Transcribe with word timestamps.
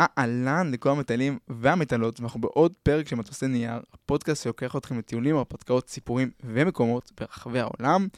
אהלן 0.00 0.70
לכל 0.72 0.90
המטיילים 0.90 1.38
והמטיילות, 1.48 2.20
ואנחנו 2.20 2.40
בעוד 2.40 2.72
פרק 2.82 3.08
של 3.08 3.16
מטוסי 3.16 3.46
נייר, 3.46 3.80
הפודקאסט 3.92 4.44
שלוקח 4.44 4.76
אתכם 4.76 4.98
לטיולים, 4.98 5.36
הרפתקאות, 5.36 5.88
סיפורים 5.88 6.30
ומקומות 6.44 7.12
ברחבי 7.20 7.60
העולם. 7.60 8.08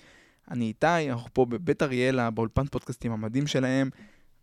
אני 0.50 0.64
איתי, 0.64 1.10
אנחנו 1.10 1.28
פה 1.32 1.44
בבית 1.44 1.82
אריאלה, 1.82 2.30
באולפן 2.30 2.66
פודקאסטים 2.66 3.12
המדהים 3.12 3.46
שלהם, 3.46 3.90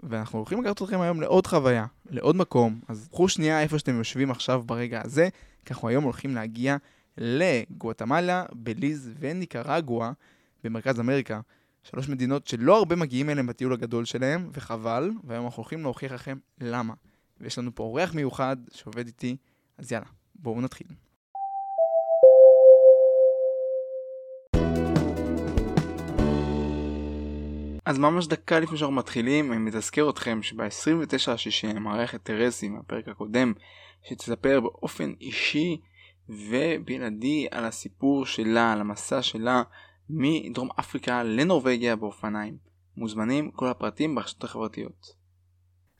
ואנחנו 0.03 0.39
הולכים 0.39 0.61
לקחת 0.61 0.81
אתכם 0.81 1.01
היום 1.01 1.21
לעוד 1.21 1.47
חוויה, 1.47 1.85
לעוד 2.09 2.35
מקום. 2.35 2.79
אז 2.87 3.07
קחו 3.11 3.29
שנייה 3.29 3.61
איפה 3.61 3.79
שאתם 3.79 3.97
יושבים 3.97 4.31
עכשיו 4.31 4.63
ברגע 4.65 5.01
הזה, 5.03 5.29
כי 5.65 5.73
אנחנו 5.73 5.87
היום 5.87 6.03
הולכים 6.03 6.35
להגיע 6.35 6.77
לגואטמלה, 7.17 8.45
בליז 8.53 9.11
וניקרגואה 9.19 10.11
במרכז 10.63 10.99
אמריקה. 10.99 11.39
שלוש 11.83 12.09
מדינות 12.09 12.47
שלא 12.47 12.77
הרבה 12.77 12.95
מגיעים 12.95 13.29
אליהם 13.29 13.47
בטיול 13.47 13.73
הגדול 13.73 14.05
שלהם, 14.05 14.49
וחבל, 14.53 15.11
והיום 15.23 15.45
אנחנו 15.45 15.61
הולכים 15.61 15.81
להוכיח 15.81 16.11
לכם 16.11 16.37
למה. 16.61 16.93
ויש 17.41 17.57
לנו 17.57 17.75
פה 17.75 17.83
אורח 17.83 18.13
מיוחד 18.13 18.57
שעובד 18.71 19.07
איתי, 19.07 19.37
אז 19.77 19.91
יאללה, 19.91 20.07
בואו 20.35 20.61
נתחיל. 20.61 20.87
אז 27.85 27.97
ממש 27.97 28.27
דקה 28.27 28.59
לפני 28.59 28.77
שאנחנו 28.77 28.95
מתחילים, 28.95 29.51
אני 29.51 29.59
מתזכר 29.59 30.09
אתכם 30.09 30.43
שב-29 30.43 31.79
מערכת 31.79 32.23
טרסי 32.23 32.69
מהפרק 32.69 33.07
הקודם, 33.07 33.53
שתספר 34.03 34.59
באופן 34.59 35.13
אישי 35.21 35.81
ובלעדי 36.29 37.47
על 37.51 37.65
הסיפור 37.65 38.25
שלה, 38.25 38.73
על 38.73 38.81
המסע 38.81 39.21
שלה 39.21 39.63
מדרום 40.09 40.69
אפריקה 40.79 41.23
לנורבגיה 41.23 41.95
באופניים. 41.95 42.57
מוזמנים 42.97 43.51
כל 43.51 43.67
הפרטים 43.67 44.15
ברשתות 44.15 44.43
החברתיות. 44.43 45.24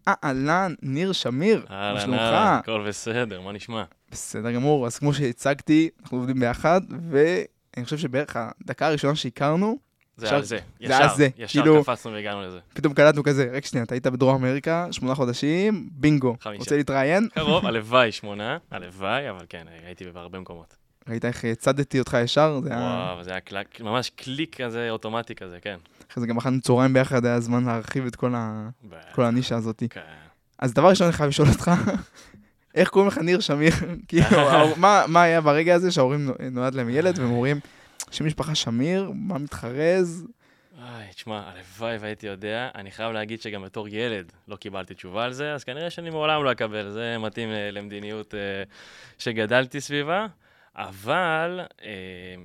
אהלן, 0.07 0.73
ניר 0.81 1.11
שמיר, 1.11 1.65
מה 1.69 1.99
שלומך? 1.99 2.19
אהלן, 2.19 2.57
הכל 2.59 2.85
בסדר, 2.87 3.41
מה 3.41 3.51
נשמע? 3.51 3.83
בסדר 4.11 4.51
גמור, 4.51 4.85
אז 4.87 4.97
כמו 4.97 5.13
שהצגתי, 5.13 5.89
אנחנו 6.03 6.17
עובדים 6.17 6.39
ביחד, 6.39 6.81
ואני 7.12 7.84
חושב 7.84 7.97
שבערך 7.97 8.35
הדקה 8.39 8.87
הראשונה 8.87 9.15
שהכרנו, 9.15 9.77
זה 10.17 10.29
על 10.35 10.43
זה, 10.43 10.57
ישר, 10.79 11.15
זה, 11.15 11.27
ישר 11.37 11.62
כאילו- 11.62 11.84
קפצנו 11.84 12.12
והגענו 12.13 12.41
לזה. 12.41 12.59
פתאום 12.73 12.93
קלטנו 12.93 13.23
כזה, 13.23 13.49
רק 13.53 13.65
שנייה, 13.65 13.84
אתה 13.85 13.95
היית 13.95 14.07
בדרום 14.07 14.35
אמריקה, 14.35 14.87
שמונה 14.91 15.15
חודשים, 15.15 15.89
בינגו. 15.91 16.35
חמישה. 16.41 16.59
רוצה 16.59 16.77
להתראיין? 16.77 17.27
קרוב, 17.34 17.65
הלוואי 17.65 18.12
שמונה, 18.12 18.57
הלוואי, 18.71 19.29
אבל 19.29 19.45
כן, 19.49 19.65
הייתי 19.85 20.05
בהרבה 20.13 20.40
מקומות. 20.40 20.75
ראית 21.09 21.25
איך 21.25 21.45
הצדתי 21.45 21.99
אותך 21.99 22.17
ישר? 22.23 22.59
זה 22.63 22.69
היה... 22.69 22.79
וואו, 22.79 23.23
זה 23.23 23.31
היה 23.31 23.40
קלק- 23.40 23.81
ממש 23.81 24.09
קליק 24.15 24.62
כזה, 24.62 24.90
אוטומטי 24.90 25.35
כזה, 25.35 25.57
כן. 25.62 25.77
אחרי 26.16 26.21
זה 26.21 26.27
גם 26.27 26.38
אכלנו 26.38 26.62
צהריים 26.62 26.94
ביחד, 26.94 27.26
היה 27.26 27.40
זמן 27.40 27.63
להרחיב 27.66 28.05
את 28.05 28.16
כל 28.16 28.34
ה- 28.35 28.70
כל 29.12 29.24
הנישה 29.24 29.55
הזאת. 29.55 29.84
כן. 29.90 30.02
אז 30.60 30.74
דבר 30.74 30.90
ראשון, 30.90 31.08
אני 31.08 31.13
חייב 31.13 31.30
לשאול 31.30 31.48
אותך, 31.48 31.71
איך 32.76 32.90
קוראים 32.90 33.08
לך 33.08 33.18
ניר 33.18 33.40
שמיר? 33.40 33.74
כאילו, 34.08 34.26
מה- 34.77 35.04
מה 35.08 35.21
היה 35.21 35.41
ברגע 35.41 35.76
הזה 35.76 35.91
שההורים 35.91 36.26
נו- 36.26 36.34
נולד 36.52 36.76
להם 36.76 36.90
ילד, 36.90 37.20
והם 37.20 37.32
אומרים, 37.32 37.60
שם 38.12 38.26
משפחה 38.26 38.55
שמיר, 38.55 39.12
מה 39.16 39.38
מתחרז? 39.38 40.27
איי, 40.80 41.13
תשמע, 41.13 41.41
הלוואי 41.52 41.98
והייתי 41.98 42.27
יודע. 42.27 42.70
אני 42.76 42.91
חייב 42.91 43.12
להגיד 43.12 43.41
שגם 43.41 43.63
בתור 43.63 43.88
ילד 43.88 44.32
לא 44.48 44.55
קיבלתי 44.55 44.93
תשובה 44.93 45.24
על 45.24 45.34
זה, 45.34 45.54
אז 45.54 45.63
כנראה 45.63 45.90
שאני 45.90 46.10
מעולם 46.10 46.43
לא 46.43 46.52
אקבל. 46.52 46.91
זה 46.91 47.16
מתאים 47.20 47.49
אה, 47.49 47.71
למדיניות 47.71 48.34
אה, 48.36 48.40
שגדלתי 49.18 49.82
סביבה. 49.82 50.26
אבל 50.76 51.59
אה, 51.84 51.90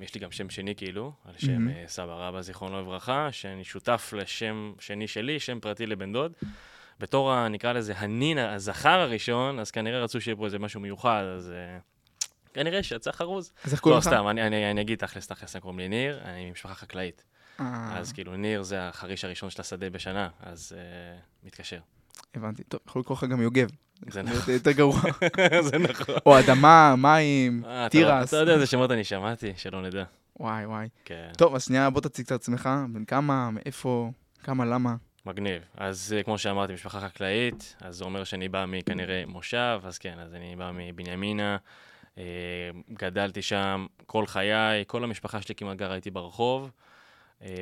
יש 0.02 0.14
לי 0.14 0.20
גם 0.20 0.30
שם 0.30 0.50
שני 0.50 0.74
כאילו, 0.74 1.12
על 1.24 1.34
שם. 1.38 1.68
אה, 1.68 1.84
סבא 1.86 2.28
רבא, 2.28 2.40
זיכרונו 2.40 2.80
לברכה, 2.80 3.32
שאני 3.32 3.64
שותף 3.64 4.12
לשם 4.16 4.72
שני 4.78 5.08
שלי, 5.08 5.40
שם 5.40 5.60
פרטי 5.60 5.86
לבן 5.86 6.12
דוד. 6.12 6.32
בתור, 7.00 7.32
ה- 7.32 7.48
נקרא 7.48 7.72
לזה, 7.72 7.92
הנין, 7.96 8.38
הזכר 8.38 9.00
הראשון, 9.00 9.58
אז 9.58 9.70
כנראה 9.70 10.02
רצו 10.02 10.20
שיהיה 10.20 10.36
פה 10.36 10.44
איזה 10.44 10.58
משהו 10.58 10.80
מיוחד, 10.80 11.22
אז 11.36 11.50
אה, 11.50 11.78
כנראה 12.54 12.82
שיצא 12.82 13.12
חרוז. 13.12 13.52
אז 13.64 13.72
איך 13.72 13.80
קוראים 13.80 13.94
לא, 13.94 13.98
לך? 13.98 14.16
סתם, 14.16 14.28
אני, 14.28 14.46
אני, 14.46 14.70
אני 14.70 14.80
אגיד 14.80 14.98
תכלס, 14.98 15.26
תכלס, 15.26 15.56
קוראים 15.56 15.78
לי 15.78 15.88
ניר, 15.88 16.20
אני 16.24 16.48
ממשפחה 16.48 16.74
חקלאית. 16.74 17.24
אה, 17.60 17.98
אז 17.98 18.12
כאילו 18.12 18.36
ניר 18.36 18.62
זה 18.62 18.88
החריש 18.88 19.24
הראשון 19.24 19.50
של 19.50 19.60
השדה 19.60 19.90
בשנה, 19.90 20.28
אז 20.40 20.76
uh, 20.76 21.46
מתקשר. 21.46 21.80
הבנתי. 22.34 22.62
טוב, 22.64 22.80
יכול 22.86 23.00
לקרוא 23.00 23.16
לך 23.16 23.24
גם 23.24 23.40
יוגב. 23.42 23.68
זה 24.08 24.22
נכון. 24.22 24.54
יותר 24.54 24.70
גרוע. 24.72 25.00
זה 25.70 25.78
נכון. 25.78 26.14
או 26.26 26.38
אדמה, 26.38 26.94
מים, 26.98 27.62
אה, 27.66 27.86
אתה- 27.86 27.90
תירס. 27.90 28.28
אתה 28.28 28.36
יודע 28.36 28.54
איזה 28.54 28.66
שמות 28.66 28.90
אני 28.90 29.04
שמעתי, 29.04 29.52
שלא 29.56 29.82
נדע. 29.82 30.04
וואי 30.40 30.66
וואי. 30.66 30.88
כן, 31.04 31.30
טוב, 31.38 31.54
אז 31.54 31.64
שנייה, 31.64 31.90
בוא 31.90 32.00
תציג 32.00 32.26
את 32.26 32.32
עצמך, 32.32 32.68
בן 32.92 33.04
כמה, 33.04 33.50
מאיפה, 33.50 34.10
כמה, 34.42 34.64
למה. 34.64 34.94
מגניב. 35.26 35.62
אז 35.76 36.14
אה, 36.18 36.22
כמו 36.22 36.38
שאמרתי, 36.38 36.72
משפחה 36.72 37.00
חקלאית, 37.00 37.76
אז 37.80 37.96
זה 37.96 38.04
אומר 38.04 38.24
שאני 38.24 38.48
בא 38.48 38.64
מכנראה 38.68 39.22
מושב, 39.26 39.80
אז 39.84 39.98
כן, 39.98 40.14
אז 40.18 40.34
אני 40.34 40.56
בא 40.56 40.70
מבנימינה, 40.74 41.56
אה, 42.18 42.24
גדלתי 42.92 43.42
שם 43.42 43.86
כל 44.06 44.26
חיי, 44.26 44.84
כל 44.86 45.04
המשפחה 45.04 45.42
שלי 45.42 45.54
כמעט 45.54 45.76
גרה 45.76 45.94
איתי 45.94 46.10
ברחוב. 46.10 46.70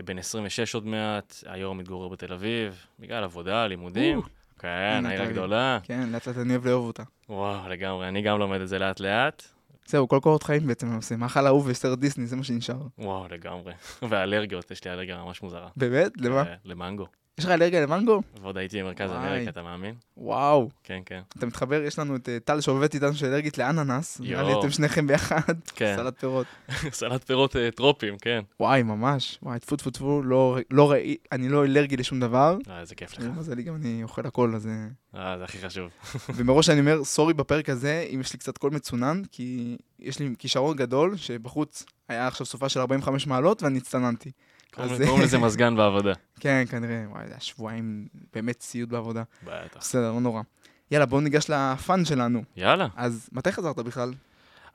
בן 0.05 0.19
26 0.19 0.75
עוד 0.75 0.87
מעט, 0.87 1.35
היום 1.47 1.79
מתגורר 1.79 2.09
בתל 2.09 2.33
אביב, 2.33 2.87
בגלל 3.01 3.25
עבודה, 3.25 3.67
לימודים. 3.67 4.21
כן, 4.59 5.03
העיר 5.07 5.23
הגדולה. 5.23 5.79
כן, 5.83 6.09
לאט 6.13 6.29
לאט 6.29 6.39
אני 6.39 6.53
אוהב 6.53 6.67
לאהוב 6.67 6.87
אותה. 6.87 7.03
וואו, 7.29 7.69
לגמרי, 7.69 8.09
אני 8.09 8.23
גם 8.23 8.39
לומד 8.39 8.61
את 8.61 8.69
זה 8.69 8.79
לאט-לאט. 8.79 9.43
זהו, 9.87 10.09
כל 10.09 10.19
קורות 10.23 10.43
חיים 10.43 10.67
בעצם 10.67 10.87
אני 10.87 10.97
עושה. 10.97 11.17
מאכל 11.17 11.47
אהוב 11.47 11.67
וסרט 11.67 11.99
דיסני, 11.99 12.27
זה 12.27 12.37
מה 12.37 12.45
שנשאר. 12.45 12.81
וואו, 12.99 13.29
לגמרי. 13.29 13.73
ואלרגיות, 14.09 14.71
יש 14.71 14.85
לי 14.85 14.93
אלרגיה 14.93 15.25
ממש 15.25 15.43
מוזרה. 15.43 15.69
באמת? 15.77 16.13
למה? 16.17 16.41
אה, 16.43 16.55
למנגו. 16.65 17.07
יש 17.39 17.45
לך 17.45 17.51
אלרגיה 17.51 17.81
למנגו? 17.81 18.23
ועוד 18.43 18.57
הייתי 18.57 18.83
במרכז. 18.83 19.11
אמריקה, 19.11 19.51
אתה 19.51 19.63
מאמין? 19.63 19.95
וואו. 20.17 20.69
כן, 20.85 21.01
כן. 21.07 21.21
אתה 21.39 21.47
מתחבר, 21.47 21.83
יש 21.83 21.99
לנו 21.99 22.17
את 22.17 22.29
אה, 22.29 22.41
טל 22.41 22.61
שעובדת 22.61 22.95
איתנו 22.95 23.15
שאלרגית 23.15 23.59
לאננס. 23.59 24.21
נראה 24.21 24.43
לי. 24.43 24.59
אתם 24.59 24.71
שניכם 24.71 25.07
ביחד. 25.07 25.41
כן. 25.77 25.95
סלט 25.97 26.19
פירות. 26.19 26.47
סלט 26.99 27.25
פירות 27.25 27.57
אה, 27.57 27.71
טרופים, 27.71 28.19
כן. 28.19 28.41
וואי, 28.61 28.83
ממש. 28.83 29.39
וואי, 29.43 29.59
טפו 29.59 29.77
טפו 29.77 29.91
טפו, 29.91 30.23
לא 30.23 30.59
לא 30.71 30.91
ראי, 30.91 31.17
אני 31.33 31.49
לא 31.49 31.65
אלרגי 31.65 31.97
לשום 31.97 32.21
דבר. 32.21 32.57
אה, 32.71 32.81
איזה 32.81 32.95
כיף 32.95 33.19
לך. 33.19 33.25
למזלי 33.25 33.63
גם 33.63 33.75
אני 33.75 34.03
אוכל 34.03 34.27
הכל, 34.27 34.55
אז... 34.55 34.67
אה, 34.67 34.73
אה, 35.15 35.39
זה 35.39 35.45
הכי 35.45 35.59
חשוב. 35.59 35.91
ומראש 36.37 36.71
אני 36.71 36.81
אומר, 36.81 37.05
sorry 37.05 37.35
בפרק 37.35 37.69
הזה, 37.69 38.07
אם 38.15 38.21
יש 38.21 38.33
לי 38.33 38.39
קצת 38.39 38.59
קול 38.59 38.71
מצונן, 38.73 39.23
כי 39.33 39.77
יש 39.99 40.19
לי 40.19 40.35
כישרון 40.39 40.77
גדול, 40.77 41.17
שבחוץ 41.17 41.85
היה 42.09 42.27
עכשיו 42.27 42.47
סופה 42.47 42.69
של 42.69 42.81
45 42.81 43.27
מעלות 43.27 43.63
ואני 43.63 43.79
הצטננתי. 43.79 44.31
קוראים 44.75 45.23
לזה 45.23 45.39
מזגן 45.39 45.77
בעבודה. 45.77 46.13
כן, 46.41 46.65
כנראה, 46.71 47.05
וואי, 47.09 47.27
זה 47.27 47.33
היה 47.33 47.41
שבועיים 47.41 48.09
באמת 48.35 48.63
סיוט 48.63 48.89
בעבודה. 48.89 49.23
בטח. 49.45 49.81
בסדר, 49.81 50.13
לא 50.13 50.21
נורא. 50.21 50.43
יאללה, 50.91 51.07
בואו 51.07 51.21
ניגש 51.21 51.51
ל 51.51 51.64
fun 51.64 52.05
שלנו. 52.05 52.43
יאללה. 52.57 52.89
אז 52.97 53.29
מתי 53.33 53.53
חזרת 53.53 53.77
בכלל? 53.77 54.13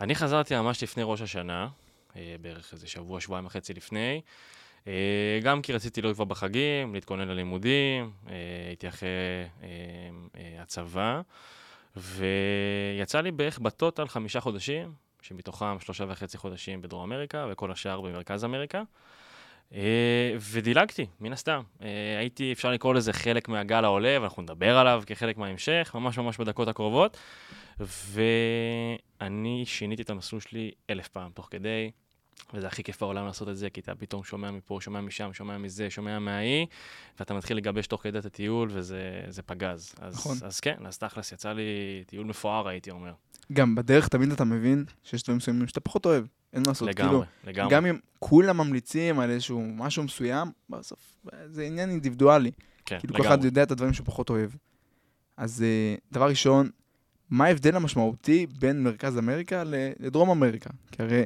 אני 0.01 0.15
חזרתי 0.15 0.55
ממש 0.55 0.83
לפני 0.83 1.03
ראש 1.05 1.21
השנה, 1.21 1.67
אה, 2.15 2.35
בערך 2.41 2.73
איזה 2.73 2.87
שבוע, 2.87 3.19
שבועיים 3.19 3.45
וחצי 3.45 3.73
לפני. 3.73 4.21
אה, 4.87 5.39
גם 5.43 5.61
כי 5.61 5.73
רציתי 5.73 6.01
להיות 6.01 6.15
כבר 6.15 6.25
בחגים, 6.25 6.93
להתכונן 6.93 7.27
ללימודים, 7.27 8.11
אה, 8.29 8.33
הייתי 8.67 8.87
אחרי 8.87 9.07
הצבא, 10.59 11.21
ויצא 11.95 13.21
לי 13.21 13.31
בערך 13.31 13.59
בטוטל 13.59 14.07
חמישה 14.07 14.39
חודשים, 14.39 14.93
שמתוכם 15.21 15.79
שלושה 15.79 16.05
וחצי 16.07 16.37
חודשים 16.37 16.81
בדרום 16.81 17.11
אמריקה, 17.11 17.47
וכל 17.51 17.71
השאר 17.71 18.01
במרכז 18.01 18.45
אמריקה. 18.45 18.83
אה, 19.73 20.35
ודילגתי, 20.51 21.05
מן 21.19 21.33
הסתם. 21.33 21.61
אה, 21.81 21.87
הייתי, 22.19 22.53
אפשר 22.53 22.71
לקרוא 22.71 22.93
לזה 22.93 23.13
חלק 23.13 23.49
מהגל 23.49 23.85
העולה, 23.85 24.17
ואנחנו 24.21 24.43
נדבר 24.43 24.77
עליו 24.77 25.03
כחלק 25.05 25.37
מההמשך, 25.37 25.91
ממש 25.95 26.17
ממש 26.17 26.37
בדקות 26.37 26.67
הקרובות. 26.67 27.17
ואני 27.79 29.63
שיניתי 29.65 30.01
את 30.01 30.09
המסלול 30.09 30.41
שלי 30.41 30.71
אלף 30.89 31.07
פעם 31.07 31.31
תוך 31.31 31.47
כדי, 31.51 31.91
וזה 32.53 32.67
הכי 32.67 32.83
כיף 32.83 32.99
בעולם 32.99 33.25
לעשות 33.25 33.49
את 33.49 33.57
זה, 33.57 33.69
כי 33.69 33.81
אתה 33.81 33.95
פתאום 33.95 34.23
שומע 34.23 34.51
מפה, 34.51 34.77
שומע 34.81 35.01
משם, 35.01 35.33
שומע 35.33 35.57
מזה, 35.57 35.89
שומע 35.89 36.19
מההיא, 36.19 36.65
ואתה 37.19 37.33
מתחיל 37.33 37.57
לגבש 37.57 37.87
תוך 37.87 38.03
כדי 38.03 38.19
את 38.19 38.25
הטיול, 38.25 38.69
וזה 38.71 39.21
זה 39.27 39.41
פגז. 39.41 39.95
אז, 39.99 40.13
נכון. 40.13 40.37
אז 40.43 40.59
כן, 40.59 40.77
אז 40.85 40.97
תכלס, 40.97 41.31
יצא 41.31 41.53
לי 41.53 41.63
טיול 42.07 42.25
מפואר, 42.25 42.67
הייתי 42.67 42.91
אומר. 42.91 43.13
גם 43.53 43.75
בדרך 43.75 44.07
תמיד 44.07 44.31
אתה 44.31 44.43
מבין 44.43 44.85
שיש 45.03 45.23
דברים 45.23 45.37
מסוימים 45.37 45.67
שאתה 45.67 45.79
פחות 45.79 46.05
אוהב. 46.05 46.25
אין 46.53 46.61
מה 46.61 46.71
לעשות, 46.71 46.87
לגמרי, 46.87 47.09
כאילו, 47.09 47.23
לגמרי. 47.43 47.71
גם 47.71 47.85
אם 47.85 47.97
כולם 48.19 48.57
ממליצים 48.57 49.19
על 49.19 49.29
איזשהו 49.31 49.61
משהו 49.61 50.03
מסוים, 50.03 50.51
בסוף 50.69 51.15
זה 51.45 51.63
עניין 51.63 51.89
אינדיבידואלי. 51.89 52.51
כן, 52.85 52.99
כאילו 52.99 53.13
כל 53.13 53.19
לגמרי. 53.19 53.35
אחד 53.35 53.45
יודע 53.45 53.63
את 53.63 53.71
הדברים 53.71 53.93
שהוא 53.93 54.05
פחות 54.05 54.29
אוהב. 54.29 54.49
אז 55.37 55.63
אה, 55.63 55.95
דבר 56.11 56.29
ראשון, 56.29 56.69
מה 57.29 57.45
ההבדל 57.45 57.75
המשמעותי 57.75 58.47
בין 58.59 58.83
מרכז 58.83 59.17
אמריקה 59.17 59.63
לדרום 59.99 60.29
אמריקה? 60.29 60.69
כי 60.91 61.01
הרי 61.01 61.25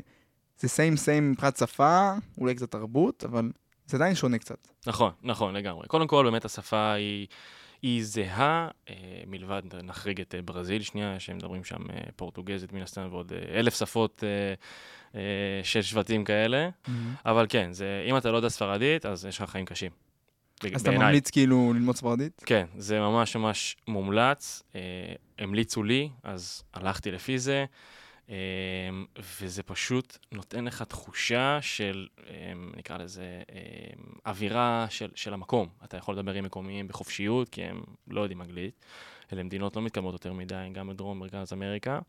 זה 0.59 0.67
סיים 0.67 0.97
סיים 0.97 1.31
מבחינת 1.31 1.57
שפה, 1.57 2.11
אולי 2.37 2.55
קצת 2.55 2.71
תרבות, 2.71 3.23
אבל 3.23 3.51
זה 3.87 3.97
עדיין 3.97 4.15
שונה 4.15 4.37
קצת. 4.37 4.67
נכון, 4.87 5.11
נכון, 5.23 5.53
לגמרי. 5.55 5.87
קודם 5.87 6.07
כל, 6.07 6.23
באמת 6.25 6.45
השפה 6.45 6.91
היא, 6.91 7.27
היא 7.81 8.03
זהה, 8.03 8.69
אה, 8.89 8.95
מלבד, 9.27 9.61
נחריג 9.83 10.21
את 10.21 10.35
אה, 10.35 10.41
ברזיל 10.41 10.81
שנייה, 10.81 11.19
שהם 11.19 11.37
מדברים 11.37 11.63
שם 11.63 11.89
אה, 11.89 11.99
פורטוגזית 12.15 12.73
מן 12.73 12.81
הסתם, 12.81 13.07
ועוד 13.11 13.33
אה, 13.33 13.59
אלף 13.59 13.79
שפות 13.79 14.23
אה, 14.23 14.53
אה, 15.19 15.63
של 15.63 15.81
שבטים 15.81 16.23
כאלה. 16.23 16.69
אבל 17.25 17.45
כן, 17.49 17.73
זה, 17.73 18.05
אם 18.09 18.17
אתה 18.17 18.31
לא 18.31 18.37
יודע 18.37 18.49
ספרדית, 18.49 19.05
אז 19.05 19.25
יש 19.25 19.41
לך 19.41 19.49
חיים 19.49 19.65
קשים. 19.65 19.91
אז 20.75 20.81
אתה 20.81 20.89
בעיניי. 20.89 21.07
ממליץ 21.07 21.29
כאילו 21.29 21.73
ללמוד 21.73 21.95
ספרדית? 21.95 22.43
כן, 22.45 22.65
זה 22.77 22.99
ממש 22.99 23.35
ממש 23.35 23.77
מומלץ. 23.87 24.63
אה, 24.75 24.81
המליצו 25.39 25.83
לי, 25.83 26.09
אז 26.23 26.63
הלכתי 26.73 27.11
לפי 27.11 27.39
זה, 27.39 27.65
וזה 29.41 29.63
פשוט 29.63 30.17
נותן 30.31 30.65
לך 30.65 30.81
תחושה 30.81 31.59
של, 31.61 32.07
אה, 32.27 32.53
נקרא 32.77 32.97
לזה, 32.97 33.41
אה, 33.51 33.57
אווירה 34.25 34.87
של, 34.89 35.09
של 35.15 35.33
המקום. 35.33 35.69
אתה 35.83 35.97
יכול 35.97 36.15
לדבר 36.15 36.33
עם 36.33 36.45
מקומיים 36.45 36.87
בחופשיות, 36.87 37.49
כי 37.49 37.63
הם 37.63 37.81
לא 38.07 38.21
יודעים 38.21 38.41
אנגלית. 38.41 38.85
אלה 39.33 39.43
מדינות 39.43 39.75
לא 39.75 39.81
מתקדמות 39.81 40.13
יותר 40.13 40.33
מדי, 40.33 40.69
גם 40.73 40.87
בדרום 40.87 41.19
מרכז 41.19 41.53
אמריקה. 41.53 41.99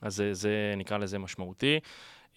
אז 0.00 0.14
זה, 0.14 0.34
זה 0.34 0.74
נקרא 0.76 0.98
לזה 0.98 1.18
משמעותי. 1.18 1.80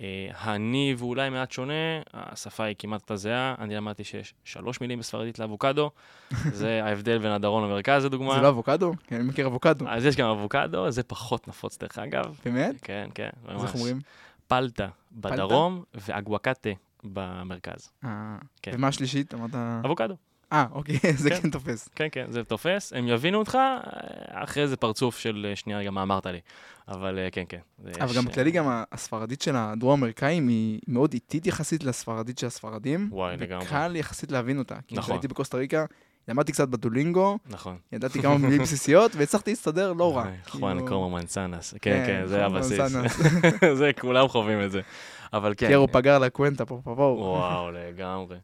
אה, 0.01 0.29
הניב 0.35 1.01
הוא 1.01 1.09
אולי 1.09 1.29
מעט 1.29 1.51
שונה, 1.51 1.73
השפה 2.13 2.63
היא 2.63 2.75
כמעט 2.79 3.01
אותה 3.01 3.15
זהה. 3.15 3.55
אני 3.59 3.75
למדתי 3.75 4.03
שיש 4.03 4.33
שלוש 4.43 4.81
מילים 4.81 4.99
בספרדית 4.99 5.39
לאבוקדו. 5.39 5.91
זה 6.59 6.83
ההבדל 6.83 7.17
בין 7.17 7.31
הדרום 7.31 7.63
למרכז, 7.63 8.05
לדוגמה. 8.05 8.35
זה 8.35 8.41
לא 8.41 8.49
אבוקדו? 8.49 8.93
כן, 9.07 9.15
אני 9.15 9.23
מכיר 9.23 9.47
אבוקדו. 9.47 9.85
אז 9.87 10.05
יש 10.05 10.15
גם 10.15 10.29
אבוקדו, 10.29 10.91
זה 10.91 11.03
פחות 11.03 11.47
נפוץ 11.47 11.77
דרך 11.77 11.97
אגב. 11.97 12.39
באמת? 12.45 12.75
כן, 12.81 13.09
כן, 13.15 13.29
ממש. 13.47 13.63
איך 13.63 13.75
אומרים? 13.75 13.99
פלטה 14.47 14.87
בדרום 15.11 15.83
ואגוואקטה 15.93 16.69
במרכז. 17.03 17.91
אה, 18.05 18.37
כן. 18.61 18.71
ומה 18.75 18.87
השלישית? 18.87 19.33
אמרת... 19.33 19.55
אבוקדו. 19.85 20.15
אה, 20.53 20.65
אוקיי, 20.71 20.99
זה 21.23 21.29
כן. 21.29 21.41
כן 21.41 21.49
תופס. 21.49 21.89
כן, 21.95 22.07
כן, 22.11 22.25
זה 22.29 22.43
תופס, 22.43 22.93
הם 22.93 23.07
יבינו 23.07 23.39
אותך, 23.39 23.55
אה, 23.55 24.43
אחרי 24.43 24.67
זה 24.67 24.77
פרצוף 24.77 25.17
של 25.17 25.45
אה, 25.49 25.55
שנייה, 25.55 25.79
רגע, 25.79 25.91
מה 25.91 26.01
אמרת 26.01 26.25
לי. 26.25 26.39
אבל 26.87 27.19
אה, 27.19 27.27
כן, 27.31 27.43
כן. 27.49 27.59
זה 27.83 27.91
אבל 28.01 28.15
גם 28.15 28.25
בכללי, 28.25 28.51
גם 28.51 28.83
הספרדית 28.91 29.41
של 29.41 29.55
הדרום-אמריקאים 29.55 30.47
היא 30.47 30.79
מאוד 30.87 31.13
איטית 31.13 31.47
יחסית 31.47 31.83
לספרדית 31.83 32.37
של 32.37 32.47
הספרדים. 32.47 33.09
וואי, 33.11 33.37
לגמרי. 33.37 33.65
וקל 33.65 33.95
יחסית 33.95 34.31
להבין 34.31 34.59
אותה. 34.59 34.75
כי 34.87 34.95
נכון. 34.95 35.03
כשהייתי 35.03 35.27
בקוסטה 35.27 35.57
ריקה, 35.57 35.85
למדתי 36.27 36.51
קצת 36.51 36.67
בדולינגו, 36.67 37.37
נכון. 37.49 37.77
ידעתי 37.91 38.21
כמה 38.21 38.37
מילים 38.37 38.61
בסיסיות, 38.61 39.15
והצלחתי 39.15 39.51
להסתדר 39.51 39.93
לא 39.93 40.17
רע. 40.17 40.25
חואן 40.47 40.73
כאילו, 40.73 40.87
קומו 40.87 41.09
מנסנס. 41.09 41.73
כן, 41.81 42.03
כן, 42.07 42.27
זה 42.27 42.45
חואן 42.47 42.55
הבסיס. 42.55 42.95
זה, 43.79 43.91
כולם 43.99 44.27
חווים 44.27 44.63
את 44.63 44.71
זה. 44.71 44.81
אבל 45.33 45.53
כן. 45.57 45.67
קיירו 45.67 45.87
פגר 45.87 46.19
לה 46.19 46.29
קוונטה, 46.29 46.65
פה 46.65 46.81
פבור. 46.83 47.19
וואו, 47.19 47.71
לגמרי. 47.71 48.37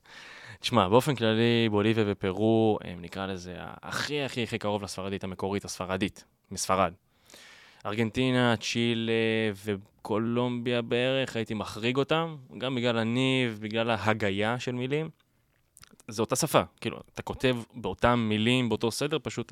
תשמע, 0.65 0.88
באופן 0.88 1.15
כללי, 1.15 1.69
בוליביה 1.69 2.03
ופרו, 2.07 2.79
הם 2.83 3.01
נקרא 3.01 3.25
לזה 3.25 3.56
הכי 3.59 4.21
הכי 4.21 4.44
הכי 4.44 4.57
קרוב 4.57 4.83
לספרדית 4.83 5.23
המקורית, 5.23 5.65
הספרדית, 5.65 6.25
מספרד. 6.51 6.94
ארגנטינה, 7.85 8.56
צ'ילה 8.57 9.12
וקולומביה 9.65 10.81
בערך, 10.81 11.35
הייתי 11.35 11.53
מחריג 11.53 11.97
אותם, 11.97 12.35
גם 12.57 12.75
בגלל 12.75 12.97
הניב, 12.97 13.59
בגלל 13.62 13.89
ההגייה 13.89 14.59
של 14.59 14.71
מילים. 14.71 15.09
זו 16.07 16.23
אותה 16.23 16.35
שפה, 16.35 16.62
כאילו, 16.81 17.00
אתה 17.13 17.21
כותב 17.21 17.56
באותם 17.73 18.25
מילים, 18.29 18.69
באותו 18.69 18.91
סדר, 18.91 19.17
פשוט 19.23 19.51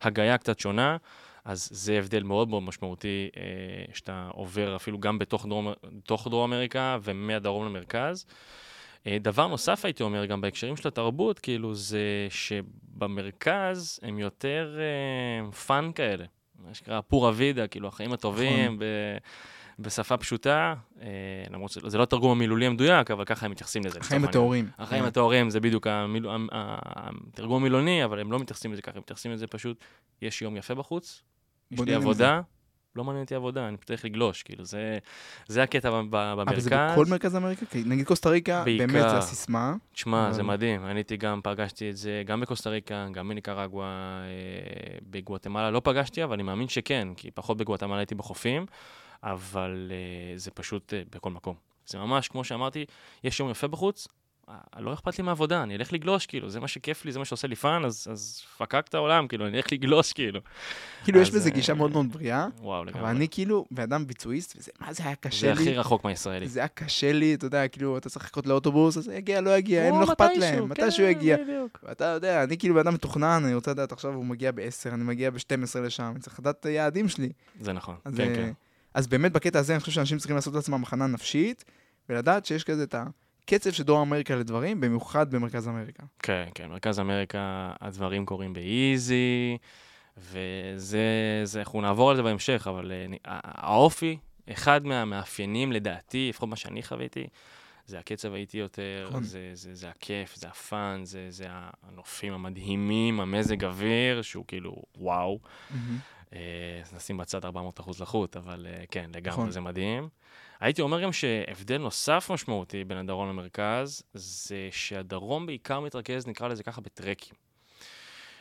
ההגייה 0.00 0.38
קצת 0.38 0.58
שונה, 0.58 0.96
אז 1.44 1.68
זה 1.72 1.98
הבדל 1.98 2.22
מאוד 2.22 2.48
מאוד 2.48 2.62
משמעותי, 2.62 3.28
אה, 3.36 3.94
שאתה 3.94 4.28
עובר 4.32 4.76
אפילו 4.76 4.98
גם 4.98 5.18
בתוך 5.18 5.46
דרום, 5.46 5.72
דרום 6.30 6.52
אמריקה 6.52 6.98
ומהדרום 7.02 7.66
למרכז. 7.66 8.26
אה, 8.28 8.34
דבר 9.20 9.46
נוסף 9.46 9.84
הייתי 9.84 10.02
אומר, 10.02 10.24
גם 10.24 10.40
בהקשרים 10.40 10.76
של 10.76 10.88
התרבות, 10.88 11.38
כאילו, 11.38 11.74
זה 11.74 12.26
שבמרכז 12.30 14.00
הם 14.02 14.18
יותר 14.18 14.78
אה, 14.78 15.52
fun 15.52 15.90
כאלה. 15.94 16.24
מה 16.58 16.74
שנקרא 16.74 17.00
פורה 17.00 17.32
וידה, 17.34 17.66
כאילו, 17.66 17.88
החיים 17.88 18.12
הטובים, 18.12 18.78
ב, 18.78 18.84
בשפה 19.78 20.16
פשוטה, 20.16 20.74
אה, 21.00 21.06
למרות 21.50 21.70
שזה 21.70 21.98
לא 21.98 22.02
התרגום 22.02 22.30
המילולי 22.30 22.66
המדויק, 22.66 23.10
אבל 23.10 23.24
ככה 23.24 23.46
הם 23.46 23.52
מתייחסים 23.52 23.84
לזה. 23.84 23.98
החיים 23.98 24.24
הטהורים. 24.24 24.68
החיים 24.78 25.04
הטהורים 25.04 25.50
זה 25.50 25.60
בדיוק 25.60 25.86
המיל... 25.86 26.26
התרגום 26.52 27.62
המילוני, 27.62 28.04
אבל 28.04 28.20
הם 28.20 28.32
לא 28.32 28.38
מתייחסים 28.38 28.72
לזה 28.72 28.82
ככה, 28.82 28.92
הם 28.94 29.00
מתייחסים 29.00 29.32
לזה 29.32 29.46
פשוט, 29.46 29.84
יש 30.22 30.42
יום 30.42 30.56
יפה 30.56 30.74
בחוץ, 30.74 31.22
יש 31.70 31.80
לי. 31.80 31.94
עבודה, 31.94 32.40
לא 32.96 33.04
מעניין 33.04 33.22
אותי 33.24 33.34
עבודה, 33.34 33.68
אני 33.68 33.76
פשוט 33.76 33.86
צריך 33.86 34.04
לגלוש, 34.04 34.42
כאילו, 34.42 34.64
זה, 34.64 34.98
זה 35.46 35.62
הקטע 35.62 35.90
ב- 35.90 35.94
ב- 36.10 36.14
אבל 36.14 36.44
במרכז. 36.44 36.64
זה 36.64 36.70
בכל 36.92 37.06
מרכז 37.06 37.36
אמריקה? 37.36 37.66
כי 37.66 37.82
נגיד 37.86 38.06
קוסטה 38.06 38.28
ריקה. 38.30 38.64
באמת 38.66 38.90
זה 38.90 39.18
הסיסמה. 39.18 39.74
תשמע, 39.92 40.32
זה 40.32 40.40
אבל- 40.40 40.48
מדהים, 40.48 40.84
אני 40.86 40.94
הייתי 40.98 41.16
גם, 41.16 41.40
פגשתי 41.44 41.90
את 41.90 41.96
זה 41.96 42.22
גם 42.26 42.40
בקוסטה 42.40 42.70
ריקה, 42.70 43.06
גם 43.12 43.28
בניקרגואה, 43.28 43.86
אה, 43.86 44.26
בגואטמלה 45.10 45.70
לא 45.70 45.80
פגשתי, 45.84 46.24
אבל 46.24 46.32
אני 46.34 46.42
מאמין 46.42 46.68
שכן, 46.68 47.08
כי 47.16 47.30
פחות 47.30 47.56
בגואטמלה 47.56 47.96
הייתי 47.98 48.14
בחופים, 48.14 48.66
אבל 49.22 49.90
אה, 49.92 50.38
זה 50.38 50.50
פשוט 50.50 50.94
אה, 50.94 51.02
בכל 51.12 51.30
מקום. 51.30 51.54
זה 51.86 51.98
ממש, 51.98 52.28
כמו 52.28 52.44
שאמרתי, 52.44 52.84
יש 53.24 53.40
יום 53.40 53.50
יפה 53.50 53.68
בחוץ, 53.68 54.08
אה, 54.08 54.12
לא 54.78 54.92
אכפת 54.92 55.18
לי 55.18 55.24
מהעבודה, 55.24 55.62
אני 55.62 55.76
אלך 55.76 55.92
לגלוש, 55.92 56.26
כאילו, 56.26 56.50
זה 56.50 56.60
מה 56.60 56.68
שכיף 56.68 57.04
לי, 57.04 57.12
זה 57.12 57.18
מה 57.18 57.24
שעושה 57.24 57.48
לי 57.48 57.56
fun, 57.56 57.84
אז, 57.84 58.06
אז 58.10 58.42
fuck 58.58 58.84
את 58.88 58.94
העולם, 58.94 59.28
כאילו, 59.28 59.46
אני 59.46 59.56
אלך 59.56 59.72
לגלוש, 59.72 60.12
כאילו. 60.12 60.40
כאילו, 61.04 61.20
יש 61.20 61.30
בזה 61.30 61.48
אה, 61.48 61.54
גישה 61.54 61.74
מאוד 61.74 61.90
מאוד 61.90 62.12
בריאה, 62.12 62.46
וואו, 62.60 62.84
לגמרי. 62.84 63.00
אבל 63.00 63.10
אני 63.10 63.28
כאילו, 63.30 63.66
בן 63.72 63.86
אדם 63.86 64.06
ביצועיסט, 64.06 64.54
וזה, 64.56 64.70
מה 64.80 64.92
זה 64.92 65.02
היה 65.02 65.12
זה 65.12 65.28
קשה 65.28 65.52
הכי 65.52 65.64
לי? 65.64 65.78
רחוק 65.78 66.04
מהישראלי. 66.04 66.48
זה 66.48 66.60
היה 66.60 66.68
קשה 66.68 67.12
לי, 67.12 67.34
אתה 67.34 67.46
יודע, 67.46 67.68
כאילו, 67.68 67.98
אתה 67.98 68.08
צריך 68.08 68.24
לחכות 68.24 68.46
לאוטובוס, 68.46 68.96
אז 68.96 69.08
יגיע, 69.08 69.40
לא 69.40 69.56
יגיע, 69.56 69.82
הם 69.82 69.94
או, 69.94 70.00
לא 70.00 70.04
אכפת 70.04 70.30
להם, 70.36 70.58
כן, 70.58 70.64
מתישהו 70.64 71.04
יגיע. 71.04 71.36
בדיוק. 71.36 71.78
ואתה 71.82 72.04
יודע, 72.04 72.44
אני 72.44 72.58
כאילו 72.58 72.74
בן 72.74 72.80
אדם 72.80 72.94
מתוכנן, 72.94 73.42
אני 73.44 73.54
רוצה 73.54 73.70
לדעת 73.70 73.92
עכשיו 73.92 74.14
הוא 74.14 74.24
מגיע 74.24 74.52
ב-10, 74.52 74.94
אני 74.94 75.04
מגיע 75.04 75.30
ב-12 75.30 75.78
לשם, 75.80 76.10
אני 76.14 76.20
צריך 76.20 76.40
לדעת 76.40 76.60
את 76.60 76.66
היעדים 76.66 77.08
שלי. 77.08 77.32
זה 77.60 77.72
נכון, 77.72 77.96
אז, 78.04 78.14
כן, 78.16 78.28
אה, 78.28 78.34
כן. 78.34 78.52
אז 78.94 79.06
באמת 79.06 79.32
בקטע 79.32 79.58
הזה 79.58 79.72
אני 79.72 79.80
חושב 79.80 79.92
שאנשים 79.92 80.18
צריכים 80.18 80.36
לעשות 80.36 80.54
לעצמם 80.54 80.82
הכנה 80.82 81.06
נפשית, 81.06 81.64
ולדעת 82.08 82.46
שיש 82.46 82.64
כזה 82.64 82.82
את 82.82 82.94
הקצב 83.44 83.70
של 83.72 83.82
דרום 83.82 84.00
אמריקה 84.00 84.34
לדברים, 84.34 84.80
במיוחד 84.80 85.30
במרכז 85.34 85.68
אמריקה. 85.68 86.02
כן, 86.18 86.48
כן, 86.54 86.68
מרכז 86.68 87.00
אמריקה, 87.00 87.72
הדברים 87.80 88.26
קורים 88.26 88.52
באיזי, 88.52 89.58
וזה, 90.16 91.00
זה, 91.44 91.58
אנחנו 91.60 91.80
נעבור 91.80 92.10
על 92.10 92.16
זה 92.16 92.22
בהמשך, 92.22 92.66
אבל 92.70 92.92
ה- 93.24 93.66
האופי, 93.66 94.18
אחד 94.52 94.86
מהמאפיינים 94.86 95.72
לדעתי, 95.72 96.28
לפחות 96.28 96.48
מה 96.48 96.56
שאני 96.56 96.82
חוויתי, 96.82 97.26
זה 97.86 97.98
הקצב 97.98 98.34
האיטי 98.34 98.58
יותר, 98.58 99.06
נכון. 99.08 99.22
זה, 99.22 99.50
זה, 99.54 99.74
זה 99.74 99.88
הכיף, 99.90 100.36
זה 100.36 100.48
הפאן, 100.48 101.00
זה, 101.04 101.26
זה 101.30 101.46
הנופים 101.82 102.32
המדהימים, 102.32 103.20
המזג 103.20 103.64
אוויר, 103.64 104.22
שהוא 104.22 104.44
כאילו 104.48 104.82
וואו. 104.96 105.38
אה, 106.32 106.38
אז 106.82 106.94
נשים 106.94 107.16
בצד 107.16 107.44
400 107.44 107.80
אחוז 107.80 108.00
לחות, 108.00 108.36
אבל 108.36 108.66
אה, 108.70 108.84
כן, 108.90 109.10
לגמרי, 109.14 109.30
נכון. 109.38 109.50
זה 109.50 109.60
מדהים. 109.60 110.08
הייתי 110.62 110.82
אומר 110.82 111.02
גם 111.02 111.12
שהבדל 111.12 111.78
נוסף 111.78 112.30
משמעותי 112.34 112.84
בין 112.84 112.98
הדרום 112.98 113.28
למרכז, 113.28 114.02
זה 114.14 114.68
שהדרום 114.70 115.46
בעיקר 115.46 115.80
מתרכז, 115.80 116.26
נקרא 116.26 116.48
לזה 116.48 116.62
ככה, 116.62 116.80
בטרקים. 116.80 117.34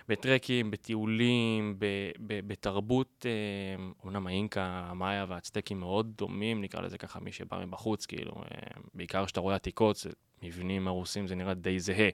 בטרקים, 0.08 0.72
בטיולים, 0.72 1.76
ב- 1.80 2.12
ב- 2.28 2.48
בתרבות, 2.48 3.26
אה, 3.26 3.84
אומנם 4.04 4.28
האינקה, 4.28 4.84
המאיה 4.86 5.26
והאצטקים 5.28 5.80
מאוד 5.80 6.14
דומים, 6.18 6.62
נקרא 6.62 6.82
לזה 6.82 6.98
ככה, 6.98 7.20
מי 7.20 7.32
שבא 7.32 7.66
מבחוץ, 7.66 8.06
כאילו, 8.06 8.32
אה, 8.32 8.82
בעיקר 8.94 9.26
כשאתה 9.26 9.40
רואה 9.40 9.56
עתיקות, 9.56 10.06
מבנים 10.44 10.88
הרוסים, 10.88 11.28
זה 11.28 11.36
נראה 11.36 11.54
די 11.54 11.80
זהה, 11.80 12.10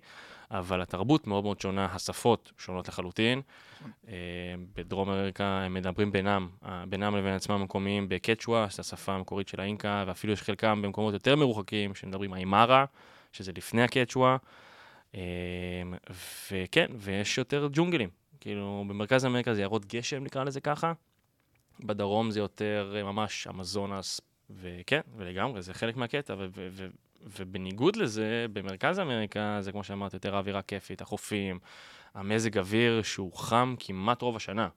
אבל 0.52 0.82
התרבות 0.82 1.28
מאוד 1.28 1.44
מאוד 1.44 1.62
שונה, 1.62 1.86
השפות 1.86 2.52
שונות 2.58 2.88
לחלוטין. 2.88 3.42
אה, 4.08 4.14
בדרום 4.76 5.10
אמריקה 5.10 5.44
הם 5.44 5.74
מדברים 5.74 6.12
בינם, 6.12 6.50
אה, 6.66 6.84
בינם 6.90 7.16
לבין 7.16 7.34
עצמם 7.34 7.56
המקומיים 7.56 8.10
בקצ'ואה, 8.10 8.70
שזו 8.70 8.82
השפה 8.82 9.14
המקורית 9.14 9.48
של 9.48 9.62
האינקה, 9.62 10.04
ואפילו 10.08 10.34
יש 10.34 10.42
חלקם 10.42 10.82
במקומות 10.82 11.14
יותר 11.14 11.36
מרוחקים 11.36 11.96
שמדברים 11.96 12.34
איימרה, 12.34 12.86
שזה 13.32 13.52
לפני 13.56 13.84
הקצ'ואה. 13.84 14.38
אה, 15.16 15.22
וכן, 16.52 16.88
ויש 16.96 17.38
יותר 17.38 17.70
ג'ונגלים. 17.72 18.10
כאילו, 18.40 18.86
במרכז 18.88 19.26
אמריקה 19.26 19.54
זה 19.54 19.62
יערות 19.62 19.86
גשם, 19.86 20.24
נקרא 20.24 20.44
לזה 20.44 20.62
ככה. 20.62 20.94
בדרום 21.80 22.32
זה 22.32 22.40
יותר 22.40 22.94
אה, 22.98 23.04
ממש 23.04 23.48
אמזונס, 23.48 24.22
וכן, 24.50 25.02
ולגמרי, 25.18 25.62
זה 25.62 25.74
חלק 25.74 25.96
מהקטע. 25.96 26.36
ובניגוד 27.22 27.96
לזה, 27.96 28.46
במרכז 28.54 29.00
אמריקה 29.00 29.58
זה 29.62 29.72
כמו 29.72 29.84
שאמרת, 29.84 30.14
יותר 30.14 30.36
האווירה 30.36 30.62
כיפית, 30.62 31.02
החופים, 31.02 31.60
המזג 32.14 32.58
אוויר 32.58 33.02
שהוא 33.02 33.34
חם 33.34 33.76
כמעט 33.80 34.22
רוב 34.22 34.36
השנה. 34.36 34.68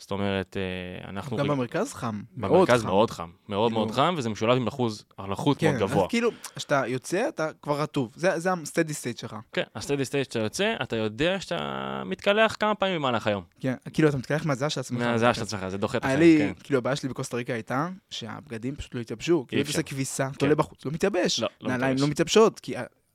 זאת 0.00 0.10
אומרת, 0.10 0.56
אה, 0.56 1.08
אנחנו... 1.10 1.36
גם 1.36 1.44
רג- 1.44 1.50
במרכז 1.50 1.92
חם, 1.94 2.22
מאוד 2.36 2.52
במרכז. 2.52 2.84
מאוד 2.84 3.10
חם, 3.10 3.30
מאוד 3.48 3.72
מאוד 3.72 3.88
כאילו- 3.90 4.02
חם, 4.02 4.14
וזה 4.18 4.28
משולב 4.28 4.56
עם 4.56 4.66
אחוז 4.66 5.04
הלחות 5.18 5.62
מאוד 5.62 5.74
כן, 5.74 5.80
גבוה. 5.80 6.02
אז 6.04 6.08
כאילו, 6.08 6.30
כשאתה 6.56 6.82
יוצא, 6.86 7.28
אתה 7.28 7.48
כבר 7.62 7.80
רטוב. 7.80 8.12
זה 8.16 8.38
זה 8.38 8.52
ה 8.52 8.58
steady 8.58 8.94
state 8.94 9.18
שלך. 9.18 9.36
כן, 9.52 9.62
ה 9.74 9.78
steady 9.78 10.04
state 10.04 10.24
שאתה 10.24 10.38
יוצא, 10.38 10.74
אתה 10.82 10.96
יודע 10.96 11.40
שאתה 11.40 11.58
מתקלח 12.06 12.56
כמה 12.60 12.74
פעמים 12.74 12.96
במהלך 12.96 13.26
היום. 13.26 13.44
כן, 13.60 13.74
כאילו, 13.92 14.08
אתה 14.08 14.16
מתקלח 14.16 14.44
מהזעה 14.46 14.70
של 14.70 14.80
עצמך. 14.80 14.98
מהזעה 15.02 15.34
של 15.34 15.42
עצמך, 15.42 15.68
זה 15.68 15.78
דוחה 15.78 15.98
את 15.98 16.04
החיים, 16.04 16.38
כן. 16.54 16.60
כאילו, 16.64 16.78
הבעיה 16.78 16.96
שלי 16.96 17.08
בקוסטה 17.08 17.36
ריקה 17.36 17.52
הייתה 17.52 17.88
שהבגדים 18.10 18.76
פשוט 18.76 18.94
לא 18.94 19.00
התייבשו. 19.00 19.44
כאילו, 19.48 19.62
אפשר. 19.62 19.70
אתה 19.72 19.78
עושה 19.78 19.88
כביסה, 19.90 20.28
אתה 20.36 20.44
תולה 20.44 20.54
בחוץ, 20.54 20.84
לא 20.86 20.92
מתייבש. 20.92 21.40
לא, 21.40 21.48
לא 21.60 21.68
נעליים 21.68 21.82
מתייבש. 21.94 22.00
לא 22.02 22.10
מתייבשות, 22.10 22.60
כי 22.60 22.74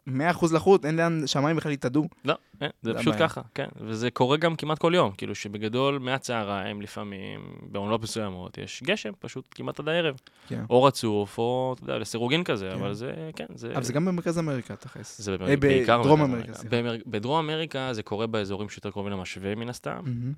100% 0.09 0.11
לחות, 0.53 0.85
אין 0.85 0.95
לאן 0.95 1.27
שמיים 1.27 1.57
בכלל 1.57 1.71
יתאדו. 1.71 2.07
לא, 2.25 2.33
אין, 2.61 2.69
זה 2.81 2.93
זה 2.93 2.99
פשוט 2.99 3.13
הבעיה. 3.13 3.29
ככה, 3.29 3.41
כן. 3.55 3.67
וזה 3.81 4.11
קורה 4.11 4.37
גם 4.37 4.55
כמעט 4.55 4.79
כל 4.79 4.93
יום. 4.95 5.11
כאילו 5.11 5.35
שבגדול, 5.35 5.99
מהצהריים 5.99 6.81
לפעמים, 6.81 7.55
בעונות 7.61 8.03
מסוימות, 8.03 8.57
יש 8.57 8.83
גשם 8.83 9.11
פשוט 9.19 9.47
כמעט 9.51 9.79
עד 9.79 9.87
הערב. 9.87 10.15
כן. 10.47 10.63
או 10.69 10.83
רצוף, 10.83 11.37
או, 11.37 11.73
אתה 11.75 11.83
יודע, 11.83 11.97
לסירוגין 11.97 12.43
כזה, 12.43 12.69
כן. 12.69 12.79
אבל 12.79 12.93
זה, 12.93 13.31
כן, 13.35 13.45
זה... 13.55 13.71
אבל 13.73 13.83
זה 13.83 13.93
גם 13.93 14.05
במרכז 14.05 14.39
אמריקה, 14.39 14.75
תכלס. 14.75 15.21
זה 15.21 15.35
אה, 15.47 15.57
בעיקר 15.57 16.01
בדרום 16.01 16.21
אמריקה, 16.21 16.53
סליחה. 16.53 16.77
במר... 16.77 16.95
בדרום 17.07 17.45
אמריקה 17.45 17.93
זה 17.93 18.03
קורה 18.03 18.27
באזורים 18.27 18.69
שיותר 18.69 18.91
קרובים 18.91 19.11
למשווה 19.11 19.55
מן 19.55 19.69
הסתם, 19.69 19.99
מהמם. 20.05 20.33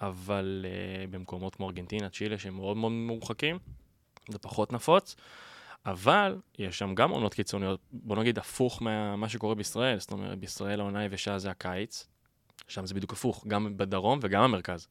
אבל 0.00 0.64
uh, 0.64 1.10
במקומות 1.10 1.54
כמו 1.54 1.66
ארגנטינה, 1.66 2.08
צ'ילה, 2.08 2.38
שהם 2.38 2.54
מאוד 2.54 2.76
מאוד 2.76 2.92
מורחקים, 2.92 3.58
זה 4.28 4.38
פחות 4.38 4.72
נפוץ. 4.72 5.16
אבל 5.86 6.36
יש 6.58 6.78
שם 6.78 6.94
גם 6.94 7.10
עונות 7.10 7.34
קיצוניות, 7.34 7.80
בוא 7.92 8.16
נגיד 8.16 8.38
הפוך 8.38 8.82
ממה 8.82 9.28
שקורה 9.28 9.54
בישראל, 9.54 9.98
זאת 9.98 10.12
אומרת, 10.12 10.38
בישראל 10.38 10.80
העונה 10.80 10.98
היבשה 11.00 11.38
זה 11.38 11.50
הקיץ, 11.50 12.08
שם 12.68 12.86
זה 12.86 12.94
בדיוק 12.94 13.12
הפוך, 13.12 13.44
גם 13.48 13.76
בדרום 13.76 14.18
וגם 14.22 14.42
במרכז. 14.42 14.88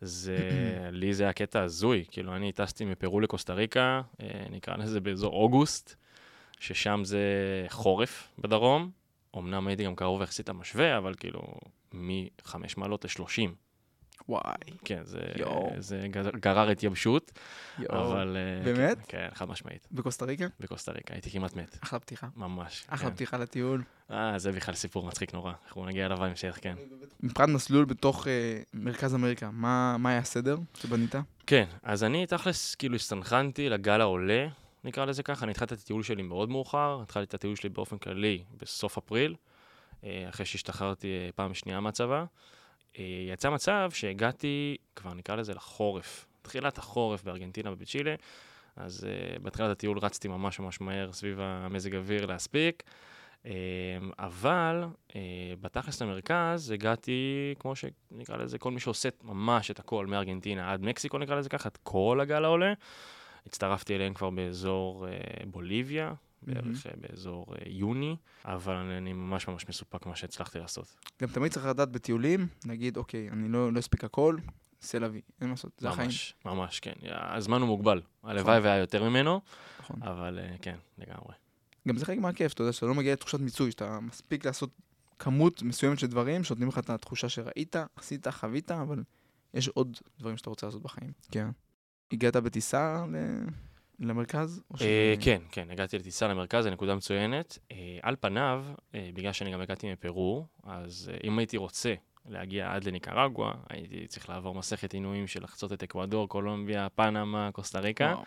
זה, 0.00 0.38
לי 0.92 1.14
זה 1.14 1.22
היה 1.22 1.32
קטע 1.32 1.62
הזוי, 1.62 2.04
כאילו 2.10 2.36
אני 2.36 2.52
טסתי 2.52 2.84
מפרו 2.84 3.20
לקוסטה 3.20 3.54
ריקה, 3.54 4.02
אה, 4.20 4.44
נקרא 4.50 4.76
לזה 4.76 5.00
באזור 5.00 5.32
אוגוסט, 5.32 5.94
ששם 6.60 7.00
זה 7.04 7.26
חורף 7.68 8.28
בדרום, 8.38 8.90
אמנם 9.38 9.66
הייתי 9.66 9.84
גם 9.84 9.94
קרוב 9.94 10.22
יחסית 10.22 10.48
המשווה, 10.48 10.98
אבל 10.98 11.14
כאילו 11.14 11.42
מ-5 11.92 12.54
מעלות 12.76 13.04
ל-30. 13.04 13.50
וואי, 14.28 14.54
כן, 14.84 15.00
זה. 15.04 15.20
זה 15.78 16.06
גר- 16.10 16.30
גרר 16.40 16.70
התייבשות. 16.70 17.32
אבל... 17.90 18.36
אה, 18.36 18.64
באמת? 18.64 18.98
כן, 19.08 19.28
חד 19.34 19.48
משמעית. 19.48 19.88
בקוסטה 19.92 20.24
ריקה? 20.24 20.46
בקוסטה 20.60 20.92
ריקה, 20.92 21.14
הייתי 21.14 21.30
כמעט 21.30 21.56
מת, 21.56 21.78
אחלה 21.82 21.98
פתיחה. 21.98 22.26
ממש. 22.36 22.84
אחלה 22.88 23.08
כן. 23.10 23.14
פתיחה 23.14 23.36
לטיול. 23.36 23.82
אה, 24.10 24.38
זה 24.38 24.52
בכלל 24.52 24.74
סיפור 24.74 25.06
מצחיק 25.06 25.34
נורא. 25.34 25.52
אנחנו 25.66 25.86
נגיע 25.86 26.06
אליו 26.06 26.18
בהמשך, 26.18 26.58
כן. 26.60 26.74
מבחינת 27.20 27.48
מסלול 27.48 27.84
בתוך 27.84 28.26
אה, 28.26 28.32
מרכז 28.74 29.14
אמריקה, 29.14 29.50
מה 29.52 29.96
מה 29.98 30.10
היה 30.10 30.18
הסדר 30.18 30.56
שבנית? 30.74 31.14
כן, 31.46 31.64
אז 31.82 32.04
אני 32.04 32.26
תכלס 32.26 32.74
כאילו 32.74 32.94
הסתנכרנתי 32.94 33.68
לגל 33.68 34.00
העולה, 34.00 34.46
נקרא 34.84 35.04
לזה 35.04 35.22
ככה. 35.22 35.44
אני 35.44 35.50
התחלתי 35.50 35.74
את 35.74 35.80
הטיול 35.80 36.02
שלי 36.02 36.22
מאוד 36.22 36.48
מאוחר, 36.50 37.00
התחלתי 37.02 37.24
את 37.28 37.34
הטיול 37.34 37.56
שלי 37.56 37.68
באופן 37.68 37.98
כללי 37.98 38.42
בסוף 38.60 38.98
אפריל, 38.98 39.34
אה, 40.04 40.26
אחרי 40.28 40.46
שהשתחררתי 40.46 41.06
אה, 41.06 41.28
פעם 41.34 41.54
שנייה 41.54 41.80
מהצבא. 41.80 42.24
אה, 42.98 43.04
יצא 43.32 43.50
מצב 43.50 43.90
שהגעתי, 43.94 44.76
כבר 44.96 45.14
נקרא 45.14 45.36
לזה 45.36 45.54
לחורף, 45.54 46.26
תחילת 46.42 46.78
החורף 46.78 47.24
בארגנטינה 47.24 47.72
ובצ'ילה, 47.72 48.14
אז 48.76 49.06
uh, 49.06 49.42
בתחילת 49.42 49.70
הטיול 49.70 49.98
רצתי 49.98 50.28
ממש 50.28 50.60
ממש 50.60 50.80
מהר 50.80 51.12
סביב 51.12 51.40
המזג 51.40 51.94
אוויר 51.94 52.26
להספיק, 52.26 52.82
um, 53.42 53.46
אבל 54.18 54.84
uh, 55.08 55.12
בתכלס 55.60 56.02
למרכז 56.02 56.70
הגעתי, 56.70 57.54
כמו 57.58 57.74
שנקרא 57.76 58.36
לזה, 58.36 58.58
כל 58.58 58.70
מי 58.70 58.80
שעושה 58.80 59.08
ממש 59.22 59.70
את 59.70 59.78
הכל 59.78 60.06
מארגנטינה 60.06 60.72
עד 60.72 60.82
מקסיקו, 60.82 61.18
נקרא 61.18 61.36
לזה 61.36 61.48
ככה, 61.48 61.68
את 61.68 61.78
כל 61.82 62.18
הגל 62.22 62.44
העולה. 62.44 62.72
הצטרפתי 63.46 63.96
אליהם 63.96 64.14
כבר 64.14 64.30
באזור 64.30 65.06
uh, 65.06 65.46
בוליביה, 65.46 66.12
בערך 66.42 66.86
uh, 66.86 66.96
באזור 67.00 67.46
uh, 67.48 67.58
יוני, 67.66 68.16
אבל 68.44 68.74
אני, 68.74 69.12
ממש 69.12 69.48
ממש 69.48 69.68
מסופק 69.68 70.06
מה 70.06 70.16
שהצלחתי 70.16 70.58
לעשות. 70.58 70.96
גם 71.22 71.28
תמיד 71.28 71.52
צריך 71.52 71.66
לדעת 71.66 71.90
בטיולים, 71.90 72.46
נגיד, 72.66 72.96
אוקיי, 72.96 73.30
אני 73.30 73.48
לא 73.48 73.72
לא 73.72 73.78
אספיק 73.78 74.04
הכל, 74.04 74.36
להביא, 75.00 75.20
אין 75.40 75.48
מה 75.48 75.52
לעשות, 75.52 75.72
זה 75.78 75.88
החיים. 75.88 76.06
ממש, 76.08 76.34
ממש, 76.44 76.80
כן. 76.80 76.92
הזמן 77.10 77.60
הוא 77.60 77.66
מוגבל. 77.68 78.02
הלוואי 78.22 78.58
והיה 78.60 78.76
יותר 78.76 79.08
ממנו, 79.08 79.40
נכון. 79.80 80.02
אבל 80.02 80.38
uh, 80.38 80.62
כן, 80.62 80.76
לגמרי. 80.98 81.34
גם 81.88 81.96
זה 81.96 82.06
חלק 82.06 82.18
מהכיף, 82.18 82.52
אתה 82.52 82.62
יודע, 82.62 82.72
שאתה 82.72 82.86
לא 82.86 82.94
מגיע 82.94 83.12
לתחושת 83.12 83.40
מיצוי, 83.40 83.70
שאתה 83.70 84.00
מספיק 84.00 84.46
לעשות 84.46 84.70
כמות 85.18 85.62
מסוימת 85.62 85.98
של 85.98 86.06
דברים, 86.06 86.44
שנותנים 86.44 86.68
לך 86.68 86.78
את 86.78 86.90
התחושה 86.90 87.28
שראית, 87.28 87.76
עשית, 87.96 88.28
חווית, 88.28 88.70
אבל 88.70 89.02
יש 89.54 89.68
עוד 89.68 89.96
דברים 90.18 90.36
שאתה 90.36 90.50
רוצה 90.50 90.66
לעשות 90.66 90.82
בחיים. 90.82 91.12
כן. 91.30 91.48
הגעת 92.12 92.36
בטיסה 92.36 93.04
ל- 93.12 93.46
למרכז? 94.02 94.62
אה, 94.72 94.78
שזה- 94.78 95.14
כן, 95.20 95.42
כן, 95.52 95.70
הגעתי 95.70 95.98
לטיסה 95.98 96.28
למרכז, 96.28 96.64
זו 96.64 96.70
נקודה 96.70 96.94
מצוינת. 96.94 97.58
אה, 97.72 97.76
על 98.02 98.16
פניו, 98.20 98.64
אה, 98.94 99.10
בגלל 99.14 99.32
שאני 99.32 99.52
גם 99.52 99.60
הגעתי 99.60 99.92
מפרו, 99.92 100.46
אז 100.64 101.10
אה, 101.12 101.18
אם 101.24 101.38
הייתי 101.38 101.56
רוצה 101.56 101.94
להגיע 102.28 102.72
עד 102.74 102.84
לניקרגואה, 102.84 103.52
הייתי 103.70 104.06
צריך 104.06 104.28
לעבור 104.28 104.54
מסכת 104.54 104.92
עינויים 104.94 105.26
של 105.26 105.42
לחצות 105.44 105.72
את 105.72 105.82
אקוודור, 105.82 106.28
קולומביה, 106.28 106.88
פנמה, 106.94 107.50
קוסטה 107.52 107.80
ריקה. 107.80 108.12
וואו. 108.16 108.24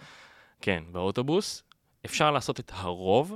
כן, 0.62 0.84
באוטובוס. 0.92 1.64
אפשר 2.06 2.32
לעשות 2.32 2.60
את 2.60 2.72
הרוב. 2.76 3.34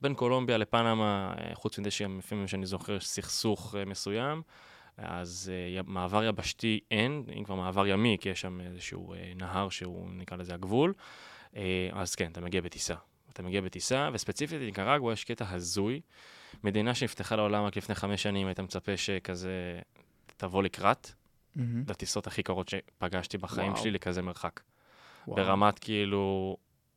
בין 0.00 0.14
קולומביה 0.14 0.58
לפנמה, 0.58 1.34
אה, 1.38 1.54
חוץ 1.54 1.78
מזה 1.78 1.90
שלפעמים 1.90 2.48
שאני 2.48 2.66
זוכר 2.66 2.92
יש 2.92 3.06
סכסוך 3.08 3.74
אה, 3.78 3.84
מסוים, 3.84 4.42
אז 4.98 5.52
אה, 5.76 5.80
מעבר 5.86 6.24
יבשתי 6.24 6.80
אין, 6.90 7.24
אם 7.38 7.44
כבר 7.44 7.54
מעבר 7.54 7.86
ימי, 7.86 8.16
כי 8.20 8.28
יש 8.28 8.40
שם 8.40 8.60
איזשהו 8.60 9.14
נהר 9.36 9.68
שהוא 9.68 10.10
נקרא 10.10 10.36
לזה 10.36 10.54
הגבול, 10.54 10.92
אז 11.92 12.14
כן, 12.14 12.30
אתה 12.32 12.40
מגיע 12.40 12.60
בטיסה. 12.60 12.94
אתה 13.32 13.42
מגיע 13.42 13.60
בטיסה, 13.60 14.08
וספציפית 14.12 14.60
בניקרגואה 14.60 15.12
יש 15.12 15.24
קטע 15.24 15.44
הזוי. 15.48 16.00
מדינה 16.64 16.94
שנפתחה 16.94 17.36
לעולם 17.36 17.64
רק 17.64 17.76
לפני 17.76 17.94
חמש 17.94 18.22
שנים, 18.22 18.46
היית 18.46 18.60
מצפה 18.60 18.96
שכזה 18.96 19.80
תבוא 20.36 20.62
לקראת, 20.62 21.10
מהמם. 21.56 21.84
לטיסות 21.88 22.26
הכי 22.26 22.42
קרות 22.42 22.68
שפגשתי 22.68 23.38
בחיים 23.38 23.72
וואו. 23.72 23.82
שלי 23.82 23.90
לכזה 23.90 24.22
מרחק. 24.22 24.60
וואו. 25.28 25.36
ברמת 25.36 25.78
כאילו 25.78 26.56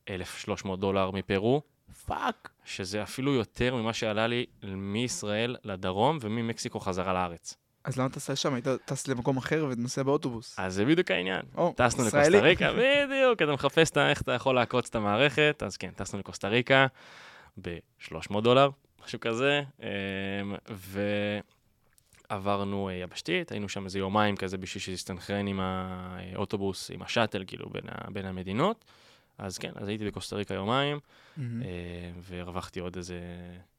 1,300 0.10 0.80
דולר 0.80 1.12
מפרו, 1.12 1.62
fuck. 2.06 2.50
שזה 2.66 3.04
אפילו 3.04 3.34
יותר 3.34 3.76
ממה 3.76 3.94
שעלה 3.94 4.28
לי 4.28 4.46
מישראל 4.64 5.56
לדרום 5.64 6.18
וממקסיקו 6.22 6.80
חזרה 6.80 7.14
לארץ. 7.14 7.58
אז 7.88 7.98
למה 7.98 8.10
טסה 8.10 8.34
לשם? 8.34 8.54
היית 8.54 8.68
טס 8.86 9.08
למקום 9.08 9.38
אחר 9.38 9.66
ונוסע 9.70 10.04
באוטובוס. 10.04 10.56
אז 10.60 10.74
זה 10.74 10.86
בדיוק 10.86 11.12
העניין. 11.12 11.42
או, 11.56 11.74
טסנו. 11.76 12.04
לקוסטה 12.04 12.40
ריקה, 12.40 12.74
בדיוק, 12.74 13.42
אתה 13.42 13.52
מחפש 13.52 13.90
את 13.90 13.98
איך 13.98 14.22
אתה 14.22 14.32
יכול 14.32 14.56
לעקוץ 14.56 14.90
את 14.90 14.96
המערכת, 14.96 15.64
אז 15.66 15.78
כן, 15.78 15.92
טסנו 15.96 16.20
לקוסטה 16.20 16.48
ריקה 16.48 16.88
ב-300 17.62 18.42
דולר, 18.42 18.70
משהו 19.06 19.20
כזה, 19.20 19.62
אמ, 19.82 19.88
ועברנו 22.30 22.90
אה, 22.90 22.94
יבשתית, 22.94 23.52
היינו 23.52 23.70
שם 23.70 23.86
איזה 23.86 24.00
יומיים 24.00 24.36
כזה 24.36 24.58
בשביל 24.58 24.82
שיסתנכרן 24.82 25.48
עם 25.48 25.60
האוטובוס, 25.60 26.92
עם 26.92 27.02
השאטל, 27.02 27.44
כאילו, 27.48 27.70
בין, 28.12 28.26
המדינות. 28.26 28.86
אז 29.38 29.58
כן, 29.58 29.72
אז 29.76 29.88
הייתי 29.88 30.06
בקוסטה 30.06 30.36
ריקה 30.36 30.54
יומיים. 30.54 31.00
אה, 31.40 31.44
והרווחתי 32.22 32.80
עוד 32.80 32.96
איזה 32.96 33.20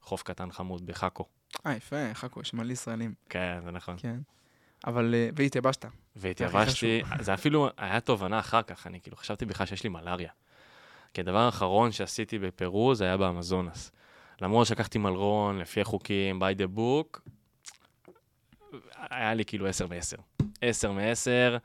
חוף 0.03 0.23
קטן 0.23 0.51
חמוד 0.51 0.87
בחאקו. 0.87 1.25
אה, 1.67 1.73
יפה, 1.77 2.15
חכו, 2.15 2.41
יש 2.41 2.55
מלא 2.55 2.73
ישראלים. 2.73 3.15
כן, 3.29 3.59
זה 3.65 3.71
נכון. 3.71 3.97
כן. 3.99 4.19
אבל, 4.87 5.15
אה, 5.15 5.29
והתייבשת. 5.37 5.85
והתייבשתי, 6.17 7.03
זה 7.21 7.35
אפילו 7.35 7.69
היה 7.77 8.01
תובנה 8.01 8.39
אחר 8.39 8.63
כך, 8.63 8.87
אני 8.87 9.01
כאילו 9.01 9.17
חשבתי 9.17 9.45
בכלל 9.47 9.67
שיש 9.67 9.83
לי 9.85 9.89
מלאריה. 9.89 10.31
כי 11.15 11.21
הדבר 11.21 11.39
האחרון 11.39 11.93
שעשיתי 11.93 12.39
בפרו 12.39 12.95
זה 12.95 13.05
היה 13.05 13.17
באמזונס. 13.17 13.91
למרות 14.41 14.67
שלקחתי 14.67 14.99
מלרון 14.99 15.59
לפי 15.59 15.81
החוקים, 15.81 16.43
by 16.43 16.57
the 16.59 16.79
book, 16.79 17.21
היה 19.11 19.35
לי 19.35 19.45
כאילו 19.45 19.67
10 19.67 19.87
מ-10. 19.87 20.43
10 20.61 20.93
מ-10, 20.93 21.59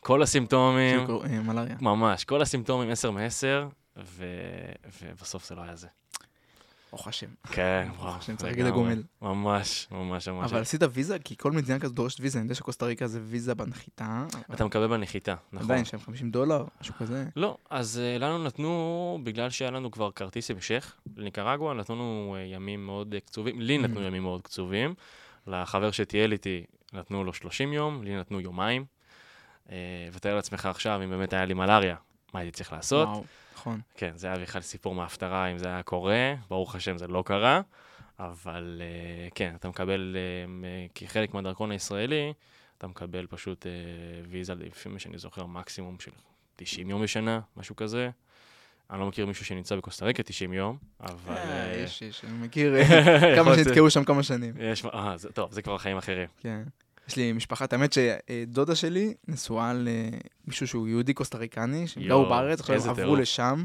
כל 0.00 0.22
הסימפטומים, 0.22 1.06
קור- 1.06 1.24
אה, 1.24 1.40
מלאריה. 1.40 1.76
ממש, 1.80 2.24
כל 2.24 2.42
הסימפטומים 2.42 2.90
10 2.90 3.10
מ-10, 3.10 3.68
ובסוף 5.02 5.48
זה 5.48 5.54
לא 5.54 5.62
היה 5.62 5.76
זה. 5.76 5.88
ברוך 6.92 7.08
השם. 7.08 7.26
כן, 7.50 7.88
ברוך. 7.96 8.16
השם, 8.16 8.36
צריך. 8.36 8.50
להגיד 8.50 8.66
הגומל. 8.66 9.02
ממש, 9.22 9.88
ממש, 9.90 10.28
ממש. 10.28 10.52
אבל 10.52 10.60
עשית 10.60 10.80
ויזה? 10.92 11.18
כי 11.18 11.36
כל 11.36 11.52
מדינה 11.52 11.78
כזאת 11.78 11.94
דורשת 11.94 12.20
ויזה, 12.20 12.38
אני 12.38 12.44
יודע 12.44 12.54
שקוסטה 12.54 12.86
ריקה 12.86 13.06
זה 13.06 13.20
ויזה 13.24 13.54
בנחיתה. 13.54 14.26
אתה 14.54 14.64
מקבל 14.64 14.86
בנחיתה, 14.86 15.34
נכון. 15.52 15.70
עדיין, 15.70 15.84
להם 15.92 16.02
50 16.02 16.30
דולר, 16.30 16.64
משהו 16.80 16.94
כזה. 16.94 17.24
לא, 17.36 17.56
אז 17.70 18.00
uh, 18.00 18.18
לנו 18.22 18.44
נתנו, 18.44 19.18
בגלל 19.24 19.50
שהיה 19.50 19.70
לנו 19.70 19.90
כבר 19.90 20.10
כרטיס 20.10 20.50
המשך 20.50 20.94
לניקרגואה, 21.16 21.74
נתנו 21.74 21.94
לנו 21.94 22.36
uh, 22.36 22.54
ימים 22.54 22.86
מאוד 22.86 23.14
uh, 23.14 23.20
קצובים, 23.26 23.60
לי 23.60 23.78
נתנו 23.78 24.00
Mm. 24.00 24.04
ימים 24.04 24.22
מאוד 24.22 24.42
קצובים, 24.42 24.94
לחבר 25.46 25.90
שטייל 25.90 26.32
איתי 26.32 26.64
נתנו 26.92 27.24
לו 27.24 27.34
30 27.34 27.72
יום, 27.72 28.02
לי 28.02 28.16
נתנו 28.16 28.40
יומיים, 28.40 28.84
ותאר 30.12 30.34
לעצמך 30.34 30.66
עכשיו, 30.66 31.00
אם 31.04 31.10
באמת 31.10 31.32
היה 31.32 31.44
לי 31.44 31.54
מלאריה, 31.54 31.96
מה 32.34 32.40
הייתי 32.40 32.56
צריך 32.56 32.72
לעשות? 32.72 33.08
וואו, 33.08 33.24
נכון. 33.62 33.80
כן, 33.96 34.12
זה 34.14 34.26
היה 34.26 34.36
בכלל 34.38 34.62
סיפור 34.62 34.94
מההפטרה, 34.94 35.46
אם 35.46 35.58
זה 35.58 35.68
היה 35.68 35.82
קורה, 35.82 36.34
ברוך 36.48 36.74
השם 36.74 36.98
זה 36.98 37.06
לא 37.06 37.22
קרה, 37.26 37.60
אבל 38.18 38.82
uh, 39.28 39.32
כן, 39.34 39.54
אתה 39.54 39.68
מקבל, 39.68 40.16
מ- 40.48 40.88
כחלק 40.94 41.34
מהדרכון 41.34 41.70
הישראלי, 41.70 42.32
אתה 42.78 42.86
מקבל 42.86 43.26
פשוט 43.26 43.66
uh, 43.66 43.68
ויזה, 44.30 44.54
לפי 44.54 44.88
מה 44.88 44.98
שאני 44.98 45.18
זוכר, 45.18 45.46
מקסימום 45.46 45.96
של 46.00 46.10
90 46.56 46.90
יום 46.90 47.02
בשנה, 47.02 47.40
משהו 47.56 47.76
כזה. 47.76 48.10
אני 48.90 49.00
לא 49.00 49.06
מכיר 49.06 49.26
מישהו 49.26 49.44
שנמצא 49.44 49.76
בקוסטה 49.76 50.04
ריקה 50.06 50.22
90 50.22 50.52
יום, 50.52 50.76
אבל... 51.00 51.34
אה, 51.36 51.72
אה, 51.72 51.76
יש, 51.76 52.02
יש, 52.02 52.24
אני 52.24 52.46
מכיר 52.46 52.74
אה, 52.76 53.36
כמה 53.36 53.54
שנתקעו 53.54 53.90
שם 53.90 54.04
כמה 54.04 54.22
שנים. 54.22 54.54
יש, 54.58 54.84
אה, 54.84 55.14
טוב, 55.34 55.52
זה 55.52 55.62
כבר 55.62 55.78
חיים 55.78 55.96
אחרים. 55.96 56.28
כן. 56.40 56.62
יש 57.08 57.16
לי 57.16 57.32
משפחת, 57.32 57.72
האמת 57.72 57.92
שדודה 57.92 58.74
שלי 58.74 59.14
נשואה 59.28 59.72
למישהו 59.74 60.66
שהוא 60.66 60.88
יהודי 60.88 61.14
קוסטה 61.14 61.38
ריקני, 61.38 61.86
שהם 61.88 62.02
גרו 62.08 62.28
בארץ, 62.28 62.60
עכשיו 62.60 62.82
הם 62.84 62.90
עברו. 62.90 63.16
לשם, 63.16 63.64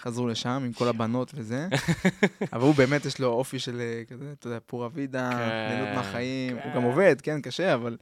חזרו 0.00 0.26
לשם 0.28 0.62
עם 0.66 0.72
כל 0.72 0.88
הבנות 0.88 1.32
וזה. 1.34 1.68
אבל 2.52 2.62
הוא 2.62 2.74
באמת, 2.74 3.04
יש 3.06 3.20
לו 3.20 3.28
אופי 3.28 3.58
של 3.58 3.80
אה, 3.80 4.02
כזה, 4.08 4.32
אתה 4.38 4.46
יודע, 4.46 4.58
פורה 4.66 4.88
וידה, 4.92 5.30
כן, 5.32 5.38
ליהנות 5.74 5.96
מהחיים. 5.96 6.56
כן. 6.58 6.68
הוא 6.68 6.74
גם 6.74 6.82
עובד, 6.82 7.20
כן, 7.20 7.40
קשה, 7.40 7.74
אבל 7.74 7.96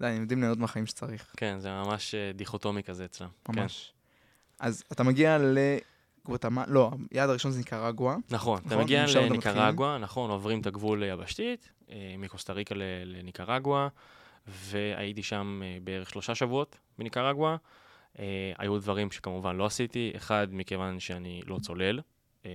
יודע, 0.00 0.12
הם 0.12 0.20
יודעים 0.20 0.40
ליהנות 0.40 0.58
מהחיים 0.58 0.86
שצריך, 0.86 1.32
כן, 1.36 1.56
זה 1.58 1.70
ממש 1.70 2.14
אה, 2.14 2.30
דיכוטומי 2.34 2.82
כזה 2.82 3.04
אצלם. 3.04 3.28
כן. 3.44 3.52
ממש. 3.60 3.92
אז 4.60 4.84
אתה 4.92 5.02
מגיע 5.02 5.38
לגואטמלה, 6.24 6.64
לא, 6.68 6.90
היעד 7.10 7.30
הראשון 7.30 7.50
זה 7.50 7.58
ניקרגואה. 7.58 8.16
נכון, 8.30 8.58
אתה 8.58 8.66
נכון? 8.68 8.82
מגיע 8.84 9.04
לניקרגואה, 9.06 9.98
נכון, 9.98 10.30
עוברים 10.30 10.60
את 10.60 10.66
הגבול 10.66 11.02
היבשתית, 11.02 11.68
אה, 11.90 12.14
מקוסטה 12.18 12.52
ריקה 12.52 12.74
ל- 12.74 12.82
לניקרגואה, 13.04 13.88
והייתי 14.46 15.22
שם 15.22 15.60
אה, 15.64 15.78
בערך 15.84 16.10
שלושה 16.10 16.34
שבועות 16.34 16.78
בניקרגואה. 16.98 17.56
אה, 18.18 18.52
היו 18.58 18.78
דברים 18.78 19.10
שכמובן 19.10 19.56
לא 19.56 19.66
עשיתי, 19.66 20.12
אחד, 20.16 20.48
מכיוון 20.50 21.00
שאני 21.00 21.40
לא 21.46 21.58
צולל, 21.62 22.00
אה, 22.46 22.50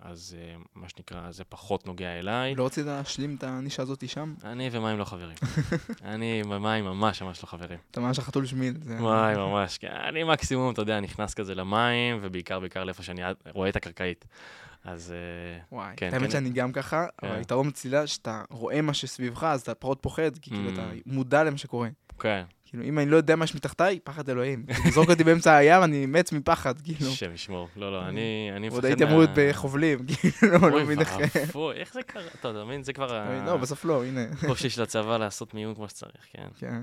אז 0.00 0.36
מה 0.74 0.88
שנקרא, 0.88 1.30
זה 1.30 1.44
פחות 1.44 1.86
נוגע 1.86 2.18
אליי. 2.18 2.54
לא 2.54 2.66
רצית 2.66 2.86
להשלים 2.86 3.34
את 3.34 3.44
הנישה 3.44 3.82
הזאת 3.82 4.08
שם? 4.08 4.34
אני 4.44 4.68
ומים 4.72 4.98
לא 4.98 5.04
חברים. 5.04 5.36
אני 6.04 6.42
ומים 6.46 6.84
ממש 6.84 7.22
ממש 7.22 7.42
לא 7.42 7.48
חברים. 7.48 7.78
אתה 7.90 8.00
ממש 8.00 8.18
החתול 8.18 8.46
שמיל. 8.46 8.74
וואי, 9.00 9.36
ממש. 9.36 9.78
כן, 9.78 9.92
אני 10.08 10.24
מקסימום, 10.24 10.72
אתה 10.72 10.82
יודע, 10.82 11.00
נכנס 11.00 11.34
כזה 11.34 11.54
למים, 11.54 12.18
ובעיקר 12.22 12.60
בעיקר 12.60 12.84
לאיפה 12.84 13.02
שאני 13.02 13.22
רואה 13.52 13.68
את 13.68 13.76
הקרקעית. 13.76 14.26
אז 14.92 15.12
אה, 15.12 15.60
וואי, 15.72 15.94
כן, 15.96 16.10
האמת 16.12 16.24
כן. 16.24 16.30
שאני 16.30 16.50
גם 16.50 16.72
ככה, 16.72 17.06
אבל 17.22 17.30
כן. 17.32 17.36
היתרון 17.38 17.68
בצלילה 17.68 18.06
שאתה 18.06 18.42
רואה 18.50 18.80
מה 18.82 18.94
שסביבך, 18.94 19.44
אז 19.44 19.60
אתה 19.60 19.74
פחות 19.74 19.98
פוחד, 20.02 20.38
כי 20.38 20.50
כאילו 20.50 20.70
Mm. 20.70 20.72
אתה 20.72 20.82
מודע 21.06 21.44
למה 21.44 21.58
שקורה. 21.58 21.88
כן, 22.20 22.44
כאילו, 22.70 22.84
אם 22.84 22.98
אני 22.98 23.10
לא 23.10 23.16
יודע 23.16 23.36
מה 23.36 23.44
יש 23.44 23.54
מתחתיי, 23.54 23.98
פחד 24.04 24.28
אלוהים. 24.28 24.64
כאילו, 24.74 24.90
זרוק 24.90 25.10
אותי 25.10 25.24
באמצע 25.24 25.56
הים, 25.56 25.82
אני 25.82 26.06
מת 26.06 26.32
מפחד, 26.32 26.80
כאילו. 26.80 27.10
השם 27.10 27.34
ישמור. 27.34 27.68
לא, 27.76 27.92
לא, 27.92 28.08
אני 28.08 28.50
אני 28.56 28.68
עוד 28.68 28.76
מפחד 28.76 28.84
הייתי 28.84 29.04
אמור 29.04 29.18
להיות 29.18 29.30
בחובלים, 29.36 29.98
כאילו, 30.06 30.58
לא 30.58 30.68
אוי 30.68 30.82
מבין 30.82 31.00
איך... 31.00 31.16
ואבוי, 31.34 31.76
איך 31.76 31.92
זה 31.92 32.02
קרה? 32.02 32.22
אתה 32.40 32.64
מבין, 32.64 32.82
זה 32.82 32.92
כבר 32.92 33.24
לא, 33.46 33.56
בסוף 33.56 33.84
לא, 33.84 34.04
הנה. 34.04 34.24
הקושי 34.42 34.70
של 34.70 34.82
הצבא 34.82 35.16
לעשות 35.16 35.54
מיון 35.54 35.74
כמו 35.74 35.88
שצריך, 35.88 36.12
כן. 36.32 36.48
כן. 36.58 36.82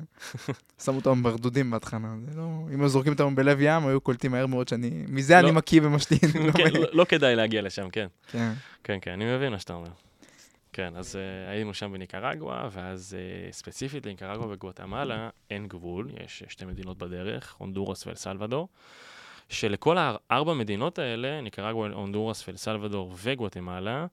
שמו 0.84 0.96
אותם 0.96 1.24
ברדודים 1.24 1.72
בהתחלה, 1.72 2.08
זה 2.30 2.38
לא... 2.38 2.44
אם 2.74 2.80
היו 2.82 2.90
זורקים 2.90 3.14
אותם 3.14 3.36
בלב 3.36 3.58
ים, 3.62 3.88
היו 3.88 4.02
קולטים 4.02 4.32
מהר 4.32 4.46
מאוד 4.46 4.68
שאני... 4.68 4.90
מזה 5.08 5.40
אני 5.40 5.48
לא. 5.48 5.54
מקיא 5.54 5.82
ומשתין. 5.84 6.20
לא 6.46 6.52
כן. 6.52 6.74
לא- 6.74 6.88
לא 6.94 7.06
כדאי 7.06 7.36
להגיע 7.36 7.62
לשם, 7.62 7.90
כן. 7.90 8.08
כן. 8.32 8.52
כן, 8.84 8.98
כן, 9.02 9.12
אני 9.12 9.36
מבין 9.36 9.52
מה 9.52 9.60
שאתה 9.60 9.74
אומר. 9.74 9.90
כן, 10.76 10.96
אז 10.96 11.16
uh, 11.16 11.50
היינו 11.50 11.74
שם 11.74 11.92
בניקרגואה, 11.94 12.68
ואז 12.72 13.18
uh, 13.50 13.54
ספציפית 13.54 14.06
לניקרגואה 14.06 14.48
וגואטמלה 14.50 15.30
אין 15.50 15.68
גבול, 15.68 16.12
יש 16.24 16.44
אה, 16.44 16.50
שתי 16.50 16.66
מדינות 16.66 16.98
בדרך, 16.98 17.56
הונדורס 17.58 18.08
ואל 18.08 18.16
סלוודור, 18.16 18.68
שלכל 19.50 19.98
הארבע 20.00 20.54
מדינות 20.54 21.00
האלה, 21.00 21.42
ניקרגואה, 21.42 21.90
הונדורס 21.90 22.48
ואל 22.48 22.58
סלוודור 22.58 23.14
וגואטמלה, 23.18 24.06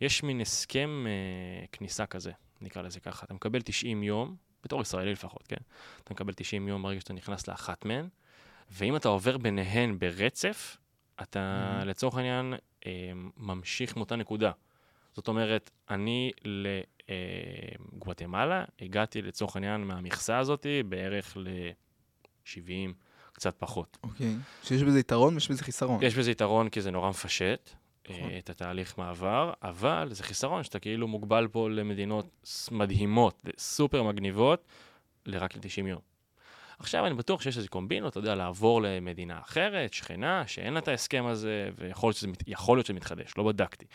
יש 0.00 0.22
מין 0.22 0.40
הסכם 0.40 1.06
uh, 1.06 1.68
כניסה 1.72 2.06
כזה, 2.06 2.32
נקרא 2.60 2.82
לזה 2.82 3.00
ככה. 3.00 3.26
אתה 3.26 3.34
מקבל 3.34 3.60
90 3.60 4.02
יום, 4.02 4.36
בתור 4.64 4.82
ישראלי 4.82 5.12
לפחות, 5.12 5.46
כן? 5.46 5.60
אתה 6.04 6.14
מקבל 6.14 6.32
90 6.32 6.68
יום 6.68 6.82
ברגע 6.82 7.00
שאתה 7.00 7.12
נכנס 7.12 7.48
לאחת 7.48 7.84
מהן, 7.84 8.08
ואם 8.70 8.96
אתה 8.96 9.08
עובר 9.08 9.38
ביניהן 9.38 9.98
ברצף, 9.98 10.76
אתה 11.22 11.78
Mhm. 11.80 11.84
לצורך 11.84 12.14
העניין 12.16 12.54
אה, 12.86 13.12
ממשיך 13.36 13.96
מאותה 13.96 14.16
נקודה. 14.16 14.50
זאת 15.20 15.28
אומרת, 15.28 15.70
אני 15.90 16.30
לגואטמלה 17.92 18.64
הגעתי 18.80 19.22
לצורך 19.22 19.56
העניין 19.56 19.80
מהמכסה 19.80 20.38
הזאת 20.38 20.66
בערך 20.88 21.36
ל-70, 21.36 22.92
קצת 23.32 23.54
פחות. 23.58 23.98
אוקיי. 24.02 24.34
שיש 24.62 24.82
בזה 24.82 25.00
יתרון 25.00 25.34
ויש 25.34 25.50
בזה 25.50 25.64
חיסרון. 25.64 26.02
יש 26.02 26.14
בזה 26.14 26.30
יתרון 26.30 26.68
כי 26.68 26.80
זה 26.80 26.90
נורא 26.90 27.10
מפשט 27.10 27.70
אה, 28.10 28.16
נכון. 28.16 28.30
את 28.38 28.50
התהליך 28.50 28.98
מעבר, 28.98 29.52
אבל 29.62 30.08
זה 30.10 30.22
חיסרון 30.22 30.62
שאתה 30.62 30.78
כאילו 30.78 31.08
מוגבל 31.08 31.48
פה 31.52 31.70
למדינות 31.70 32.46
מדהימות, 32.70 33.42
סופר 33.58 34.02
מגניבות, 34.02 34.66
לרק 35.26 35.56
ל-90 35.56 35.86
יום. 35.86 36.00
עכשיו 36.78 37.06
אני 37.06 37.14
בטוח 37.14 37.42
שיש 37.42 37.56
איזה 37.56 37.68
קומבינות, 37.68 38.10
אתה 38.10 38.18
יודע, 38.18 38.34
לעבור 38.34 38.82
למדינה 38.82 39.38
אחרת, 39.38 39.92
שכנה, 39.92 40.46
שאין 40.46 40.72
לה 40.72 40.78
את 40.78 40.88
ההסכם 40.88 41.26
הזה, 41.26 41.70
ויכול 41.78 42.08
להיות 42.08 42.16
שזה, 42.16 42.28
מת- 42.28 42.42
להיות 42.68 42.86
שזה 42.86 42.94
מתחדש, 42.94 43.32
לא 43.36 43.44
בדקתי. 43.44 43.86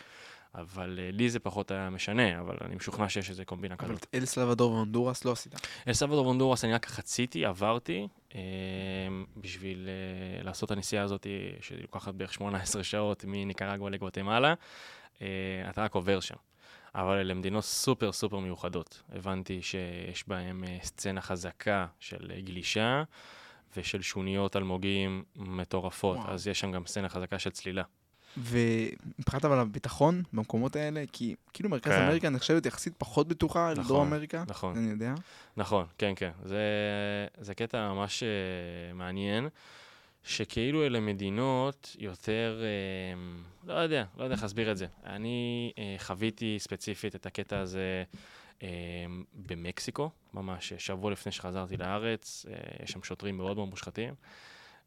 אבל 0.58 1.00
uh, 1.00 1.16
לי 1.16 1.30
זה 1.30 1.40
פחות 1.40 1.72
היה 1.72 1.90
משנה, 1.90 2.40
אבל 2.40 2.58
אני 2.62 2.76
משוכנע 2.76 3.10
שיש 3.10 3.30
איזה 3.30 3.46
קומבינה 3.46 3.76
אבל 3.80 3.88
כזאת. 3.88 4.04
את 4.04 4.16
אל 4.16 4.26
סלבדור 4.26 4.72
והונדורס 4.72 5.26
לא 5.26 5.32
עשית. 5.32 5.68
אל 5.88 5.94
סלבדור 5.94 6.28
והונדורס 6.28 6.64
אני 6.64 6.74
רק 6.74 6.86
חציתי, 6.86 7.46
עברתי, 7.46 8.08
אה, 8.36 8.40
בשביל 9.38 9.90
אה, 9.90 10.44
לעשות 10.44 10.72
את 10.72 10.78
הנסיעה 10.78 11.04
הזאת, 11.04 11.28
שלוקחת 11.62 12.14
בערך 12.14 12.34
18 12.34 12.84
שעות 12.84 13.26
מניקרגואה 13.28 13.92
לגואטמלה, 13.92 14.54
אה, 15.22 15.28
אתה 15.70 15.84
רק 15.84 15.96
עובר 15.96 16.20
שם. 16.20 16.36
אבל 16.96 17.18
אלה 17.18 17.34
מדינות 17.34 17.64
סופר 17.64 18.12
סופר 18.12 18.40
מיוחדות. 18.40 19.04
הבנתי 19.10 19.62
שיש 19.62 20.28
בהן 20.28 20.64
אה, 20.64 20.78
סצנה 20.84 21.22
חזקה 21.22 21.88
של 22.00 22.32
אה, 22.32 22.42
גלישה 22.42 23.04
ושל 23.78 24.02
שוניות 24.02 24.56
אלמוגים 24.56 25.24
מטורפות, 25.36 26.18
וואו. 26.18 26.32
אז 26.32 26.48
יש 26.48 26.60
שם 26.60 26.72
גם 26.72 26.86
סצנה 26.86 27.10
חזקה 27.10 27.40
של 27.40 27.50
צלילה. 27.50 27.84
ומבחינת 28.38 29.46
אבל 29.46 29.60
הביטחון 29.60 30.24
במקומות 30.34 30.76
האלה, 30.76 31.04
כי 31.12 31.36
כאילו 31.54 31.70
מרכז 31.70 31.92
כן. 31.92 32.02
אמריקה 32.02 32.30
נחשבת 32.30 32.66
יחסית 32.66 32.94
פחות 32.98 33.28
בטוחה 33.28 33.72
נכון, 33.72 33.86
לדרום 33.86 34.08
אמריקה, 34.08 34.44
נכון. 34.48 34.78
אני 34.78 34.90
יודע. 34.90 35.14
נכון, 35.58 35.86
כן, 35.98 36.14
כן. 36.16 36.32
זה, 36.44 36.60
זה 37.38 37.56
קטע 37.56 37.94
ממש 37.94 38.24
uh, 38.24 38.96
מעניין, 38.96 39.50
שכאילו 40.24 40.86
אלה 40.86 41.00
מדינות 41.00 41.96
יותר, 42.00 42.62
uh, 42.62 43.68
לא 43.68 43.74
יודע, 43.74 44.06
לא 44.18 44.24
יודע 44.24 44.36
איך 44.36 44.44
להסביר 44.44 44.72
את 44.72 44.78
זה. 44.78 44.88
אני 45.06 45.72
uh, 45.76 45.80
חוויתי 46.04 46.56
ספציפית 46.60 47.16
את 47.16 47.26
הקטע 47.26 47.60
הזה 47.60 48.04
במקסיקו, 49.48 50.10
ממש 50.34 50.74
שבוע 50.78 51.12
לפני 51.12 51.32
שחזרתי 51.32 51.78
לארץ, 51.78 52.46
יש 52.84 52.92
שם 52.92 53.04
שוטרים 53.04 53.38
מאוד 53.38 53.58
מאוד 53.58 53.70
מושחתים. 53.70 54.14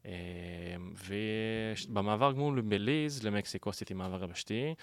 Uh, 0.03 0.07
ובמעבר 1.87 2.31
גמול 2.31 2.61
בליז 2.61 3.23
למקסיקו 3.23 3.69
עשיתי 3.69 3.93
מעבר 3.93 4.23
יבשתי. 4.23 4.73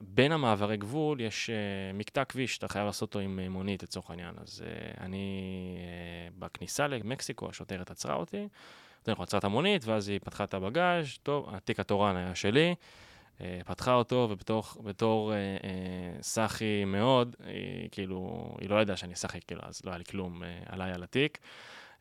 בין 0.00 0.32
המעברי 0.32 0.76
גבול 0.76 1.20
יש 1.20 1.50
uh, 1.50 1.96
מקטע 1.96 2.24
כביש 2.24 2.54
שאתה 2.54 2.68
חייב 2.68 2.86
לעשות 2.86 3.02
אותו 3.02 3.18
עם 3.18 3.40
uh, 3.46 3.48
מונית 3.48 3.82
לצורך 3.82 4.10
העניין. 4.10 4.34
אז 4.42 4.64
uh, 4.64 5.00
אני, 5.00 5.76
uh, 5.78 6.34
בכניסה 6.38 6.86
למקסיקו, 6.86 7.48
השוטרת 7.48 7.90
עצרה 7.90 8.14
אותי, 8.14 8.48
נכון, 9.08 9.22
עצרה 9.22 9.38
את 9.38 9.44
המונית, 9.44 9.84
ואז 9.84 10.08
היא 10.08 10.20
פתחה 10.24 10.44
את 10.44 10.54
הבגאז', 10.54 11.18
טוב, 11.22 11.54
התיק 11.54 11.80
התורן 11.80 12.16
היה 12.16 12.34
שלי, 12.34 12.74
uh, 13.38 13.42
פתחה 13.66 13.94
אותו, 13.94 14.28
ובתור 14.30 15.32
uh, 15.32 15.62
uh, 15.62 16.22
סאחי 16.22 16.84
מאוד, 16.84 17.36
היא 17.46 17.88
כאילו, 17.90 18.50
היא 18.60 18.70
לא 18.70 18.82
ידעה 18.82 18.96
שאני 18.96 19.14
סאחי, 19.14 19.38
כאילו, 19.46 19.60
אז 19.64 19.80
לא 19.84 19.90
היה 19.90 19.98
לי 19.98 20.04
כלום 20.04 20.42
uh, 20.42 20.46
עליי 20.72 20.92
על 20.92 21.02
התיק. 21.02 21.38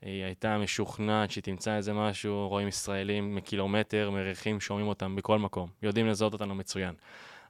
היא 0.01 0.23
הייתה 0.23 0.57
משוכנעת 0.57 1.31
שהיא 1.31 1.43
תמצא 1.43 1.75
איזה 1.75 1.93
משהו, 1.93 2.47
רואים 2.49 2.67
ישראלים 2.67 3.35
מקילומטר, 3.35 4.09
מריחים, 4.11 4.59
שומעים 4.59 4.87
אותם 4.87 5.15
בכל 5.15 5.39
מקום, 5.39 5.69
יודעים 5.83 6.07
לזהות 6.07 6.33
אותנו 6.33 6.55
מצוין. 6.55 6.95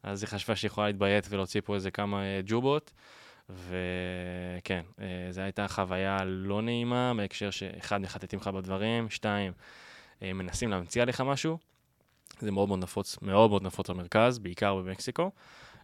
אז 0.04 0.24
היא 0.24 0.30
חשבה 0.30 0.56
שהיא 0.56 0.70
יכולה 0.70 0.88
להתביית 0.88 1.28
ולהוציא 1.30 1.62
פה 1.66 1.76
איזה 1.76 1.92
כמה 1.92 2.22
אה, 2.24 2.42
ג'ובות, 2.46 2.92
וכן, 3.50 4.82
אה, 5.02 5.28
זו 5.32 5.42
הייתה 5.42 5.68
חוויה 5.68 6.18
לא 6.26 6.62
נעימה, 6.62 7.14
בהקשר 7.18 7.50
שאחד, 7.50 8.02
מחטטים 8.02 8.40
לך 8.40 8.48
בדברים, 8.48 9.10
שתיים, 9.10 9.54
אה, 10.22 10.34
מנסים 10.34 10.70
להמציא 10.70 11.02
עליך 11.02 11.22
משהו, 11.22 11.58
זה 12.40 12.52
מאוד 12.52 12.68
מאוד 12.68 12.80
נפוץ, 12.80 13.18
מאוד 13.22 13.50
מאוד 13.50 13.64
נפוץ 13.64 13.90
במרכז, 13.90 14.40
בעיקר 14.40 14.76
במקסיקו. 14.76 15.32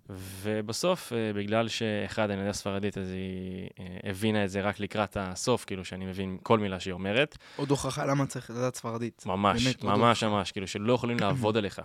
ובסוף, 0.09 1.13
אה, 1.13 1.33
בגלל 1.33 1.67
שאחד, 1.67 2.29
אני 2.29 2.39
יודע 2.39 2.53
ספרדית, 2.53 2.97
אז 2.97 3.11
היא 3.11 3.69
אה, 3.79 4.09
הבינה 4.09 4.43
את 4.43 4.49
זה 4.49 4.61
רק 4.61 4.79
לקראת 4.79 5.17
הסוף, 5.19 5.65
כאילו 5.65 5.85
שאני 5.85 6.05
מבין 6.05 6.37
כל 6.43 6.59
מילה 6.59 6.79
שהיא 6.79 6.93
אומרת. 6.93 7.37
עוד 7.55 7.69
הוכחה 7.69 8.05
למה 8.05 8.25
צריך 8.25 8.49
לדעת 8.49 8.75
ספרדית. 8.75 9.23
ממש, 9.25 9.63
באמת, 9.63 9.83
עוד 9.83 9.95
ממש 9.95 10.23
ממש, 10.23 10.51
כאילו 10.51 10.67
שלא 10.67 10.93
יכולים 10.93 11.19
לעבוד 11.19 11.57
עליך. 11.57 11.81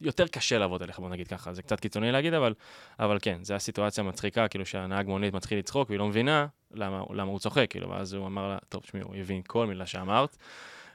יותר 0.00 0.26
קשה 0.26 0.58
לעבוד 0.58 0.82
עליך, 0.82 0.98
בוא 0.98 1.08
נגיד 1.08 1.28
ככה, 1.28 1.52
זה 1.52 1.62
קצת 1.62 1.80
קיצוני 1.80 2.12
להגיד, 2.12 2.34
אבל, 2.34 2.54
אבל 2.98 3.18
כן, 3.22 3.38
זו 3.42 3.54
הסיטואציה 3.54 4.04
מצחיקה, 4.04 4.48
כאילו 4.48 4.66
שהנהג 4.66 5.06
מונית 5.06 5.34
מתחיל 5.34 5.58
לצחוק 5.58 5.88
והיא 5.88 5.98
לא 5.98 6.08
מבינה 6.08 6.46
למה, 6.74 7.02
למה 7.10 7.30
הוא 7.30 7.38
צוחק, 7.38 7.66
כאילו, 7.70 7.90
ואז 7.90 8.12
הוא 8.12 8.26
אמר 8.26 8.48
לה, 8.48 8.58
טוב, 8.68 8.82
תשמעי, 8.82 9.02
הוא 9.02 9.16
הבין 9.16 9.42
כל 9.46 9.66
מילה 9.66 9.86
שאמרת, 9.86 10.36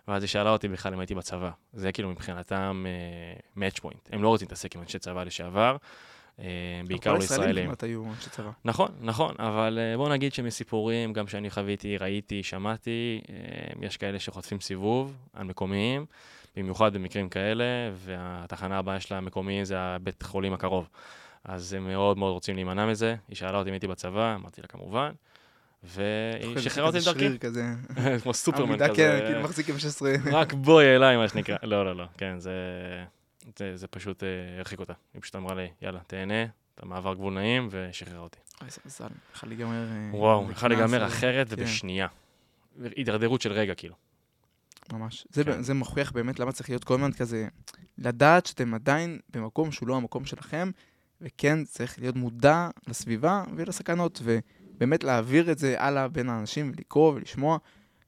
ואז 0.07 0.23
היא 0.23 0.27
שאלה 0.27 0.49
אותי 0.49 0.67
בכלל 0.67 0.93
אם 0.93 0.99
הייתי 0.99 1.15
בצבא. 1.15 1.49
זה 1.73 1.91
כאילו 1.91 2.09
מבחינתם 2.09 2.85
uh, 3.55 3.57
match 3.57 3.79
point. 3.83 4.09
הם 4.11 4.23
לא 4.23 4.27
רוצים 4.27 4.45
להתעסק 4.45 4.75
עם 4.75 4.81
אנשי 4.81 4.99
צבא 4.99 5.23
לשעבר, 5.23 5.77
uh, 6.37 6.41
בעיקר 6.87 7.09
כל 7.09 7.15
לא 7.15 7.21
הישראלים 7.21 7.49
ישראלים. 7.49 7.65
כמעט 7.65 7.83
היו 7.83 8.05
אנשי 8.05 8.29
צבא. 8.29 8.51
נכון, 8.65 8.91
נכון, 9.01 9.35
אבל 9.39 9.79
uh, 9.93 9.97
בוא 9.97 10.09
נגיד 10.09 10.33
שמסיפורים, 10.33 11.13
גם 11.13 11.27
שאני 11.27 11.49
חוויתי, 11.49 11.97
ראיתי, 11.97 12.43
שמעתי, 12.43 13.21
uh, 13.25 13.29
יש 13.85 13.97
כאלה 13.97 14.19
שחוטפים 14.19 14.59
סיבוב 14.59 15.17
על 15.33 15.43
מקומיים, 15.43 16.05
במיוחד 16.55 16.93
במקרים 16.93 17.29
כאלה, 17.29 17.63
והתחנה 17.93 18.77
הבאה 18.77 18.99
של 18.99 19.15
המקומי 19.15 19.65
זה 19.65 19.79
הבית 19.79 20.23
חולים 20.23 20.53
הקרוב. 20.53 20.89
אז 21.43 21.73
הם 21.73 21.87
מאוד 21.87 22.17
מאוד 22.17 22.31
רוצים 22.31 22.55
להימנע 22.55 22.85
מזה. 22.85 23.15
היא 23.27 23.35
שאלה 23.35 23.57
אותי 23.57 23.69
אם 23.69 23.73
הייתי 23.73 23.87
בצבא, 23.87 24.35
אמרתי 24.35 24.61
לה 24.61 24.67
כמובן, 24.67 25.11
והיא 25.83 26.59
שחררה 26.59 26.87
אותי 26.87 26.97
לדרכי, 26.97 27.19
שריר 27.19 27.37
כזה. 27.37 27.65
כמו 28.23 28.33
סופרמן 28.33 28.69
עמידה, 28.69 28.85
כזה. 28.85 28.95
כן, 28.95 29.25
כאילו 29.27 29.41
מחזיק 29.41 29.69
עם 29.69 29.79
16. 29.79 30.11
רק 30.31 30.53
בואי 30.53 30.95
אליי, 30.95 31.17
מה 31.17 31.27
שנקרא. 31.27 31.55
לא, 31.63 31.85
לא, 31.85 31.95
לא, 31.95 32.05
כן, 32.17 32.39
זה... 32.39 32.51
זה, 33.55 33.77
זה 33.77 33.87
פשוט 33.87 34.23
אה, 34.23 34.57
הרחיק 34.57 34.79
אותה. 34.79 34.93
היא 35.13 35.21
פשוט 35.21 35.35
אמרה 35.35 35.55
לי, 35.55 35.67
יאללה, 35.81 35.99
תהנה, 36.07 36.43
אתה 36.75 36.85
מעבר 36.85 37.13
גבול 37.13 37.33
נעים, 37.33 37.67
ושחררה 37.71 38.19
אותי. 38.19 38.39
אוי, 38.61 38.69
זה 38.69 38.81
מזל, 38.85 39.07
יכול 39.35 39.49
להיגמר... 39.49 39.87
אה, 39.91 40.09
וואו, 40.11 40.51
יכול 40.51 40.69
להיגמר 40.69 41.01
אה, 41.01 41.07
אחרת 41.07 41.49
כן. 41.49 41.55
ובשנייה. 41.57 42.07
הידרדרות 42.95 43.41
של 43.41 43.51
רגע, 43.51 43.75
כאילו. 43.75 43.95
ממש. 44.93 45.27
זה, 45.29 45.43
כן. 45.43 45.61
זה 45.61 45.73
מוכיח 45.73 46.11
באמת 46.11 46.39
למה 46.39 46.51
צריך 46.51 46.69
להיות 46.69 46.83
כל 46.83 46.93
הזמן 46.93 47.11
כזה, 47.11 47.47
לדעת 47.97 48.45
שאתם 48.45 48.73
עדיין 48.73 49.19
במקום 49.29 49.71
שהוא 49.71 49.87
לא 49.87 49.95
המקום 49.95 50.25
שלכם, 50.25 50.71
וכן 51.21 51.63
צריך 51.63 51.99
להיות 51.99 52.15
מודע 52.15 52.69
לסביבה 52.87 53.43
ולסכנות, 53.55 54.21
ובאמת 54.23 55.03
להעביר 55.03 55.51
את 55.51 55.57
זה 55.57 55.75
הלאה 55.81 56.07
בין 56.07 56.29
האנשים 56.29 56.71
ולקרוא 56.75 57.13
ולשמוע, 57.13 57.57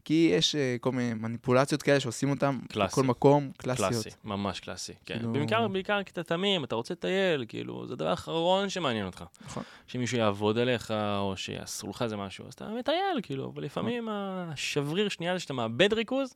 כי 0.05 0.31
יש 0.33 0.55
אה, 0.55 0.75
כל 0.81 0.91
מיני 0.91 1.13
מניפולציות 1.13 1.81
כאלה 1.81 1.99
שעושים 1.99 2.35
קלאסי. 2.69 2.91
בכל 2.91 3.03
מקום, 3.03 3.51
קלאסיות. 3.57 3.89
קלאסי, 3.91 4.09
ממש 4.23 4.59
קלאסי. 4.59 4.93
כן. 5.05 5.17
כאילו- 5.17 5.33
בעיקר, 5.33 5.67
בעיקר 5.67 6.03
כי 6.03 6.11
אתה 6.11 6.23
תמים, 6.23 6.63
אתה 6.63 6.75
רוצה 6.75 6.93
לטייל, 6.93 7.45
כאילו, 7.47 7.87
זה 7.87 7.93
הדבר 7.93 8.07
האחרון 8.07 8.69
שמעניין 8.69 9.05
אותך. 9.05 9.23
נכון. 9.45 9.63
שמישהו 9.87 10.17
יעבוד 10.17 10.57
עליך, 10.57 10.91
או 10.91 11.37
שיעשו 11.37 11.89
לך 11.89 12.01
איזה 12.01 12.17
משהו, 12.17 12.47
אז 12.47 12.53
אתה 12.53 12.69
מטייל, 12.79 13.19
כאילו, 13.23 13.53
ולפעמים 13.55 14.09
השבריר 14.11 15.09
שנייה 15.09 15.31
הזה 15.31 15.39
שאתה 15.39 15.53
מאבד 15.53 15.93
ריכוז, 15.93 16.35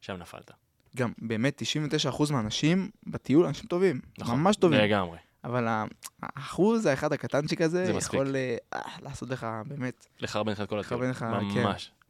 שם 0.00 0.16
נפלת. 0.16 0.50
גם 0.96 1.12
באמת 1.18 1.62
99% 2.10 2.32
מהאנשים 2.32 2.90
בטיול 3.06 3.46
אנשים 3.46 3.66
טובים, 3.66 4.00
נכון. 4.18 4.40
ממש 4.40 4.56
טובים, 4.56 4.80
לגמרי. 4.80 5.18
אבל 5.44 5.84
האחוז 6.22 6.86
האחד 6.86 7.12
הקטנצ'יק 7.12 7.60
הזה 7.60 7.84
זה. 7.86 7.92
יכול 7.92 8.36
אה, 8.36 8.56
לעשות 9.02 9.30
לך 9.30 9.46
באמת, 9.66 10.06
לחרבן 10.20 10.52
לך 10.52 10.60
את 10.60 10.68
כל 10.68 10.80
הטיול. 10.80 11.10
לך, 11.10 11.26
כן. 11.54 11.62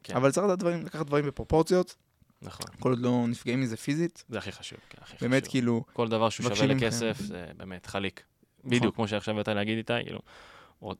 כן. 0.04 0.16
אבל 0.16 0.30
צריך 0.30 0.46
דברים, 0.46 0.84
לקחת 0.84 1.06
דברים 1.06 1.26
בפרופורציות, 1.26 1.96
נכון. 2.42 2.66
כל 2.80 2.90
עוד 2.90 2.98
לא 2.98 3.24
נפגעים 3.28 3.60
מזה 3.60 3.76
פיזית, 3.76 4.24
זה 4.28 4.38
הכי 4.38 4.52
חשוב. 4.52 4.78
כן, 4.88 4.98
הכי 5.02 5.16
באמת 5.20 5.42
חשוב. 5.42 5.50
כאילו, 5.50 5.84
כל 5.92 6.08
דבר 6.08 6.28
שהוא 6.28 6.54
שווה. 6.54 6.66
לכסף, 6.66 7.18
זה 7.20 7.46
באמת 7.56 7.86
חליק. 7.86 8.22
נכון. 8.58 8.70
בדיוק, 8.70 8.94
כמו 8.94 9.08
שעכשיו 9.08 9.34
באת 9.34 9.48
להגיד 9.48 9.76
איתי, 9.76 9.92
כאילו, 10.04 10.20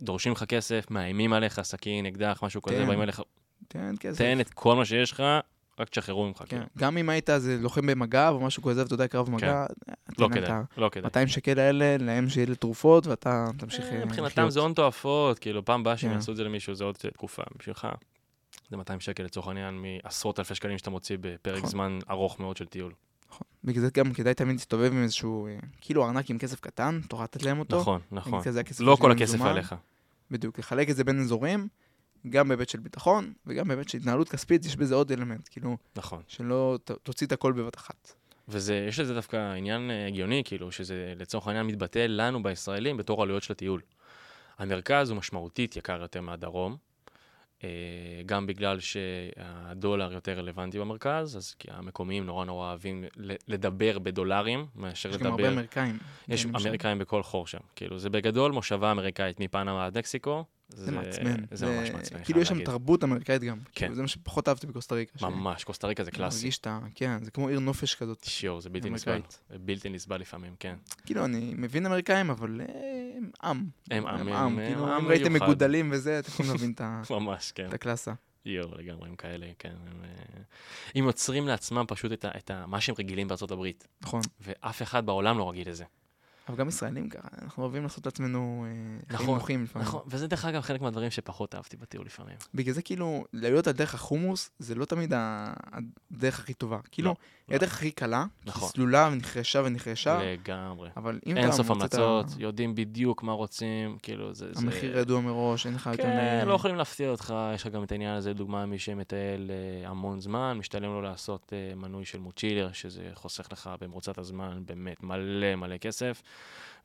דורשים 0.03 0.33
לך 0.33 0.45
כסף, 0.45 0.87
מאיימים 0.91 1.33
עליך, 1.33 1.61
סכין, 1.63 2.07
אקדח, 2.07 2.41
משהו 2.43 2.63
כזה, 2.63 2.77
תן. 2.77 2.87
באים 2.87 3.03
אליך, 3.03 3.23
תן 3.69 3.95
כסף. 4.01 4.19
תן 4.19 4.41
את 4.41 4.51
כל 4.51 4.77
מה 4.77 4.85
שיש 4.85 5.13
לך, 5.13 5.23
רק 5.79 5.89
תשחררו 5.89 6.27
ממך, 6.27 6.39
כן. 6.39 6.47
כאילו. 6.47 6.65
גם 6.79 6.99
אם 6.99 7.09
היית 7.09 7.31
איזה 7.31 7.59
לוחם 7.61 7.87
במג"ב 7.87 8.33
או 8.35 8.41
משהו 8.41 8.63
כזה, 8.63 8.83
ואתה 8.83 8.95
יודע, 8.95 9.09
קרב 9.09 9.27
במגע, 9.27 9.67
לא 10.19 10.29
תן 10.29 10.35
כדאי, 10.35 10.61
לא 10.77 10.89
כדאי. 10.89 11.23
ה-200 11.23 11.29
שקל 11.29 11.59
האלה, 11.59 11.97
להם 11.99 12.29
שיהיה 12.29 12.47
לתרופות, 12.47 13.07
ואתה 13.07 13.47
תמשיך 13.59 13.85
אה, 13.85 14.05
מבחינתם 14.05 14.51
זה 14.51 14.61
הון 14.61 14.73
תועפות, 14.73 15.39
כאילו, 15.39 15.65
פעם 15.65 15.83
באה 15.83 15.97
שהם 15.97 16.11
כן. 16.11 16.17
יעשו 16.17 16.33
את 16.33 16.37
זה 16.37 16.45
למישהו, 16.45 16.75
זה 16.75 16.85
עוד 16.85 16.95
תקופה 16.95 17.43
בשבילך. 17.59 17.89
זה 18.71 18.77
200 18.77 19.01
שקל 19.01 19.23
לצורך 19.23 19.47
העניין 19.49 19.83
מעשרות 19.83 20.39
אלפי 20.39 20.55
שקלים 20.55 20.79
שאתה 20.79 20.91
מוציא 20.91 21.17
בפרק 21.21 21.59
נכון. 21.59 21.71
זמן 21.71 21.99
ארוך 22.11 22.41
מאוד 22.41 22.57
של 22.57 22.67
טיול. 22.67 22.93
נכון. 23.31 23.47
בגלל 23.65 23.83
זה 23.85 23.91
גם 23.95 24.13
כדאי 24.13 24.35
תמיד 24.35 24.53
להסתובב 24.57 24.93
עם 24.93 25.03
איזשהו, 25.03 25.49
כאילו 25.81 26.05
ארנק 26.05 26.31
עם 26.31 26.39
כסף 26.39 26.61
קטן, 26.61 27.01
תוכל 27.09 27.25
לתת 27.25 27.43
להם 27.43 27.59
אותו. 27.59 27.81
נכון, 27.81 28.01
נכון. 28.13 28.43
כזה 28.43 28.63
לא 28.81 28.97
כל 29.01 29.13
הכסף 29.13 29.33
במזומן. 29.33 29.51
עליך. 29.51 29.75
בדיוק, 30.31 30.59
לחלק 30.59 30.91
את 30.91 30.97
זה 30.97 31.05
בין 31.05 31.21
אזורים, 31.21 31.69
גם 32.29 32.49
בהיבט 32.49 32.69
של 32.69 32.79
ביטחון, 32.81 33.33
וגם 33.47 33.69
בהיבט 33.69 33.89
של 33.89 33.99
התנהלות 33.99 34.29
כספית, 34.29 34.65
יש 34.65 34.77
בזה 34.77 34.95
עוד 34.95 35.13
אלמנט, 35.13 35.49
כאילו, 35.51 35.77
נכון. 35.97 36.23
שלא 36.27 36.79
ת- 36.85 36.91
תוציא 36.91 37.27
את 37.27 37.33
הכל 37.33 37.53
בבת 37.53 37.77
אחת. 37.77 38.13
וזה, 38.49 38.85
יש 38.89 39.01
לזה 39.01 39.15
דווקא 39.15 39.37
עניין 39.53 39.91
אה, 39.91 40.07
הגיוני, 40.07 40.43
כאילו, 40.45 40.73
שזה 40.73 41.13
לצורך 41.17 41.47
העניין 41.47 41.67
מתבטא 41.67 42.07
לנו 42.09 42.43
בישראלים 42.43 42.97
בתור 42.97 43.23
עלויות 43.23 43.43
של 43.43 43.53
הטיול. 43.53 43.81
המרכז 44.59 45.11
הוא 45.11 45.19
משמעותית 45.19 45.77
יקר 45.77 46.01
יותר 46.01 46.21
מהדרום, 46.21 46.77
גם 48.27 48.47
בגלל 48.47 48.81
שהדולר 48.81 50.13
יותר 50.13 50.33
רלוונטי 50.39 50.79
במרכז, 50.79 51.37
אז 51.37 51.55
כי 51.59 51.69
המקומיים 51.71 52.27
נורא 52.27 52.45
נורא 52.45 52.69
אוהבים 52.69 53.05
לדבר 53.49 53.99
בדולרים, 53.99 54.67
מאשר 54.77 55.09
יש 55.09 55.15
לדבר... 55.15 55.27
גם 55.27 55.33
הרבה 55.33 55.49
אמריקאים. 55.49 55.99
יש 56.29 56.43
שם. 56.43 56.57
אמריקאים 56.57 56.99
בכל 56.99 57.23
חור 57.23 57.47
שם. 57.47 57.59
כאילו, 57.77 57.99
זה 57.99 58.11
בגדול 58.11 58.53
מושבה 58.53 58.91
אמריקאית 58.91 59.41
מפנמה 59.41 59.87
עד 59.87 59.99
מקסיקו. 59.99 60.45
זה 60.69 60.93
מעצבן. 60.93 61.37
זה 61.51 61.67
ממש 61.67 61.91
מעצבן, 61.91 62.25
כאילו 62.25 62.41
יש 62.41 62.49
שם. 62.49 62.65
תרבות 62.65 63.05
אמריקאית 63.05 63.43
גם. 63.43 63.59
כן. 63.59 63.71
כאילו, 63.73 63.95
זה 63.95 64.03
מה 64.03 64.09
שפחות 64.09 64.49
אהבתי 64.49 64.67
בקוסטה 64.67 64.95
ריקה. 64.95 65.27
ממש, 65.31 65.65
קוסטה 65.65 65.87
ריקה 65.87 66.05
זה 66.05 66.11
קלאסי. 66.11 66.37
מרגיש 66.37 66.59
את 66.59 66.67
ה... 66.67 66.81
כן, 66.95 67.25
זה 67.25 67.31
כמו 67.31 67.49
עיר 67.49 67.59
נופש 67.59 67.95
כזאת. 67.95 68.25
שיור, 68.25 68.61
זה 68.61 68.71
בלתי 68.71 68.91
נסבל. 68.91 69.21
זה 69.51 69.59
בלתי 69.59 69.89
נסבל 69.89 70.21
לפעמים, 70.21 70.55
כן. 70.59 70.75
כאילו, 71.07 71.25
אני 71.25 71.55
מבין 71.57 71.87
אמריקאים, 71.87 72.31
אבל 72.31 72.61
אה, 72.61 72.67
הם 73.17 73.31
עם. 73.43 73.67
הם 73.91 74.07
עם, 74.07 74.29
הם 74.29 74.29
עם. 74.29 74.59
כאילו, 74.67 74.87
עם 74.87 75.05
אם 75.05 75.09
ראיתם. 75.09 75.33
מגודלים 75.33 75.91
וזה, 75.93 76.19
אתם 76.19 76.29
יכולים 76.29 76.53
להבין 76.53 76.73
את 76.73 76.81
כן. 77.55 77.69
את 77.69 77.75
הקלאסה. 77.75 78.13
יואו, 78.45 78.79
לגמרי, 78.79 79.09
הם 79.09 79.17
כאלה, 79.17 79.47
כן. 79.59 79.75
הם, 79.87 80.05
אה, 80.05 80.43
הם 80.95 81.05
יוצרים 81.05 81.47
לעצמם 81.47 81.85
פשוט 81.89 82.13
את, 82.13 82.25
ה, 82.25 82.29
את 82.39 82.51
ה, 82.51 82.67
מה 82.67 82.81
שהם 82.81 82.95
רגילים 82.99 83.29
בארצות 83.29 83.51
הברית, 83.51 83.89
נכון. 84.03 84.21
ואף 84.41 84.83
אחד 84.83 85.07
בעולם 85.07 85.39
לא 85.39 85.51
רגיל 85.51 85.69
לזה. 85.71 85.85
אבל 86.49 86.57
גם 86.57 86.69
ישראלים 86.69 87.09
ככה, 87.09 87.29
אנחנו 87.43 87.63
אוהבים 87.63 87.83
לעשות 87.83 88.07
לעצמנו 88.07 88.67
אה, 88.67 88.71
חיים 89.17 89.23
נכון, 89.23 89.39
נוחים 89.39 89.65
לפעמים. 89.65 89.89
נכון, 89.89 90.03
וזה 90.07 90.27
דרך 90.27 90.45
אגב 90.45 90.61
חלק 90.61 90.81
מהדברים 90.81 91.11
שפחות 91.11 91.55
אהבתי 91.55 91.77
בטיול 91.77 92.07
לפעמים. 92.07 92.37
בגלל 92.55 92.75
זה 92.75 92.83
כאילו, 92.83 93.25
להיות 93.33 93.67
על 93.67 93.73
דרך 93.73 93.95
החומוס, 93.95 94.51
זה 94.59 94.75
לא 94.75 94.85
תמיד 94.85 95.13
הדרך 95.17 96.39
הכי 96.39 96.55
טובה. 96.55 96.79
כאילו, 96.91 97.09
לא, 97.11 97.15
היא 97.49 97.57
הדרך 97.57 97.73
הכי 97.73 97.91
קלה, 97.91 98.25
נכון. 98.47 98.69
סלולה 98.69 99.09
ונחרשה 99.13 99.63
ונחרשה, 99.65 100.19
לגמרי. 100.23 100.91
אבל 100.97 101.21
אם 101.27 101.37
אין 101.37 101.53
סוף 101.53 101.67
את 101.67 101.71
ה- 101.71 101.75
המלצות, 101.75 102.27
יודעים 102.39 102.75
בדיוק 102.75 103.23
מה 103.23 103.33
רוצים, 103.33 103.99
כאילו 104.03 104.35
זה... 104.35 104.51
המחיר 104.57 104.99
ידוע 104.99 105.21
מראש, 105.21 105.67
אין 105.67 105.75
לך 105.75 105.87
יותר... 105.87 106.03
כן, 106.03 106.45
לא 106.49 106.55
יכולים 106.55 106.77
להפתיע 106.77 107.11
אותך, 107.11 107.35
יש 107.55 107.67
לך 107.67 107.73
גם 107.73 107.83
את 107.83 107.93
העניין 107.93 108.15
הזה, 108.15 108.31
לדוגמה, 108.31 108.67
מי 108.67 108.79
שמטייל 108.79 109.51
אה, 109.51 109.89
המון 109.91 110.21
זמן, 110.21 110.57
משתלם 110.59 110.91
לו 110.93 111.03
לעשות 111.03 111.53
אה, 111.53 111.75
מנוי 111.75 112.05
של 112.05 112.19
מוצ'ילר, 112.19 112.73
שזה 112.73 113.11
חוסך 113.15 113.49
לך 113.53 113.71
במרוצת 113.81 114.19
הזמן 114.19 114.63
באמת 114.67 115.03
מלא 115.03 115.57
מלא 115.57 115.77
כסף, 115.77 116.23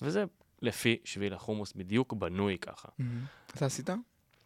וזה 0.01 0.23
לפי 0.61 0.97
שביל 1.03 1.33
החומוס 1.33 1.73
בדיוק 1.73 2.13
בנוי 2.13 2.57
ככה. 2.57 2.87
מהמם. 2.99 3.25
אתה 3.55 3.65
עשית? 3.65 3.89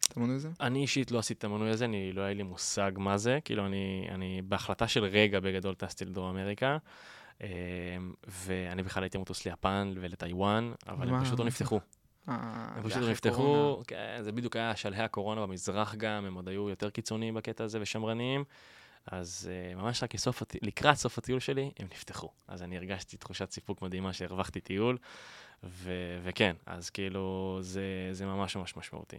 אתה 0.08 0.20
מנוי 0.20 0.36
לזה? 0.36 0.48
אני 0.60 0.82
אישית 0.82 1.10
לא 1.10 1.18
עשיתי 1.18 1.38
את 1.38 1.44
המנוי 1.44 1.70
הזה, 1.70 1.84
אני 1.84 2.12
לא 2.12 2.22
היה 2.22 2.34
לי 2.34 2.42
מושג 2.42 2.92
מה 2.96 3.18
זה, 3.18 3.38
כאילו 3.44 3.66
אני, 3.66 4.06
אני 4.10 4.42
בהחלטה 4.44 4.88
של 4.88 5.04
רגע 5.04 5.40
בגדול 5.40 5.74
טסתי 5.74 6.04
לדרום 6.04 6.36
אמריקה, 6.36 6.78
אה, 7.42 7.48
ואני 8.28 8.82
בכלל 8.82 9.02
הייתי 9.02 9.18
מטוס 9.18 9.44
ליפן 9.46 9.92
ולטיוואן, 9.96 10.72
אבל 10.88 11.08
הם 11.08 11.14
מה? 11.14 11.24
פשוט 11.24 11.38
לא 11.38 11.44
נפתחו. 11.44 11.80
אה, 12.28 12.68
הם 12.76 12.82
פשוט 12.82 13.02
לא 13.02 13.10
נפתחו. 13.10 13.82
כן, 13.86 14.18
זה 14.20 14.32
בדיוק 14.32 14.56
היה 14.56 14.76
שלהי 14.76 15.02
הקורונה 15.02 15.46
במזרח 15.46 15.94
גם, 15.94 16.24
הם 16.24 16.34
עוד 16.34 16.48
היו 16.48 16.68
יותר 16.68 16.90
קיצוניים 16.90 17.34
בקטע 17.34 17.64
הזה 17.64 17.78
ושמרניים. 17.80 18.44
אז 19.06 19.50
uh, 19.50 19.76
ממש 19.76 20.02
רק 20.02 20.14
לסוף, 20.14 20.42
הט- 20.42 20.56
לקראת 20.62 20.94
סוף 20.96 21.18
הטיול 21.18 21.40
שלי, 21.40 21.70
הם 21.78 21.86
נפתחו. 21.92 22.28
אז 22.48 22.62
אני 22.62 22.76
הרגשתי 22.76 23.16
תחושת 23.16 23.50
סיפוק 23.50 23.82
מדהימה 23.82 24.12
שהרווחתי 24.12 24.60
טיול, 24.60 24.98
ו- 25.64 26.20
וכן, 26.22 26.56
אז 26.66 26.90
כאילו, 26.90 27.58
זה, 27.60 28.08
זה 28.12 28.26
ממש 28.26 28.56
ממש 28.56 28.76
משמעותי. 28.76 29.18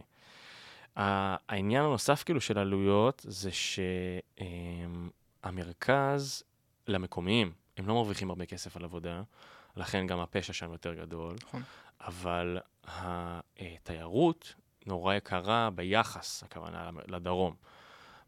העניין 0.96 1.84
הנוסף 1.84 2.22
כאילו 2.22 2.40
של 2.40 2.58
עלויות, 2.58 3.26
זה 3.28 3.50
שהמרכז 5.42 6.42
למקומיים, 6.88 7.52
הם 7.76 7.88
לא 7.88 7.94
מרוויחים 7.94 8.30
הרבה 8.30 8.46
כסף 8.46 8.76
על 8.76 8.84
עבודה, 8.84 9.22
לכן 9.76 10.06
גם 10.06 10.20
הפשע 10.20 10.52
שם 10.52 10.72
יותר 10.72 10.94
גדול. 10.94 11.36
נכון. 11.42 11.62
אבל 12.00 12.58
התיירות 13.58 14.54
נורא 14.86 15.14
יקרה 15.14 15.70
ביחס, 15.74 16.42
הכוונה 16.42 16.90
לדרום. 17.08 17.54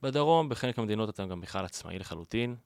בדרום, 0.02 0.48
בחלק 0.48 0.78
מהמדינות 0.78 1.08
אתה 1.08 1.26
גם 1.26 1.40
בכלל 1.40 1.64
עצמאי 1.64 1.98
לחלוטין, 1.98 2.56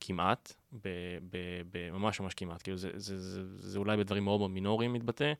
כמעט, 0.00 0.52
ב, 0.72 0.88
ב, 1.30 1.38
ב, 1.70 1.90
ממש 1.90 2.20
ממש 2.20 2.34
כמעט, 2.34 2.62
כאילו 2.62 2.76
זה, 2.76 2.90
זה, 2.94 3.18
זה, 3.18 3.42
זה, 3.42 3.70
זה 3.70 3.78
אולי 3.78 3.96
בדברים 3.96 4.24
מאוד 4.24 4.40
מאוד 4.40 4.50
מינוריים 4.50 4.92
מתבטא. 4.92 5.32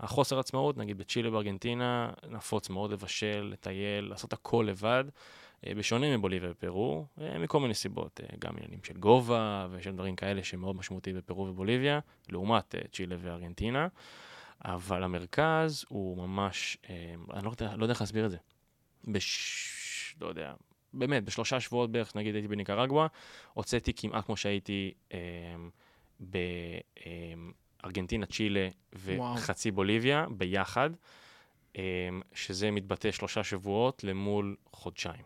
החוסר 0.00 0.38
עצמאות, 0.38 0.76
נגיד 0.76 0.98
בצ'ילה 0.98 1.30
בארגנטינה, 1.30 2.10
נפוץ 2.30 2.70
מאוד 2.70 2.92
לבשל, 2.92 3.48
לטייל, 3.52 4.04
לעשות 4.04 4.32
הכל 4.32 4.66
לבד, 4.68 5.04
אה, 5.66 5.74
בשונה 5.74 6.16
מבוליביה 6.16 6.50
ופרו, 6.50 7.06
אה, 7.20 7.38
מכל 7.38 7.60
מיני 7.60 7.74
סיבות, 7.74 8.20
אה, 8.22 8.36
גם 8.38 8.56
עניינים 8.56 8.84
של 8.84 8.96
גובה 8.96 9.66
ושל 9.70 9.92
דברים 9.92 10.16
כאלה 10.16 10.44
שמאוד 10.44 10.76
משמעותיים 10.76 11.16
בפרו 11.16 11.46
ובוליביה, 11.46 12.00
לעומת 12.28 12.74
צ'ילה 12.92 13.16
וארגנטינה. 13.18 13.88
אבל 14.64 15.02
המרכז 15.02 15.84
הוא 15.88 16.16
ממש, 16.16 16.76
אני 17.34 17.44
לא 17.44 17.50
יודע, 17.50 17.76
לא 17.76 17.84
יודע 17.84 17.92
איך 17.92 18.00
להסביר 18.00 18.26
את 18.26 18.30
זה. 18.30 18.36
בש... 19.04 20.16
לא 20.20 20.26
יודע, 20.26 20.54
באמת, 20.98 21.24
בשלושה 21.24 21.60
שבועות 21.60 21.92
בערך, 21.92 22.16
נגיד 22.16 22.34
הייתי 22.34 22.48
בניקרגואה, 22.48 23.06
הוצאתי 23.54 23.92
כמעט 23.96 24.26
כמו 24.26 24.36
שהייתי 24.36 24.94
אה, 25.12 25.18
בארגנטינה, 27.82 28.26
צ'ילה 28.26 28.68
וואו. 29.04 29.34
וחצי 29.34 29.70
בוליביה 29.70 30.26
ביחד, 30.30 30.90
אה, 31.78 31.82
שזה 32.34 32.70
מתבטא 32.70 33.10
שלושה 33.10 33.44
שבועות 33.44 34.04
למול 34.04 34.56
חודשיים. 34.72 35.22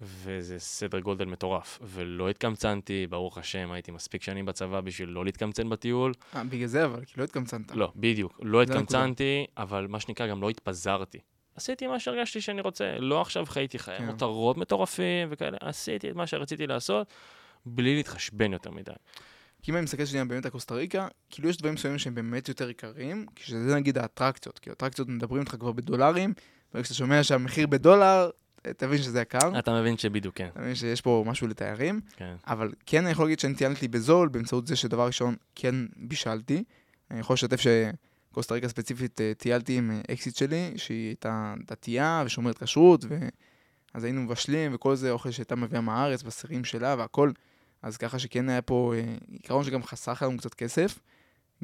וזה 0.00 0.58
סדר 0.58 1.00
גודל 1.00 1.24
מטורף. 1.24 1.78
ולא 1.82 2.30
התקמצנתי, 2.30 3.06
ברוך 3.06 3.38
השם, 3.38 3.70
הייתי 3.72 3.90
מספיק 3.90 4.22
שנים 4.22 4.46
בצבא 4.46 4.80
בשביל 4.80 5.08
לא 5.08 5.24
להתקמצן 5.24 5.68
בטיול. 5.68 6.12
אה, 6.34 6.44
בגלל 6.44 6.66
זה 6.66 6.84
אבל, 6.84 7.04
כי 7.04 7.14
לא 7.16 7.24
התקמצנת. 7.24 7.70
לא, 7.70 7.92
בדיוק. 7.96 8.40
לא. 8.42 8.62
התקמצנתי, 8.62 9.46
אבל 9.56 9.86
מה 9.86 10.00
שנקרא, 10.00 10.26
גם 10.26 10.42
לא 10.42 10.50
התפזרתי. 10.50 11.18
עשיתי 11.60 11.86
מה 11.86 12.00
שהרגשתי 12.00 12.40
שאני 12.40 12.60
רוצה. 12.60 12.98
לא 12.98 13.20
עכשיו 13.20 13.46
חייתי 13.46 13.78
חיי 13.78 13.98
כן. 13.98 14.04
מותרות 14.04 14.56
מטורפים 14.56 15.28
וכאלה, 15.30 15.56
עשיתי 15.60 16.10
את 16.10 16.16
מה 16.16 16.26
שרציתי 16.26 16.66
לעשות, 16.66 17.06
בלי 17.66 17.96
להתחשבן 17.96 18.52
יותר 18.52 18.70
מדי. 18.70 18.92
כי 19.62 19.70
אם 19.70 19.76
אני 19.76 19.84
מסתכל 19.84 20.04
שנייה 20.04 20.24
באמת 20.24 20.44
על 20.44 20.50
קוסטה 20.50 20.74
ריקה, 20.74 21.08
כאילו 21.30 21.48
יש 21.48 21.56
דברים 21.56 21.74
מסוימים 21.74 21.98
שהם 21.98 22.14
באמת 22.14 22.48
יותר 22.48 22.70
יקרים, 22.70 23.26
כשזה 23.36 23.74
נגיד 23.74 23.98
האטרקציות, 23.98 24.58
כי 24.58 24.70
האטרקציות 24.70 25.08
מדברים 25.08 25.42
איתך 25.42 25.56
כבר 25.60 25.72
בדולרים, 25.72 26.34
וכשאתה 26.74 26.94
שומע 26.94 27.22
שהמחיר 27.22 27.66
בדולר, 27.66 28.30
תבין 28.62 28.98
שזה 28.98 29.20
יקר. 29.20 29.58
אתה 29.58 29.80
מבין 29.80 29.98
שבדיוק 29.98 30.36
כן. 30.36 30.48
אתה 30.52 30.60
מבין 30.60 30.74
שיש 30.74 31.00
פה 31.00 31.24
משהו 31.26 31.46
לתיירים, 31.46 32.00
כן. 32.16 32.34
אבל 32.46 32.72
כן 32.86 33.02
אני 33.02 33.10
יכול 33.10 33.24
להגיד 33.24 33.40
שאני 33.40 33.54
טיילתי 33.54 33.88
בזול, 33.88 34.28
באמצעות 34.28 34.66
זה 34.66 34.76
שדבר 34.76 35.06
ראשון 35.06 35.34
כן 35.54 35.74
בישלתי. 35.96 36.64
אני 37.10 37.20
יכול 37.20 37.34
לשתף 37.34 37.60
שקוסטה 38.30 38.54
ריקה 38.54 38.68
ספציפית 38.68 39.20
אה, 39.20 39.32
טיילתי 39.34 39.78
עם 39.78 39.90
אה, 39.90 40.00
אקסיט 40.14 40.36
שלי, 40.36 40.72
שהיא 40.76 41.06
הייתה 41.06 41.54
דתייה 41.66 42.22
ושומרת 42.26 42.58
כשרות, 42.58 43.04
ו... 43.08 43.18
אז 43.94 44.04
היינו 44.04 44.22
מבשלים, 44.22 44.74
וכל 44.74 44.94
זה 44.94 45.10
אוכל 45.10 45.30
שהייתה 45.30 45.56
מביאה 45.56 45.80
מהארץ, 45.80 46.22
בסירים 46.22 46.64
שלה 46.64 46.94
והכל. 46.98 47.32
אז 47.82 47.96
ככה 47.96 48.18
שכן 48.18 48.48
היה 48.48 48.62
פה 48.62 48.94
אה, 48.96 49.14
עיקרון 49.32 49.64
שגם 49.64 49.82
חסך 49.82 50.22
לנו 50.26 50.38
קצת 50.38 50.54
כסף. 50.54 50.98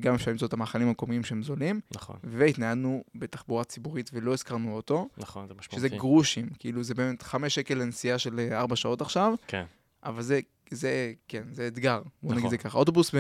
גם 0.00 0.14
אפשר 0.14 0.31
למצוא 0.31 0.48
את 0.48 0.52
המאכלים 0.52 0.88
המקומיים 0.88 1.24
שהם 1.24 1.42
זולים, 1.42 1.81
נכון, 1.94 2.16
והתנהלנו 2.24 3.05
בתחבורה 3.14 3.64
ציבורית 3.64 4.11
ולא 4.12 4.33
הזכרנו 4.33 4.74
אוטו, 4.74 5.09
נכון, 5.18 5.48
זה 5.48 5.55
משמעותי. 5.55 5.76
שזה 5.76 5.88
גרושים, 5.88 6.48
כאילו 6.59 6.83
זה 6.83 6.94
באמת 6.94 7.22
חמש 7.22 7.55
שקל 7.55 7.74
לנסיעה 7.74 8.18
של 8.18 8.38
אה, 8.40 8.59
ארבע 8.59 8.76
שעות 8.76 9.00
עכשיו, 9.00 9.35
כן, 9.46 9.64
אבל 10.05 10.22
זה, 10.22 10.40
זה, 10.70 11.12
כן, 11.29 11.42
זה 11.52 11.66
אתגר, 11.66 12.02
בוא 12.22 12.31
נכון. 12.31 12.38
נגיד 12.38 12.50
זה 12.50 12.59
ככה. 12.59 12.79
אוטובוס 12.79 13.14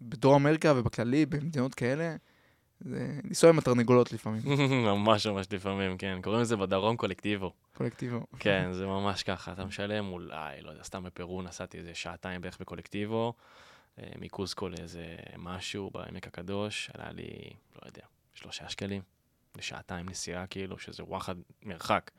בדרום 0.00 0.34
אמריקה 0.34 0.72
ובכללי, 0.76 1.26
במדינות 1.26 1.74
כאלה, 1.74 2.16
זה 2.80 3.18
לנסוע 3.24 3.50
עם 3.50 3.58
התרנגולות 3.58 4.12
לפעמים, 4.12 4.42
ממש 4.90 5.26
ממש 5.26 5.46
לפעמים, 5.52 5.98
כן. 5.98 6.18
קוראים 6.22 6.42
לזה 6.42 6.56
בדרום 6.56 6.96
קולקטיבו. 6.96 7.52
קולקטיבו. 7.74 8.26
כן, 8.38 8.72
זה 8.72 8.86
ממש 8.86 9.22
ככה. 9.22 9.52
אתה 9.52 9.64
משלם 9.64 10.12
אולי, 10.12 10.62
לא 10.62 10.70
יודע, 10.70 10.82
סתם 10.82 11.02
בפרו 11.02 11.42
נסעתי 11.42 11.78
איזה 11.78 11.94
שעתיים 11.94 12.40
בערך 12.40 12.58
בקולקטיבו, 12.60 13.34
אה, 13.98 14.04
מקוסקו 14.18 14.68
לאיזה 14.68 15.16
משהו 15.38 15.90
בעמק 15.94 16.26
הקדוש, 16.26 16.90
עלה 16.94 17.12
לי, 17.12 17.28
לא 17.82 17.86
יודע, 17.86 18.02
שלושה 18.34 18.68
שקלים 18.68 19.02
לשעתיים 19.58 20.08
נסיעה, 20.08 20.46
כאילו, 20.46 20.78
שזה 20.78 21.04
וואחד 21.04 21.34
מרחק. 21.62 22.10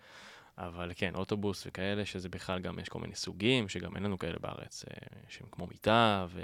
אבל 0.58 0.91
כן, 0.95 1.15
אוטובוס 1.15 1.63
וכאלה, 1.67 2.06
שזה 2.06 2.30
בכלל 2.30 2.60
גם, 2.60 2.80
יש 2.80 2.89
כל 2.89 3.00
מיני 3.00 3.15
סוגים, 3.15 3.69
שגם 3.69 3.95
אין 3.95 4.04
לנו 4.04 4.17
כאלה 4.19 4.38
בארץ, 4.41 4.86
אה, 4.86 5.08
שהם 5.30 5.47
כמו 5.52 5.67
מיטה 5.67 6.26
ו... 6.30 6.41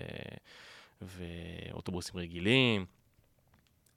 ואוטובוסים 1.01 2.19
רגילים. 2.19 2.86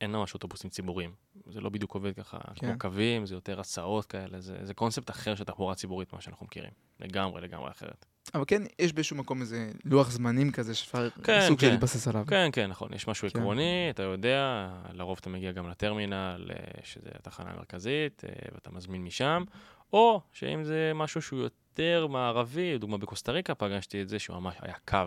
אין 0.01 0.13
ממש 0.13 0.35
אוטובוסים 0.35 0.71
ציבוריים. 0.71 1.13
זה 1.47 1.61
לא 1.61 1.71
בדיוק 1.71 1.95
עובד 1.95 2.17
ככה, 2.17 2.39
כן. 2.39 2.67
כמו 2.67 2.79
קווים, 2.79 3.27
זה 3.27 3.35
יותר 3.35 3.61
הסעות 3.61 4.07
כאלה, 4.07 4.41
זה, 4.41 4.57
זה 4.63 4.75
קונספט 4.75 5.11
אחר 5.11 5.35
של 5.35 5.45
תחבורה 5.45 5.75
ציבורית, 5.75 6.13
מה 6.13 6.21
שאנחנו 6.21 6.47
מכירים. 6.47 6.71
לגמרי, 7.01 7.41
לגמרי 7.41 7.71
אחרת. 7.71 8.05
אבל 8.35 8.45
כן, 8.47 8.63
יש 8.79 8.93
באיזשהו 8.93 9.17
מקום 9.17 9.41
איזה 9.41 9.71
לוח 9.85 10.11
זמנים 10.11 10.53
כזה 10.53 10.75
שאפשר 10.75 11.11
כן, 11.11 11.41
סוג 11.49 11.61
של 11.61 11.67
כן. 11.67 11.73
להתבסס 11.73 12.09
עליו. 12.09 12.25
כן, 12.27 12.49
כן, 12.53 12.67
נכון, 12.67 12.93
יש 12.95 13.09
משהו 13.09 13.29
כן. 13.31 13.39
עקרוני, 13.39 13.91
אתה 13.91 14.03
יודע, 14.03 14.69
לרוב 14.93 15.19
אתה 15.21 15.31
מגיע 15.31 15.53
גם 15.53 15.69
לטרמינל, 15.69 16.51
אה, 16.51 16.57
שזה 16.83 17.11
התחנה 17.15 17.51
המרכזית, 17.51 18.23
אה, 18.25 18.31
ואתה 18.55 18.71
מזמין 18.71 19.05
משם, 19.05 19.45
או 19.93 20.21
שאם 20.33 20.65
זה 20.65 20.93
משהו 20.95 21.23
שהוא 21.23 21.41
יותר 21.41 22.07
מערבי, 22.07 22.75
לדוגמה 22.75 22.99
בקוסטה 22.99 23.33
ריקה 23.33 23.55
פגשתי 23.55 24.03
את 24.03 24.09
זה, 24.09 24.19
שהוא 24.19 24.37
ממש 24.37 24.55
היה 24.61 24.75
קו. 24.89 24.99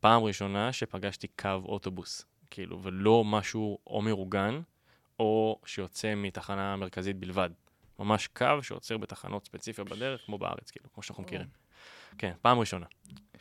פעם 0.00 0.22
ראשונה 0.22 0.72
שפגשתי 0.72 1.26
קו 1.26 1.48
אוטובוס, 1.64 2.24
כאילו, 2.54 2.82
ולא 2.82 3.24
משהו 3.24 3.78
או 3.86 4.02
מאורגן, 4.02 4.60
או 5.18 5.60
שיוצא 5.66 6.14
מתחנה 6.16 6.72
המרכזית 6.72 7.16
בלבד. 7.16 7.50
ממש 7.98 8.26
קו 8.26 8.62
שעוצר 8.62 8.96
בתחנות 8.96 9.44
ספציפיות 9.44 9.88
בדרך, 9.88 10.20
כמו 10.26 10.38
בארץ, 10.38 10.70
כאילו, 10.70 10.92
כמו 10.94 11.02
שאנחנו 11.02 11.22
מכירים. 11.22 11.46
כן, 12.18 12.32
פעם 12.42 12.58
ראשונה. 12.58 12.86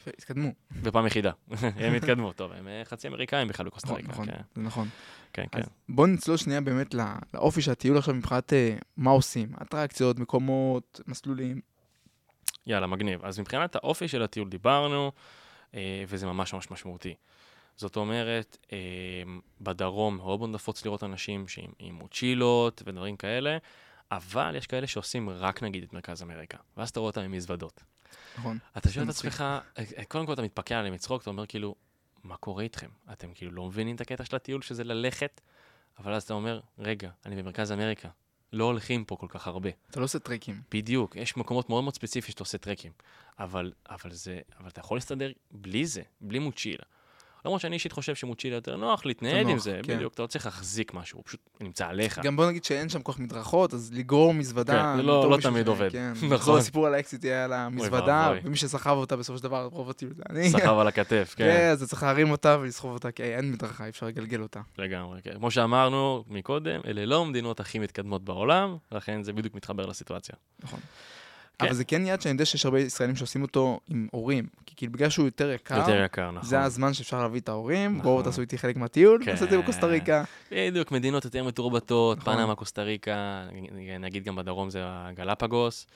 התקדמו. 0.08 0.50
ופעם 0.84 1.08
יחידה. 1.08 1.32
הם 1.84 1.94
התקדמו, 1.94 2.34
טוב, 2.34 2.52
הם 2.52 2.68
אה, 2.68 2.82
חצי 2.86 3.08
אמריקאים 3.08 3.48
בכלל 3.48 3.66
בקוסטה 3.66 3.88
נכון, 3.88 3.98
ריקה. 3.98 4.12
נכון, 4.12 4.26
כן, 4.26 4.42
זה 4.56 4.62
נכון. 4.62 4.88
כן, 5.34 5.46
כן. 5.52 5.60
אז 5.60 5.70
בוא 5.90 6.08
נצלול 6.08 6.38
שנייה 6.38 6.62
באמת 6.62 6.94
לא- 6.94 7.04
לאופי 7.34 7.62
של 7.62 7.72
הטיול 7.72 7.98
עכשיו 7.98 8.16
מבחינת 8.16 8.54
אה, 8.54 8.76
מה 8.98 9.12
עושים, 9.12 9.54
אטרקציות, 9.62 10.20
מקומות, 10.20 11.02
מסלולים. 11.08 11.62
יאללה, 12.68 12.88
מגניב. 12.88 13.26
אז 13.26 13.40
מבחינת 13.40 13.76
האופי 13.76 14.08
של 14.08 14.24
הטיול 14.24 14.50
דיברנו, 14.50 15.12
אה, 15.76 16.04
וזה 16.08 16.26
ממש 16.26 16.54
ממש 16.54 16.72
משמעותי. 16.72 17.14
זאת 17.78 17.96
אומרת, 17.96 18.58
אה, 18.72 18.78
בדרום 19.62 20.18
מאוד 20.18 20.40
מאוד 20.40 20.50
נפוץ 20.50 20.86
לראות 20.86 21.04
אנשים 21.04 21.48
שעם 21.48 21.72
עם 21.80 21.96
מוצ'ילות 21.96 22.82
ודברים 22.86 23.18
כאלה, 23.18 23.58
אבל 24.12 24.56
יש 24.56 24.68
כאלה 24.68 24.88
שעושים 24.88 25.30
רק 25.30 25.64
נגיד 25.64 25.84
את 25.84 25.94
מרכז 25.94 26.24
אמריקה, 26.24 26.58
ואז 26.78 26.90
אתה 26.90 27.00
רואה 27.00 27.10
אותם 27.10 27.22
עם 27.22 27.32
מזוודות. 27.32 27.84
נכון. 28.38 28.58
אתה 28.78 28.90
שואל 28.92 29.06
את. 29.06 29.10
עצמך, 29.10 29.44
אה, 29.78 30.06
קודם 30.08 30.26
כל 30.26 30.34
אתה 30.34 30.42
מתפקע 30.42 30.80
עליהם 30.80 30.94
מצחוק, 30.94 31.22
אתה 31.22 31.30
אומר 31.30 31.46
כאילו, 31.46 31.76
מה 32.24 32.38
קורה 32.38 32.64
איתכם? 32.64 32.90
אתם 33.12 33.34
כאילו 33.34 33.52
לא 33.52 33.66
מבינים 33.66 33.96
את 33.96 34.02
הקטע 34.02 34.26
של 34.26 34.36
הטיול 34.36 34.62
שזה 34.62 34.84
ללכת? 34.84 35.42
אבל 36.00 36.14
אז 36.14 36.24
אתה 36.24 36.34
אומר, 36.34 36.60
רגע, 36.80 37.10
אני 37.26 37.36
במרכז 37.36 37.72
אמריקה, 37.72 38.10
לא 38.54 38.66
הולכים 38.66 39.06
פה 39.06 39.16
כל 39.16 39.28
כך 39.30 39.48
הרבה. 39.48 39.70
אתה 39.90 40.00
לא 40.00 40.06
עושה 40.06 40.20
טרקים. 40.20 40.62
בדיוק, 40.72 41.16
יש 41.16 41.38
מקומות 41.38 41.70
מאוד 41.70 41.84
מאוד 41.84 41.96
ספציפיים 41.96 42.32
שאתה 42.32 42.44
עושה 42.44 42.58
טרקים, 42.58 42.92
אבל, 43.40 43.74
אבל, 43.90 44.12
זה, 44.12 44.40
אבל 44.60 44.70
אתה 44.70 44.80
יכול 44.80 44.98
להסתדר 44.98 45.32
בלי 45.52 45.86
זה, 45.86 46.02
בלי 46.22 46.40
מוצ'ילה. 46.40 46.84
למרות 47.46 47.62
שאני 47.62 47.74
אישית 47.74 47.92
חושב 47.92 48.16
שמוצ'ילה 48.16 48.56
יותר 48.56 48.76
נוח 48.78 49.06
להתנהל 49.06 49.50
עם 49.50 49.60
זה, 49.60 49.80
כן. 49.84 49.96
בדיוק, 49.96 50.14
אתה 50.14 50.22
לא 50.22 50.28
צריך 50.28 50.46
להחזיק 50.46 50.94
משהו, 50.94 51.18
הוא 51.18 51.24
פשוט 51.26 51.40
נמצא 51.62 51.88
עליך. 51.88 52.20
גם 52.24 52.36
בוא 52.36 52.48
נגיד 52.48 52.64
שאין 52.64 52.90
שם 52.90 53.02
כך 53.04 53.20
מדרכות, 53.20 53.74
אז 53.74 53.92
לגרור 53.94 54.34
מזוודה... 54.34 54.74
כן, 54.74 54.98
זה 54.98 55.04
לא- 55.04 55.30
לא 55.30 55.38
תמיד 55.42 55.68
עובד. 55.68 55.92
כן, 55.92 56.14
נכון. 56.30 56.60
הסיפור 56.60 56.88
על 56.88 56.94
האקסיט 56.94 57.24
יהיה 57.24 57.46
על 57.46 57.54
המזוודה. 57.54 58.32
ומי 58.44 58.56
שסחב 58.58 58.92
אותה 58.98 59.16
בסופו 59.16 59.38
של 59.38 59.44
דבר, 59.44 59.66
רוב 59.72 59.90
הטיול 59.90 60.14
זה 60.14 60.24
אני. 60.30 60.50
סחב 60.50 60.78
על 60.80 60.88
הכתף, 60.88 61.34
כן, 61.38 61.44
כן, 61.46 61.70
אז 61.72 61.84
צריך 61.84 62.04
להרים 62.04 62.32
אותה 62.32 62.58
ולסחוב 62.62 62.94
אותה, 62.94 63.12
כי 63.12 63.24
אין 63.24 63.52
מדרכה, 63.52 63.84
אי 63.84 63.90
אפשר 63.90 64.06
לגלגל 64.06 64.42
אותה. 64.42 64.62
לגמרי, 64.78 65.22
כן. 65.22 65.34
כמו 65.36 65.52
שאמרנו 65.52 66.24
מקודם, 66.28 66.80
אלה 66.88 67.06
לא 67.06 67.22
המדינות 67.22 67.60
הכי 67.60 67.80
מתקדמות 67.80 68.24
בעולם, 68.24 68.78
לכן 68.92 69.24
זה 69.24 69.34
בדיוק 69.34 69.56
מתחבר 69.56 69.86
לסיטואציה. 69.86 70.36
נכון. 70.64 70.80
כן. 71.60 71.66
אבל 71.66 71.76
זה 71.76 71.84
כן 71.84 72.06
יעד 72.06 72.22
שאני 72.22 72.32
יודע 72.32 72.46
שיש 72.46 72.66
הרבה 72.66 72.80
ישראלים 72.80 73.16
שעושים 73.16 73.42
אותו 73.42 73.80
עם 73.88 74.08
הורים. 74.12 74.48
כי 74.66 74.76
כאילו 74.76 74.92
בגלל 74.92 75.10
שהוא 75.10 75.26
יותר 75.26 75.52
יקר, 75.52 75.78
יותר 75.78 76.04
יקר, 76.06 76.32
נכון. 76.32 76.50
זה 76.50 76.62
הזמן 76.62 76.94
שאפשר 76.94 77.22
להביא 77.22 77.40
את 77.40 77.50
ההורים, 77.50 77.92
נכון. 77.92 78.04
בואו 78.04 78.24
תעשו 78.24 78.42
איתי 78.42 78.58
חלק 78.58 78.78
מהטיול, 78.78 79.22
כן. 79.26 79.32
נעשה 79.32 79.46
את 79.46 79.50
זה 79.50 79.58
בקוסטה 79.58 79.88
ריקה. 79.88 80.24
בדיוק, 80.52 80.92
מדינות 80.92 81.26
יותר 81.26 81.44
מתורבתות, 81.44 82.18
נכון. 82.18 82.36
פנמה, 82.36 82.56
קוסטה 82.56 82.82
ריקה, 82.82 83.44
נגיד 84.00 84.24
גם 84.24 84.36
בדרום 84.36 84.70
זה 84.70 84.80
הגלפגוס. 84.84 85.88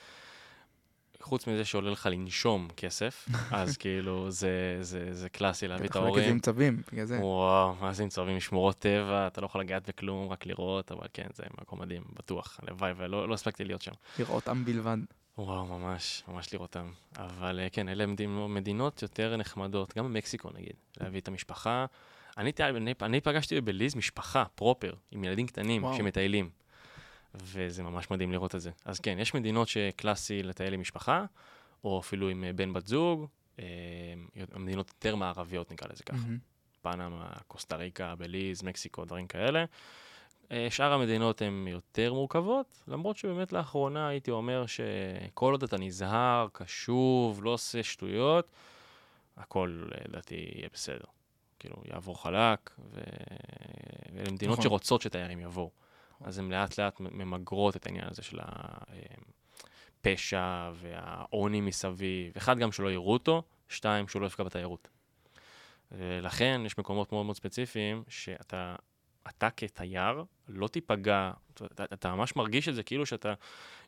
חוץ 1.20 1.46
מזה 1.46 1.64
שעולה 1.64 1.90
לך 1.90 2.08
לנשום 2.12 2.68
כסף, 2.76 3.28
אז 3.50 3.76
כאילו 3.76 4.30
זה, 4.30 4.78
זה, 4.80 5.08
זה 5.14 5.28
קלאסי 5.28 5.68
להביא 5.68 5.86
את 5.86 5.90
אתה 5.90 5.98
יכול 5.98 6.18
להגיד 6.18 6.18
את 6.18 6.24
זה 6.24 6.28
ההורים. 6.28 6.34
עם 6.34 6.40
צווים, 6.40 6.82
בגלל 6.92 7.04
זה. 7.04 7.18
וואו, 7.20 7.74
מה 7.80 7.92
זה 7.92 8.02
עם 8.02 8.08
צהובים 8.08 8.36
משמורות 8.36 8.78
טבע, 8.78 9.26
אתה 9.26 9.40
לא 9.40 9.46
יכול 9.46 9.60
לגעת 9.60 9.88
בכלום, 9.88 10.28
רק 10.28 10.46
לראות, 10.46 10.92
אבל 10.92 11.06
כן, 11.12 11.26
זה 11.34 11.42
מקום 11.60 11.80
מדהים, 11.80 12.02
בטוח, 12.18 12.60
הלוואי, 12.62 12.92
ולא 12.96 13.28
לא 13.28 13.34
הספקתי 13.34 13.64
להיות 13.64 13.82
שם. 13.82 13.92
לראות 14.18 14.48
עם 14.48 14.64
בלבד. 14.64 14.98
וואו, 15.38 15.66
ממש, 15.66 16.22
ממש 16.28 16.54
לראותם. 16.54 16.92
אבל 17.16 17.60
אה, 17.60 17.70
כן, 17.70 17.88
אלה 17.88 18.04
מדינות, 18.48 19.02
יותר 19.02 19.36
נחמדות, 19.36 19.96
גם 19.96 20.04
במקסיקו 20.04 20.50
נגיד, 20.54 20.76
להביא 21.00 21.20
את 21.20 21.28
המשפחה. 21.28 21.86
אני, 22.38 22.52
אני, 22.60 22.94
אני 23.02 23.20
פגשתי 23.20 23.60
בבליז 23.60 23.94
משפחה 23.94 24.44
פרופר, 24.54 24.94
עם 25.10 25.24
ילדים 25.24 25.46
קטנים 25.46 25.84
וואו. 25.84 25.96
שמטיילים. 25.96 26.50
וזה 27.34 27.82
ממש 27.82 28.10
מדהים 28.10 28.32
לראות 28.32 28.54
את 28.54 28.60
זה. 28.60 28.70
אז 28.84 29.00
כן, 29.00 29.18
יש 29.18 29.34
מדינות 29.34 29.68
שקלאסי 29.68 30.42
לטייל 30.42 30.74
עם 30.74 30.80
משפחה, 30.80 31.24
או 31.84 32.00
אפילו 32.00 32.28
עם 32.28 32.44
אה, 32.44 32.52
בן 32.52 32.72
בת 32.72 32.86
זוג, 32.86 33.26
אה, 33.58 33.64
מדינות 34.56 34.88
יותר 34.88 35.16
מערביות 35.16 35.72
נקרא 35.72 35.88
לזה 35.92 36.02
ככה. 36.02 36.16
מהמם. 36.16 36.38
פנמה, 36.82 37.32
קוסטה 37.46 37.76
ריקה, 37.76 38.14
בליז, 38.14 38.62
מקסיקו, 38.62 39.04
דברים 39.04 39.26
כאלה. 39.26 39.64
אה, 40.52 40.66
שאר 40.70 40.92
המדינות 40.92 41.42
הן 41.42 41.68
יותר 41.68 42.12
מורכבות, 42.12 42.82
למרות 42.88 43.16
שבאמת 43.16 43.52
לאחרונה 43.52 44.08
הייתי 44.08 44.30
אומר 44.30 44.64
שכל 44.66 45.52
עוד 45.52 45.62
אתה 45.62 45.78
נזהר, 45.78 46.46
קשוב, 46.52 47.44
לא 47.44 47.50
עושה 47.50 47.82
שטויות, 47.82 48.48
הכל 49.36 49.84
אה, 49.92 49.98
לדעתי 50.08 50.50
יהיה 50.54 50.68
בסדר. 50.72 51.04
כאילו, 51.58 51.76
יעבור 51.84 52.22
חלק, 52.22 52.70
ו... 52.78 53.00
ואלה 54.12 54.30
מדינות 54.30 54.58
נכון. 54.58 54.64
שרוצות 54.70 55.02
שתיירים 55.02 55.40
יבואו. 55.40 55.70
אז 56.20 56.38
הן 56.38 56.52
לאט 56.52 56.78
לאט 56.78 57.00
ממגרות 57.00 57.76
את 57.76 57.86
העניין 57.86 58.04
הזה 58.10 58.22
של 58.22 58.38
הפשע 60.00 60.70
והעוני 60.74 61.60
מסביב. 61.60 62.32
אחד, 62.36 62.58
גם 62.58 62.72
שלא 62.72 62.92
יראו 62.92 63.12
אותו, 63.12 63.42
שתיים, 63.68 64.08
שהוא 64.08 64.22
לא 64.22 64.26
יפגע 64.26 64.44
בתיירות. 64.44 64.88
ולכן 65.92 66.60
יש 66.64 66.78
מקומות 66.78 67.12
מאוד 67.12 67.24
מאוד 67.24 67.36
ספציפיים 67.36 68.02
שאתה, 68.08 68.76
אתה 69.28 69.50
כתייר, 69.50 70.24
לא 70.48 70.68
תיפגע, 70.68 71.30
אתה, 71.54 71.84
אתה 71.84 72.14
ממש 72.14 72.36
מרגיש 72.36 72.68
את 72.68 72.74
זה 72.74 72.82
כאילו 72.82 73.06
שאתה, 73.06 73.34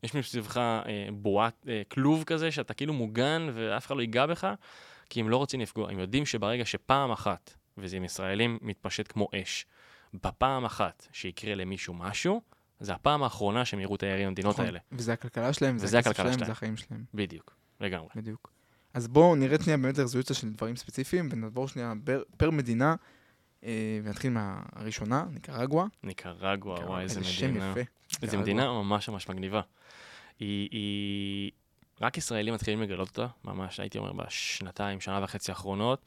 יש 0.03 0.15
מסביבך 0.15 0.57
אה, 0.57 1.09
בועת, 1.13 1.67
אה, 1.69 1.83
כלוב 1.89 2.25
כזה, 2.25 2.51
שאתה 2.51 2.75
כאילו 2.75 2.93
מוגן 2.93 3.49
ואף 3.55 3.87
אחד 3.87 3.97
לא 3.97 4.01
ייגע 4.01 4.27
בך, 4.27 4.55
כי 5.11 5.21
הם 5.21 5.29
לא 5.29 5.37
רוצים 5.37 5.61
לפגוע. 5.61 5.91
הם 5.91 5.99
יודעים 5.99 6.27
שברגע 6.27 6.65
שפעם 6.65 7.11
אחת, 7.11 7.55
וזה 7.79 7.97
עם 7.97 8.05
ישראלים 8.05 8.59
מתפשט 8.63 9.13
כמו 9.13 9.29
אש, 9.35 9.67
בפעם 10.15 10.65
אחת 10.65 11.07
שיקרה 11.13 11.55
למישהו 11.55 11.95
משהו, 11.95 12.41
זה 12.81 12.93
הפעם 12.93 13.23
האחרונה 13.23 13.65
שהם 13.65 13.81
יראו 13.81 13.97
תיירים 13.97 14.29
במדינות 14.29 14.55
נכון. 14.55 14.65
האלה. 14.65 14.79
וזה 14.93 15.13
הכלכלה 15.13 15.53
שלהם, 15.53 15.77
וזה 15.81 15.99
הכלכלה 15.99 16.25
שלהם, 16.25 16.33
שלהם. 16.33 16.47
זה 16.47 16.53
החיים 16.53 16.77
שלהם, 16.77 17.05
בדיוק, 17.15 17.57
לגמרי. 17.81 18.09
בדיוק. 18.17 18.53
אז 18.95 19.09
בואו 19.09 19.35
נרד 19.35 19.63
שנייה 19.63 19.77
באמת 19.77 19.99
לרזולוציה 19.99 20.37
של 20.37 20.53
דברים 20.53 20.77
ספציפיים, 20.77 21.29
ונעבור 21.33 21.69
שנייה 21.69 21.93
פר, 22.05 22.23
פר 22.37 22.51
מדינה, 22.51 22.95
ונתחיל 24.05 24.33
מהראשונה, 24.33 25.25
ניקרגואה. 25.33 25.87
ניקרגואה, 26.03 26.87
וואי, 26.87 27.03
איזה 27.03 27.19
איזה 27.19 27.31
שם 27.31 27.51
מדינה. 27.51 27.71
יפה. 27.71 27.81
ניקרגואה. 28.13 28.43
מדינה 28.43 28.73
ממש 28.73 29.09
ממש 29.09 29.29
מגניבה. 29.29 29.61
היא, 30.41 30.69
היא... 30.73 31.51
רק 32.01 32.19
ישראלים 32.19 32.55
מתחילים 32.55 32.83
לגלות 32.83 33.09
אותה, 33.09 33.27
ממש, 33.45 33.81
הייתי 33.81 33.99
אומר, 33.99 34.13
בשנתיים, 34.13 35.01
שנה 35.01 35.21
וחצי 35.23 35.51
האחרונות. 35.51 36.01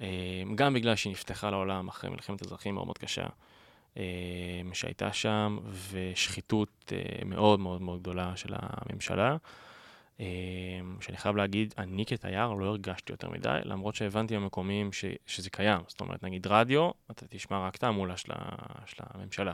אה, 0.00 0.42
גם 0.54 0.74
בגלל 0.74 0.96
שהיא 0.96 1.12
נפתחה 1.12 1.50
לעולם 1.50 1.88
אחרי 1.88 2.10
מלחמת 2.10 2.42
אזרחים 2.42 2.74
מאוד 2.74 2.86
מאוד 2.86 2.98
קשה 2.98 3.26
אה, 3.96 4.02
שהייתה 4.72 5.12
שם, 5.12 5.58
ושחיתות 5.90 6.92
אה, 6.92 7.24
מאוד 7.24 7.60
מאוד 7.60 7.82
מאוד 7.82 8.00
גדולה 8.00 8.36
של 8.36 8.54
הממשלה. 8.56 9.36
אה, 10.20 10.26
שאני 11.00 11.16
חייב 11.16 11.36
להגיד, 11.36 11.74
אני 11.78 12.06
כתייר 12.06 12.52
לא 12.52 12.64
הרגשתי 12.64 13.12
יותר 13.12 13.30
מדי, 13.30 13.58
למרות 13.64 13.94
שהבנתי 13.94 14.36
במקומיים 14.36 14.92
ש, 14.92 15.04
שזה 15.26 15.50
קיים. 15.50 15.80
זאת 15.88 16.00
אומרת, 16.00 16.22
נגיד 16.22 16.46
רדיו, 16.46 16.90
אתה 17.10 17.26
תשמע 17.30 17.66
רק 17.66 17.76
את 17.76 17.84
ההמולה 17.84 18.16
של, 18.16 18.32
של 18.86 19.02
הממשלה. 19.06 19.52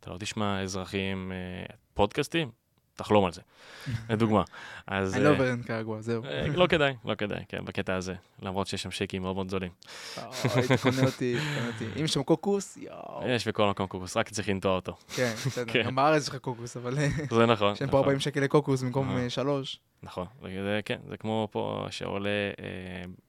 אתה 0.00 0.10
לא 0.10 0.18
תשמע 0.18 0.62
אזרחים, 0.62 1.32
אה, 1.32 1.74
פודקאסטים, 1.94 2.50
תחלום 2.96 3.24
על 3.24 3.32
זה, 3.32 3.40
לדוגמה. 4.10 4.42
אז... 4.86 5.14
אני 5.14 5.24
לא 5.24 5.28
אה, 5.28 5.32
עובר 5.32 5.50
לניקרגואה, 5.50 6.00
זהו. 6.02 6.22
לא 6.54 6.66
כדאי, 6.66 6.94
לא 7.04 7.14
כדאי, 7.14 7.44
כן, 7.48 7.64
בקטע 7.64 7.94
הזה. 7.94 8.14
למרות 8.42 8.66
שיש 8.66 8.82
שם 8.82 8.90
שייקים 8.90 9.22
מאוד 9.22 9.34
מאוד 9.34 9.48
זולים. 9.50 9.70
היית 10.16 10.80
קונה 10.82 11.02
אותי, 11.06 11.36
קונה 11.54 11.66
אותי. 11.66 11.86
אם 12.00 12.04
יש 12.04 12.12
שם 12.12 12.22
קוקוס, 12.22 12.76
יואו. 12.76 13.28
יש 13.28 13.48
בכל 13.48 13.68
מקום 13.70 13.86
קוקוס, 13.86 14.16
רק 14.16 14.28
צריך 14.28 14.48
לנטוע 14.48 14.74
אותו. 14.76 14.96
כן, 15.16 15.32
בסדר. 15.46 15.72
כן. 15.72 15.82
גם 15.86 15.94
בארץ 15.94 16.22
יש 16.22 16.28
לך 16.28 16.36
קוקוס, 16.36 16.76
אבל 16.76 16.98
אה, 16.98 17.08
זה 17.36 17.46
נכון. 17.46 17.72
יש 17.72 17.78
פה 17.78 17.84
נכון. 17.86 17.98
40 18.00 18.20
שקל 18.20 18.40
לקוקוס 18.40 18.82
במקום 18.82 19.10
אה. 19.16 19.22
אה, 19.24 19.30
שלוש. 19.30 19.80
נכון, 20.02 20.26
זה, 20.42 20.80
כן, 20.84 20.98
זה 21.08 21.16
כמו 21.16 21.48
פה 21.50 21.86
שעולה, 21.90 22.28
אה, 22.28 22.64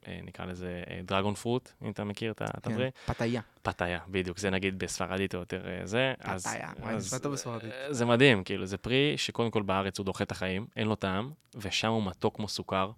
אה, 0.07 0.19
נקרא 0.23 0.45
לזה 0.45 0.81
דרגון 1.03 1.33
פרוט, 1.33 1.71
אם 1.85 1.91
אתה 1.91 2.03
מכיר 2.03 2.31
את 2.31 2.41
ה- 2.41 2.45
את 2.45 2.63
כן, 2.67 2.71
הפרי. 2.71 2.89
פתיה. 3.05 3.41
פתיה, 3.61 3.99
בדיוק, 4.07 4.37
זה 4.37 4.49
נגיד 4.49 4.79
בספרדית 4.79 5.35
או 5.35 5.39
יותר 5.39 5.61
אה, 5.67 5.85
זה. 5.85 6.13
פתיה, 6.19 6.69
וואי, 6.79 6.95
נשמע 6.95 7.17
טוב 7.19 7.33
בספרדית. 7.33 7.71
אה, 7.71 7.93
זה 7.93 8.05
מדהים, 8.05 8.43
כאילו, 8.43 8.65
זה 8.65 8.77
פרי 8.77 9.13
שקודם 9.17 9.51
כל 9.51 9.61
בארץ 9.61 9.97
הוא 9.97 10.05
דוחה 10.05 10.23
את 10.23 10.31
החיים, 10.31 10.67
אין 10.75 10.87
לו 10.87 10.95
טעם, 10.95 11.31
ושם 11.55 11.87
הוא 11.87 12.03
מתוק 12.05 12.35
כמו 12.35 12.47
סוכר, 12.47 12.91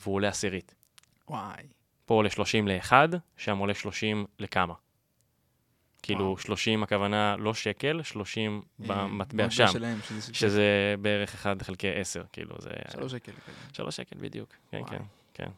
והוא 0.00 0.14
עולה 0.14 0.28
עשירית. 0.28 0.74
וואי. 1.28 1.62
פה 2.06 2.14
עולה 2.14 2.30
30 2.30 2.68
לאחד, 2.68 3.08
שם 3.36 3.58
עולה 3.58 3.74
30 3.74 4.26
לכמה. 4.38 4.74
כאילו, 6.02 6.24
וואו. 6.24 6.38
30 6.38 6.82
הכוונה 6.82 7.36
לא 7.38 7.54
שקל, 7.54 8.00
30 8.02 8.62
אה, 8.80 8.86
במטבע 8.86 9.50
שם, 9.50 9.66
שלהם, 9.66 9.98
שזה- 10.08 10.34
שזה 10.34 10.64
בערך 11.00 11.34
1 11.34 11.62
חלקי 11.62 11.88
10, 11.94 12.24
כאילו, 12.32 12.56
זה... 12.58 12.70
שלוש 12.92 13.12
שקל. 13.12 13.32
כזה. 13.32 13.56
שלוש 13.72 13.96
שקל 13.96 14.16
בדיוק, 14.20 14.54
כן. 14.70 14.80
כן, 14.90 15.02
כן. 15.34 15.48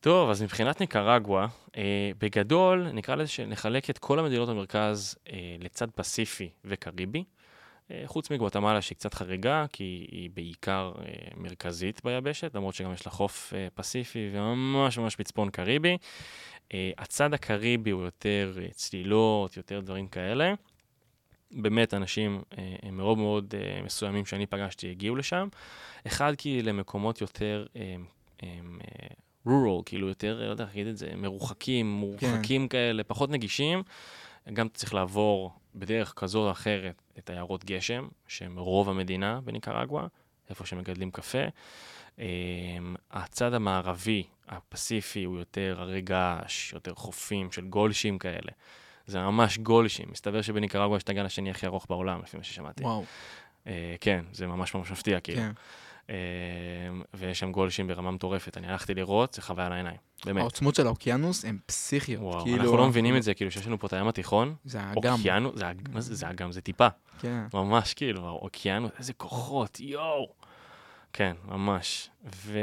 טוב, 0.00 0.30
אז 0.30 0.42
מבחינת 0.42 0.80
ניקרגואה, 0.80 1.46
אה, 1.76 2.10
בגדול, 2.18 2.88
נקרא 2.92 3.14
לזה 3.14 3.28
שנחלק 3.30 3.90
את 3.90 3.98
כל 3.98 4.18
המדינות 4.18 4.48
במרכז 4.48 5.16
אה, 5.32 5.36
לצד 5.60 5.90
פסיפי 5.90 6.50
וקריבי, 6.64 7.24
חוץ 8.06 8.30
מגואטמלה 8.30 8.82
שהיא 8.82 8.96
קצת 8.96 9.14
חריגה, 9.14 9.64
כי 9.72 10.06
היא 10.10 10.30
בעיקר 10.34 10.92
אה, 10.98 11.04
מרכזית 11.36 12.00
ביבשת, 12.04 12.54
למרות 12.54 12.74
שגם 12.74 12.92
יש 12.92 13.06
לה 13.06 13.12
חוף 13.12 13.52
אה, 13.56 13.68
פסיפי 13.74 14.30
וממש 14.32 14.98
ממש 14.98 15.16
בצפון 15.18 15.50
קריבי. 15.50 15.96
אה, 16.74 16.90
הצד 16.98 17.34
הקריבי 17.34 17.90
הוא 17.90 18.02
יותר 18.02 18.58
אה, 18.62 18.68
צלילות, 18.70 19.56
יותר 19.56 19.80
דברים 19.80 20.08
כאלה. 20.08 20.54
באמת, 21.52 21.94
אנשים 21.94 22.42
אה, 22.58 22.76
הם 22.82 22.96
מאוד 22.96 23.18
מאוד 23.18 23.54
אה, 23.58 23.82
מסוימים 23.82 24.26
שאני 24.26 24.46
פגשתי 24.46 24.90
הגיעו 24.90 25.16
לשם. 25.16 25.48
אחד, 26.06 26.32
כי 26.38 26.62
למקומות 26.62 27.20
יותר 27.20 27.66
אה, 27.76 27.96
אה, 28.42 28.58
rural, 29.46 29.82
כאילו 29.86 30.08
יותר, 30.08 30.38
לא 30.40 30.50
יודע 30.50 30.64
איך 30.64 30.70
להגיד 30.70 30.86
את 30.86 30.96
זה, 30.96 31.10
מרוחקים, 31.16 31.90
מורחקים 31.90 32.68
כאלה, 32.68 33.04
פחות 33.04 33.30
נגישים. 33.30 33.82
גם 34.52 34.68
צריך 34.68 34.94
לעבור 34.94 35.52
בדרך 35.74 36.12
כזו 36.16 36.46
או 36.46 36.50
אחרת 36.50 37.02
את 37.18 37.30
עיירות 37.30 37.64
גשם, 37.64 38.08
שהם 38.28 38.58
רוב 38.58 38.88
המדינה 38.88 39.40
בניקרגואה, 39.44 40.06
איפה 40.50 40.66
שמגדלים 40.66 41.10
קפה. 41.10 41.44
Um, 42.16 42.20
הצד 43.10 43.54
המערבי, 43.54 44.22
הפסיפי, 44.48 45.24
הוא 45.24 45.38
יותר 45.38 45.76
הרי 45.78 46.00
געש, 46.00 46.72
יותר 46.72 46.94
חופים 46.94 47.52
של 47.52 47.66
גולשים 47.66 48.18
כאלה. 48.18 48.52
זה 49.06 49.20
ממש 49.20 49.58
גולשים. 49.58 50.06
מסתבר 50.10 50.42
שבניקרגואה 50.42 50.96
יש 50.96 51.02
את 51.02 51.08
הגל 51.08 51.26
השני 51.26 51.50
הכי 51.50 51.66
ארוך 51.66 51.86
בעולם, 51.88 52.22
לפי 52.22 52.36
מה 52.36 52.42
ששמעתי. 52.42 52.82
וואו. 52.82 53.04
Uh, 53.64 53.68
כן, 54.00 54.24
זה 54.32 54.46
ממש 54.46 54.74
ממש 54.74 54.90
מפתיע, 54.90 55.20
כאילו. 55.20 55.40
כן. 55.40 55.50
Um, 56.06 56.10
ויש 57.14 57.38
שם 57.38 57.52
גולשים 57.52 57.86
ברמה 57.86 58.10
מטורפת. 58.10 58.56
אני 58.56 58.66
הלכתי 58.66 58.94
לראות, 58.94 59.34
זה 59.34 59.42
חוויה 59.42 59.68
לעיניים. 59.68 59.96
באמת. 60.24 60.40
העוצמות 60.40 60.74
של 60.74 60.86
האוקיינוס 60.86 61.44
הן 61.44 61.58
פסיכיות. 61.66 62.22
וואו, 62.22 62.44
כאילו, 62.44 62.62
אנחנו 62.62 62.76
לא 62.76 62.88
מבינים 62.88 63.16
את 63.16 63.22
זה, 63.22 63.34
כאילו 63.34 63.50
שיש 63.50 63.66
לנו 63.66 63.78
פה 63.78 63.86
את 63.86 63.92
הים 63.92 64.08
התיכון, 64.08 64.54
זה 64.64 64.80
האגם. 64.80 65.14
אוקיינוס, 65.18 65.54
זה 65.58 65.66
זה, 66.00 66.14
זה 66.14 66.26
זה 66.50 66.60
טיפה. 66.60 66.88
כן. 67.20 67.44
ממש 67.54 67.94
כאילו, 67.94 68.26
האוקיינוס, 68.26 68.90
איזה 68.98 69.12
כוחות, 69.12 69.80
יואו. 69.80 70.32
כן, 71.16 71.32
ממש. 71.44 72.10
ו... 72.34 72.58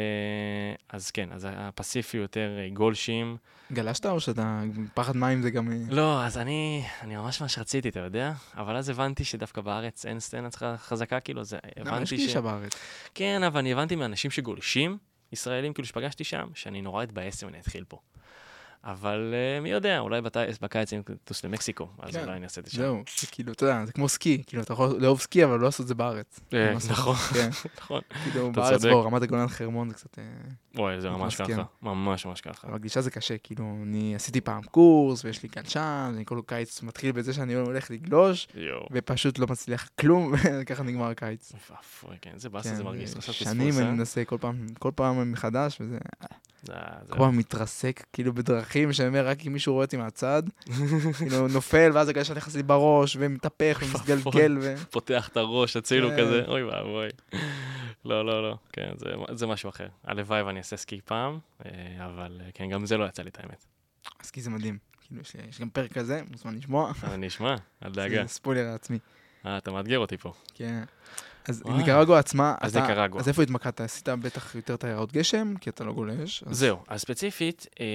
אז 0.90 1.12
כן, 1.12 1.30
אז 1.32 1.48
הפסיפי 1.52 2.18
יותר 2.18 2.50
אה, 2.60 2.70
גולשים. 2.74 3.38
גלשת 3.72 4.06
או 4.06 4.20
שאתה, 4.20 4.62
פחד 4.94 5.18
מים 5.18 5.42
זה 5.42 5.50
גם... 5.52 5.72
אה, 5.72 5.78
לא, 5.90 6.24
אז 6.24 6.38
אני, 6.38 6.84
אני 7.02 7.16
ממש 7.16 7.42
ממש 7.42 7.58
רציתי, 7.60 7.90
אתה 7.90 8.00
יודע? 8.00 8.34
אבל 8.58 8.76
אז 8.76 8.90
הבנתי 8.90 9.24
שדווקא 9.24 9.62
בארץ 9.62 10.06
אין 10.06 10.20
סצנה 10.20 10.50
ח- 10.52 10.76
חזקה, 10.78 11.20
כאילו, 11.20 11.44
זה, 11.44 11.58
יש 11.66 11.88
הבנתי 11.88 12.06
ש... 12.06 12.14
גישה 12.14 12.42
בארץ. 12.42 12.72
כן, 13.16 13.44
אבל 13.44 13.60
אני 13.60 13.74
הבנתי 13.74 13.96
מאנשים 13.96 14.32
שגולשים, 14.32 14.98
ישראלים, 15.32 15.74
כאילו, 15.74 15.88
שפגשתי 15.88 16.24
שם, 16.24 16.48
שאני 16.54 16.82
נורא 16.82 17.04
אתבאס 17.04 17.44
אם 17.44 17.50
אני 17.50 17.60
אתחיל 17.60 17.84
פה. 17.88 17.98
אבל 18.84 19.34
אה, 19.34 19.60
מי 19.62 19.70
יודע, 19.70 20.00
אולי 20.00 20.22
בקיץ 20.62 20.94
אני 20.94 21.02
אטוס 21.24 21.46
למקסיקו, 21.46 21.88
אז 22.00 22.14
כן, 22.16 22.24
אולי 22.24 22.36
אני 22.38 22.44
אעשה 22.44 22.62
את 22.62 22.66
זה 22.66 22.72
שם. 22.72 22.78
זהו, 22.78 23.04
זה 23.20 23.28
כאילו, 23.32 23.52
אתה 23.52 23.64
יודע, 23.64 23.86
זה 23.86 23.92
כמו 23.94 24.10
סקי, 24.10 24.44
כאילו, 24.48 24.64
אתה 24.64 24.74
יכול 24.74 24.96
לאהוב 25.00 25.20
סקי, 25.22 25.44
אבל 25.44 25.60
לא 25.60 25.66
לעשות 25.66 25.82
את 25.84 25.88
זה 25.88 25.96
בארץ. 25.96 26.40
אה, 26.54 26.74
נכון, 26.90 27.16
כן, 27.16 27.50
נכון. 27.78 28.02
כאילו, 28.24 28.52
בארץ. 28.52 28.86
בוא, 28.86 29.06
רמת 29.06 29.22
הגולן 29.22 29.48
חרמון 29.48 29.90
זה 29.90 29.96
קצת... 29.96 30.20
אה, 30.20 30.24
וואי, 30.76 31.02
זה 31.02 31.10
ממש. 31.10 31.36
ככה, 31.36 31.64
ממש 31.82 32.26
ממש 32.26 32.42
ככה. 32.42 32.68
אבל 32.68 32.78
גלישה 32.78 33.02
זה 33.02 33.12
קשה, 33.12 33.38
כאילו, 33.38 33.78
אני 33.84 34.16
עשיתי 34.16 34.42
פעם 34.42 34.62
קורס, 34.64 35.26
ויש 35.26 35.44
לי 35.44 35.50
גלשן, 35.56 36.12
אני 36.16 36.26
כל 36.26 36.42
קיץ 36.46 36.82
מתחיל 36.82 37.12
בזה 37.12 37.34
שאני 37.34 37.54
הולך 37.54 37.92
לגלוש. 37.92 38.48
ופשוט 38.92 39.40
לא 39.40 39.48
מצליח 39.50 39.90
כלום, 40.00 40.34
וככה 40.62 40.84
נגמר 40.84 41.10
הקיץ. 41.10 41.52
ואפוי, 41.72 42.16
כן, 42.22 42.32
זה 42.36 42.50
באסה, 42.50 42.70
כן, 42.70 42.76
זה 42.76 42.84
מרגיש, 42.84 43.10
שנים 43.20 43.74
אני 43.78 43.86
אה? 43.86 43.92
מנסה 43.92 44.26
כל 44.26 44.38
פעם, 44.96 45.32
מחדש, 45.32 45.78
וזה 45.82 45.92
זה- 45.92 45.98
זה- 46.22 46.28
כל 47.10 47.18
פעם 47.18 47.38
מתרסק, 47.38 48.06
כאילו 48.14 48.34
בדרכים 48.34 48.94
שאני 48.94 49.08
אומר, 49.08 49.28
רק 49.28 49.48
אם 49.48 49.54
מישהו 49.54 49.74
רואה 49.74 49.86
אותי 49.86 49.98
מהצד, 49.98 50.44
כאילו 51.18 51.48
נופל, 51.48 51.92
ואז 51.94 52.10
הגלשן 52.10 52.34
נכנס 52.34 52.56
לי 52.56 52.64
בראש, 52.64 53.18
ומתהפך, 53.20 53.82
ומתגלגל, 53.86 54.58
ו... 54.62 54.74
פותח 54.92 55.28
את 55.28 55.38
הראש, 55.38 55.78
הצילו 55.78 56.10
כן. 56.10 56.18
כזה, 56.22 56.42
אוי 56.48 56.64
ואבוי. 56.64 57.10
לא, 58.06 58.26
לא, 58.26 58.44
לא, 58.50 58.56
כן, 58.74 58.92
זה- 59.36 59.48
משהו 59.48 59.70
אחר. 59.70 59.88
הלוואי 60.04 60.42
ואני 60.42 60.60
אעשה 60.60 60.78
סקי 60.78 61.02
פעם, 61.06 61.40
אה, 61.66 61.72
אבל 62.06 62.42
אה, 62.46 62.50
כן, 62.54 62.70
גם 62.70 62.86
זה 62.86 62.98
לא 62.98 63.06
יצא 63.06 63.24
לי 63.24 63.30
את 63.30 63.40
האמת. 63.40 63.66
סקי 64.24 64.42
זה 64.42 64.50
מדהים. 64.50 64.78
כאילו, 65.08 65.22
יש, 65.50 65.62
גם 65.62 65.70
פרק 65.70 65.94
כזה, 65.94 66.22
מוזמן 66.32 66.56
לשמוע. 66.56 66.92
אני 67.04 67.28
אשמע, 67.28 67.56
אל 67.86 67.92
דאגה. 67.98 68.22
זה 68.22 68.28
ספוילר 68.34 68.72
לעצמי. 68.72 69.00
אה, 69.46 69.58
אתה 69.58 69.72
מאתגר 69.72 70.00
אותי 70.00 70.18
פה. 70.18 70.34
כן. 70.54 70.84
אז 71.50 71.62
וואי. 71.66 71.78
ניקרגואה 71.78 72.20
עצמה, 72.20 72.56
אז 72.62 72.78
אתה- 72.78 72.88
ניקרגואה. 72.88 73.22
אז 73.22 73.28
איפה 73.28 73.44
התמקדת? 73.44 73.82
עשית 73.82 74.10
בטח 74.10 74.56
יותר 74.56 74.76
תיירות 74.76 75.12
גשם, 75.14 75.54
כי 75.62 75.70
אתה 75.70 75.84
לא 75.84 75.94
גולש. 75.94 76.44
אז- 76.44 76.58
זהו, 76.60 76.78
אז 76.88 77.02
ספציפית, 77.02 77.68
אה, 77.80 77.86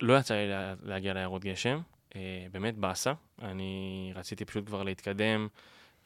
לא 0.00 0.18
יצא 0.18 0.34
לי 0.34 0.48
לה- 0.48 0.74
להגיע 0.82 1.14
לעיירות 1.14 1.44
גשם, 1.44 1.80
אה, 2.16 2.20
באמת 2.52 2.76
באסה. 2.78 3.12
אני 3.42 3.72
רציתי 4.16 4.44
פשוט 4.44 4.66
כבר 4.66 4.82
להתקדם, 4.82 5.48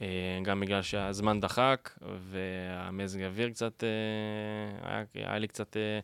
אה, 0.02 0.06
גם 0.42 0.60
בגלל 0.60 0.82
שהזמן 0.82 1.40
דחק, 1.40 1.90
והמזג 2.30 3.20
האוויר 3.22 3.50
קצת, 3.50 3.84
אה, 3.84 4.88
היה, 4.90 5.04
היה 5.28 5.38
לי 5.38 5.48
קצת 5.48 5.76
אה, 5.76 6.00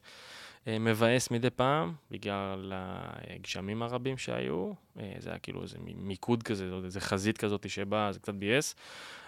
אה, 0.72 0.78
מבאס 0.78 1.30
מדי 1.30 1.50
פעם, 1.50 1.92
בגלל 2.10 2.72
הגשמים 2.74 3.82
הרבים 3.82 4.18
שהיו. 4.18 4.72
אה, 5.00 5.12
זה 5.18 5.30
היה 5.30 5.38
כאילו 5.38 5.62
איזה 5.62 5.76
מיקוד 5.96 6.42
כזה, 6.42 6.70
איזה 6.84 7.00
חזית 7.00 7.38
כזאת 7.38 7.70
שבאה, 7.70 8.12
זה 8.12 8.18
קצת 8.18 8.34
ביאס. 8.34 8.74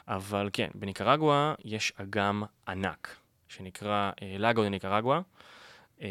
אבל 0.09 0.51
כן, 0.53 0.69
בניקרגואה 0.75 1.55
יש 1.65 1.93
אגם 1.97 2.43
ענק, 2.69 3.17
שנקרא 3.49 4.11
אה, 4.23 4.37
לאגו 4.39 4.63
דה 4.63 4.69
ניקרגואה. 4.69 5.21
אה, 6.03 6.09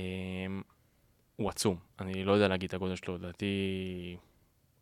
הוא 1.36 1.50
עצום, 1.50 1.78
אני 2.00 2.24
לא 2.24 2.32
יודע 2.32 2.48
להגיד 2.48 2.68
את 2.68 2.74
הגודל 2.74 2.96
שלו, 2.96 3.16
לדעתי, 3.16 4.18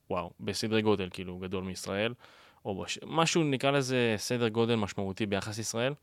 וואו, 0.10 0.32
בסדרי 0.40 0.82
גודל, 0.82 1.10
כאילו, 1.12 1.38
גדול 1.38 1.64
מישראל, 1.64 2.14
או 2.66 2.82
בש... 2.84 3.00
משהו, 3.06 3.44
נקרא 3.44 3.72
לזה 3.72 4.16
סדר 4.18 4.48
גודל 4.48 4.76
משמעותי 4.76 5.26
ביחס. 5.26 5.76
מהמם. 5.76 5.94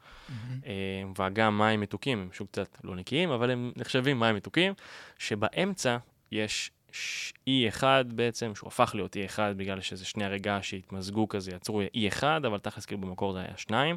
אה, 0.67 1.03
ואגם 1.19 1.59
מים 1.59 1.81
מתוקים, 1.81 2.19
הם 2.19 2.29
שוב 2.33 2.47
קצת 2.51 2.79
לא 2.85 2.97
נקיים, 2.97 3.31
אבל 3.31 3.51
הם 3.51 3.73
נחשבים 3.77 4.21
מים 4.21 4.37
מתוקים, 4.37 4.73
שבאמצע 5.19 5.97
יש 6.33 6.71
ש- 6.93 7.32
אי 7.47 7.68
אחד 7.68 8.05
בעצם, 8.09 8.55
שהוא 8.55 8.68
הפך 8.68 8.93
להיות 8.95 9.16
אי 9.16 9.24
אחד 9.24 9.55
בגלל 9.57 9.80
שזה 9.80 10.05
שני 10.05 10.24
הרגע 10.24 10.59
שהתמזגו 10.62 11.28
כזה, 11.28 11.51
יצרו 11.51 11.80
אי 11.95 12.09
אחד, 12.09 12.45
אבל 12.45 12.59
תכלס 12.59 12.86
כאילו 12.86 13.01
במקור 13.01 13.32
זה 13.32 13.38
היה 13.38 13.57
שניים, 13.57 13.97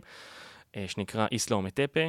אה, 0.76 0.86
שנקרא 0.88 1.28
איסלאו 1.32 1.62
מטפה. 1.62 2.08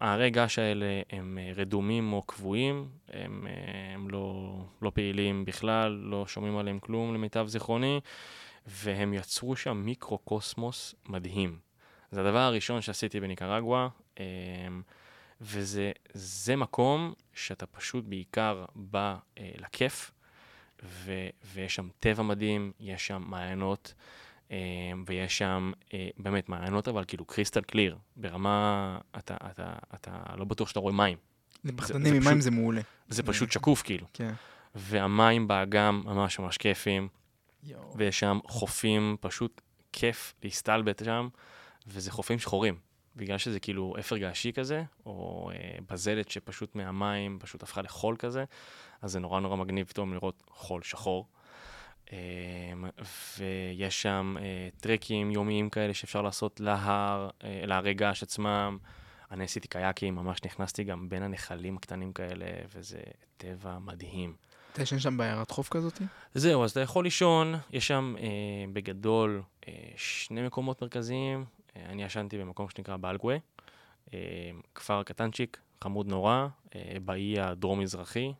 הערי 0.00 0.30
געש 0.30 0.58
האלה 0.58 1.02
הם 1.10 1.38
אה, 1.40 1.52
רדומים 1.56 2.12
או 2.12 2.22
קבועים, 2.22 2.88
הם, 3.08 3.46
אה, 3.46 3.94
הם 3.94 4.10
לא, 4.10 4.54
לא 4.82 4.90
פעילים 4.94 5.44
בכלל, 5.44 5.92
לא 5.92 6.26
שומעים 6.26 6.56
עליהם 6.56 6.78
כלום 6.78 7.14
למיטב 7.14 7.46
זיכרוני, 7.46 8.00
והם 8.66 9.14
יצרו 9.14 9.56
שם 9.56 9.76
מיקרו-קוסמוס 9.76 10.94
מדהים. 11.08 11.58
זה 12.10 12.20
הדבר 12.20 12.38
הראשון 12.38 12.80
שעשיתי 12.80 13.20
בניקרגואה, 13.20 13.88
אה, 14.20 14.24
וזה 15.44 16.56
מקום 16.56 17.12
שאתה 17.34 17.66
פשוט 17.66 18.04
בעיקר 18.04 18.64
בא 18.74 19.16
לכיף, 19.36 20.10
ו, 20.82 21.12
ויש 21.54 21.74
שם 21.74 21.88
טבע 22.00 22.22
מדהים, 22.22 22.72
יש 22.80 23.06
שם 23.06 23.22
מעיינות. 23.26 23.94
אמ, 24.50 24.56
ויש 25.06 25.38
שם 25.38 25.72
אה, 25.94 26.08
באמת 26.16 26.48
מעיינות, 26.48 26.88
אבל 26.88 27.04
כאילו 27.04 27.24
קריסטל 27.24 27.60
קליר, 27.60 27.98
ברמה, 28.16 28.98
אתה, 29.18 29.36
אתה, 29.50 29.74
אתה 29.94 30.10
לא 30.36 30.44
בטוח 30.44 30.68
שאתה 30.68 30.80
רואה 30.80 30.92
מים. 30.92 31.18
לפחדנים 31.64 32.14
עם 32.14 32.24
מים 32.24 32.40
זה 32.40 32.50
מעולה. 32.50 32.80
זה 33.08 33.22
פשוט 33.22 33.52
שקוף 33.52 33.82
כאילו. 33.82 34.06
כן. 34.12 34.32
והמים 34.74 35.48
באגם 35.48 36.02
ממש 36.04 36.38
ממש 36.38 36.58
כיפים, 36.58 37.08
ויש 37.94 38.20
שם 38.20 38.38
חופים, 38.46 39.16
פשוט 39.20 39.60
כיף 39.92 40.34
להסתלבט 40.42 41.04
שם, 41.04 41.28
וזה 41.86 42.10
חופים 42.10 42.38
שחורים. 42.38 42.74
בגלל 43.16 43.38
שזה 43.38 43.60
כאילו 43.60 43.94
אפר 44.00 44.16
געשי 44.16 44.52
כזה, 44.52 44.82
או 45.06 45.50
אה, 45.54 45.76
בזלת 45.90 46.30
שפשוט 46.30 46.74
מהמים 46.74 47.38
פשוט 47.40 47.62
הפכה 47.62 47.82
לחול 47.82 48.16
כזה, 48.18 48.44
אז 49.02 49.12
זה 49.12 49.20
נורא 49.20 49.40
נורא 49.40 49.56
מגניב 49.56 49.86
פתאום 49.86 50.14
לראות 50.14 50.42
חול 50.48 50.82
שחור. 50.82 51.26
אמ, 52.12 52.84
ויש 53.38 54.02
שם 54.02 54.36
אה, 54.40 54.68
טרקים 54.80 55.30
יומיים 55.30 55.70
כאלה 55.70 55.94
שאפשר 55.94 56.22
לעשות 56.22 56.60
להר, 56.60 57.30
אה, 57.44 57.62
להרי 57.66 57.94
געש 57.94 58.22
עצמם. 58.22 58.78
אני 59.30 59.44
עשיתי 59.44 59.68
קייקים, 59.68 60.14
ממש 60.14 60.38
נכנסתי 60.44 60.84
גם 60.84 61.08
בין 61.08 61.22
הנחלים 61.22 61.76
הקטנים 61.76 62.12
כאלה, 62.12 62.46
וזה 62.74 63.00
טבע 63.36 63.78
מדהים. 63.78 64.34
אתה 64.72 64.82
ישן 64.82 64.98
שם 64.98 65.16
בעיירת 65.16 65.50
חוף 65.50 65.68
כזאת? 65.68 66.02
זהו, 66.34 66.64
אז 66.64 66.70
אתה 66.70 66.80
יכול 66.80 67.04
לישון, 67.04 67.54
יש 67.72 67.86
שם 67.88 68.14
אה, 68.18 68.24
בגדול 68.72 69.42
אה, 69.68 69.72
שני 69.96 70.46
מקומות 70.46 70.82
מרכזיים. 70.82 71.44
אה, 71.76 71.82
אני 71.86 72.04
ישנתי 72.04 72.38
במקום 72.38 72.68
שנקרא 72.68 72.96
באלגווה, 72.96 73.36
אה, 74.14 74.50
כפר 74.74 75.02
קטנצ'יק, 75.02 75.58
חמוד 75.84 76.06
נורא, 76.06 76.46
אה, 76.74 76.96
באי 77.04 77.40
הדרום-מזרחי. 77.40 78.32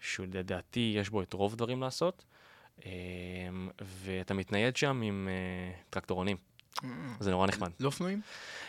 שלדעתי 0.00 0.94
יש 0.96 1.10
בו 1.10 1.22
את 1.22 1.32
רוב 1.32 1.52
הדברים 1.52 1.80
לעשות, 1.80 2.24
ואתה 3.80 4.34
מתנייד 4.34 4.76
שם 4.76 5.02
עם 5.02 5.28
טרקטורונים. 5.90 6.36
זה 7.20 7.30
נורא 7.30 7.46
נחמד. 7.46 7.70
לא 7.80 7.86
אופנועים? 7.86 8.20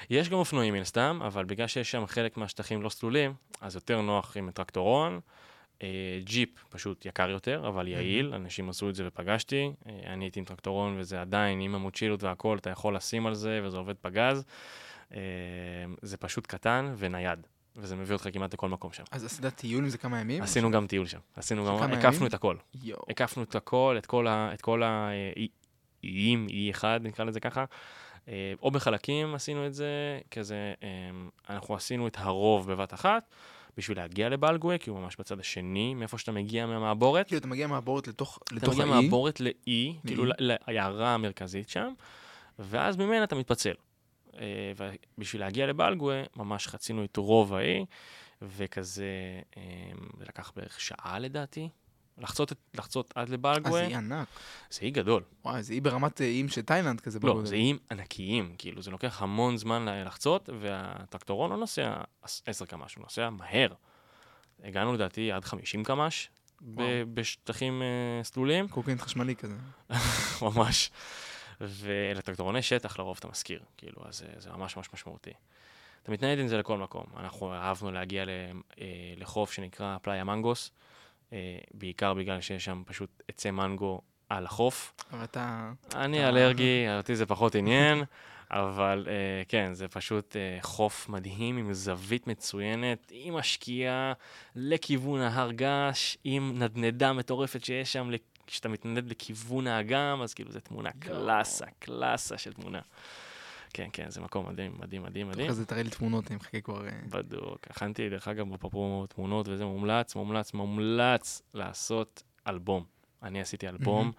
יש 0.10 0.30
גם 0.30 0.38
אופנועים 0.38 0.74
מן 0.74 0.82
הסתם, 0.82 1.20
אבל 1.26 1.46
בגלל 1.46 1.68
שיש 1.68 1.92
שם 1.92 2.06
חלק 2.08 2.38
מהשטחים 2.38 2.82
לא 2.82 2.90
סלולים, 2.90 3.34
אז 3.62 3.76
יותר 3.76 4.02
נוח 4.02 4.38
עם 4.38 4.52
טרקטורון. 4.52 5.20
אה, 5.82 6.20
ג'יפ 6.24 6.50
פשוט 6.70 7.06
יקר 7.06 7.30
יותר, 7.30 7.68
אבל 7.68 7.88
יעיל, 7.88 8.34
אנשים 8.34 8.70
עשו 8.70 8.90
את 8.90 8.96
זה 8.96 9.08
ופגשתי. 9.08 9.72
אה, 9.90 10.14
אני 10.14 10.26
הייתי 10.26 10.40
עם 10.40 10.46
טרקטורון 10.46 10.96
וזה 11.00 11.22
עדיין 11.22 11.62
עם 11.62 11.76
המוצ'ילות 11.76 12.24
והכל, 12.24 12.58
אתה 12.58 12.70
יכול 12.70 12.96
לשים 12.96 13.28
על 13.28 13.34
זה 13.34 13.62
וזה 13.64 13.78
עובד 13.78 13.96
פגז. 14.02 14.44
זה 16.02 16.18
פשוט 16.18 16.48
קטן 16.48 16.94
ונייד. 16.98 17.48
וזה 17.78 17.96
מביא 17.96 18.14
אותך 18.14 18.28
כמעט 18.34 18.54
לכל 18.54 18.70
מקום 18.70 18.94
שם. 18.94 19.04
אז 19.12 19.26
עשית 19.26 19.46
טיול 19.46 19.84
עם 19.84 19.90
זה 19.90 19.98
כמה 19.98 20.20
ימים? 20.20 20.44
עשינו 20.44 20.72
גם 20.72 20.88
טיול 20.88 21.08
שם. 21.08 21.20
עשינו 21.36 21.66
גם, 21.66 21.94
הקפנו 21.94 22.28
את 22.28 22.34
הכל. 22.34 22.56
הקפנו 23.10 23.44
את 23.44 23.56
הכל, 23.56 23.96
את 23.98 24.06
כל, 24.06 24.28
ה, 24.28 24.54
את 24.54 24.62
כל 24.62 24.84
האיים, 24.84 26.48
אי 26.50 26.72
אחד, 26.72 27.00
נקרא 27.04 27.26
לזה 27.26 27.40
ככה. 27.40 27.66
אה, 28.28 28.54
או 28.62 28.72
בחלקים 28.72 29.36
עשינו 29.36 29.68
את 29.68 29.74
זה, 29.74 30.20
כזה, 30.32 30.74
אה, 30.84 30.90
אנחנו 31.50 31.76
עשינו 31.76 32.08
את 32.08 32.18
הרוב 32.20 32.72
בבת 32.72 32.94
אחת. 32.94 33.36
בשביל 33.78 33.98
להגיע 33.98 34.30
לבלגווה, 34.30 34.78
כי 34.78 34.90
הוא 34.90 35.00
ממש 35.00 35.16
בצד 35.20 35.40
השני, 35.40 35.94
מאיפה 35.94 36.18
שאתה 36.18 36.32
מגיע 36.32 36.66
מהמעבורת. 36.66 37.28
כאילו, 37.28 37.40
אתה 37.40 37.48
מגיע 37.48 37.68
מהמעבורת 37.68 38.08
לתוך, 38.08 38.40
האי? 38.52 38.58
אתה 38.58 38.72
מגיע 38.72 38.86
מהמעבורת 38.86 39.40
לאי, 39.40 39.96
כאילו 40.08 40.26
לעיירה 40.40 41.14
המרכזית 41.14 41.70
שם, 41.70 41.94
ואז 42.60 42.98
ממנה 42.98 43.24
אתה 43.24 43.36
מתפצל. 43.36 43.74
אה, 44.40 44.72
ובשביל 45.18 45.42
להגיע 45.42 45.68
לבלגווה, 45.68 46.24
ממש 46.36 46.68
חצינו 46.68 47.04
את 47.04 47.18
רוב 47.18 47.54
האי, 47.54 47.86
וכזה, 48.42 49.06
אה, 49.58 49.62
זה 50.18 50.26
לקח 50.26 50.52
בערך 50.56 50.82
שעה 50.82 51.20
לדעתי. 51.20 51.70
לחצות, 52.18 52.54
לחצות 52.74 53.14
עד 53.16 53.30
לבלגווה. 53.30 53.82
אז 53.82 53.86
זה 53.86 53.92
אי 53.92 53.96
ענק. 53.96 54.28
זה 54.70 54.82
אי 54.82 54.92
גדול. 54.92 55.24
וואי, 55.46 55.64
זה 55.64 55.74
אי 55.74 55.82
ברמת 55.82 56.22
אה, 56.22 56.26
איים 56.26 56.50
של 56.50 56.62
תאילנד 56.62 57.02
כזה. 57.02 57.20
לא, 57.24 57.34
בגודל. 57.34 57.48
זה 57.48 57.56
איים 57.56 57.78
ענקיים, 57.92 58.56
כאילו, 58.58 58.82
זה 58.82 58.92
לוקח 58.92 59.22
המון 59.22 59.58
זמן 59.58 59.86
לחצות, 60.06 60.50
והטרקטורון 60.60 61.52
לא 61.52 61.58
נוסע 61.58 61.96
10 62.46 62.66
קמ"ש, 62.66 62.96
הוא 62.96 63.04
נוסע 63.04 63.30
מהר. 63.30 63.74
הגענו 64.64 64.94
לדעתי 64.94 65.32
עד 65.32 65.46
50 65.46 65.84
קמ"ש 65.84 66.30
בשטחים 67.14 67.82
uh, 67.82 68.24
סלולים. 68.24 68.68
קורקינט 68.68 69.02
חשמלי 69.02 69.36
כזה. 69.36 69.56
ממש. 70.42 70.92
ולטרקטורוני 71.62 72.62
שטח 72.62 73.00
לרוב 73.00 73.18
אתה 73.20 73.28
משכיר, 73.28 73.60
כאילו, 73.78 74.02
אז 74.06 74.24
זה, 74.38 74.50
ממש 74.50 74.78
ממש 74.78 74.90
משמעותי. 74.94 75.32
אתה 76.04 76.12
מתנייד 76.12 76.40
עם 76.40 76.48
זה 76.48 76.58
לכל 76.58 76.78
מקום. 76.78 77.06
אנחנו 77.18 77.54
אהבנו 77.54 77.92
להגיע 77.92 78.24
אה, 78.28 78.86
לחוף 79.18 79.52
שנקרא 79.52 79.98
פלאיה 80.02 80.24
מנגוס, 80.24 80.72
אה, 80.72 80.95
בעיקר 81.74 82.14
בגלל 82.14 82.42
שיש 82.42 82.66
שם 82.66 82.84
פשוט 82.86 83.24
עצי 83.28 83.52
מנגו 83.52 84.02
על 84.30 84.46
החוף. 84.46 84.94
אבל 85.12 85.24
אתה... 85.24 85.72
אני 85.96 86.20
אתה... 86.20 86.30
אלרגי, 86.30 86.86
אותי 86.98 87.16
זה 87.16 87.26
פחות 87.26 87.56
עניין, 87.56 88.04
אבל 88.52 89.08
uh, 89.08 89.50
כן, 89.50 89.74
זה 89.74 89.88
פשוט 89.88 90.34
uh, 90.34 90.64
חוף 90.64 91.10
מדהים 91.10 91.58
עם 91.58 91.74
זווית 91.74 92.28
מצוינת, 92.28 93.12
עם 93.12 93.36
השקיעה 93.36 94.14
לכיוון 94.56 95.22
ההר 95.22 95.52
געש, 95.52 96.18
עם 96.24 96.54
נדנדה 96.64 97.14
מטורפת 97.14 97.66
שיש 97.66 97.94
שם 97.94 98.10
כשאתה 98.48 98.70
מתנדד 98.70 99.12
לכיוון 99.12 99.68
האגם, 99.68 100.20
אז 100.24 100.34
כאילו 100.34 100.52
זו 100.52 100.60
תמונה 100.60 100.90
קלאסה, 101.00 101.66
קלאסה 101.80 102.38
של 102.38 102.54
תמונה. 102.54 102.80
כן, 103.76 103.88
כן, 103.94 104.10
זה 104.10 104.22
מקום 104.22 104.50
מדהים, 104.50 104.72
מדהים, 104.80 105.04
מדהים, 105.04 105.28
מדהים. 105.30 105.46
אחרי 105.46 105.56
זה 105.56 105.66
תראה 105.66 105.84
לי 105.84 105.90
תמונות, 105.90 106.28
אני 106.28 106.36
מחכה 106.36 106.62
כבר... 106.62 106.86
אה. 106.86 106.92
בדוק. 107.10 107.68
הכנתי, 107.70 108.10
דרך 108.10 108.28
אגב, 108.28 108.54
אפרופו 108.54 109.06
תמונות 109.10 109.48
וזה, 109.48 109.66
מומלץ, 109.66 110.16
מומלץ, 110.16 110.54
מומלץ 110.54 111.42
לעשות 111.54 112.24
אלבום. 112.48 112.84
אני 113.24 113.42
עשיתי 113.42 113.70
אלבום, 113.70 114.12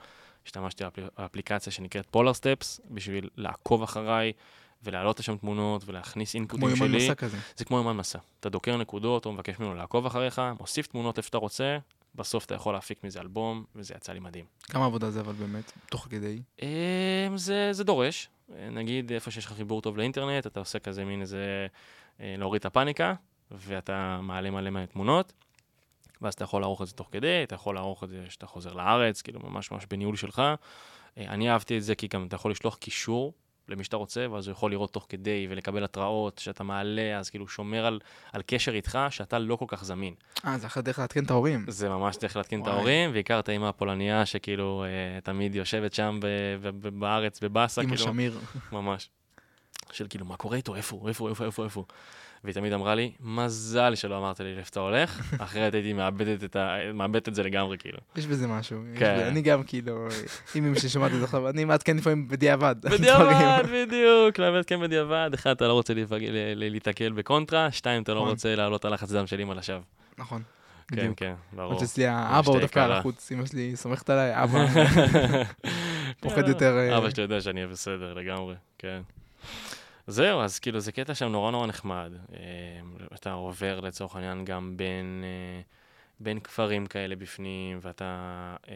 השתמשתי 0.47 0.85
באפליקציה 1.19 1.73
שנקראת 1.73 2.07
פולר 2.07 2.35
סטפס, 2.35 2.81
בשביל 2.91 3.29
לעקוב 3.37 3.83
אחריי. 3.83 4.33
ולהעלות 4.83 5.21
לשם 5.21 5.37
תמונות 5.37 5.83
ולהכניס 5.87 6.35
אינפוטים 6.35 6.69
שלי. 6.69 6.77
כמו 6.77 6.87
יומן 6.87 6.97
מסע 6.97 7.15
כזה. 7.15 7.37
זה 7.57 7.65
כמו 7.65 7.77
יומן 7.77 7.97
מסע. 7.97 8.19
אתה 8.41 8.49
דוקר 8.49 8.77
נקודות 8.77 9.27
או 9.27 9.33
מבקש 9.33 9.59
ממנו 9.59 9.75
לעקוב 9.75 10.07
אחריך, 10.07 10.43
מוסיף 10.61 10.87
תמונות 10.87 11.19
איפה 11.19 11.27
שאתה 11.27 11.39
רוצה, 11.39 11.79
בסוף 12.17 12.45
אתה 12.45 12.55
יכול 12.55 12.75
להפיק 12.75 13.05
מזה 13.05 13.21
אלבום, 13.21 13.65
וזה 13.75 13.95
יצא 13.97 14.13
לי 14.13 14.21
מדהים. 14.21 14.45
כמה 14.63 14.87
עבודה 14.87 15.11
זה 15.11 15.21
אבל 15.21 15.33
באמת, 15.33 15.73
תוך 15.91 16.07
כדי? 16.11 16.43
אמ, 16.63 17.37
זה, 17.37 17.73
זה 17.73 17.85
דורש. 17.85 18.29
נגיד, 18.49 19.13
איפה 19.13 19.31
שיש 19.31 19.47
לך 19.47 19.53
חיבור 19.53 19.83
טוב 19.83 19.97
לאינטרנט, 19.97 20.47
אתה 20.47 20.61
עושה 20.61 20.79
כזה 20.79 21.05
מין 21.05 21.21
איזה, 21.21 21.67
אה, 22.21 22.35
להוריד 22.39 22.61
את 22.61 22.67
הפאניקה, 22.67 23.15
ואתה 23.51 24.21
מעלה 24.23 24.51
מלא 24.51 24.71
מלא 24.71 24.87
תמונות, 24.87 25.33
ואז 26.23 26.35
אתה 26.35 26.45
יכול 26.45 26.61
לערוך 26.61 26.83
את 26.83 26.87
זה 26.87 26.93
תוך 26.93 27.09
כדי, 27.13 27.43
אתה 27.43 27.55
יכול 27.55 27.75
לערוך 27.75 28.05
את 28.05 28.09
זה 28.09 28.25
כשאתה 28.29 28.47
חוזר 28.47 28.73
לארץ, 28.73 29.23
כאילו 29.23 29.41
ממש 29.41 29.71
ממש 29.71 29.87
בניהול 29.91 30.17
שלך. 30.17 30.39
אה, 30.39 30.57
אני 31.17 31.51
אהבתי 31.51 31.79
את 31.79 31.83
זה 31.83 31.95
כי 31.95 32.09
גם 32.09 32.27
אתה 32.27 32.37
יכול 32.37 32.51
לשלוח 32.51 32.77
קישור 32.77 33.33
למי 33.69 33.85
שאתה 33.85 33.97
רוצה, 33.97 34.27
ואז 34.31 34.47
הוא 34.47 34.53
יכול 34.53 34.71
לראות 34.71 34.93
תוך 34.93 35.07
כדי 35.09 35.47
ולקבל 35.51 35.85
התראות 35.85 36.39
שאתה 36.39 36.65
מעלה, 36.65 37.19
אז 37.19 37.31
כאילו 37.31 37.49
שומר 37.49 37.87
על, 37.87 38.01
על 38.33 38.43
קשר 38.47 38.75
איתך 38.75 38.99
שאתה 39.11 39.39
לא 39.39 39.57
כל 39.57 39.65
כך 39.69 39.85
זמין. 39.85 40.15
אה, 40.45 40.59
זה 40.59 40.67
אחלה 40.67 40.83
דרך 40.83 40.99
לעדכן 40.99 41.25
את 41.25 41.31
ההורים. 41.31 41.65
זה 41.69 41.89
ממש 41.89 42.17
דרך 42.17 42.37
לעדכן 42.37 42.63
את 42.63 42.67
ההורים, 42.67 43.13
בעיקר 43.13 43.39
את 43.39 43.49
האמא 43.49 43.67
הפולניה 43.67 44.27
שכאילו 44.27 44.85
אה, 44.85 45.21
תמיד 45.21 45.55
יושבת 45.55 45.93
שם 45.95 46.19
ב- 46.23 46.27
ב- 46.63 46.89
ב- 46.89 47.01
בארץ 47.01 47.41
בבאסה. 47.41 47.81
אמא 47.81 47.91
כאילו, 47.91 48.05
שמיר. 48.05 48.39
ממש. 48.73 49.09
של 49.93 50.07
כאילו, 50.09 50.25
מה 50.25 50.37
קורה 50.37 50.57
איתו? 50.57 50.75
איפה 50.75 50.97
הוא? 50.97 51.09
איפה 51.09 51.25
הוא? 51.25 51.31
איפה 51.31 51.45
הוא? 51.45 51.65
איפה 51.65 51.81
הוא? 51.81 51.87
והיא 52.47 52.55
תמיד 52.55 52.73
אמרה 52.73 52.95
לי, 52.95 53.13
מזל 53.21 53.95
שלא 53.95 54.19
אמרת 54.19 54.41
לי 54.41 54.55
לאיפה 54.55 54.69
אתה 54.71 54.81
הולך, 54.81 55.21
אחרת 55.45 55.75
הייתי 55.75 55.93
מאבדת 55.93 56.45
את, 56.45 56.57
ה... 56.57 56.77
מאבדת 56.95 57.29
את 57.29 57.35
זה 57.35 57.43
לגמרי, 57.43 57.79
כאילו. 57.79 57.99
יש 58.17 58.27
בזה 58.27 58.47
משהו. 58.47 58.81
כן. 58.97 59.19
אני 59.31 59.43
גם, 59.43 59.63
כאילו, 59.63 60.09
אם 60.57 60.65
אמא 60.65 60.79
שלי 60.79 60.89
שומעת 60.89 61.13
את 61.13 61.19
זה 61.19 61.25
עכשיו, 61.25 61.49
אני 61.49 61.65
מעדכן 61.65 61.97
לפעמים 61.97 62.29
בדיעבד. 62.29 62.77
בדיעבד, 62.93 63.65
בדיוק, 63.73 64.39
לעדכן 64.39 64.81
בדיעבד. 64.81 65.31
אחד, 65.35 65.51
אתה 65.51 65.69
לא 65.69 65.73
רוצה 65.73 65.95
להתקל 66.57 67.13
בקונטרה, 67.13 67.73
שתיים, 67.73 68.03
אתה 68.03 68.15
לא 68.15 68.21
נכון. 68.21 68.31
רוצה 68.31 68.55
להעלות 68.55 68.85
על 68.85 68.95
לחץ 68.95 69.13
דם 69.13 69.27
של 69.27 69.41
אמא 69.41 69.53
לשווא. 69.53 69.81
נכון. 70.19 70.43
כן, 70.89 71.13
כן, 71.17 71.35
ברור. 71.53 71.83
אצלי 71.83 72.07
האבא 72.07 72.51
הוא 72.51 72.61
דווקא 72.61 72.79
על 72.79 72.93
החוץ, 72.93 73.33
אמא 73.33 73.47
שלי 73.47 73.77
סומכת 73.77 74.11
עליי, 74.11 74.43
אבא 74.43 74.67
פוחד 76.21 76.49
יותר... 76.49 76.79
אה, 76.79 76.99
אבא 76.99 77.11
שלי 77.11 77.23
יודע 77.23 77.41
שאני 77.41 77.61
אהיה 77.61 77.73
בסדר 77.73 78.15
לגמרי, 78.15 78.55
כן. 78.79 79.01
זהו, 80.07 80.41
אז 80.41 80.59
כאילו 80.59 80.81
זה 80.81 80.93
קטע 80.93 81.15
שם 81.15 81.27
נורא 81.27 81.51
נורא 81.51 81.67
נחמד. 81.67 82.13
אה, 82.33 82.39
אתה 83.15 83.33
עובר 83.33 83.81
לצורך 83.81 84.17
העניין 84.17 84.45
גם 84.45 84.77
בין, 84.77 85.25
אה, 85.25 85.61
בין 86.21 86.41
כפרים 86.41 86.87
כאלה 86.87 87.17
בפנים, 87.17 87.79
ואתה, 87.83 88.05
אה, 88.69 88.75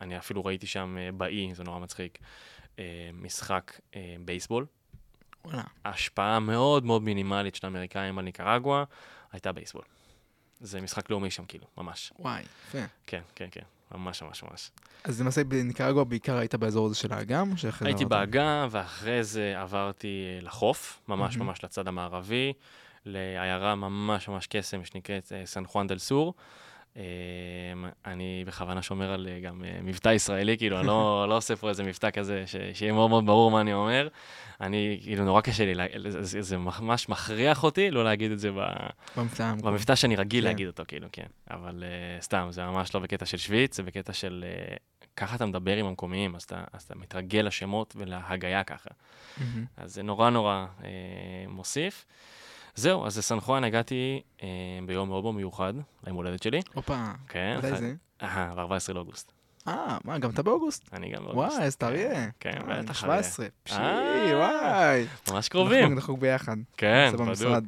אני 0.00 0.18
אפילו 0.18 0.44
ראיתי 0.44 0.66
שם 0.66 0.96
באי, 1.14 1.54
זה 1.54 1.64
נורא 1.64 1.78
מצחיק, 1.78 2.18
משחק 3.12 3.80
בייסבול. 4.24 4.66
וואלה. 5.44 5.62
ההשפעה 5.84 6.40
מאוד 6.40 6.84
מאוד 6.84 7.02
מינימלית 7.02 7.54
של 7.54 7.66
האמריקאים 7.66 8.18
על 8.18 8.24
ניקרגואה 8.24 8.84
הייתה 9.32 9.52
בייסבול. 9.52 9.82
זה 10.60 10.80
משחק 10.80 11.10
לאומי 11.10 11.30
שם, 11.30 11.44
כאילו, 11.44 11.66
ממש. 11.78 12.12
וואי, 12.18 12.42
יפה. 12.42 12.78
כן, 13.06 13.20
כן, 13.34 13.48
כן, 13.50 13.64
ממש 13.94 14.22
ממש 14.22 14.42
ממש. 14.42 14.70
אז 15.04 15.20
למעשה 15.20 15.44
בניקרגואה 15.44 16.04
בעיקר 16.04 16.36
היית 16.36 16.54
באזור 16.54 16.86
הזה 16.86 16.94
של 16.94 17.12
האגם? 17.12 17.52
הייתי? 17.80 18.04
באגם, 18.04 18.68
ואחרי 18.70 19.24
זה 19.24 19.54
עברתי 19.56 20.24
אה, 20.26 20.40
לחוף, 20.42 21.00
ממש 21.08 21.36
מהמם. 21.36 21.48
ממש 21.48 21.64
לצד 21.64 21.88
המערבי, 21.88 22.52
לעיירה 23.06 23.74
ממש 23.74 24.28
ממש 24.28 24.46
קסם 24.46 24.84
שנקראת 24.84 25.32
אה, 25.32 25.42
סן 25.46 25.66
חואן 25.66 25.86
דל 25.86 25.98
סור. 25.98 26.34
אה, 26.96 27.02
אני 28.06 28.44
בכוונה 28.46 28.82
שומר 28.82 29.12
על 29.12 29.28
אה, 29.30 29.40
גם 29.40 29.64
אה, 29.64 29.78
מבטא 29.82 30.08
ישראלי, 30.08 30.58
כאילו, 30.58 30.78
אני 30.78 30.86
לא, 30.86 31.26
לא 31.28 31.36
עושה 31.36 31.56
פה 31.56 31.68
איזה 31.68 31.82
מבטא 31.82 32.10
כזה, 32.10 32.46
ש- 32.46 32.56
שיהיה 32.74 32.92
מאוד 32.92 33.10
מאוד 33.10 33.26
ברור 33.26 33.50
מה 33.50 33.60
אני 33.60 33.72
אומר. 33.72 34.08
אני, 34.60 35.00
כאילו, 35.02 35.24
נורא 35.24 35.40
קשה 35.40 35.74
לי, 35.74 36.10
זה, 36.10 36.42
זה, 36.42 36.58
ממש 36.58 37.08
מכריח 37.08 37.64
אותי 37.64 37.90
לא 37.90 38.04
להגיד 38.04 38.30
את 38.30 38.38
זה 38.38 38.50
ב, 38.50 38.60
במבטא. 39.16 39.54
במבטא 39.62 39.94
שאני 39.94 40.16
רגיל 40.16 40.44
כן. 40.44 40.48
להגיד 40.48 40.66
אותו, 40.66 40.82
כאילו, 40.88 41.08
כן. 41.12 41.26
אבל 41.50 41.84
uh, 42.18 42.22
סתם, 42.22 42.48
זה 42.50 42.64
ממש 42.64 42.94
לא 42.94 43.00
בקטע 43.00 43.26
של 43.26 43.36
שוויץ, 43.36 43.76
זה 43.76 43.82
בקטע 43.82 44.12
של 44.12 44.44
uh, 44.46 44.78
ככה 45.16 45.36
אתה 45.36 45.46
מדבר 45.46 45.76
עם 45.76 45.86
המקומיים, 45.86 46.34
אז 46.34 46.42
אתה, 46.42 46.64
אז 46.72 46.82
אתה 46.82 46.94
מתרגל 46.94 47.40
לשמות 47.40 47.96
ולהגייה 47.96 48.64
ככה. 48.64 48.90
אז 49.76 49.94
זה 49.94 50.02
נורא 50.02 50.30
נורא 50.30 50.66
uh, 50.78 50.84
מוסיף. 51.48 52.04
זהו, 52.80 53.06
אז 53.06 53.18
לסן 53.18 53.40
חואן 53.40 53.64
הגעתי 53.64 54.20
uh, 54.38 54.42
ביום 54.86 55.08
מאוד 55.08 55.22
מאוד 55.22 55.34
מיוחד, 55.34 55.74
ליום 56.04 56.16
הולדת 56.16 56.42
שלי. 56.42 56.60
הופה, 56.74 57.04
כן. 57.28 57.54
מתי 57.58 57.76
זה? 57.76 57.92
אה, 58.22 58.52
ב-14 58.56 58.92
לאוגוסט. 58.92 59.32
אה, 59.68 59.98
מה, 60.04 60.18
גם 60.18 60.30
אתה 60.30 60.42
באוגוסט? 60.42 60.88
אני 60.92 61.08
גם 61.12 61.24
באוגוסט. 61.24 61.56
וואי, 61.56 61.66
אז 61.66 61.76
תראה. 61.76 62.26
כן, 62.40 62.50
אה, 62.50 62.62
בטח, 62.62 62.70
אני 62.72 62.78
אריה. 62.78 63.22
17. 63.22 63.46
פשי, 63.62 63.74
אה, 63.76 64.30
וואי. 64.38 65.06
ממש 65.30 65.48
קרובים. 65.48 65.84
נחוג, 65.84 65.98
נחוג 65.98 66.20
ביחד. 66.20 66.56
כן, 66.76 67.08
זה 67.10 67.16
בדיוק. 67.16 67.28
במשרד. 67.28 67.64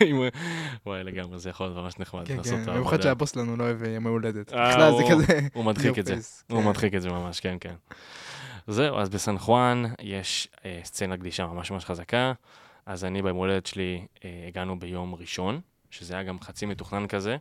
עם- 0.06 0.28
וואי, 0.86 1.04
לגמרי, 1.04 1.38
זה 1.38 1.50
יכול 1.50 1.66
להיות 1.66 1.78
ממש 1.78 1.98
נחמד. 1.98 2.28
כן, 2.28 2.42
כן. 2.42 2.64
במיוחד. 2.66 3.02
שהבוס 3.02 3.32
שלנו 3.34 3.56
לא 3.56 3.64
אוהב 3.64 3.82
ימי 3.82 4.08
הולדת. 4.08 4.52
אה, 4.52 4.70
בכלל 4.70 4.92
זה 4.96 5.02
כזה... 5.10 5.40
הוא 5.54 5.64
מדחיק 5.64 5.98
את 5.98 6.06
זה. 6.06 6.14
הוא 6.50 6.62
כן. 6.62 6.68
מדחיק 6.68 6.94
את 6.94 7.02
זה 7.02 7.08
ממש, 7.08 7.40
כן, 7.40 7.56
כן. 7.60 7.74
זהו, 8.66 8.98
אז 8.98 9.08
בסן 9.08 9.38
חואן 9.38 9.84
יש 10.00 10.48
אה, 10.64 10.80
סצנה 10.84 11.16
גלישה 11.16 11.46
ממש 11.46 11.70
ממש 11.70 11.84
חזקה. 11.84 12.32
אז 12.88 13.04
אני 13.04 13.22
ביום 13.22 13.36
הולדת 13.36 13.66
שלי 13.66 14.06
אה, 14.24 14.44
הגענו 14.48 14.78
ביום 14.78 15.14
ראשון, 15.14 15.60
שזה 15.90 16.14
היה 16.14 16.22
גם 16.22 16.40
חצי 16.40 16.66
מתוכנן 16.66 17.06
כזה, 17.06 17.36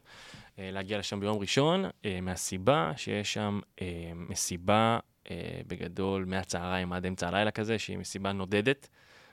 אה, 0.60 0.70
להגיע 0.72 0.98
לשם 0.98 1.20
ביום 1.20 1.38
ראשון, 1.38 1.86
אה, 2.06 2.22
מהסיבה 2.22 2.92
שיש 2.98 3.34
שם 3.34 3.60
אה, 3.82 4.12
מסיבה 4.16 5.00
אה, 5.32 5.36
בגדול 5.68 6.26
מהצהריים 6.26 6.94
עד 6.94 7.06
אמצע 7.06 7.28
הלילה 7.28 7.52
כזה, 7.52 7.80
שהיא 7.80 7.98
מסיבה 7.98 8.32
נודדת. 8.32 8.88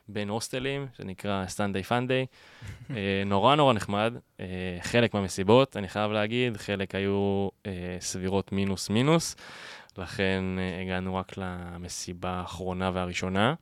בין 0.09 0.29
הוסטלים, 0.29 0.87
שנקרא 0.97 1.47
סטנדיי 1.47 1.83
פנדיי. 1.83 2.27
אה, 2.91 3.23
נורא 3.27 3.55
נורא 3.55 3.73
נחמד. 3.73 4.15
אה, 4.41 4.47
חלק 4.81 5.15
מהמסיבות, 5.15 5.77
אני 5.77 5.89
חייב 5.89 6.13
להגיד, 6.13 6.57
חלק 6.57 6.95
היו 6.95 7.49
אה, 7.67 7.97
סבירות 8.01 8.53
מינוס 8.53 8.91
מינוס, 8.91 9.37
לכן 9.99 10.45
אה, 10.59 10.83
הגענו 10.83 11.15
רק 11.15 11.33
למסיבה 11.37 12.31
האחרונה 12.31 12.91
והראשונה. 12.95 13.55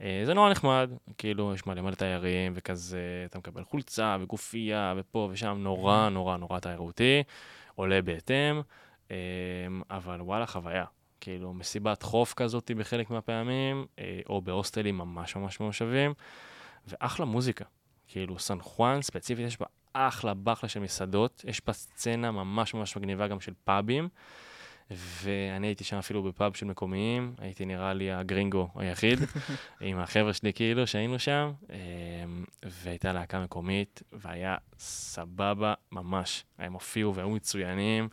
אה, 0.00 0.22
זה 0.24 0.34
נורא 0.34 0.50
נחמד, 0.50 0.90
כאילו, 1.18 1.54
יש 1.54 1.66
מלא 1.66 1.82
מלא 1.82 1.94
תיירים, 1.94 2.52
וכזה, 2.56 3.24
אתה 3.26 3.38
מקבל 3.38 3.64
חולצה 3.64 4.16
וגופייה, 4.20 4.94
ופה 4.96 5.28
ושם, 5.32 5.58
נורא 5.60 6.08
נורא 6.08 6.36
נורא 6.36 6.58
תיירותי, 6.58 7.22
עולה 7.74 8.02
בהתאם, 8.02 8.60
אה, 9.10 9.16
אבל 9.90 10.20
וואלה, 10.20 10.46
חוויה. 10.46 10.84
כאילו, 11.20 11.54
מסיבת 11.54 12.02
חוף 12.02 12.34
כזאת 12.34 12.70
בחלק 12.76 13.10
מהפעמים, 13.10 13.86
אה, 13.98 14.20
או 14.28 14.42
בהוסטלים 14.42 14.98
ממש 14.98 15.36
ממש 15.36 15.60
ממושבים, 15.60 16.14
ואחלה 16.86 17.26
מוזיקה. 17.26 17.64
כאילו, 18.08 18.38
סן 18.38 18.60
חואן 18.60 19.02
ספציפית, 19.02 19.46
יש 19.46 19.60
בה 19.60 19.66
אחלה 19.92 20.34
בחלה 20.34 20.68
של 20.68 20.80
מסעדות, 20.80 21.44
יש 21.48 21.62
בה 21.66 21.72
סצנה 21.72 22.30
ממש 22.30 22.74
ממש 22.74 22.96
מגניבה 22.96 23.28
גם 23.28 23.40
של 23.40 23.52
פאבים, 23.64 24.08
ואני 24.90 25.66
הייתי 25.66 25.84
שם 25.84 25.96
אפילו 25.96 26.22
בפאב 26.22 26.54
של 26.54 26.66
מקומיים, 26.66 27.34
הייתי 27.38 27.64
נראה 27.64 27.92
לי 27.92 28.12
הגרינגו 28.12 28.68
היחיד, 28.74 29.18
עם 29.80 29.98
החבר'ה 29.98 30.32
שלי 30.32 30.52
כאילו, 30.52 30.86
שהיינו 30.86 31.18
שם, 31.18 31.52
אה, 31.70 31.76
והייתה 32.82 33.12
להקה 33.12 33.40
מקומית, 33.40 34.02
והיה 34.12 34.56
סבבה 34.78 35.74
ממש. 35.92 36.44
הם 36.58 36.72
הופיעו 36.72 37.14
והיו 37.14 37.30
מצוינים, 37.30 38.08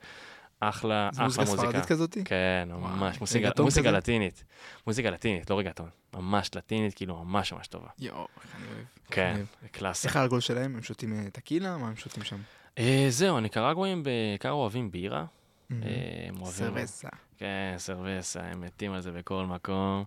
אחלה, 0.59 1.09
זה 1.11 1.17
אחלה 1.17 1.25
מוזיקה 1.25 1.43
מוזיקה. 1.45 1.61
ספרדית 1.61 1.85
כזאתי? 1.85 2.23
כן, 2.23 2.69
ממש, 2.71 3.19
מוזיקה, 3.19 3.49
מוזיקה? 3.59 3.91
לטינית. 3.91 4.43
מוזיקה 4.87 5.09
לטינית, 5.09 5.49
לא 5.49 5.59
רגעטון. 5.59 5.89
ממש 6.13 6.49
לטינית, 6.55 6.93
כאילו, 6.93 7.23
ממש 7.23 7.53
ממש 7.53 7.67
טובה. 7.67 7.87
יואו, 7.99 8.27
איך 8.43 8.55
אני 8.55 8.65
אוהב. 8.75 8.85
כן. 9.11 9.41
קלאסה. 9.71 10.07
איך 10.07 10.15
האלכוהול 10.15 10.41
שלהם? 10.41 10.75
הם 10.75 10.83
שותים 10.83 11.13
אה, 11.13 11.29
טקילה? 11.31 11.77
מה 11.77 11.87
הם 11.87 11.95
שותים 11.95 12.23
שם? 12.23 12.37
אה, 12.77 13.05
זהו, 13.09 13.37
הניקרגואים 13.37 14.03
בעיקר 14.03 14.51
אוהבים 14.51 14.91
בירה. 14.91 15.25
מהמם. 15.69 16.43
אה. 16.43 16.45
סרבסה. 16.45 17.09
כן, 17.37 17.75
סרבסה, 17.77 18.41
הם 18.41 18.61
מתים 18.61 18.91
על 18.91 19.01
זה 19.01 19.11
בכל 19.11 19.45
מקום. 19.45 20.03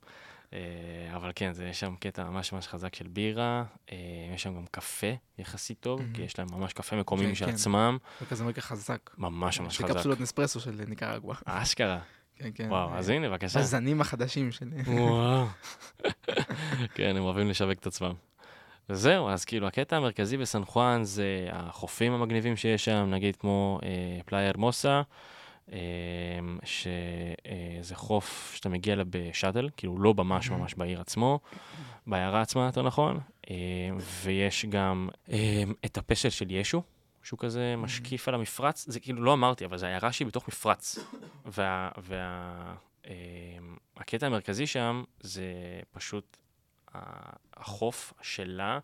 אה, 0.53 0.59
אבל 1.17 1.33
כן, 1.35 1.53
זה, 1.53 1.65
יש 1.65 1.81
שם 1.81 1.95
קטע 2.01 2.25
ממש 2.25 2.53
ממש 2.53 2.69
חזק 2.69 2.95
של 2.95 3.09
בירה. 3.09 3.65
אה, 3.93 3.97
יש 4.35 4.43
שם 4.43 4.55
גם 4.55 4.65
קפה 4.71 5.07
יחסית 5.39 5.81
טוב, 5.81 6.01
מהמם. 6.01 6.13
כי 6.13 6.23
יש 6.23 6.39
להם 6.39 6.49
ממש 6.53 6.73
קפה 6.73 6.97
מקומי 6.97 7.25
כן, 7.25 7.31
משל 7.31 7.47
כן. 7.47 7.53
עצמם. 7.53 7.99
זה 8.21 8.27
כזה 8.27 8.45
מרקע 8.45 8.61
חזק. 8.61 9.11
ממש 9.19 9.61
ממש 9.61 9.75
יש 9.75 9.81
לי 9.81 9.87
חזק. 9.87 9.97
קפסולות 9.97 10.21
נספרסו 10.21 10.61
של 10.61 10.81
ניקרגואה. 10.89 11.37
אשכרה. 11.45 12.01
כן, 12.37 12.51
כן. 12.55 12.69
וואו, 12.69 12.95
אז 12.95 13.09
הנה, 13.09 13.29
בבקשה. 13.29 13.61
הזנים 13.61 14.01
החדשים 14.01 14.53
של... 14.53 14.69
וואו. 14.87 15.47
כן, 16.95 17.17
הם 17.17 17.23
אוהבים 17.23 17.51
לשווק 17.51 17.79
את 17.79 17.87
עצמם. 17.87 18.13
וזהו, 18.91 19.29
אז 19.29 19.45
כאילו, 19.45 19.67
הקטע 19.67 19.97
המרכזי 19.97 20.37
בסן 20.37 20.65
חואן 20.65 21.05
זה 21.05 21.49
החופים 21.53 22.13
המגניבים 22.13 22.57
שיש 22.57 22.85
שם, 22.85 23.07
נגיד 23.11 23.37
כמו 23.37 23.79
אה, 23.83 24.21
פלאייה 24.27 24.57
הרמוסה, 24.57 25.03
שזה 26.64 27.95
חוף 27.95 28.53
שאתה 28.55 28.68
מגיע 28.68 28.95
אליו 28.95 29.07
בשאטל, 29.11 29.68
כאילו 29.77 29.99
לא 29.99 30.14
ממש. 30.14 30.51
ממש 30.51 30.75
בעיר 30.75 31.01
עצמו, 31.01 31.41
בעיירה 32.07 32.41
עצמה, 32.41 32.66
יותר 32.66 32.83
נכון, 32.83 33.21
אה, 33.51 33.55
ויש 34.23 34.66
גם 34.66 35.09
אה, 35.33 35.62
את 35.85 35.99
הפסל 35.99 36.29
של 36.29 36.51
ישו, 36.51 36.83
שהוא 37.23 37.39
כזה 37.39 37.75
משקיף 37.79 38.29
על 38.29 38.35
המפרץ, 38.35 38.85
זה 38.89 39.01
כאילו, 39.01 39.23
לא 39.23 39.33
אמרתי, 39.33 39.64
אבל 39.64 39.77
זו 39.77 39.87
עיירה 39.87 40.12
שהיא 40.12 40.27
בתוך 40.27 40.49
מפרץ. 40.49 40.99
וה... 41.47 41.91
וה 41.99 42.75
הקטע 43.97 44.27
המרכזי 44.27 44.66
שם 44.66 45.05
זה 45.21 45.45
פשוט 45.91 46.37
החוף 47.57 48.12
שלה, 48.23 48.79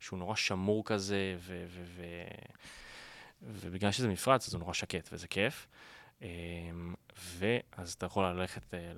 שהוא 0.00 0.18
נורא 0.18 0.34
שמור 0.34 0.84
כזה, 0.84 1.36
ו... 1.38 1.64
ו, 1.68 1.82
ו 1.96 2.02
ובגלל 3.42 3.92
שזה 3.92 4.08
מפרץ, 4.08 4.48
אז 4.48 4.54
הוא 4.54 4.60
נורא 4.60 4.72
שקט, 4.72 5.08
וזה 5.12 5.28
כיף. 5.28 5.66
אה, 6.22 6.28
ואז 7.38 7.92
אתה 7.92 8.06
יכול 8.06 8.24
ללכת 8.24 8.74
אה, 8.74 8.92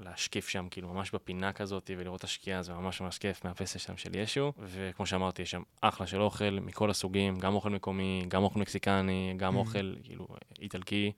להשקיף 0.00 0.48
שם, 0.48 0.66
כאילו, 0.70 0.88
ממש 0.88 1.10
בפינה 1.14 1.52
כזאת, 1.52 1.90
ולראות 1.98 2.18
את 2.18 2.24
השקיעה, 2.24 2.62
זה 2.62 2.72
ממש 2.72 3.00
ממש 3.00 3.18
כיף 3.18 3.44
מהפסל 3.44 3.78
שם 3.78 3.96
של 3.96 4.16
ישו. 4.16 4.52
וכמו 4.58 5.06
שאמרתי, 5.06 5.42
יש 5.42 5.50
שם 5.50 5.62
אחלה 5.80 6.06
של 6.06 6.20
אוכל 6.20 6.58
מכל 6.62 6.90
הסוגים, 6.90 7.38
גם 7.38 7.54
אוכל 7.54 7.70
מקומי, 7.70 8.24
גם 8.28 8.42
אוכל 8.42 8.60
מקסיקני, 8.60 9.34
גם 9.36 9.54
Mhm. 9.54 9.58
אוכל, 9.58 9.94
כאילו, 10.02 10.26
איטלקי. 10.60 11.12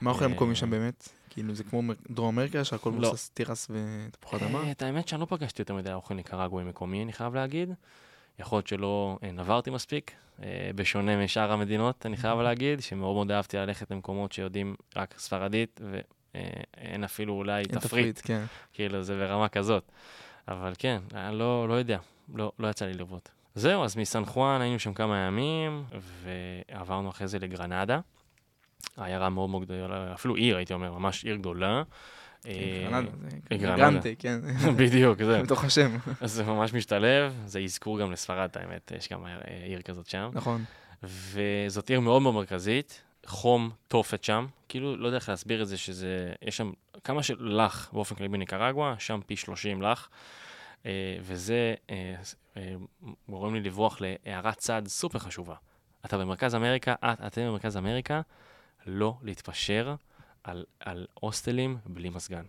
מה 0.00 0.10
האוכל 0.10 0.24
המקומי 0.24 0.50
אה, 0.50 0.56
שם 0.56 0.70
באמת? 0.70 1.08
כאילו 1.30 1.54
זה 1.54 1.64
כמו 1.64 1.82
דרום 2.10 2.28
אמריקה 2.38 2.64
שהכל 2.64 2.90
לא. 2.90 2.96
מבוסס 2.96 3.30
תירס 3.30 3.70
ותפוחי 3.70 4.36
אדמה? 4.36 4.58
אה, 4.62 4.70
את 4.70 4.82
האמת 4.82 5.08
שאני 5.08 5.20
לא 5.20 5.26
פגשתי 5.26 5.62
יותר 5.62 5.74
מדי 5.74 5.92
אוכל 5.92 6.14
ניקרגואי 6.14 6.64
מקומי, 6.64 7.02
אני 7.02 7.12
חייב 7.12 7.34
להגיד. 7.34 7.72
יכול 8.40 8.56
להיות 8.56 8.66
שלא 8.66 9.18
אה, 9.22 9.32
נברתי 9.32 9.70
מספיק, 9.70 10.12
אה, 10.42 10.70
בשונה 10.74 11.24
משאר 11.24 11.52
המדינות, 11.52 12.06
אני 12.06 12.16
חייב 12.16 12.40
להגיד, 12.40 12.82
שמאוד 12.82 13.14
מאוד 13.14 13.30
אהבתי 13.30 13.56
ללכת 13.56 13.90
למקומות 13.90 14.32
שיודעים 14.32 14.74
רק 14.96 15.14
ספרדית, 15.18 15.80
ואין 15.90 17.04
אפילו 17.04 17.34
אולי 17.34 17.62
אין 17.62 17.78
תפריט, 17.80 18.20
כן. 18.24 18.44
כאילו 18.72 19.02
זה 19.02 19.16
ברמה 19.16 19.48
כזאת. 19.48 19.92
אבל 20.48 20.72
כן, 20.78 21.00
אני 21.14 21.38
לא, 21.38 21.68
לא 21.68 21.74
יודע, 21.74 21.98
לא, 22.34 22.52
לא 22.58 22.68
יצא 22.68 22.86
לי 22.86 22.94
לראות. 22.94 23.30
זהו, 23.54 23.84
אז 23.84 23.96
מסן 23.96 24.24
חואן 24.24 24.60
היינו 24.60 24.78
שם 24.78 24.94
כמה 24.94 25.18
ימים, 25.18 25.84
ועברנו 26.22 27.08
אחרי 27.08 27.28
זה 27.28 27.38
לגרנדה. 27.38 28.00
עיירה 28.96 29.28
מאוד 29.28 29.50
מאוד 29.50 29.64
גדולה, 29.64 30.14
אפילו 30.14 30.34
עיר, 30.34 30.56
הייתי 30.56 30.72
אומר, 30.74 30.92
ממש 30.92 31.24
עיר 31.24 31.36
גדולה. 31.36 31.82
אה, 32.46 32.88
גרנדה, 32.90 33.10
זה 33.50 33.56
גרנדה. 33.56 33.76
גרנטה, 33.76 34.08
כן. 34.18 34.40
בדיוק, 34.78 35.22
זה. 35.22 35.40
בתוך 35.44 35.64
השם, 35.64 35.96
אז 36.20 36.32
זה 36.32 36.44
ממש 36.44 36.72
משתלב, 36.74 37.42
זה 37.46 37.60
אזכור 37.60 38.00
גם 38.00 38.12
לספרד, 38.12 38.50
האמת, 38.54 38.92
יש 38.96 39.08
גם 39.08 39.24
עיר- 39.26 39.40
עיר 39.66 39.82
כזאת 39.82 40.06
שם. 40.06 40.30
נכון. 40.32 40.64
וזאת 41.02 41.90
עיר 41.90 42.00
מאוד 42.00 42.22
מאוד 42.22 42.34
מרכזית, 42.34 43.02
חום 43.26 43.70
תופת 43.88 44.24
שם, 44.24 44.46
כאילו, 44.68 44.96
לא 44.96 45.06
יודע 45.06 45.18
איך 45.18 45.28
להסביר 45.28 45.62
את 45.62 45.68
זה, 45.68 45.76
שזה, 45.78 46.32
יש 46.42 46.56
שם 46.56 46.72
כמה 47.04 47.22
של 47.22 47.36
לח 47.40 47.90
באופן 47.92 48.14
כללי 48.14 48.28
בניקרגואה, 48.28 48.94
שם 48.98 49.20
פי 49.26 49.36
30 49.36 49.82
לח, 49.82 50.08
אה, 50.86 50.90
וזה 51.22 51.74
אה, 51.90 52.14
אה, 52.56 52.74
גורם 53.28 53.54
לי 53.54 53.60
לברוח 53.60 53.98
להערת 54.00 54.56
צד 54.58 54.82
סופר 54.86 55.18
חשובה. 55.18 55.54
אתה 56.04 56.18
במרכז 56.18 56.54
אמריקה, 56.54 56.94
את, 57.04 57.20
אתם 57.26 57.42
במרכז 57.42 57.76
אמריקה, 57.76 58.20
לא 58.86 59.14
להתפשר 59.22 59.94
על, 60.44 60.64
על 60.80 61.06
הוסטלים 61.14 61.76
בלי 61.86 62.08
מזגן. 62.08 62.44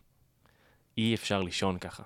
אי 0.97 1.15
אפשר 1.15 1.41
לישון 1.41 1.77
ככה. 1.77 2.03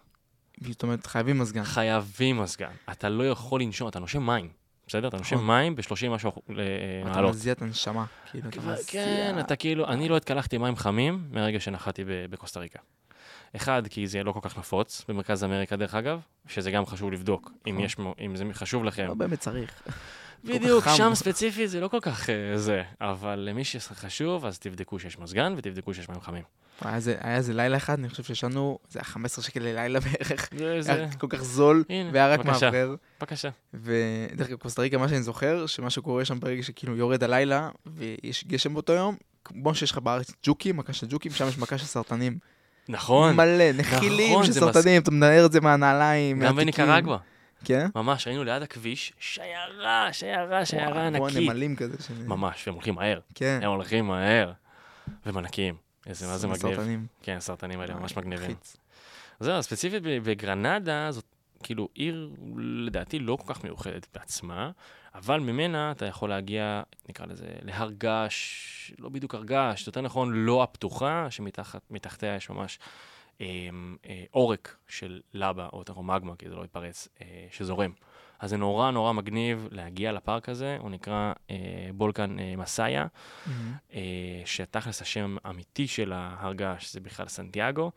זאת 0.62 0.84
אומרת, 0.84 1.06
חייבים 1.06 1.40
מזגן. 1.40 1.64
חייבים 1.64 2.38
מזגן. 2.42 2.72
אתה 2.92 3.10
לא 3.10 3.30
יכול 3.30 3.62
לנשום, 3.62 3.88
אתה 3.88 4.00
נושם 4.00 4.26
מים, 4.26 4.50
בסדר? 4.88 5.08
אתה 5.08 5.18
נושם 5.18 5.36
נכון. 5.36 5.48
מים 5.48 5.76
ב-30 5.76 6.10
משהו 6.10 6.32
אה, 6.50 6.54
אתה 7.02 7.10
מעלות. 7.10 7.30
מזיע 7.30 7.54
את 7.54 7.62
הנשמה. 7.62 8.06
כאילו, 8.32 8.50
אתה 8.50 8.62
מזיע. 8.62 8.76
כן, 8.88 9.36
אתה 9.40 9.56
כאילו, 9.56 9.88
אני 9.88 10.10
לא 10.10 10.18
התקלחתי 10.18 10.58
מים 10.58 10.76
חמים 10.76 11.28
מהרגע 11.32 11.60
שנחתי 11.60 12.04
בקוסטה 12.30 12.60
ריקה. 12.60 12.80
אחד, 13.56 13.88
כי 13.88 14.08
זה 14.08 14.24
לא 14.24 14.32
כל 14.32 14.40
כך 14.42 14.58
נפוץ, 14.58 15.06
במרכז 15.08 15.44
אמריקה 15.44 15.76
דרך 15.76 15.96
אגב, 15.96 16.20
שזה 16.48 16.72
גם 16.72 16.86
חשוב 16.86 17.12
לבדוק, 17.12 17.52
אם 17.68 17.74
נכון. 17.74 17.86
יש, 17.86 17.98
מו- 17.98 18.16
אם 18.26 18.36
זה 18.36 18.44
חשוב 18.54 18.84
לכם. 18.84 19.08
לא 19.08 19.14
באמת 19.14 19.40
צריך. 19.40 19.82
בדיוק, 20.44 20.84
חם. 20.84 20.92
שם 20.98 21.12
ספציפית 21.16 21.70
זה 21.70 21.80
לא 21.80 21.88
כל 21.88 22.00
כך 22.02 22.30
אה, 22.30 22.58
זה, 22.58 22.82
אבל 23.02 23.40
למי 23.50 23.64
שחשוב, 23.64 24.46
אז 24.46 24.60
תבדקו 24.60 25.00
שיש 25.00 25.20
מזגן 25.20 25.54
ותבדקו 25.58 25.94
שיש 25.94 26.10
מים 26.10 26.22
חמים. 26.22 26.44
היה 26.82 26.96
איזה- 26.96 27.16
היה 27.22 27.40
לילה 27.54 27.78
אחד, 27.78 28.00
אני 28.00 28.10
חושב 28.10 28.24
שישנו, 28.24 28.80
זה 28.90 29.00
היה 29.00 29.04
15 29.04 29.44
שקל 29.46 29.60
ללילה 29.60 30.00
בערך. 30.00 30.50
זה, 30.58 30.82
זה, 30.82 30.94
היה 30.94 31.12
כל 31.12 31.28
כך 31.30 31.44
זול, 31.44 31.84
הנה, 31.90 32.10
והיה 32.14 32.34
רק 32.34 32.40
בבקשה. 32.40 32.72
מאוורר. 32.72 32.96
בבקשה. 33.20 33.50
ודרך 33.74 34.48
אגב, 34.48 34.58
קוסטה 34.58 34.82
ריקה, 34.82 34.98
מה 34.98 35.10
שאני 35.10 35.24
זוכר, 35.24 35.66
שמה 35.66 35.90
שקורה 35.90 36.26
שם 36.26 36.40
ברגע 36.40 36.64
שכאילו 36.64 36.96
יורד 36.98 37.24
הלילה, 37.24 37.70
ויש 37.86 38.46
גשם 38.48 38.74
באותו 38.74 38.94
יום, 38.94 39.16
כמו 39.46 39.76
שיש 39.76 39.92
לך 39.92 39.98
בארץ 39.98 40.32
ג'וקים, 40.44 40.78
מכה 40.78 40.94
של 40.94 41.08
ג'וקים, 41.10 41.32
שם 41.32 41.48
יש 41.48 41.58
מכה 41.58 41.78
של 41.78 41.86
סרטנים. 41.86 42.38
נכון, 42.90 43.36
מלא, 43.36 43.72
נחילים 43.72 44.32
נכון, 44.32 44.44
של 44.46 44.52
מס- 44.52 44.60
סרטנים, 44.60 45.02
אתה 45.02 45.12
מנער 45.12 45.46
את 45.46 45.52
זה 45.52 45.62
מהנעליים, 45.62 46.40
גם 46.40 46.56
מהתיקים. 46.56 46.86
כן? 47.64 47.88
ממש, 47.95 48.28
היינו 48.28 48.43
ליד 48.43 48.62
הכביש, 48.62 49.14
שיירה, 49.20 50.14
שיירה, 50.14 50.66
שיירה 50.66 50.91
וואו, 50.91 51.14
כמו 51.16 51.26
ענקית. 51.28 51.49
הנמלים 51.49 51.76
כזה. 51.76 52.03
ש- 52.03 52.12
ממש, 52.12 52.68
והם 52.68 52.74
הולכים 52.76 52.95
מהר, 52.95 53.20
כן. 53.36 53.60
הם 53.64 53.70
הולכים 53.70 54.08
מהר, 54.08 54.51
והם 55.26 55.38
ענקיים. 55.38 55.76
איזה, 56.06 56.28
מה 56.28 56.38
זה 56.38 56.47
מגניב. 56.47 56.76
סרטנים. 56.76 57.08
כן, 57.22 57.36
הסרטנים 57.38 57.80
האלה 57.80 57.93
ממש 57.93 58.18
מגניבים. 58.18 58.47
מלחיץ. 58.49 58.78
זהו, 59.39 59.64
ספציפית 59.64 60.03
בגרנדה, 60.03 61.12
זאת 61.12 61.26
כאילו 61.64 61.89
עיר, 61.93 62.30
לדעתי, 62.58 63.20
לא 63.20 63.38
כל 63.45 63.53
כך 63.53 63.64
מיוחדת 63.64 64.08
בעצמה, 64.14 64.72
אבל 65.16 65.39
ממנה 65.39 65.91
אתה 65.91 66.06
יכול 66.06 66.30
להגיע, 66.30 66.82
נקרא 67.10 67.26
לזה, 67.26 67.45
להר 67.62 67.89
געש, 67.91 68.91
לא 68.99 69.10
בדיוק 69.10 69.36
הר 69.36 69.43
געש, 69.43 69.88
יותר 69.88 70.01
נכון, 70.01 70.34
לא 70.34 70.64
הפתוחה, 70.64 71.28
שמתחתיה 71.30 72.36
יש 72.36 72.49
ממש 72.49 72.80
אה, 72.82 72.86
אה, 72.86 72.91
עורק 74.32 74.76
של 74.88 75.22
לבה, 75.34 75.68
או 75.74 75.80
יותר 75.80 76.00
מגמה, 76.02 76.36
כי 76.36 76.50
זה 76.50 76.56
לא 76.56 76.64
יתפרץ, 76.64 77.08
אה, 77.22 77.48
שזורם. 77.52 77.92
אז 78.40 78.50
זה 78.50 78.58
נורא 78.58 78.92
נורא 78.92 79.12
מגניב 79.14 79.68
להגיע 79.72 80.12
לפארק 80.12 80.50
הזה, 80.50 80.78
הוא 80.80 80.90
נקרא 80.90 81.34
אה, 81.52 81.56
בולקן 81.94 82.40
אה, 82.40 82.54
מסאיה. 82.58 83.06
מהמם. 83.46 83.74
אה, 83.94 84.02
שתכלס 84.46 85.02
השם 85.02 85.38
האמיתי 85.44 85.88
של 85.88 86.14
ההר 86.14 86.54
געש 86.54 86.94
זה 86.94 87.00
בכלל 87.00 87.28
סנטיאגו, 87.28 87.92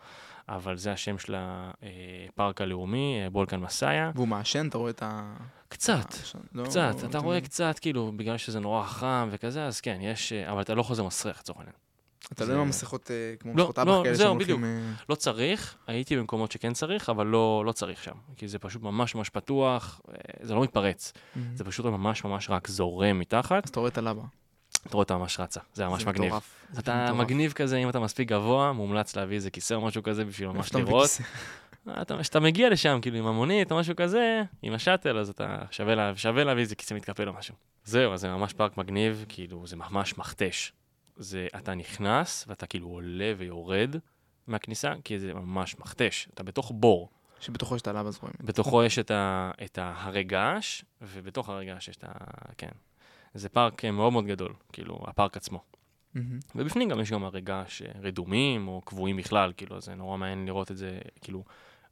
אבל 0.49 0.77
זה 0.77 0.93
השם 0.93 1.19
של 1.19 1.35
הפארק 1.39 2.61
הלאומי, 2.61 3.21
אה, 3.25 3.31
בולקן 3.31 3.61
מסאיה. 3.61 4.11
והוא 4.15 4.29
מעשן, 4.29 4.69
אתה 4.69 4.79
רואה 4.79 4.91
את 4.91 5.03
ה... 5.03 5.37
קצת, 5.69 6.13
העשן, 6.19 6.39
לא- 6.53 6.65
קצת, 6.65 6.95
לא- 7.03 7.09
אתה 7.09 7.19
רואה 7.19 7.41
קצת, 7.41 7.79
כאילו, 7.79 8.13
בגלל 8.17 8.37
שזה 8.37 8.61
נורא 8.61 8.85
חם 8.85 9.29
וכזה, 9.33 9.67
אז 9.67 9.81
כן, 9.81 9.99
יש, 10.01 10.33
אה, 10.33 10.53
אבל 10.53 10.61
אתה 10.63 10.75
לא 10.75 10.83
חוזר 10.83 11.05
מסריח 11.05 11.39
לצורך 11.39 11.59
העניין. 11.59 11.77
אתה 12.33 12.47
זה- 12.47 12.53
לא 12.53 12.57
עם 12.57 12.63
המסכות 12.67 13.11
אה, 13.11 13.35
כמו 13.41 13.55
מסכות 13.55 13.79
לא, 13.79 13.83
אב"כ 13.83 14.05
כאלה 14.05 14.17
שהם 14.17 14.29
הולכים... 14.29 14.65
אה, 14.65 14.79
לא 15.09 15.15
צריך, 15.15 15.77
הייתי 15.87 16.17
במקומות 16.17 16.53
שכן 16.53 16.73
צריך, 16.73 17.09
אבל 17.09 17.27
לא, 17.27 17.63
לא 17.67 17.73
צריך 17.73 18.05
שם, 18.05 18.15
כי 18.37 18.49
זה 18.49 18.59
פשוט 18.59 18.83
ממש 18.83 19.15
ממש 19.15 19.29
פתוח, 19.29 20.01
אה, 20.09 20.15
זה 20.41 20.55
לא 20.55 20.63
מתפרץ. 20.63 21.13
זה 21.55 21.65
פשוט 21.65 21.87
ממש 21.87 22.25
ממש 22.25 22.51
רק 22.51 22.69
זורם 22.69 23.19
מתחת, 23.19 23.65
אז 23.65 23.71
אתה 23.71 23.81
רואה 23.81 23.91
את 23.91 23.99
הלבה. 23.99 24.23
אתה 24.87 24.93
רואה 24.93 25.03
אותה 25.03 25.17
ממש 25.17 25.41
רצה, 25.41 25.61
זה 25.75 25.87
ממש 25.87 26.05
מגניב. 26.07 26.33
אתה. 26.79 27.13
מגניב 27.13 27.53
כזה, 27.53 27.77
אם 27.77 27.89
אתה 27.89 28.01
מספיק 28.01 28.29
גבוה, 28.29 28.73
מומלץ 28.73 29.17
להביא 29.17 29.37
איזה 29.37 29.51
כיסא 29.51 29.75
או 29.75 29.81
משהו 29.81 30.03
כזה 30.03 30.25
בשביל 30.25 30.49
ממש 30.49 30.75
לראות. 30.75 31.11
כשאתה 32.21 32.41
מגיע 32.41 32.71
לשם, 32.71 32.99
כאילו 33.03 33.19
עם 33.19 33.27
המונית 33.27 33.73
או 33.73 33.77
משהו 33.77 33.97
כזה, 33.97 34.43
עם 34.63 34.73
השאטל, 34.73 35.19
אז 35.19 35.29
אתה 35.29 35.59
שווה 36.17 36.45
להביא 36.45 36.63
איזה 36.63 36.75
כיסא 36.75 36.95
מתקפל 36.95 37.29
או 37.29 37.33
משהו. 37.33 37.55
זהו, 37.85 38.13
אז 38.13 38.21
זה 38.21 38.29
ממש 38.29 38.53
פארק 38.53 38.77
מגניב, 38.77 39.25
כאילו, 39.29 39.67
זה 39.67 39.77
ממש 39.77 40.19
מכתש. 40.19 40.73
זה, 41.19 41.47
אתה 41.57 41.75
נכנס 41.75 42.45
ואתה 42.49 42.67
כאילו 42.67 42.89
עולה 42.89 43.33
ויורד 43.39 43.97
מהכניסה, 44.47 44.93
כי 45.05 45.19
זה 45.19 45.35
ממש 45.35 45.79
מכתש. 45.79 46.29
אתה 46.35 46.43
בתוך 46.43 46.73
בור. 46.75 47.09
שבתוכו 47.41 47.77
יש 47.77 47.83
את 47.83 47.87
הלבה 47.89 48.11
זרועים. 48.11 48.35
בתוכו 48.41 48.85
יש 48.85 48.99
את, 48.99 49.11
ה, 49.11 49.51
את 49.65 49.79
ההרי 49.79 50.25
געש, 50.25 50.83
ובתוך 51.03 51.49
הרי 51.49 51.67
געש 51.67 51.89
יש 51.89 51.97
את 51.97 52.05
ה... 52.05 52.13
כן. 52.59 52.69
זה 53.35 53.49
פארק 53.49 53.85
מאוד 53.85 54.13
מאוד 54.13 54.27
גדול, 54.27 54.53
כאילו, 54.73 54.99
הפארק 55.07 55.37
עצמו. 55.37 55.63
מהמם. 56.15 56.39
ובפנים 56.55 56.89
גם 56.89 57.01
יש 57.01 57.13
גם 57.13 57.25
הרי 57.25 57.41
געש 57.41 57.83
אה, 57.83 57.89
רדומים 58.03 58.69
או 58.69 58.81
קבועים 58.85 59.17
בכלל, 59.17 59.53
כאילו, 59.57 59.81
זה 59.81 59.95
נורא 59.95 60.17
מעניין 60.17 60.47
לראות 60.47 60.71
את 60.71 60.77
זה, 60.77 60.99
כאילו, 61.21 61.45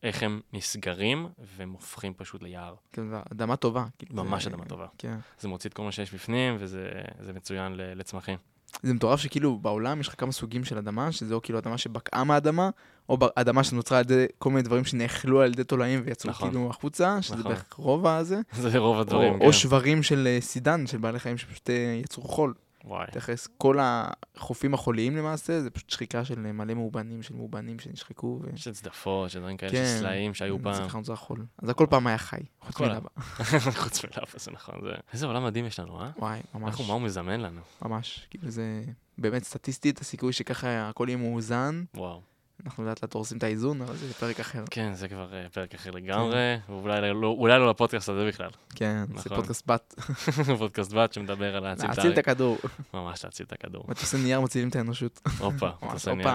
איך 0.03 0.23
הם 0.23 0.41
נסגרים 0.53 1.29
והם 1.39 1.71
הופכים 1.73 2.15
פשוט 2.15 2.43
ליער. 2.43 2.75
כן, 2.93 3.03
אדמה 3.33 3.57
טובה. 3.57 3.87
כאילו, 3.99 4.25
ממש 4.25 4.45
זה- 4.45 4.51
אדמה 4.51 4.65
טובה. 4.65 4.87
כן. 4.99 5.17
זה 5.39 5.49
מוציא 5.49 5.71
את 5.71 5.75
כל 5.75 5.83
מה 5.83 5.93
שיש 5.93 6.15
בפנים, 6.15 6.57
וזה 6.59 6.91
זה 7.21 7.33
מצוין 7.33 7.73
לצמחים. 7.77 8.39
זה 8.87 8.95
מטורף 8.95 9.21
שכאילו 9.21 9.59
בעולם 9.59 10.01
יש 10.01 10.09
לך 10.09 10.15
כמה 10.19 10.33
סוגים 10.33 10.65
של 10.65 10.79
אדמה, 10.79 11.13
שזה 11.13 11.35
או 11.35 11.43
כאילו 11.43 11.59
אדמה 11.59 11.79
שבקעה 11.79 12.25
מהאדמה, 12.25 12.71
או 13.09 13.19
אדמה 13.35 13.65
שנוצרה 13.65 13.99
על 13.99 14.05
ידי 14.05 14.27
כל 14.39 14.51
מיני 14.51 14.63
דברים 14.63 14.85
שנאכלו 14.85 15.43
על 15.43 15.53
ידי 15.53 15.65
תולעים 15.65 16.03
ויצאו 16.05 16.31
נכון. 16.31 16.49
כאילו 16.51 16.71
החוצה, 16.71 17.23
שזה 17.23 17.37
נכון. 17.37 17.53
בערך 17.53 17.65
רוב 17.77 18.07
הזה. 18.07 18.41
זה 18.61 18.79
רוב 18.79 19.01
הדברים, 19.01 19.35
או, 19.35 19.39
כן. 19.39 19.47
או 19.47 19.53
שברים 19.53 20.03
של 20.03 20.27
אה, 20.27 20.39
סידן, 20.41 20.87
של 20.87 20.99
בעלי 20.99 21.19
חיים 21.19 21.39
שפשוט 21.39 21.71
אה, 21.71 22.01
יצרו 22.05 22.23
חול. 22.23 22.55
וואי. 22.87 23.07
תכלס, 23.13 23.49
כל 23.59 23.79
החופים 23.81 24.75
החוליים 24.75 25.17
למעשה, 25.17 25.61
זה 25.61 25.71
פשוט 25.71 25.91
שחיקה 25.91 26.25
של 26.25 26.53
מלא 26.53 26.75
מאובנים, 26.75 27.23
של 27.23 27.35
מאובנים 27.35 27.79
שנשחקו. 27.79 28.41
ו... 28.43 28.55
יש 28.55 28.69
צדפות, 28.69 29.31
יש 29.31 29.37
דברים 29.37 29.57
כאלה, 29.57 29.73
כן. 29.73 29.83
יש 29.83 29.89
סלעים 29.89 30.35
שהיו 30.35 30.63
פעם. 30.63 30.75
זיכרון 30.75 31.05
זה 31.05 31.13
החול. 31.13 31.47
אז 31.59 31.69
הכל 31.69 31.87
פעם 31.91 32.07
היה 32.07 32.19
חי, 32.19 32.41
חוץ. 32.61 32.81
מלבה. 32.81 33.09
חוץ 33.83 34.05
מלאפה, 34.05 34.39
זה 34.39 34.51
נכון. 34.51 34.75
זה... 34.83 34.91
איזה 35.13 35.27
עולם 35.27 35.45
מדהים 35.45 35.67
יש 35.67 35.81
לנו, 35.81 36.01
אה? 36.01 36.11
וואי, 36.19 36.41
ממש, 36.55 36.75
הוא, 36.79 36.87
מה 36.87 36.93
הוא 36.93 37.03
מזמן 37.03 37.41
לנו? 37.41 37.61
ממש. 37.83 38.27
כאילו 38.31 38.51
זה 38.51 38.85
באמת 39.19 39.45
סטטיסטית, 39.45 40.01
הסיכוי 40.01 40.33
שככה 40.33 40.89
הכל 40.89 41.05
יהיה 41.09 41.17
מאוזן. 41.17 41.85
וואו. 41.95 42.36
אנחנו 42.65 42.85
לאט 42.85 43.03
לאט 43.03 43.13
הורסים 43.15 43.39
את 43.39 43.43
האיזון, 43.43 43.83
אבל 43.83 43.97
זה 43.97 44.15
פרק 44.15 44.41
אחר. 44.41 44.65
כן, 44.71 44.95
זה 44.95 45.09
כבר 45.09 45.35
אה, 45.35 45.47
פרק 45.53 45.75
אחר 45.75 45.91
לגמרי, 45.91 46.57
ואולי 46.69 47.01
לא- 47.15 47.35
אולי 47.39 47.59
לא 47.59 47.71
לפודקאסט 47.71 48.09
הזה 48.09 48.27
בכלל. 48.29 48.51
כן, 48.75 49.05
זה 49.09 49.15
נכון. 49.15 49.37
פודקאסט 49.37 49.67
בת. 49.67 49.95
פודקאסט 50.59 50.93
בת 50.93 51.13
שמדבר 51.13 51.57
על 51.57 51.63
להציל 51.63 51.91
את 51.91 51.97
להציל 51.97 52.13
את. 52.13 52.19
הכדור. 52.19 52.59
ממש 52.95 53.25
להציל 53.25 53.47
את 53.47 53.53
הכדור. 53.53 53.85
מטוסי 53.89 54.17
נייר 54.19 54.41
מצילים 54.41 54.69
את 54.69 54.77
האנושות. 54.77 55.21
הופה, 55.39 55.71
תעשה 55.91 56.15
נייר. 56.15 56.29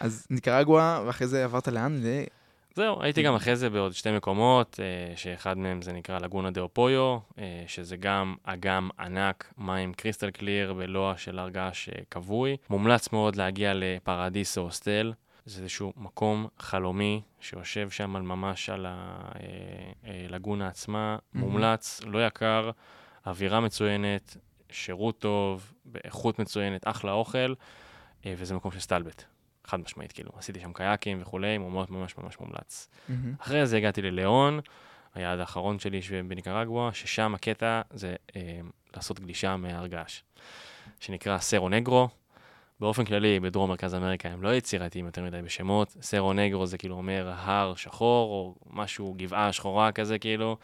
אז 0.00 0.26
ניקרגואה, 0.30 1.02
ואחרי 1.06 1.26
זה 1.26 1.44
עברת 1.44 1.68
לאן? 1.68 2.00
זהו, 2.78 3.02
הייתי 3.02 3.22
גם 3.22 3.34
אחרי 3.34 3.56
זה 3.56 3.70
בעוד 3.70 3.92
שתי 3.92 4.10
מקומות, 4.16 4.80
אה, 4.80 5.16
שאחד 5.16 5.58
מהם 5.58 5.82
זה 5.82 5.92
נקרא 5.92 6.18
לגונה 6.18 6.50
דה 6.50 6.60
אופויו, 6.60 7.18
אה, 7.38 7.64
שזה 7.66 7.96
גם 7.96 8.34
אגם 8.44 8.88
ענק, 8.98 9.52
מים 9.58 9.94
קריסטל 9.94 10.30
קליר 10.30 10.74
בלוע 10.74 11.16
של 11.16 11.38
הר 11.38 11.48
געש 11.48 11.88
אה, 11.88 11.94
כבוי. 12.10 12.56
מומלץ 12.70 13.12
מאוד 13.12 13.36
להגיע 13.36 13.72
לפרדיסו 13.74 14.60
הוסטל. 14.60 15.12
זה 15.46 15.60
איזשהו 15.60 15.92
מקום 15.96 16.46
חלומי 16.58 17.22
שיושב 17.40 17.90
שם 17.90 18.16
על 18.16 18.22
ממש 18.22 18.70
על 18.70 18.86
הלגונה 20.04 20.68
עצמה, 20.68 21.16
מהמם. 21.32 21.50
מומלץ, 21.50 22.00
לא 22.06 22.26
יקר, 22.26 22.70
אווירה 23.26 23.60
מצוינת, 23.60 24.36
שירות 24.70 25.18
טוב, 25.18 25.72
באיכות 25.84 26.38
מצוינת, 26.38 26.82
אחלה 26.84 27.12
אוכל, 27.12 27.54
אה, 28.26 28.34
וזה 28.36 28.54
מקום 28.54 28.72
של 28.72 28.80
סטלבט. 28.80 29.37
חד 29.68 29.80
משמעית, 29.80 30.12
כאילו, 30.12 30.30
עשיתי 30.36 30.60
שם 30.60 30.72
קייקים 30.72 31.22
וכולי, 31.22 31.58
ממש 31.58 31.90
ממש 31.90 32.18
ממש 32.18 32.40
מומלץ. 32.40 32.88
מהמם. 33.08 33.34
אחרי 33.40 33.66
זה 33.66 33.76
הגעתי 33.76 34.02
לליאון, 34.02 34.60
היעד 35.14 35.38
האחרון 35.38 35.78
שלי 35.78 36.00
בניקרגואה, 36.28 36.92
ששם 36.92 37.34
הקטע 37.34 37.80
זה 37.90 38.14
אה, 38.36 38.60
לעשות 38.96 39.20
גלישה 39.20 39.56
מהר 39.56 39.86
געש, 39.86 40.22
שנקרא 41.00 41.38
סרו 41.38 41.68
נגרו. 41.68 42.08
באופן 42.80 43.04
כללי, 43.04 43.40
בדרום 43.40 43.70
מרכז 43.70 43.94
אמריקה 43.94 44.28
הם 44.28 44.42
לא 44.42 44.54
יצירתיים 44.54 45.06
יותר 45.06 45.22
מדי 45.22 45.42
בשמות. 45.42 45.96
סרו 46.00 46.32
נגרו 46.32 46.66
זה 46.66 46.78
כאילו 46.78 46.94
אומר 46.94 47.32
הר 47.36 47.74
שחור, 47.74 48.30
או 48.30 48.54
משהו, 48.70 49.14
גבעה 49.18 49.52
שחורה 49.52 49.92
כזה, 49.92 50.18
כאילו. 50.18 50.56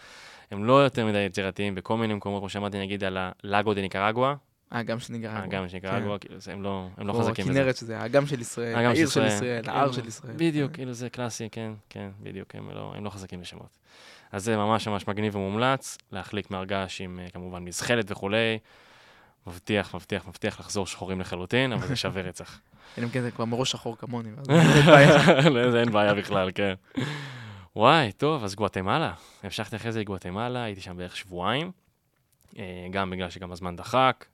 הם 0.50 0.64
לא 0.64 0.84
יותר 0.84 1.06
מדי 1.06 1.18
יצירתיים 1.18 1.74
בכל 1.74 1.96
מיני 1.96 2.14
מקומות, 2.14 2.40
כמו 2.40 2.48
שאמרתי, 2.48 2.78
נגיד 2.78 3.04
על 3.04 3.18
הלאגו 3.20 3.74
דה 3.74 3.80
ניקרגואה, 3.80 4.34
האגם 4.74 4.98
ניקרגואה. 5.10 5.42
האגם 5.42 5.68
של 5.68 5.74
ניקרגואה, 5.74 6.18
כאילו, 6.18 6.36
הם 6.52 6.62
לא, 6.62 6.88
הם 6.96 7.06
לא 7.06 7.12
או 7.12 7.18
חזקים 7.18 7.44
בזה. 7.44 7.60
הכנרת 7.60 7.76
שזה 7.76 7.98
האגם 7.98 8.26
של 8.26 8.40
ישראל, 8.40 8.74
העיר 8.74 8.94
של 8.94 9.02
ישראל. 9.02 9.26
ישראל, 9.26 9.68
ההר 9.68 9.88
כן, 9.88 9.92
של 9.92 10.06
ישראל. 10.08 10.34
בדיוק, 10.36 10.72
כאילו 10.72 10.92
זה 10.92 11.10
קלאסי, 11.10 11.48
כן, 11.52 11.72
כן, 11.90 12.10
בדיוק, 12.22 12.54
הם 12.54 12.70
לא, 12.70 12.92
הם 12.96 13.04
לא 13.04 13.10
חזקים 13.10 13.40
בשמות. 13.40 13.78
אז 14.32 14.44
זה 14.44 14.56
ממש 14.56 14.88
ממש 14.88 15.08
מגניב 15.08 15.36
ומומלץ, 15.36 15.98
להחליק 16.12 16.50
מהרגש 16.50 17.00
עם 17.00 17.20
אה, 17.22 17.30
כמובן 17.30 17.64
מזחלת 17.64 18.10
וכולי. 18.10 18.58
מבטיח, 19.46 19.94
מבטיח, 19.94 20.26
מבטיח 20.28 20.60
לחזור 20.60 20.86
שחורים 20.86 21.20
לחלוטין, 21.20 21.72
אבל 21.72 21.86
זה 21.86 21.96
שווה 21.96 22.22
רצח. 22.22 22.60
אלא 22.98 23.04
אם 23.04 23.10
כן 23.10 23.22
זה 23.22 23.30
כבר 23.30 23.44
מראש 23.44 23.70
שחור 23.70 23.96
כמוני, 23.98 24.28
אין 24.48 24.86
בעיה. 24.86 25.50
לזה 25.50 25.80
אין 25.80 25.90
בעיה 25.90 26.14
בכלל, 26.14 26.50
כן. 26.54 26.74
וואי, 27.76 28.12
טוב, 28.12 28.44
אז 28.44 28.54
גואטמלה. 28.54 29.12
המשכתי 29.42 29.76
אחרי 29.76 29.92
זה 29.92 30.00
לגואטמלה, 30.00 30.62
הייתי 30.62 30.80
שם 30.80 30.96
בערך 30.96 31.16
שבועיים, 31.16 31.72
אה, 32.58 32.86
גם 32.90 33.10
בגלל 33.10 33.30
שגם 33.30 33.52
הזמן 33.52 33.76
דחק, 33.76 34.24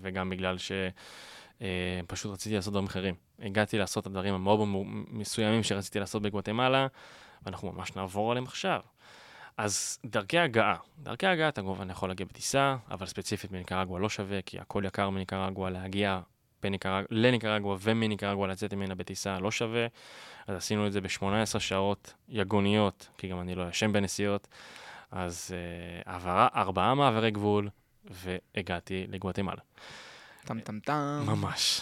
וגם 0.00 0.30
בגלל 0.30 0.56
שפשוט 0.58 2.32
רציתי 2.32 2.54
לעשות 2.54 2.72
דברים 2.72 2.86
אחרים. 2.86 3.14
הגעתי 3.38 3.78
לעשות 3.78 4.02
את 4.02 4.06
הדברים 4.06 4.34
המאוד 4.34 4.68
מאוד 4.68 4.86
מסוימים 5.10 5.62
שרציתי 5.62 6.00
לעשות 6.00 6.22
בגואטמלה, 6.22 6.86
ואנחנו 7.42 7.72
ממש 7.72 7.96
נעבור 7.96 8.30
עליהם 8.30 8.44
עכשיו. 8.44 8.80
אז 9.56 9.98
דרכי 10.04 10.38
הגעה, 10.38 10.76
דרכי 10.98 11.26
הגעה 11.26 11.48
אתה 11.48 11.60
כמובן 11.60 11.90
יכול 11.90 12.08
להגיע 12.08 12.26
בטיסה, 12.26 12.76
אבל 12.90 13.06
ספציפית 13.06 13.52
מניקרגואה 13.52 14.00
לא 14.00 14.08
שווה, 14.08 14.42
כי 14.42 14.58
הכל 14.58 14.82
יקר 14.86 15.10
מניקרגואה 15.10 15.70
להגיע 15.70 16.20
בניקרג... 16.62 17.04
לניקרגואה 17.10 17.76
ומניקרגואה 17.80 18.48
לצאת 18.48 18.74
ממנה 18.74 18.94
בטיסה 18.94 19.38
לא 19.38 19.50
שווה. 19.50 19.86
אז 20.46 20.56
עשינו 20.56 20.86
את 20.86 20.92
זה 20.92 21.00
ב-18 21.00 21.58
שעות 21.58 22.14
יגוניות, 22.28 23.08
כי 23.18 23.28
גם 23.28 23.40
אני 23.40 23.54
לא 23.54 23.68
ישן 23.68 23.92
בנסיעות. 23.92 24.48
אז 25.10 25.54
uh, 25.54 26.10
עברה 26.10 26.48
ארבעה 26.54 26.94
מעברי 26.94 27.30
גבול, 27.30 27.68
והגעתי 28.10 29.06
לגואטמלה. 29.08 29.62
טם 30.44 30.60
טם 30.60 30.80
טם. 30.80 31.22
ממש. 31.26 31.80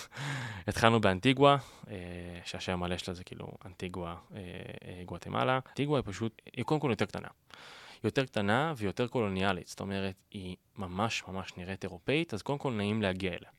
התחלנו 0.68 1.00
באנטיגואה, 1.00 1.56
אה, 1.88 1.94
שהשם 2.44 2.72
המלא 2.72 2.98
שלה 2.98 3.14
זה 3.14 3.24
כאילו 3.24 3.48
אנטיגואה 3.64 4.14
אה, 4.34 5.02
גואטמלה. 5.04 5.58
אנטיגואה 5.68 6.00
היא 6.00 6.12
פשוט, 6.12 6.42
היא 6.56 6.64
קודם 6.64 6.80
כל 6.80 6.90
יותר 6.90 7.04
קטנה. 7.04 7.28
יותר 8.04 8.24
קטנה 8.24 8.72
ויותר 8.76 9.06
קולוניאלית, 9.06 9.66
זאת 9.68 9.80
אומרת, 9.80 10.14
היא 10.30 10.56
ממש 10.76 11.22
ממש 11.28 11.56
נראית 11.56 11.84
אירופאית, 11.84 12.34
אז 12.34 12.42
קודם 12.42 12.58
כל 12.58 12.72
נעים 12.72 13.02
להגיע 13.02 13.30
אליה. 13.32 13.50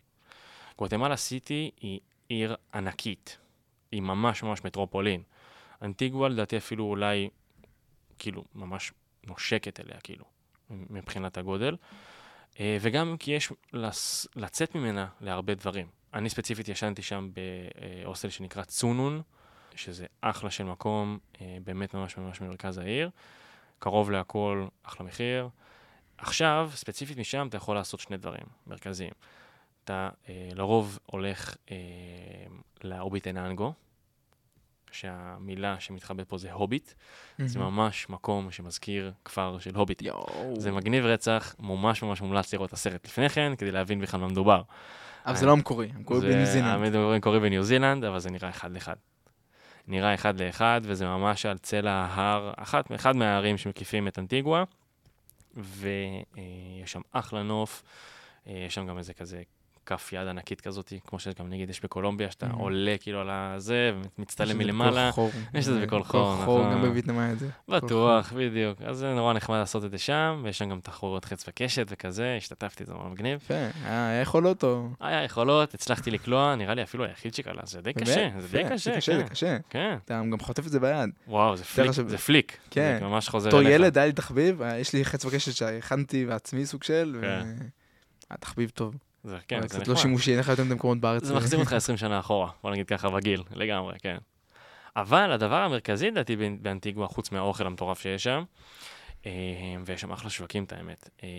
גואטמלה 0.77 1.15
סיטי 1.15 1.71
היא 1.81 1.99
עיר 2.29 2.55
ענקית, 2.73 3.37
היא 3.91 4.01
ממש 4.01 4.43
ממש 4.43 4.63
מטרופולין. 4.63 5.23
אנטיגואה 5.81 6.29
לדעתי 6.29 6.57
אפילו 6.57 6.83
אולי, 6.83 7.29
כאילו, 8.19 8.43
ממש 8.55 8.91
נושקת 9.27 9.79
אליה, 9.79 9.99
כאילו, 10.03 10.25
מבחינת 10.69 11.37
הגודל. 11.37 11.75
אה, 12.59 12.77
וגם 12.81 13.15
כי 13.19 13.31
יש. 13.31 13.51
לצאת 14.35 14.75
ממנה 14.75 15.07
להרבה 15.21 15.55
דברים. 15.55 15.87
אני 16.13 16.29
ספציפית 16.29 16.67
ישנתי 16.67 17.01
שם 17.01 17.29
בהוסטל 18.03 18.29
שנקרא 18.29 18.63
צונון, 18.63 19.21
שזה 19.75 20.05
אחלה 20.21 20.49
של 20.49 20.63
מקום, 20.63 21.17
אה, 21.41 21.57
באמת 21.63 21.93
ממש 21.93 22.17
ממש 22.17 22.39
במרכז 22.39 22.77
העיר. 22.77 23.09
קרוב 23.79 24.11
להכל, 24.11 24.67
אחלה 24.83 25.05
מחיר. 25.05 25.49
עכשיו, 26.17 26.71
ספציפית 26.75 27.17
משם, 27.17 27.47
אתה 27.47 27.57
יכול 27.57 27.75
לעשות 27.75 27.99
שני 27.99 28.17
דברים 28.17 28.45
מרכזיים. 28.67 29.11
אתה 29.83 30.09
אה, 30.29 30.49
לרוב 30.55 30.99
הולך 31.05 31.55
אה, 31.71 31.75
לאוביט 32.83 33.27
אננגו, 33.27 33.73
שהמילה 34.99 35.79
שמתחבאת 35.79 36.29
פה 36.29 36.37
זה 36.37 36.51
הוביט. 36.51 36.91
זה 37.45 37.59
ממש 37.59 38.09
מקום 38.09 38.51
שמזכיר 38.51 39.11
כפר 39.25 39.59
של 39.59 39.75
הוביט. 39.75 40.01
יואו. 40.01 40.53
זה 40.57 40.71
מגניב 40.71 41.05
רצח, 41.05 41.55
ממש 41.59 42.03
ממש 42.03 42.21
מומלץ 42.21 42.53
לראות 42.53 42.69
את 42.69 42.73
הסרט 42.73 43.05
לפני 43.05 43.29
כן, 43.29 43.53
כדי 43.57 43.71
להבין 43.71 44.01
בכלל 44.01 44.19
מה 44.19 44.27
מדובר. 44.27 44.61
אבל 45.25 45.35
זה 45.35 45.45
לא 45.45 45.51
המקורי, 45.51 45.89
המקורי 45.95 46.19
בניו 46.21 46.45
זילנד. 46.45 47.21
קורים 47.21 47.41
בניו 47.41 47.63
זילנד, 47.63 48.03
אבל 48.03 48.19
זה 48.19 48.29
נראה 48.29 48.49
אחד 48.49 48.71
לאחד. 48.71 48.95
נראה 49.87 50.13
אחד 50.13 50.41
לאחד, 50.41 50.81
וזה 50.83 51.05
ממש 51.05 51.45
על 51.45 51.57
צלע 51.57 51.91
ההר, 51.91 52.53
אחת, 52.55 52.91
אחד 52.91 53.15
מהערים 53.15 53.57
שמקיפים 53.57 54.07
את 54.07 54.19
אנטיגואה, 54.19 54.63
ויש 55.55 56.91
שם 56.91 57.01
אחלה 57.11 57.43
נוף, 57.43 57.83
אה, 58.47 58.63
יש 58.67 58.75
שם 58.75 58.87
גם 58.87 58.97
איזה 58.97 59.13
כזה 59.13 59.41
כף 59.87 60.13
יד 60.13 60.27
ענקית 60.27 60.61
כזאת, 60.61 60.93
כמו 61.07 61.19
שגם 61.19 61.49
נגיד 61.49 61.69
יש 61.69 61.83
בקולומביה, 61.83 62.31
שאתה. 62.31 62.47
עולה 62.51 62.95
כאילו 62.99 63.21
על 63.21 63.27
הזה, 63.31 63.91
יש 64.01 64.07
ומצטלם 64.19 64.47
את 64.51 64.57
זה 64.57 64.63
מלמעלה. 64.63 65.09
בכל 65.09 65.15
חור. 65.15 65.31
יש 65.53 65.67
את 65.67 65.73
זה 65.73 65.85
בכל 65.85 66.03
חור, 66.03 66.35
חור, 66.35 66.41
נכון. 66.61 66.71
גם 66.71 66.81
בווייטנאם 66.81 67.19
היה 67.19 67.31
את 67.31 67.39
זה. 67.39 67.47
בטוח, 67.69 68.33
בדיוק. 68.33 68.81
אז 68.81 68.97
זה 68.97 69.13
נורא 69.13 69.33
נחמד 69.33 69.57
לעשות 69.57 69.85
את 69.85 69.91
זה 69.91 69.97
שם, 69.97 70.41
ויש 70.43 70.57
שם 70.57 70.69
גם 70.69 70.79
תחרויות 70.79 71.25
חץ 71.25 71.45
וקשת 71.47 71.85
וכזה, 71.89 72.35
השתתפתי, 72.37 72.85
זה 72.85 72.93
נורא 72.93 73.09
מגניב. 73.09 73.39
היה 73.85 74.21
יכולות 74.21 74.63
או... 74.63 74.87
היה 74.99 75.23
יכולות, 75.23 75.73
הצלחתי 75.73 76.11
לקלוע, 76.11 76.55
נראה 76.55 76.73
לי 76.73 76.83
אפילו 76.83 77.05
היחיד 77.05 77.33
שקלע, 77.33 77.61
זה 77.65 77.81
די? 77.81 77.93
קשה, 77.93 78.29
זה 78.39 78.47
די 78.57 78.63
קשה, 78.69 78.91
זה 78.91 78.97
קשה, 78.97 79.17
כן. 79.21 79.27
קשה. 79.27 79.57
כן, 79.69 79.97
אתה 80.05 80.21
גם 80.31 80.39
חוטף 80.39 80.65
את 80.65 80.71
זה 80.71 80.79
ביד. 80.79 81.09
וואו, 81.27 81.57
זה 81.57 81.63
פליק, 81.63 81.91
זה 81.91 82.17
פליק. 82.17 82.57
כן. 82.71 82.97
זה 82.99 83.05
ממש 83.05 83.29
חוזר 83.29 83.49
בתור 83.49 83.59
אליך. 83.59 83.71
ילד 83.73 83.97
היה 83.97 84.07
לי 84.07 84.13
תחביב, 84.13 84.61
היה- 84.61 84.79
יש 84.79 84.93
לי 84.93 85.05
חץ 85.05 85.25
וקשת 85.25 85.53
שהכנתי 85.53 86.25
בעצמי 86.25 86.65
סוג 86.65 86.83
של, 86.83 87.17
כן. 87.21 87.47
תחביב 88.39 88.69
טוב. 88.69 88.95
זה, 89.27 89.37
כן, 89.47 89.61
זה 89.61 89.67
קצת 89.67 89.87
לא 89.87 89.93
נחמד. 89.93 89.95
שימושי, 89.97 90.31
אין 90.31 90.39
לך 90.39 90.47
יותר 90.47 90.63
מדי 90.63 90.73
מקומות 90.73 90.97
בארץ. 90.99 91.23
זה 91.23 91.35
מחזיר 91.35 91.59
אותך 91.59 91.73
20 91.73 91.97
שנה 91.97 92.19
אחורה, 92.19 92.49
בוא 92.63 92.71
נגיד 92.71 92.87
ככה, 92.87 93.09
בגיל, 93.09 93.43
לגמרי, 93.51 93.99
כן. 93.99 94.17
אבל 94.95 95.31
הדבר 95.31 95.55
המרכזי 95.55 96.11
לדעתי 96.11 96.35
באנ- 96.35 96.61
באנטיגואה, 96.61 97.07
חוץ 97.07 97.31
מהאוכל 97.31 97.67
המטורף 97.67 98.01
שיש 98.01 98.23
שם, 98.23 98.43
אה, 99.25 99.31
ויש 99.85 100.01
שם 100.01 100.11
אחלה 100.11 100.29
שווקים, 100.29 100.63
את 100.63 100.73
האמת, 100.73 101.09
אה, 101.23 101.29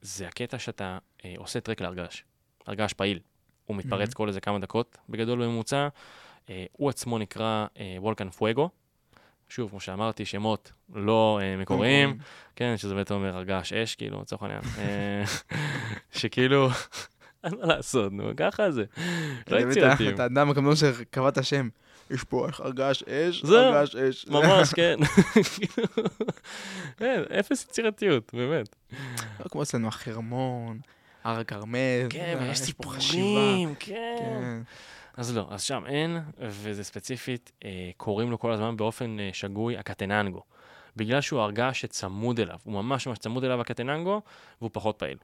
זה 0.00 0.28
הקטע 0.28 0.58
שאתה 0.58 0.98
אה, 1.24 1.34
עושה 1.36 1.60
טרק 1.60 1.80
להרגש, 1.80 2.24
הרגש 2.66 2.92
פעיל. 2.92 3.18
הוא 3.64 3.76
מתפרץ. 3.76 4.14
כל 4.14 4.28
איזה 4.28 4.40
כמה 4.40 4.58
דקות, 4.58 4.98
בגדול 5.08 5.42
בממוצע. 5.44 5.88
הוא 6.72 6.90
עצמו 6.90 7.18
נקרא 7.18 7.66
וולקן 7.98 8.30
פואגו. 8.30 8.70
שוב, 9.48 9.70
כמו 9.70 9.80
שאמרתי, 9.80 10.24
שמות 10.24 10.72
לא 10.94 11.40
אה, 11.42 11.56
מקוריים, 11.56 12.18
כן, 12.56 12.76
שזה 12.76 12.94
בעצם 12.94 13.14
אומר 13.14 13.36
הרגש 13.36 13.72
אש, 13.72 13.94
כאילו, 13.94 14.20
לצורך 14.20 14.42
העניין. 14.42 14.60
שכאילו, 16.18 16.68
מה 17.60 17.66
לעשות, 17.66 18.12
נו, 18.12 18.30
ככה 18.36 18.70
זה. 18.70 18.84
לא 19.50 19.56
יצירתיים. 19.56 20.14
אתה 20.14 20.22
האדם 20.22 20.50
הקמדון 20.50 20.76
שקבע 20.76 21.28
את 21.28 21.38
השם. 21.38 21.68
יש 22.10 22.24
פה 22.24 22.48
הרגש 22.58 23.02
אש, 23.02 23.44
הרגש 23.44 23.96
אש. 23.96 24.26
ממש, 24.28 24.74
כן. 24.76 24.96
כן, 26.98 27.22
אפס 27.40 27.64
יצירתיות, 27.64 28.34
באמת. 28.34 28.76
לא 29.40 29.48
כמו 29.50 29.62
אצלנו 29.62 29.88
החרמון, 29.88 30.78
הר 31.24 31.40
הכרמל. 31.40 32.06
כן, 32.10 32.38
ויש. 32.40 32.58
סיפורים, 32.58 33.74
כן. 33.78 34.16
כן. 34.18 34.62
אז 35.16 35.36
לא, 35.36 35.48
אז 35.50 35.62
שם 35.62 35.82
אין, 35.86 36.18
וזה 36.38 36.84
ספציפית, 36.84 37.52
אה, 37.64 37.90
קוראים 37.96 38.30
לו 38.30 38.38
כל 38.38 38.52
הזמן 38.52 38.76
באופן 38.76 39.20
אה, 39.20 39.30
שגוי 39.32 39.76
הקטננגו. 39.76 40.42
בגלל 40.96 41.20
שהוא 41.20 41.40
הרגש 41.40 41.80
שצמוד 41.80 42.40
אליו, 42.40 42.58
הוא 42.64 42.74
ממש 42.74 43.06
ממש 43.06 43.18
צמוד 43.18 43.44
אליו 43.44 43.60
הקטננגו, 43.60 44.20
והוא 44.60 44.70
פחות 44.72 44.98
פעיל. 44.98 45.18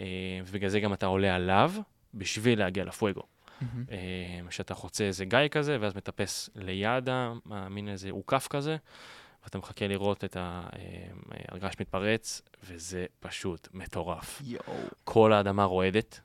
אה, 0.00 0.04
ובגלל 0.46 0.70
זה 0.70 0.80
גם 0.80 0.92
אתה 0.92 1.06
עולה 1.06 1.34
עליו, 1.34 1.72
בשביל 2.14 2.58
להגיע 2.58 2.84
לפואגו. 2.84 3.22
אה, 3.62 4.50
שאתה 4.50 4.74
חוצה 4.74 5.04
איזה 5.04 5.24
גיא 5.24 5.38
כזה, 5.50 5.76
ואז 5.80 5.96
מטפס 5.96 6.50
ליד 6.56 7.08
המין 7.50 7.88
איזה 7.88 8.10
עוקף 8.10 8.46
כזה, 8.50 8.76
ואתה 9.44 9.58
מחכה 9.58 9.86
לראות 9.86 10.24
את 10.24 10.36
ההרגש 10.40 11.74
מתפרץ, 11.80 12.42
וזה 12.62 13.06
פשוט 13.20 13.68
מטורף. 13.72 14.42
יואו. 14.44 14.62
כל 15.04 15.32
האדמה 15.32 15.64
רועדת, 15.64 16.20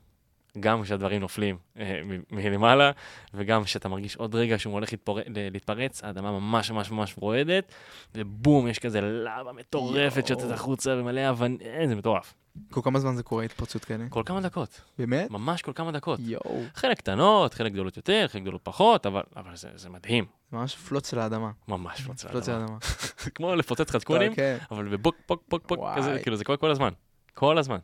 גם 0.60 0.84
כשהדברים 0.84 1.22
נופלים 1.22 1.58
אה, 1.78 2.02
מלמעלה, 2.32 2.92
וגם 3.34 3.64
כשאתה 3.64 3.90
מרגיש 3.90 4.16
עוד 4.16 4.36
רגע 4.36 4.60
שהוא 4.60 4.74
הולך 4.74 4.92
להתפור... 4.92 5.20
ל- 5.20 5.24
להתפרץ, 5.52 6.04
האדמה 6.04 6.32
ממש 6.32 6.72
ממש 6.72 6.92
ממש 6.92 7.16
רועדת, 7.18 7.72
ובום, 8.16 8.68
יש 8.68 8.80
כזה 8.80 9.02
לבה 9.02 9.52
מטורפת. 9.54 10.28
שיוצאת 10.28 10.52
החוצה 10.52 10.96
ומלא 10.98 11.22
אה, 11.22 11.88
זה 11.88 11.96
מטורף. 11.96 12.34
כל 12.72 12.82
כמה 12.84 13.00
זמן 13.00 13.16
זה 13.16 13.24
קורה, 13.24 13.44
התפרצות 13.44 13.86
כאלה? 13.86 14.06
כל 14.10 14.24
כמה 14.26 14.42
דקות, 14.42 14.82
באמת? 14.98 15.32
ממש 15.32 15.62
כל 15.62 15.72
כמה 15.76 15.92
דקות. 15.92 16.20
יואו. 16.24 16.62
חלק 16.76 16.98
קטנות, 16.98 17.54
חלק 17.54 17.72
גדולות 17.72 17.98
יותר, 17.98 18.26
חלק 18.28 18.42
גדולות 18.42 18.62
פחות, 18.64 19.06
אבל, 19.06 19.22
אבל 19.36 19.56
זה, 19.56 19.70
זה 19.76 19.90
מדהים, 19.90 20.26
ממש 20.52 20.76
פלוץ 20.76 21.12
של 21.12 21.20
האדמה. 21.20 21.52
ממש 21.68 22.02
פלוץ 22.02 22.26
על 22.26 22.36
האדמה. 22.36 22.78
כמו 23.36 23.56
לפוצץ 23.56 23.92
חדקונים, 23.92 24.36
כן. 24.36 24.58
אבל 24.72 24.88
בבוק, 24.88 25.16
פוק, 25.26 25.44
פוק, 25.50 25.72
וואי. 25.72 25.98
כזה, 25.98 26.20
כאילו 26.24 26.36
זה 26.36 26.44
קורה 26.44 26.58
כל 26.58 26.72
הזמן, 26.72 26.90
כל 27.34 27.58
הזמן. 27.58 27.78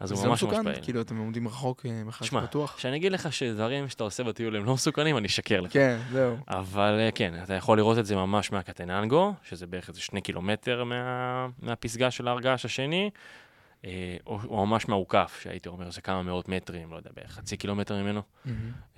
אז 0.00 0.12
הוא 0.12 0.24
לא 0.24 0.30
ממש 0.30 0.42
ממש? 0.42 0.56
פעיל. 0.64 0.82
כאילו, 0.82 1.00
אתם 1.00 1.18
עומדים 1.18 1.48
רחוק 1.48 1.86
אה, 1.86 2.04
מרחק 2.04 2.24
שמע, 2.24 2.46
פתוח? 2.46 2.74
כשאני 2.76 2.96
אגיד 2.96 3.12
לך 3.12 3.32
שדברים 3.32 3.88
שאתה 3.88 4.04
עושה 4.04 4.24
בטיול 4.24 4.56
הם 4.56 4.64
לא 4.64 4.74
מסוכנים, 4.74 5.16
אני 5.16 5.26
אשקר 5.26 5.60
לך. 5.60 5.72
כן, 5.72 5.98
זהו. 6.12 6.36
אבל 6.48 6.98
אה, 7.00 7.10
כן, 7.14 7.34
אתה 7.42 7.54
יכול 7.54 7.78
לראות 7.78 7.98
את 7.98 8.06
זה 8.06 8.16
ממש 8.16 8.52
מהקטננגו, 8.52 9.34
שזה 9.42 9.66
בערך 9.66 9.88
איזה 9.88 10.00
שני 10.00 10.20
קילומטר 10.20 10.84
מה, 10.84 11.46
מהפסגה 11.62 12.10
של 12.10 12.28
ההרגש 12.28 12.64
השני, 12.64 13.10
או, 14.26 14.40
או 14.48 14.66
ממש 14.66 14.88
מהעוקף, 14.88 15.40
שהייתי 15.42 15.68
אומר 15.68 15.90
זה 15.90 16.00
כמה 16.00 16.22
מאות 16.22 16.48
מטרים, 16.48 16.90
לא 16.90 16.96
יודע, 16.96 17.10
בערך 17.16 17.30
חצי 17.30 17.56
קילומטר 17.56 18.02
ממנו. 18.02 18.22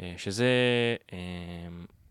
אה, 0.00 0.14
שזה, 0.16 0.46
אה, 1.12 1.18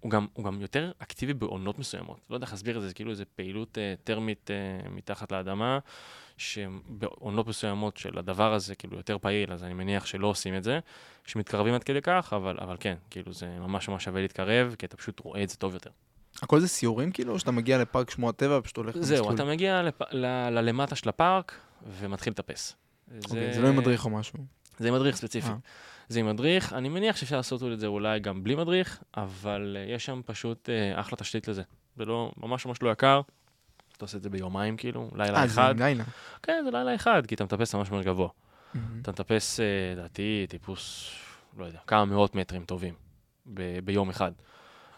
הוא, 0.01 0.11
גם, 0.11 0.27
הוא 0.33 0.45
גם 0.45 0.61
יותר 0.61 0.91
אקטיבי 0.99 1.33
בעונות 1.33 1.79
מסוימות. 1.79 2.19
לא 2.29 2.35
יודע 2.35 2.43
איך 2.43 2.53
להסביר 2.53 2.77
את 2.77 2.81
זה, 2.81 2.87
זה 2.87 2.93
כאילו 2.93 3.11
איזו 3.11 3.23
פעילות 3.35 3.77
אה, 3.77 3.93
טרמית 4.03 4.51
אה, 4.51 4.89
מתחת 4.89 5.31
לאדמה, 5.31 5.79
שבעונות 6.37 7.47
מסוימות 7.47 7.97
של 7.97 8.17
הדבר 8.17 8.53
הזה 8.53 8.75
כאילו 8.75 8.97
יותר 8.97 9.17
פעיל, 9.17 9.53
אז 9.53 9.63
אני 9.63 9.73
מניח 9.73 10.05
שלא 10.05 10.27
עושים 10.27 10.55
את 10.55 10.63
זה, 10.63 10.79
שמתקרבים 11.25 11.73
עד 11.73 11.83
כדי 11.83 12.01
כך, 12.01 12.33
אבל, 12.35 12.57
אבל 12.61 12.75
כן, 12.79 12.95
כאילו 13.09 13.33
זה 13.33 13.59
ממש 13.59 13.89
ממש 13.89 14.03
שווה 14.03 14.21
להתקרב, 14.21 14.75
כי 14.79 14.85
אתה 14.85 14.97
פשוט 14.97 15.19
רואה 15.19 15.43
את 15.43 15.49
זה 15.49 15.57
טוב 15.57 15.73
יותר. 15.73 15.89
הכל 16.41 16.59
זה 16.59 16.67
סיורים 16.67 17.11
כאילו, 17.11 17.33
או 17.33 17.39
שאתה 17.39 17.51
מגיע 17.51 17.77
לפארק 17.77 18.09
שמורת 18.09 18.35
טבע 18.35 18.57
ופשוט 18.57 18.77
הולך... 18.77 18.97
זהו? 18.97 19.33
אתה 19.33 19.45
מגיע 19.45 19.81
לפ... 19.81 20.01
ל... 20.11 20.25
ללמטה 20.49 20.95
של 20.95 21.09
הפארק 21.09 21.55
ומתחיל 21.87 22.31
לטפס. 22.31 22.75
אוקיי, 23.25 23.53
זה 23.53 23.61
לא 23.61 23.67
עם 23.67 23.75
מדריך 23.75 24.05
או 24.05 24.09
משהו. 24.09 24.39
זה 24.77 24.87
עם 24.87 24.93
מדריך 24.93 25.15
ספציפי. 25.15 25.49
אה. 25.49 25.55
זה 26.09 26.19
עם 26.19 26.29
מדריך, 26.29 26.73
אני 26.73 26.89
מניח 26.89 27.15
שאפשר 27.15 27.37
לעשות 27.37 27.63
את 27.73 27.79
זה 27.79 27.87
אולי 27.87 28.19
גם 28.19 28.43
בלי 28.43 28.55
מדריך, 28.55 29.03
אבל 29.17 29.77
uh, 29.79 29.91
יש 29.91 30.05
שם 30.05 30.21
פשוט 30.25 30.69
uh, 30.69 30.99
אחלה 30.99 31.17
תשתית 31.17 31.47
לזה. 31.47 31.61
זה 31.97 32.05
לא, 32.05 32.31
ממש 32.37 32.65
ממש 32.65 32.81
לא 32.81 32.91
יקר. 32.91 33.21
אתה 33.97 34.05
עושה 34.05 34.17
את 34.17 34.23
זה 34.23 34.29
ביומיים 34.29 34.77
כאילו, 34.77 35.09
לילה 35.15 35.41
אה, 35.41 35.47
זה 35.47 35.53
אחד. 35.53 35.71
עם 35.71 35.79
לילה. 35.79 36.03
כן, 36.43 36.61
זה 36.65 36.71
לילה 36.71 36.95
אחד, 36.95 37.25
כי 37.25 37.35
אתה 37.35 37.43
מטפס 37.43 37.75
ממש 37.75 37.91
ממש 37.91 38.05
גבוה. 38.05 38.29
מהמם. 38.73 39.01
אתה 39.01 39.11
מטפס, 39.11 39.59
אה, 39.59 39.65
לדעתי, 39.93 40.45
טיפוס, 40.49 41.11
לא 41.57 41.65
יודע, 41.65 41.79
כמה 41.87 42.05
מאות 42.05 42.35
מטרים 42.35 42.65
טובים 42.65 42.93
ב- 43.45 43.79
ביום 43.79 44.09
אחד. 44.09 44.31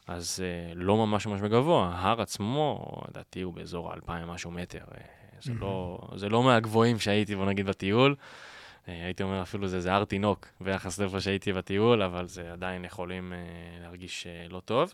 אז 0.07 0.43
uh, 0.43 0.75
לא 0.75 0.97
ממש 0.97 1.27
ממש 1.27 1.41
בגבוה, 1.41 1.87
ההר 1.95 2.21
עצמו, 2.21 2.91
לדעתי 3.09 3.41
הוא 3.41 3.53
באזור 3.53 3.91
האלפיים 3.91 4.27
משהו 4.27 4.51
מטר. 4.51 4.83
Uh, 4.91 5.22
זה, 5.43 5.51
Mhm. 5.51 5.55
לא, 5.59 5.99
זה 6.15 6.29
לא 6.29 6.43
מהגבוהים 6.43 6.99
שהייתי, 6.99 7.35
בוא 7.35 7.45
נגיד, 7.45 7.65
בטיול. 7.65 8.15
Uh, 8.19 8.89
הייתי 8.89 9.23
אומר 9.23 9.41
אפילו 9.41 9.67
זה, 9.67 9.81
זה 9.81 9.93
הר 9.93 10.05
תינוק 10.05 10.47
ביחס 10.61 10.99
לאיפה 10.99 11.21
שהייתי 11.21 11.53
בטיול, 11.53 12.01
אבל 12.01 12.27
זה 12.27 12.51
עדיין 12.53 12.85
יכולים 12.85 13.33
uh, 13.33 13.35
להרגיש 13.81 14.27
uh, 14.47 14.53
לא 14.53 14.59
טוב. 14.59 14.93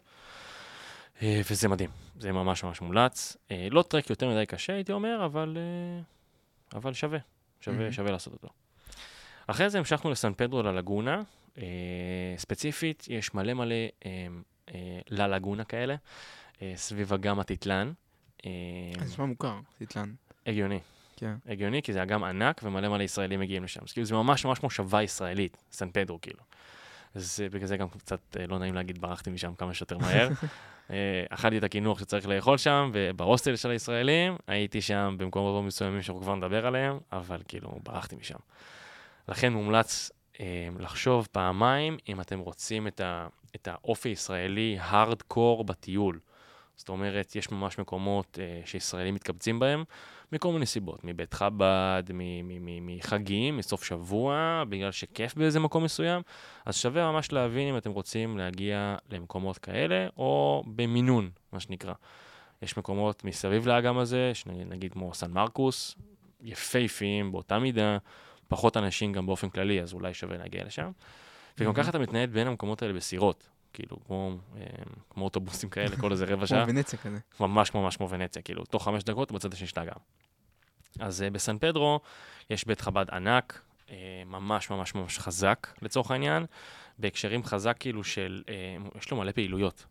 Uh, 1.19 1.21
וזה 1.51 1.67
מדהים, 1.67 1.89
זה 2.19 2.31
ממש 2.31 2.63
ממש 2.63 2.81
מומלץ. 2.81 3.37
Uh, 3.47 3.51
לא 3.71 3.81
טרק 3.81 4.09
יותר 4.09 4.29
מדי 4.29 4.45
קשה, 4.45 4.73
הייתי 4.73 4.91
אומר, 4.91 5.21
אבל, 5.25 5.57
uh, 6.73 6.75
אבל 6.77 6.93
שווה, 6.93 7.19
שווה, 7.61 7.89
Mhm. 7.89 7.91
שווה 7.91 8.11
לעשות 8.11 8.33
אותו. 8.33 8.47
אחרי 9.47 9.69
זה 9.69 9.77
המשכנו 9.77 10.11
לסן 10.11 10.33
פדרו 10.33 10.63
ללגונה. 10.63 11.21
Uh, 11.55 11.59
ספציפית, 12.37 13.05
יש 13.09 13.33
מלא 13.33 13.53
מלא 13.53 13.75
uh, 13.99 14.05
uh, 14.69 14.71
ללגונה 15.09 15.63
כאלה, 15.63 15.95
uh, 16.53 16.59
סביב 16.75 17.13
אגם 17.13 17.39
הטיטלן. 17.39 17.91
זה 18.43 18.49
נשמע 19.05 19.25
מוכר, 19.25 19.59
טיטלן. 19.77 20.13
הגיוני. 20.49 20.79
כן. 21.15 21.33
הגיוני, 21.45 21.81
כי 21.81 21.93
זה 21.93 22.03
אגם 22.03 22.23
ענק 22.23 22.61
ומלא 22.63 22.89
מלא 22.89 23.03
ישראלים 23.03 23.39
מגיעים 23.39 23.63
לשם. 23.63 23.81
אז 23.83 23.93
כאילו 23.93 24.05
זה 24.05 24.15
ממש 24.15 24.45
ממש 24.45 24.63
מושבה 24.63 25.03
ישראלית, 25.03 25.57
סן 25.71 25.89
פדרו 25.91 26.21
כאילו. 26.21 26.39
אז 27.15 27.41
אה, 27.43 27.49
בגלל 27.49 27.67
זה 27.67 27.77
גם 27.77 27.89
קצת 27.89 28.37
אה, 28.39 28.47
לא 28.47 28.59
נעים 28.59 28.75
להגיד, 28.75 29.01
ברחתי 29.01 29.29
משם 29.29 29.53
כמה 29.55 29.73
שיותר 29.73 29.97
מהר. 29.97 30.29
אה, 30.91 31.23
אכלתי 31.29 31.57
את 31.57 31.63
הקינוח 31.63 31.99
שצריך 31.99 32.27
לאכול 32.27 32.57
שם, 32.57 32.91
ובהוסטל 32.93 33.55
של 33.55 33.69
הישראלים, 33.69 34.35
הייתי 34.47 34.81
שם 34.81 35.15
במקומות 35.19 35.65
מסוימים 35.65 36.01
שאנחנו 36.01 36.21
כבר 36.21 36.35
נדבר 36.35 36.65
עליהם, 36.65 36.97
אבל 37.11 37.41
כאילו, 37.47 37.79
ברחתי 37.83 38.15
משם. 38.15 38.39
לכן 39.27 39.53
מומלץ 39.53 40.11
אה, 40.39 40.67
לחשוב 40.79 41.27
פעמיים 41.31 41.97
אם 42.09 42.21
אתם 42.21 42.39
רוצים 42.39 42.87
את, 42.87 43.01
ה, 43.01 43.27
את 43.55 43.67
האופי 43.67 44.09
הישראלי 44.09 44.77
הארד-קור 44.81 45.63
בטיול. 45.63 46.19
זאת 46.79 46.89
אומרת, 46.89 47.35
יש 47.35 47.51
ממש 47.51 47.79
מקומות 47.79 48.39
אה, 48.41 48.61
שישראלים 48.65 49.15
מתקבצים 49.15 49.59
בהם, 49.59 49.83
מכל 50.31 50.53
מיני 50.53 50.65
סיבות, 50.65 51.03
מבית 51.03 51.33
חב"ד, 51.33 52.03
מחגים, 52.81 53.57
מסוף 53.57 53.83
שבוע, 53.83 54.63
בגלל 54.69 54.91
שכיף 54.91 55.35
באיזה 55.35 55.59
מקום 55.59 55.83
מסוים, 55.83 56.21
אז 56.65 56.77
שווה 56.77 57.11
ממש 57.11 57.31
להבין 57.31 57.67
אם 57.67 57.77
אתם 57.77 57.91
רוצים 57.91 58.37
להגיע 58.37 58.95
למקומות 59.09 59.57
כאלה, 59.57 60.07
או 60.17 60.63
במינון, 60.67 61.29
מה 61.53 61.59
שנקרא. 61.59 61.93
יש 62.61 62.77
מקומות 62.77 63.23
מסביב 63.23 63.67
לאגם 63.67 63.97
הזה, 63.97 64.31
שנגיד 64.33 64.93
כמו 64.93 65.13
סן 65.13 65.31
מרקוס, 65.31 65.95
יפהפיים 66.41 67.31
באותה 67.31 67.59
מידה, 67.59 67.97
פחות 68.47 68.77
אנשים 68.77 69.13
גם 69.13 69.25
באופן 69.25 69.49
כללי, 69.49 69.81
אז 69.81 69.93
אולי 69.93 70.13
שווה 70.13 70.37
להגיע 70.37 70.63
לשם. 70.65 70.91
וגם. 71.57 71.73
ככה 71.73 71.89
אתה 71.89 71.99
מתנהל 71.99 72.25
בין 72.25 72.47
המקומות 72.47 72.81
האלה 72.81 72.93
בסירות, 72.93 73.49
כאילו, 73.73 73.97
כמו, 74.07 74.37
אה, 74.57 74.65
כמו 75.09 75.23
אוטובוסים 75.23 75.69
כאלה, 75.69 75.97
כל 75.97 76.11
איזה 76.11 76.25
רבע 76.25 76.47
שעה. 76.47 76.65
כמו 76.65 76.73
ונציה 76.73 76.99
כזה. 76.99 77.17
ממש 77.39 77.73
ממש 77.73 77.97
כמו 77.97 78.09
ונציה, 78.09 78.41
כאילו, 78.41 78.65
תוך 78.65 78.85
חמש 78.85 79.03
דקות 79.03 79.31
בצד 79.31 79.53
השני 79.53 79.67
של 79.67 79.79
האגם. 79.79 79.93
אז 80.99 81.23
uh, 81.27 81.33
בסן 81.33 81.57
פדרו 81.57 81.99
יש 82.49 82.65
בית 82.67 82.81
חב"ד 82.81 83.05
ענק, 83.11 83.61
uh, 83.87 83.91
ממש 84.25 84.69
ממש 84.69 84.95
ממש 84.95 85.19
חזק 85.19 85.67
לצורך 85.81 86.11
העניין, 86.11 86.45
בהקשרים 86.99 87.43
חזק 87.43 87.75
כאילו 87.79 88.03
של, 88.03 88.43
uh, 88.45 88.97
יש 88.97 89.11
לו 89.11 89.17
מלא 89.17 89.31
פעילויות. 89.31 89.85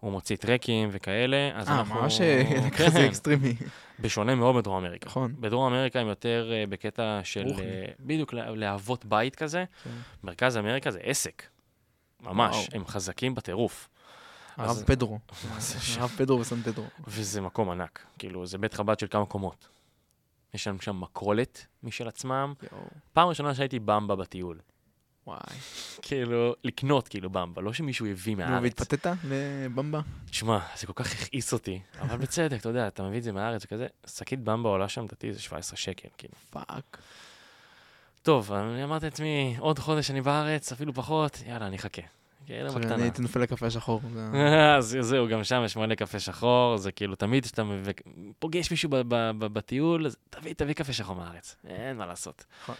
הוא 0.00 0.12
מוציא 0.12 0.36
טרקים 0.36 0.88
וכאלה, 0.92 1.50
אז 1.54 1.68
אה, 1.68 1.78
אנחנו... 1.78 1.94
ממש 1.94 2.20
אה, 2.20 2.70
כזה 2.78 3.06
אקסטרימי. 3.06 3.54
בשונה 4.00 4.34
מאוד 4.34 4.56
בדרום 4.56 4.84
אמריקה. 4.84 5.06
נכון. 5.06 5.34
בדרום 5.40 5.72
אמריקה 5.72 6.00
הם 6.00 6.06
יותר 6.06 6.52
בקטע 6.68 7.20
של, 7.24 7.46
בדיוק, 8.00 8.32
לה- 8.32 8.50
להוות 8.50 9.04
בית 9.04 9.36
כזה. 9.36 9.64
כן. 9.84 9.90
מרכז 10.24 10.56
אמריקה 10.56 10.90
זה 10.90 10.98
עסק. 11.02 11.42
ממש, 12.22 12.56
וואו. 12.56 12.66
הם 12.72 12.86
חזקים 12.86 13.34
בטירוף. 13.34 13.88
הרב 14.56 14.70
אז- 14.70 14.84
פדרו. 14.84 15.18
הרב 15.98 16.10
פדרו 16.18 16.40
וסן 16.40 16.62
פדרו. 16.62 16.84
וזה 17.06 17.40
מקום 17.40 17.70
ענק, 17.70 18.06
כאילו, 18.18 18.46
זה 18.46 18.58
בית 18.58 18.74
חב"ד 18.74 18.98
של 18.98 19.06
כמה 19.10 19.26
קומות. 19.26 19.68
יש 20.54 20.68
לנו 20.68 20.82
שם 20.82 21.00
מכולת 21.00 21.66
משל 21.82 22.08
עצמם. 22.08 22.54
פעם 23.12 23.28
ראשונה 23.28 23.54
שראיתי 23.54 23.78
במבה 23.78 24.16
בטיול. 24.16 24.58
וואי. 25.26 25.38
כאילו, 26.02 26.54
לקנות 26.64 27.08
כאילו 27.08 27.30
במבה, 27.30 27.62
לא 27.62 27.72
שמישהו 27.72 28.06
הביא 28.06 28.36
מהארץ. 28.36 28.62
והתפתית 28.62 29.06
לבמבה? 29.24 30.00
תשמע, 30.30 30.58
זה 30.76 30.86
כל 30.86 30.92
כך 30.92 31.12
הכעיס 31.12 31.52
אותי, 31.52 31.80
אבל 32.00 32.16
בצדק, 32.16 32.60
אתה 32.60 32.68
יודע, 32.68 32.88
אתה 32.88 33.02
מביא 33.02 33.18
את 33.18 33.22
זה 33.22 33.32
מהארץ 33.32 33.64
וכזה, 33.64 33.86
שקית 34.06 34.40
במבה 34.40 34.68
עולה 34.68 34.88
שם, 34.88 35.04
לדעתי, 35.04 35.32
זה 35.32 35.40
17 35.40 35.76
שקל, 35.76 36.08
כאילו. 36.18 36.34
fuck. 36.50 36.98
טוב, 38.22 38.52
אני 38.52 38.84
אמרתי 38.84 39.04
לעצמי, 39.04 39.56
עוד 39.58 39.78
חודש 39.78 40.10
אני 40.10 40.20
בארץ, 40.20 40.72
אפילו 40.72 40.94
פחות, 40.94 41.42
יאללה, 41.46 41.66
אני 41.66 41.76
אחכה. 41.76 42.02
כאילו, 42.46 42.72
בקטנה. 42.72 42.94
אני 42.94 43.02
הייתי 43.02 43.22
נופל 43.22 43.40
לקפה 43.40 43.66
השחור. 43.66 44.00
זה- 44.14 44.28
אז 44.78 44.96
זהו, 45.00 45.28
גם 45.28 45.44
שם 45.44 45.62
יש 45.64 45.76
מלא 45.76 45.94
קפה 45.94 46.20
שחור, 46.20 46.76
זה 46.76 46.92
כאילו 46.92 47.16
תמיד 47.16 47.44
כשאתה 47.44 47.62
פוגש 48.38 48.70
מישהו 48.70 48.90
בטיול, 49.38 50.06
אז 50.06 50.16
תביא, 50.30 50.52
תביא 50.54 50.74
קפה 50.74 50.92
שחור 50.92 51.16
מהארץ, 51.16 51.56
אין 51.66 51.96
מה 51.96 52.06
לעשות. 52.06 52.44
נכון. 52.62 52.74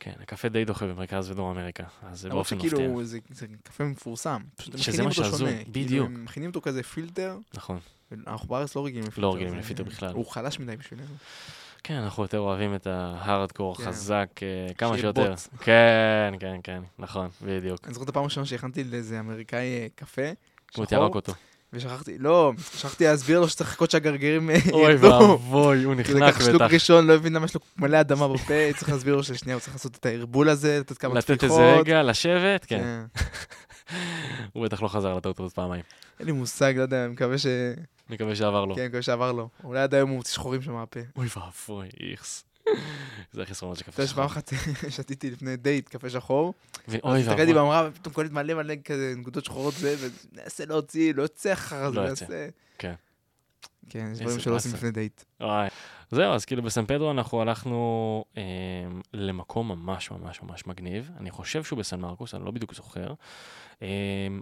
כן, 0.00 0.12
הקפה 0.22 0.48
די 0.48 0.64
דוחה 0.64 0.86
במרכז 0.86 1.30
ודרום 1.30 1.56
אמריקה, 1.58 1.84
אז 2.02 2.20
זה 2.20 2.28
למרות 2.28 2.38
באופן 2.38 2.56
מפתיע. 2.56 2.70
שכאילו 2.70 3.04
זה 3.04 3.18
זה 3.30 3.46
קפה 3.62 3.84
מפורסם. 3.84 4.42
פשוט 4.56 4.78
שזה 4.78 5.02
מה 5.02 5.12
שהזוי. 5.12 5.50
כאילו, 5.50 5.72
בדיוק. 5.72 6.06
הם 6.06 6.24
מכינים 6.24 6.48
אותו 6.48 6.60
כזה 6.60 6.82
פילטר, 6.82 7.38
נכון. 7.54 7.78
אנחנו 8.26 8.48
בארץ 8.48 8.76
לא 8.76 8.86
רגילים 8.86 9.04
לפילטר. 9.08 9.28
לא 9.28 9.34
רגילים 9.34 9.54
לפילטר 9.58 9.84
בכלל. 9.84 10.12
הוא 10.14 10.26
חלש 10.26 10.58
מדי 10.58 10.76
בשבילנו. 10.76 11.14
כן, 11.82 11.94
אנחנו 11.94 12.22
יותר 12.22 12.38
אוהבים 12.38 12.74
את 12.74 12.86
ההארדקור 12.86 13.76
כן. 13.76 13.84
חזק 13.84 14.28
אה, 14.42 14.74
כמה 14.74 14.98
שיותר. 14.98 15.30
בוץ. 15.30 15.48
כן, 15.60 16.34
כן, 16.40 16.56
כן, 16.62 16.82
נכון, 16.98 17.28
בדיוק. 17.42 17.80
אני 17.84 17.94
זוכר 17.94 18.04
את 18.04 18.08
הפעם 18.08 18.22
הראשונה 18.22 18.46
שהכנתי 18.46 18.84
לאיזה 18.84 19.20
אמריקאי 19.20 19.80
אה, 19.80 19.86
קפה, 19.94 20.30
הוא 20.76 20.86
תירק 20.86 21.14
אותו. 21.14 21.32
ושכחתי, 21.72 22.18
לא, 22.18 22.52
שכחתי 22.76 23.04
להסביר 23.04 23.40
לו 23.40 23.48
שצריך 23.48 23.70
לחכות 23.70 23.90
שהגרגירים 23.90 24.50
אה, 24.50 24.56
אוי 24.72 24.92
ירדו. 24.92 25.06
ואבוי, 25.06 25.82
הוא 25.82 25.94
כי 26.04 26.12
זה 26.12 26.18
נחנק 26.18 26.34
לקח 26.34 26.44
שלוק 26.44 26.62
בטח. 26.62 26.74
ראשון, 26.74 27.06
לא 27.06 27.14
הבין 27.14 27.32
למה 27.32 27.44
יש 27.44 27.54
לו 27.54 27.60
מלא 27.76 28.00
אדמה 28.00 28.28
בפה, 28.28 28.54
צריך 28.76 28.90
להסביר 28.90 29.16
לו 29.16 29.22
ששנייה 29.22 29.56
הוא 29.56 29.60
צריך 29.60 29.74
לעשות 29.74 29.96
את 29.96 30.06
הערבול 30.06 30.48
הזה, 30.48 30.78
לתת 30.80 30.98
כמה 30.98 31.14
לתת 31.14 31.26
טפיחות. 31.38 31.60
איזה 31.60 31.76
רגע, 31.78 32.02
לשבת, 32.02 32.64
כן. 32.64 33.04
כן. 33.14 33.22
הוא 34.52 34.64
בטח 34.64 34.82
לא 34.82 34.88
חזר 34.88 35.14
לטעות 35.14 35.40
הזאת 35.40 35.52
פעמיים. 35.52 35.82
אין 36.20 36.26
לי 36.26 36.32
מושג, 36.32 36.74
לא 36.76 36.82
יודע, 36.82 37.04
אני 37.04 37.12
מקווה 37.12 37.38
ש... 37.38 37.46
מקווה 38.10 38.36
שעבר 38.36 38.64
לו. 38.64 38.74
כן, 38.74 38.80
אני 38.80 38.88
מקווה 38.88 39.02
שעבר 39.02 39.32
לו. 39.32 39.48
אולי 39.64 39.80
עד 39.80 39.94
היום 39.94 40.10
הוא 40.10 40.16
מוציא 40.16 40.34
שחורים 40.34 40.62
שם 40.62 40.72
מהפה. 40.72 41.00
אוי 41.16 41.26
ואבוי, 41.36 41.88
איכס. 42.10 42.44
זה 43.32 43.42
החסרונות 43.42 43.78
של 43.78 43.82
אתה 43.82 43.92
קפה 43.92 44.02
יודע 44.02 44.12
שפעם 44.12 44.28
שחור. 44.28 44.38
אחת 44.38 44.52
שתיתי 44.96 45.30
לפני 45.30 45.56
דייט 45.56 45.88
קפה 45.88 46.10
שחור, 46.10 46.54
אוי 47.04 47.20
הסתכלתי 47.20 47.40
ואבוי. 47.40 47.54
במראה, 47.54 47.88
ופתאום 47.88 48.14
קולט 48.14 48.30
מלא 48.30 48.54
מלא 48.54 48.74
כזה 48.84 49.14
נקודות 49.16 49.44
שחורות 49.44 49.74
זה, 49.74 49.96
וננסה 50.00 50.64
להוציא, 50.66 51.14
לא 51.14 51.22
יוצא 51.22 51.52
אחר 51.52 51.90
זה, 51.90 51.96
לא 51.96 52.00
יוצא. 52.00 52.24
ננסה. 52.24 52.48
כן. 52.78 52.94
כן, 53.88 54.08
יש 54.12 54.18
דברים 54.18 54.40
שלא 54.40 54.56
עושים. 54.56 54.74
לפני 54.74 54.90
דייט. 54.90 55.24
זהו, 56.10 56.32
אז 56.32 56.44
כאילו 56.44 56.62
בסן 56.62 56.86
פדרו 56.86 57.10
אנחנו 57.10 57.42
הלכנו 57.42 58.24
אה, 58.36 58.42
למקום 59.12 59.68
ממש 59.68 60.10
ממש 60.10 60.42
ממש 60.42 60.66
מגניב. 60.66 61.10
אני 61.20 61.30
חושב 61.30 61.64
שהוא 61.64 61.78
בסן 61.78 62.00
מרקוס, 62.00 62.34
אני 62.34 62.44
לא 62.44 62.50
בדיוק 62.50 62.74
זוכר. 62.74 63.14
אה, 63.82 63.88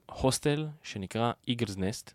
הוסטל 0.07 0.67
שנקרא 0.83 1.33
Eagle's 1.49 1.77
Nest, 1.77 2.13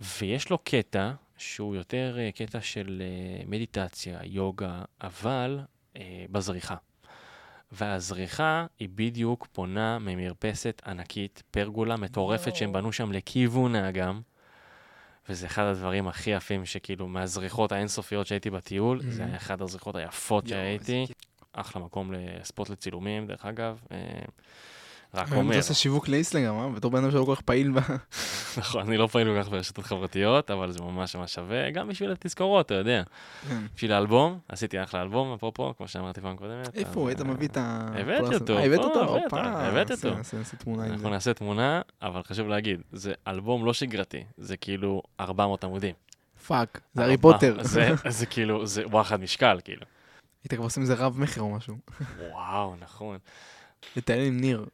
ויש 0.00 0.50
לו 0.50 0.58
קטע 0.58 1.12
שהוא 1.36 1.76
יותר 1.76 2.16
אה, 2.18 2.30
קטע 2.32 2.60
של 2.60 3.02
אה, 3.04 3.44
מדיטציה, 3.46 4.18
יוגה, 4.24 4.82
אבל 5.00 5.60
אה, 5.96 6.24
בזריחה. 6.30 6.76
והזריחה 7.72 8.66
היא 8.78 8.88
בדיוק 8.94 9.46
פונה 9.52 9.98
ממרפסת 9.98 10.82
ענקית, 10.86 11.42
פרגולה 11.50 11.96
מטורפת. 11.96 12.56
שהם 12.56 12.72
בנו 12.72 12.92
שם 12.92 13.12
לכיוון 13.12 13.74
האגם. 13.74 14.20
וזה 15.28 15.46
אחד 15.46 15.62
הדברים 15.64 16.08
הכי 16.08 16.30
יפים 16.30 16.66
שכאילו 16.66 17.08
מהזריחות 17.08 17.72
האינסופיות 17.72 18.26
שהייתי 18.26 18.50
בטיול, 18.50 19.00
Mhm. 19.00 19.04
זה 19.10 19.24
היה 19.24 19.36
אחד 19.36 19.62
הזריחות 19.62 19.96
היפות 19.96 20.46
שהייתי. 20.46 21.06
אחלה 21.52 21.82
מקום 21.82 22.12
לספוט 22.12 22.70
לצילומים, 22.70 23.26
דרך 23.26 23.46
אגב. 23.46 23.80
אה, 25.14 25.20
רק 25.22 25.32
אומר, 25.32 25.50
אתה 25.50 25.58
עושה 25.58 25.74
שיווק 25.74 26.08
לאיסלגרם, 26.08 26.56
אה? 26.58 26.68
בתור 26.68 26.90
בן 26.90 27.02
אדם 27.02 27.10
שלא 27.10 27.24
כל 27.24 27.34
כך 27.34 27.40
פעיל 27.40 27.70
ב... 27.72 27.78
נכון, 28.58 28.86
אני 28.88 28.96
לא 28.96 29.06
פעיל 29.06 29.26
כל 29.28 29.42
כך 29.42 29.48
ברשתות 29.50 29.84
חברתיות, 29.86 30.50
אבל 30.50 30.72
זה 30.72 30.78
ממש 30.82 31.16
ממש 31.16 31.34
שווה, 31.34 31.70
גם 31.70 31.88
בשביל 31.88 32.12
התזכורות, 32.12 32.66
אתה 32.66 32.74
יודע. 32.74 33.02
כן. 33.48 33.60
בשביל 33.76 33.92
האלבום, 33.92 34.38
עשיתי 34.48 34.82
אחלה 34.82 35.02
אלבום, 35.02 35.32
אפרופו, 35.34 35.74
כמו 35.76 35.88
שאמרתי 35.88 36.20
פעם 36.20 36.36
קודמת. 36.36 36.74
איפה 36.76 37.00
הוא? 37.00 37.08
היית 37.08 37.20
אה, 37.20 37.24
מביא 37.26 37.48
את 37.48 37.56
ה... 37.56 37.88
הבאתי 37.94 38.34
הס- 38.34 38.40
אותו, 38.40 38.58
אה, 38.58 38.64
הבאת 38.66 38.78
אותו? 38.78 39.04
הבאתי 39.44 39.92
נעשה- 39.92 40.08
אותו. 40.08 40.18
נעשה 40.38 40.56
תמונה 40.56 40.84
עם 40.84 40.90
אנחנו 40.90 41.02
זה. 41.04 41.10
נעשה 41.10 41.34
תמונה, 41.34 41.80
אבל 42.02 42.22
חשוב 42.22 42.48
להגיד, 42.48 42.80
זה 42.92 43.12
אלבום 43.28 43.64
לא 43.64 43.72
שגרתי, 43.74 44.24
זה 44.38 44.56
כאילו 44.56 45.02
400 45.20 45.64
עמודים. 45.64 45.94
fuck, 46.46 46.80
זה 46.94 47.02
הארי 47.02 47.16
פוטר. 47.16 47.56
זה, 47.62 47.90
זה 48.08 48.26
כאילו, 48.26 48.66
זה 48.66 48.82
וואחד 48.86 49.20
משקל, 49.20 49.58
כאילו. 49.64 49.82
היית 50.44 50.54
כבר 50.54 50.64
עושים 50.64 50.82
איזה 50.82 50.94
רב 50.94 51.20
מכר 51.20 51.40
או 51.40 51.50
משהו. 51.54 51.76
וואו, 52.30 52.74
נכון. 52.80 53.18
לטייל 53.96 54.26
עם 54.26 54.40
ניר. 54.40 54.66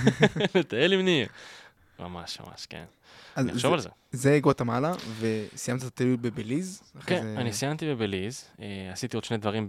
לטייל 0.54 0.92
עם 0.92 1.00
ניר. 1.00 1.28
ממש, 1.98 2.40
ממש, 2.40 2.66
כן. 2.66 2.84
אז 3.36 3.44
אני 3.46 3.52
אחשוב 3.52 3.72
על 3.72 3.80
זה. 3.80 3.88
זה 4.12 4.38
גואטמלה, 4.42 4.92
וסיימת 5.20 5.82
את 5.82 5.86
הטיול 5.86 6.16
בבליז? 6.16 6.82
כן, 7.06 7.22
זה- 7.22 7.34
אני 7.40 7.52
סיימתי 7.52 7.94
בבליז, 7.94 8.44
אה, 8.60 8.90
עשיתי 8.92 9.16
עוד 9.16 9.24
שני 9.24 9.36
דברים 9.36 9.66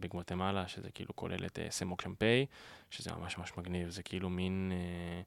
בגואטמלה, 0.00 0.68
שזה 0.68 0.88
כאילו 0.94 1.16
כולל 1.16 1.46
את 1.46 1.58
אה, 1.58 1.66
סמוק 1.70 2.02
שמפיי, 2.02 2.46
שזה 2.90 3.10
ממש 3.20 3.38
ממש 3.38 3.52
מגניב, 3.58 3.90
זה 3.90 4.02
כאילו 4.02 4.30
מין, 4.30 4.72
אה, 4.74 5.20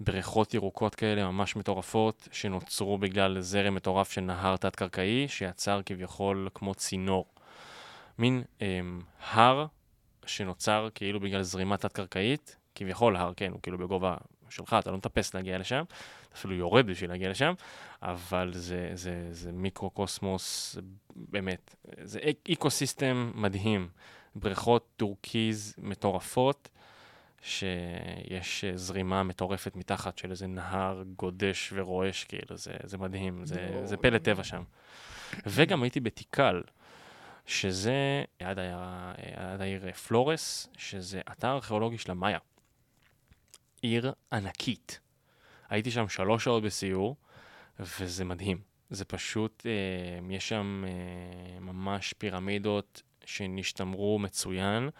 בריכות 0.00 0.54
ירוקות 0.54 0.94
כאלה 0.94 1.24
ממש 1.30 1.56
מטורפות, 1.56 2.28
שנוצרו 2.32 2.98
בגלל 2.98 3.40
זרם 3.40 3.74
מטורף 3.74 4.12
של 4.12 4.20
נהר 4.20 4.56
תת-קרקעי, 4.56 5.28
שיצר 5.28 5.80
כביכול 5.86 6.48
כמו 6.54 6.74
צינור. 6.74 7.24
מין 8.18 8.42
אה, 8.62 8.80
הר 9.30 9.66
שנוצר 10.26 10.88
כאילו 10.94 11.20
בגלל 11.20 11.42
זרימה 11.42 11.76
תת-קרקעית, 11.76 12.56
כביכול 12.74 13.16
הר, 13.16 13.32
כן, 13.36 13.52
הוא 13.52 13.60
כאילו 13.62 13.78
בגובה 13.78 14.16
שלך, 14.50 14.76
אתה 14.78 14.90
לא 14.90 14.96
מטפס 14.96 15.34
להגיע 15.34 15.58
לשם, 15.58 15.84
אתה 16.28 16.36
אפילו 16.36 16.54
יורד 16.54 16.86
בשביל 16.86 17.10
להגיע 17.10 17.30
לשם, 17.30 17.54
אבל 18.02 18.52
זה, 18.54 18.90
זה, 18.94 19.28
זה 19.30 19.52
מיקרו-קוסמוס, 19.52 20.76
באמת, 21.16 21.76
זה 22.02 22.20
אקו-סיסטם 22.52 23.30
מדהים. 23.34 23.88
בריכות 24.34 24.88
טורקיז 24.96 25.74
מטורפות, 25.78 26.68
שיש 27.42 28.64
זרימה 28.74 29.22
מטורפת 29.22 29.76
מתחת 29.76 30.18
של 30.18 30.30
איזה 30.30 30.46
נהר 30.46 31.02
גועש 31.16 31.72
ורועש, 31.74 32.24
כאילו, 32.24 32.56
זה, 32.56 32.72
זה 32.84 32.98
מדהים, 32.98 33.46
זה, 33.46 33.80
זה 33.84 33.96
פלא 33.96 34.18
טבע 34.18 34.44
שם. 34.44 34.62
וגם 35.46 35.82
הייתי 35.82 36.00
בטיקאל, 36.00 36.62
שזה 37.52 38.24
עד 38.38 38.58
העיר, 38.58 38.78
עד 39.36 39.60
העיר 39.60 39.92
פלורס, 39.92 40.68
שזה 40.76 41.20
אתר 41.32 41.52
ארכיאולוגי 41.52 41.98
של 41.98 42.10
המאיה. 42.10 42.38
עיר 43.82 44.12
ענקית. 44.32 45.00
הייתי 45.68 45.90
שם 45.90 46.08
שלוש 46.08 46.44
שעות 46.44 46.62
בסיור, 46.62 47.16
וזה 47.80 48.24
מדהים. 48.24 48.60
זה 48.90 49.04
פשוט, 49.04 49.66
אה, 49.66 50.34
יש 50.34 50.48
שם 50.48 50.84
אה, 50.86 51.60
ממש 51.60 52.12
פירמידות 52.12 53.02
שנשתמרו 53.24 54.18
מצוין, 54.18 54.90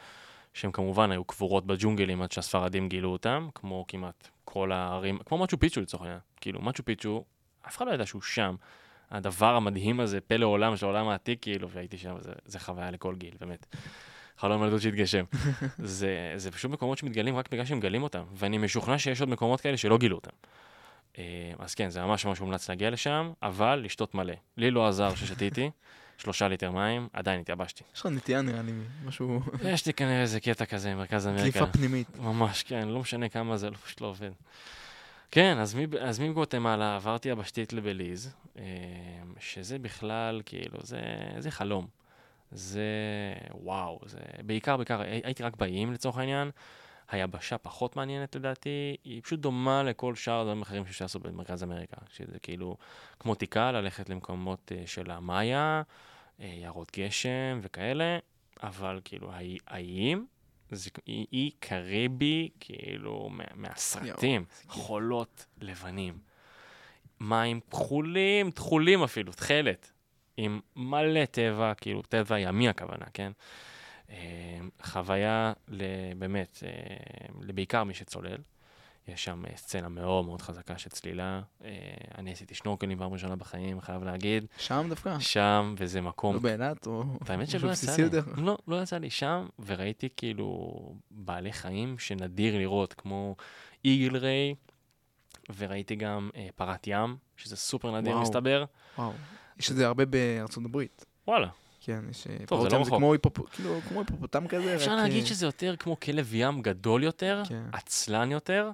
שהן 0.54 0.72
כמובן 0.72 1.10
היו 1.10 1.24
קבורות 1.24 1.66
בג'ונגלים 1.66 2.22
עד 2.22 2.32
שהספרדים 2.32 2.88
גילו 2.88 3.10
אותם, 3.10 3.48
כמו 3.54 3.84
כמעט 3.88 4.28
כל 4.44 4.72
הערים, 4.72 5.18
כמו 5.18 5.38
מצ'ו 5.38 5.58
פיצ'ו 5.58 5.80
לצורך 5.80 6.02
העניין. 6.02 6.20
כאילו, 6.40 6.62
מצ'ו 6.62 6.84
פיצ'ו, 6.84 7.24
אף 7.68 7.76
אחד 7.76 7.86
לא 7.86 7.92
ידע 7.92 8.06
שהוא 8.06 8.22
שם. 8.22 8.54
הדבר 9.12 9.54
המדהים 9.54 10.00
הזה, 10.00 10.20
פלא 10.20 10.46
עולם 10.46 10.76
של 10.76 10.86
העולם 10.86 11.08
העתיק, 11.08 11.38
כאילו, 11.42 11.70
והייתי 11.70 11.98
שם, 11.98 12.14
זה, 12.18 12.32
זה 12.44 12.60
חוויה 12.60 12.90
לכל 12.90 13.14
גיל, 13.14 13.34
באמת. 13.40 13.66
חלום 14.38 14.64
ילדות 14.64 14.80
שהתגשם. 14.80 15.24
זה, 15.78 16.32
זה 16.36 16.50
פשוט 16.50 16.70
מקומות 16.70 16.98
שמתגלים 16.98 17.36
רק 17.36 17.48
בגלל 17.50 17.64
שהם 17.64 17.78
מגלים 17.78 18.02
אותם, 18.02 18.22
ואני 18.34 18.58
משוכנע 18.58 18.98
שיש 18.98 19.20
עוד 19.20 19.28
מקומות 19.28 19.60
כאלה 19.60 19.76
שלא 19.76 19.98
גילו 19.98 20.16
אותם. 20.16 20.30
אה, 21.18 21.52
אז 21.58 21.74
כן, 21.74 21.90
זה 21.90 22.02
ממש 22.02 22.26
ממש 22.26 22.40
מומלץ 22.40 22.68
להגיע 22.68 22.90
לשם, 22.90 23.32
אבל 23.42 23.80
לשתות 23.84 24.14
מלא. 24.14 24.34
לי 24.56 24.70
לא 24.70 24.88
עזר 24.88 25.14
ששתיתי, 25.14 25.70
שלושה 26.18 26.48
ליטר 26.48 26.70
מים, 26.70 27.08
עדיין 27.12 27.40
התייבשתי. 27.40 27.84
יש 27.94 28.00
לך 28.00 28.06
נטייה 28.06 28.42
נראה 28.42 28.62
לי, 28.62 28.72
משהו... 29.04 29.40
יש 29.72 29.86
לי 29.86 29.92
כנראה 29.92 30.20
איזה 30.20 30.40
קטע 30.40 30.64
כזה, 30.64 30.94
מרכז 30.94 31.26
אמריקה. 31.26 31.58
קליפה 31.58 31.72
פנימית. 31.72 32.18
ממש, 32.18 32.62
כן, 32.62 32.88
לא 32.88 33.00
משנה 33.00 33.28
כמה 33.28 33.56
זה, 33.56 33.70
לא, 33.70 33.76
פשוט 33.76 34.00
לא 34.00 34.06
עובד. 34.06 34.30
כן, 35.34 35.58
אז, 35.58 35.74
מ, 35.74 35.78
אז 36.00 36.20
מגואטמלה 36.20 36.96
עברתי 36.96 37.28
יבשתית 37.28 37.72
לבליז, 37.72 38.34
אה, 38.58 38.64
שזה 39.40 39.78
בכלל, 39.78 40.42
כאילו, 40.46 40.78
זה, 40.82 41.00
זה 41.38 41.50
חלום. 41.50 41.86
זה 42.50 42.82
וואו, 43.54 44.00
זה 44.06 44.18
בעיקר, 44.46 44.76
בעיקר, 44.76 45.00
הייתי 45.00 45.42
רק 45.42 45.56
באיים 45.56 45.92
לצורך 45.92 46.18
העניין. 46.18 46.50
היבשה 47.08 47.58
פחות 47.58 47.96
מעניינת 47.96 48.36
לדעתי, 48.36 48.96
היא 49.04 49.22
פשוט 49.22 49.40
דומה 49.40 49.82
לכל 49.82 50.14
שאר 50.14 50.40
הדברים 50.40 50.62
אחרים 50.62 50.86
שאפשר 50.86 51.04
לעשות 51.04 51.22
במרכז 51.22 51.62
אמריקה, 51.62 51.96
שזה 52.12 52.38
כאילו 52.38 52.76
כמו 53.20 53.34
תיקה, 53.34 53.72
ללכת 53.72 54.08
למקומות 54.08 54.72
uh, 54.74 54.86
של 54.86 55.10
המאיה, 55.10 55.82
uh, 56.38 56.42
יערות 56.42 56.92
גשם 56.96 57.58
וכאלה, 57.62 58.18
אבל 58.62 59.00
כאילו 59.04 59.30
האיים, 59.66 60.26
זה 60.76 60.90
אי 61.08 61.50
קריבי, 61.58 62.48
כאילו 62.60 63.28
מה, 63.28 63.44
מהסרטים, 63.54 64.44
חולות 64.68 65.46
לבנים. 65.60 66.18
מים 67.20 67.60
כחולים, 67.70 68.50
תכולים 68.50 69.02
אפילו, 69.02 69.32
תכלת, 69.32 69.92
עם 70.36 70.60
מלא 70.76 71.24
טבע, 71.24 71.74
כאילו 71.74 72.02
טבע 72.02 72.38
ימי 72.38 72.68
הכוונה, 72.68 73.06
כן? 73.14 73.32
אה, 74.10 74.58
חוויה 74.82 75.52
באמת, 76.18 76.62
אה, 76.66 77.52
בעיקר 77.54 77.84
מי 77.84 77.94
שצולל. 77.94 78.38
יש 79.08 79.24
שם 79.24 79.42
אה, 79.46 79.56
סצנה 79.56 79.88
מאוד 79.88 80.24
מאוד 80.24 80.42
חזקה 80.42 80.78
של 80.78 80.90
צלילה. 80.90 81.40
אני 82.18 82.32
עשיתי 82.32 82.54
שנורקלים 82.54 82.98
פעם 82.98 83.12
ראשונה 83.12 83.36
בחיים, 83.36 83.80
חייב 83.80 84.04
להגיד. 84.04 84.46
שם 84.58 84.86
דווקא? 84.88 85.18
שם, 85.18 85.74
וזה 85.78 86.00
מקום... 86.00 86.34
לא 86.34 86.40
באילת 86.40 86.86
או... 86.86 87.04
האמת 87.28 87.48
שלא 87.50 87.72
יצא 87.72 87.96
לי. 87.96 88.08
לא, 88.36 88.58
לא 88.68 88.82
יצא 88.82 88.98
לי 88.98 89.10
שם, 89.10 89.46
וראיתי 89.66 90.08
כאילו 90.16 90.70
בעלי 91.10 91.52
חיים 91.52 91.98
שנדיר 91.98 92.58
לראות, 92.58 92.94
כמו 92.94 93.36
איגל 93.84 94.16
ריי, 94.16 94.54
וראיתי 95.56 95.96
גם 95.96 96.30
פרת 96.56 96.86
ים, 96.86 97.16
שזה 97.36 97.56
סופר 97.56 98.00
נדיר 98.00 98.18
מסתבר. 98.18 98.64
וואו, 98.98 99.12
יש 99.58 99.70
את 99.70 99.76
זה 99.76 99.86
הרבה 99.86 100.04
בארצות 100.04 100.64
הברית. 100.64 101.04
וואלה. 101.26 101.48
כן, 101.84 102.04
יש... 102.10 102.26
אה, 102.26 102.46
טוב, 102.46 102.62
זה 102.62 102.68
לא 102.68 102.80
רחוק. 102.80 102.98
כמו, 102.98 103.12
היפופ... 103.12 103.50
כאילו, 103.50 103.80
כמו 103.88 104.00
היפופוטם 104.00 104.48
כזה, 104.48 104.74
אפשר. 104.74 104.96
להגיד 104.96 105.22
אה, 105.22 105.26
שזה 105.28 105.46
יותר 105.46 105.76
כמו 105.78 106.00
כלב 106.00 106.34
ים 106.34 106.62
גדול 106.62 107.04
יותר, 107.04 107.42
כן. 107.48 107.62
עצלן 107.72 108.30
יותר, 108.30 108.70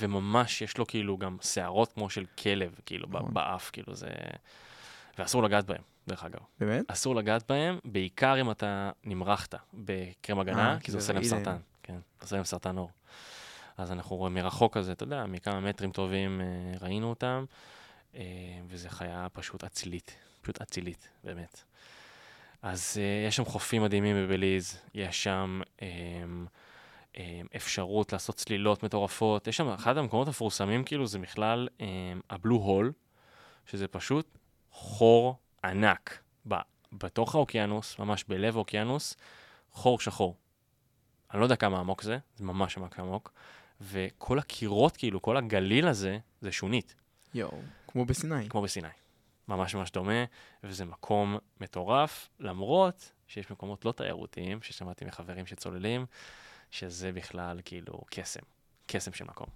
וממש 0.00 0.62
יש 0.62 0.78
לו 0.78 0.86
כאילו 0.86 1.18
גם 1.18 1.36
שערות 1.42 1.92
כמו 1.92 2.10
של 2.10 2.24
כלב, 2.42 2.78
כאילו, 2.86 3.08
נכון. 3.10 3.34
באף, 3.34 3.70
כאילו 3.70 3.94
זה... 3.94 4.08
ואסור 5.18 5.42
לגעת 5.42 5.66
בהם, 5.66 5.82
דרך 6.08 6.24
אגב. 6.24 6.40
באמת? 6.60 6.90
אסור 6.90 7.16
לגעת 7.16 7.50
בהם, 7.50 7.78
בעיקר 7.84 8.40
אם 8.40 8.50
אתה 8.50 8.90
נמרחת 9.04 9.54
בקרם 9.74 10.38
הגנה, 10.38 10.72
אה, 10.72 10.80
כי 10.80 10.90
זה 10.90 10.98
עושה 10.98 11.12
להם 11.12 11.24
סרטן. 11.24 11.56
כן, 11.82 11.98
עושה 12.22 12.36
להם 12.36 12.44
סרטן 12.44 12.76
עור. 12.76 12.90
אז 13.78 13.92
אנחנו 13.92 14.16
רואים 14.16 14.34
מרחוק 14.34 14.76
כזה, 14.76 14.92
אתה 14.92 15.04
יודע, 15.04 15.26
מכמה 15.26 15.60
מטרים 15.60 15.92
טובים 15.92 16.40
ראינו 16.80 17.10
אותם, 17.10 17.44
וזו 18.68 18.88
חיה 18.88 19.26
פשוט 19.32 19.64
אצילית, 19.64 20.16
פשוט 20.42 20.60
אצילית, 20.62 21.08
באמת. 21.24 21.62
אז 22.62 22.96
uh, 22.96 23.28
יש 23.28 23.36
שם 23.36 23.44
חופים 23.44 23.82
מדהימים 23.82 24.16
בבליז, 24.16 24.78
יש 24.94 25.24
שם 25.24 25.60
אפשרות 27.56 28.12
לעשות 28.12 28.36
צלילות 28.36 28.82
מטורפות. 28.82 29.46
יש 29.46 29.56
שם, 29.56 29.68
אחד 29.68 29.96
המקומות 29.96 30.26
המפורסמים 30.26 30.84
כאילו 30.84 31.06
זה 31.06 31.18
בכלל 31.18 31.68
um, 31.78 31.82
הבלו 32.30 32.56
הול, 32.56 32.92
שזה 33.66 33.88
פשוט 33.88 34.38
חור 34.70 35.36
ענק 35.64 36.22
בתוך 36.92 37.34
האוקיינוס, 37.34 37.98
ממש 37.98 38.24
בלב 38.28 38.56
האוקיינוס, 38.56 39.16
חור 39.70 40.00
שחור. 40.00 40.36
אני 41.32 41.40
לא 41.40 41.44
יודע 41.44 41.56
כמה 41.56 41.78
עמוק 41.78 42.02
זה, 42.02 42.18
זה 42.36 42.44
ממש 42.44 42.76
ממש 42.78 42.92
עמוק, 42.98 43.32
וכל 43.80 44.38
הקירות, 44.38 44.96
כאילו, 44.96 45.22
כל 45.22 45.36
הגליל 45.36 45.88
הזה, 45.88 46.18
זה 46.40 46.52
שונית. 46.52 46.94
יואו, 47.34 47.58
כמו 47.88 48.04
בסיני. 48.04 48.48
כמו 48.48 48.62
בסיני. 48.62 48.88
ממש 49.48 49.74
ממש 49.74 49.90
דומה, 49.90 50.24
וזה 50.64 50.84
מקום 50.84 51.38
מטורף, 51.60 52.28
למרות 52.40 53.12
שיש 53.26 53.50
מקומות 53.50 53.84
לא 53.84 53.92
תיירותיים, 53.92 54.62
ששמעתי 54.62 55.04
מחברים 55.04 55.46
שצוללים, 55.46 56.06
שזה 56.78 57.12
בכלל 57.12 57.60
כאילו 57.64 58.00
קסם, 58.10 58.40
קסם 58.86 59.12
של 59.12 59.24
מקום. 59.24 59.46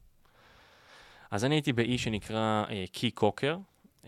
אז 1.31 1.45
אני 1.45 1.55
הייתי 1.55 1.73
באי 1.73 1.99
שנקרא 1.99 2.65
אה, 2.71 2.85
קי 2.93 3.11
קוקר, 3.11 3.57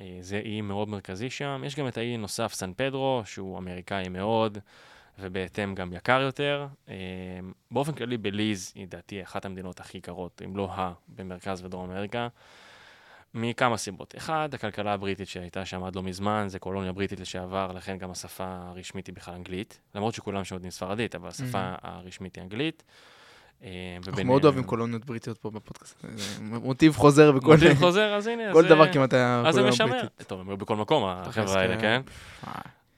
אה, 0.00 0.18
זה 0.20 0.38
אי 0.44 0.60
מאוד 0.60 0.88
מרכזי 0.88 1.30
שם. 1.30 1.62
יש 1.66 1.76
גם 1.76 1.88
את 1.88 1.96
האי 1.96 2.16
נוסף, 2.16 2.52
סן 2.52 2.72
פדרו, 2.76 3.22
שהוא 3.24 3.58
אמריקאי 3.58 4.08
מאוד, 4.08 4.58
ובהתאם 5.18 5.74
גם 5.74 5.92
יקר 5.92 6.20
יותר. 6.20 6.66
אה, 6.88 6.94
באופן 7.70 7.92
כללי, 7.92 8.16
בליז 8.16 8.72
היא 8.74 8.88
דעתי 8.88 9.22
אחת 9.22 9.44
המדינות 9.44 9.80
הכי 9.80 9.98
יקרות, 9.98 10.42
אם 10.44 10.56
לא 10.56 10.72
ה, 10.72 10.92
במרכז 11.08 11.64
ודרום 11.64 11.90
אמריקה. 11.90 12.28
מכמה 13.34 13.76
סיבות. 13.76 14.14
אחד, 14.16 14.48
הכלכלה 14.54 14.92
הבריטית 14.92 15.28
שהייתה 15.28 15.64
שם 15.64 15.84
עד 15.84 15.96
לא 15.96 16.02
מזמן, 16.02 16.44
זה 16.48 16.58
קולוניה 16.58 16.92
בריטית 16.92 17.20
לשעבר, 17.20 17.72
לכן 17.72 17.98
גם 17.98 18.10
השפה 18.10 18.44
הרשמית 18.46 19.06
היא 19.06 19.14
בכלל 19.14 19.34
אנגלית. 19.34 19.80
למרות 19.94 20.14
שכולם 20.14 20.44
שם 20.44 20.54
יודעים 20.54 20.70
ספרדית, 20.70 21.14
אבל 21.14 21.28
השפה 21.28 21.74
mm-hmm. 21.74 21.86
הרשמית 21.86 22.36
היא 22.36 22.42
אנגלית. 22.42 22.82
אה, 23.62 23.68
אנחנו 24.06 24.24
מאוד 24.24 24.44
אוהבים 24.44 24.64
קולוניות 24.64 25.04
בריטיות 25.04 25.38
פה 25.38 25.50
בפודקאסט. 25.50 26.04
מוטיב 26.40 26.96
חוזר 26.96 27.32
בכל... 27.32 27.54
מוטיב 27.54 27.78
חוזר, 27.78 28.14
אז 28.14 28.26
הנה. 28.26 28.52
כל 28.52 28.68
דבר 28.68 28.92
כמעט 28.92 29.12
היה 29.12 29.42
קולוניה 29.44 29.62
בריטית. 29.62 29.80
אז 29.80 29.84
זה 29.84 29.84
משמר. 29.84 30.08
טוב, 30.26 30.40
הם 30.40 30.48
היו 30.48 30.56
בכל 30.56 30.76
מקום, 30.76 31.04
החבר'ה 31.04 31.60
האלה, 31.60 31.80
כן? 31.80 32.02
כן? 32.46 32.52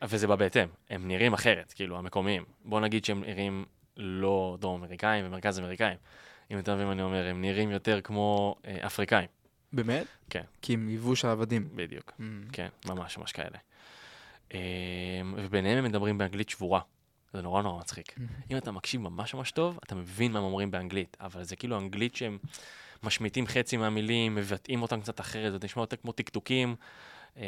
וזה 0.09 0.27
בא 0.27 0.37
בהתאם. 0.37 0.69
הם 0.91 1.09
נראים 1.09 1.35
אחרת, 1.35 1.73
כאילו, 1.73 1.99
המקומיים. 1.99 2.45
בוא 2.65 2.81
נגיד 2.81 3.05
שהם 3.05 3.25
נראים 3.25 3.65
לא 3.97 4.57
דרום 4.61 4.83
אמריקאים 4.83 5.27
ומרכז 5.27 5.59
אמריקאים. 5.59 5.97
אם 6.51 6.59
אתה 6.59 6.75
מבין 6.75 6.87
מה 6.87 6.93
אני 6.93 7.03
אומר, 7.03 7.27
הם 7.27 7.41
נראים 7.41 7.71
יותר 7.71 8.01
כמו 8.01 8.55
אה, 8.67 8.87
אפריקאים. 8.87 9.29
באמת? 9.75 10.07
כן. 10.31 10.43
כי 10.63 10.75
הם 10.75 10.89
היוו 10.89 11.17
של 11.17 11.29
עבדים. 11.29 11.69
בדיוק, 11.75 12.11
mm. 12.11 12.23
כן, 12.53 12.69
ממש 12.87 13.19
ממש 13.19 13.33
כאלה. 13.33 13.59
אמ, 14.55 14.59
וביניהם 15.37 15.79
הם 15.79 15.85
מדברים 15.85 16.19
באנגלית 16.19 16.49
שבורה. 16.49 16.81
זה 17.33 17.43
נורא 17.43 17.63
נורא 17.63 17.81
מצחיק. 17.81 18.09
Mm. 18.09 18.21
אם 18.51 18.57
אתה 18.57 18.71
מקשיב 18.71 19.01
ממש 19.01 19.35
ממש 19.35 19.51
טוב, 19.51 19.79
אתה 19.85 19.95
מבין 19.95 20.33
מה 20.33 20.39
הם 20.39 20.45
אומרים 20.45 20.71
באנגלית, 20.71 21.17
אבל 21.21 21.45
זה 21.45 21.57
כאילו 21.57 21.79
אנגלית 21.79 22.17
שהם 22.17 22.39
משמיטים 23.03 23.47
חצי 23.47 23.77
מהמילים, 23.77 24.35
מבטאים 24.35 24.83
אותם 24.83 25.01
קצת 25.01 25.21
אחרת, 25.21 25.53
זה 25.53 25.59
נשמע 25.65 25.83
יותר 25.83 25.97
כמו 25.97 26.13
טקטוקים. 26.13 26.77
אמ, 27.37 27.43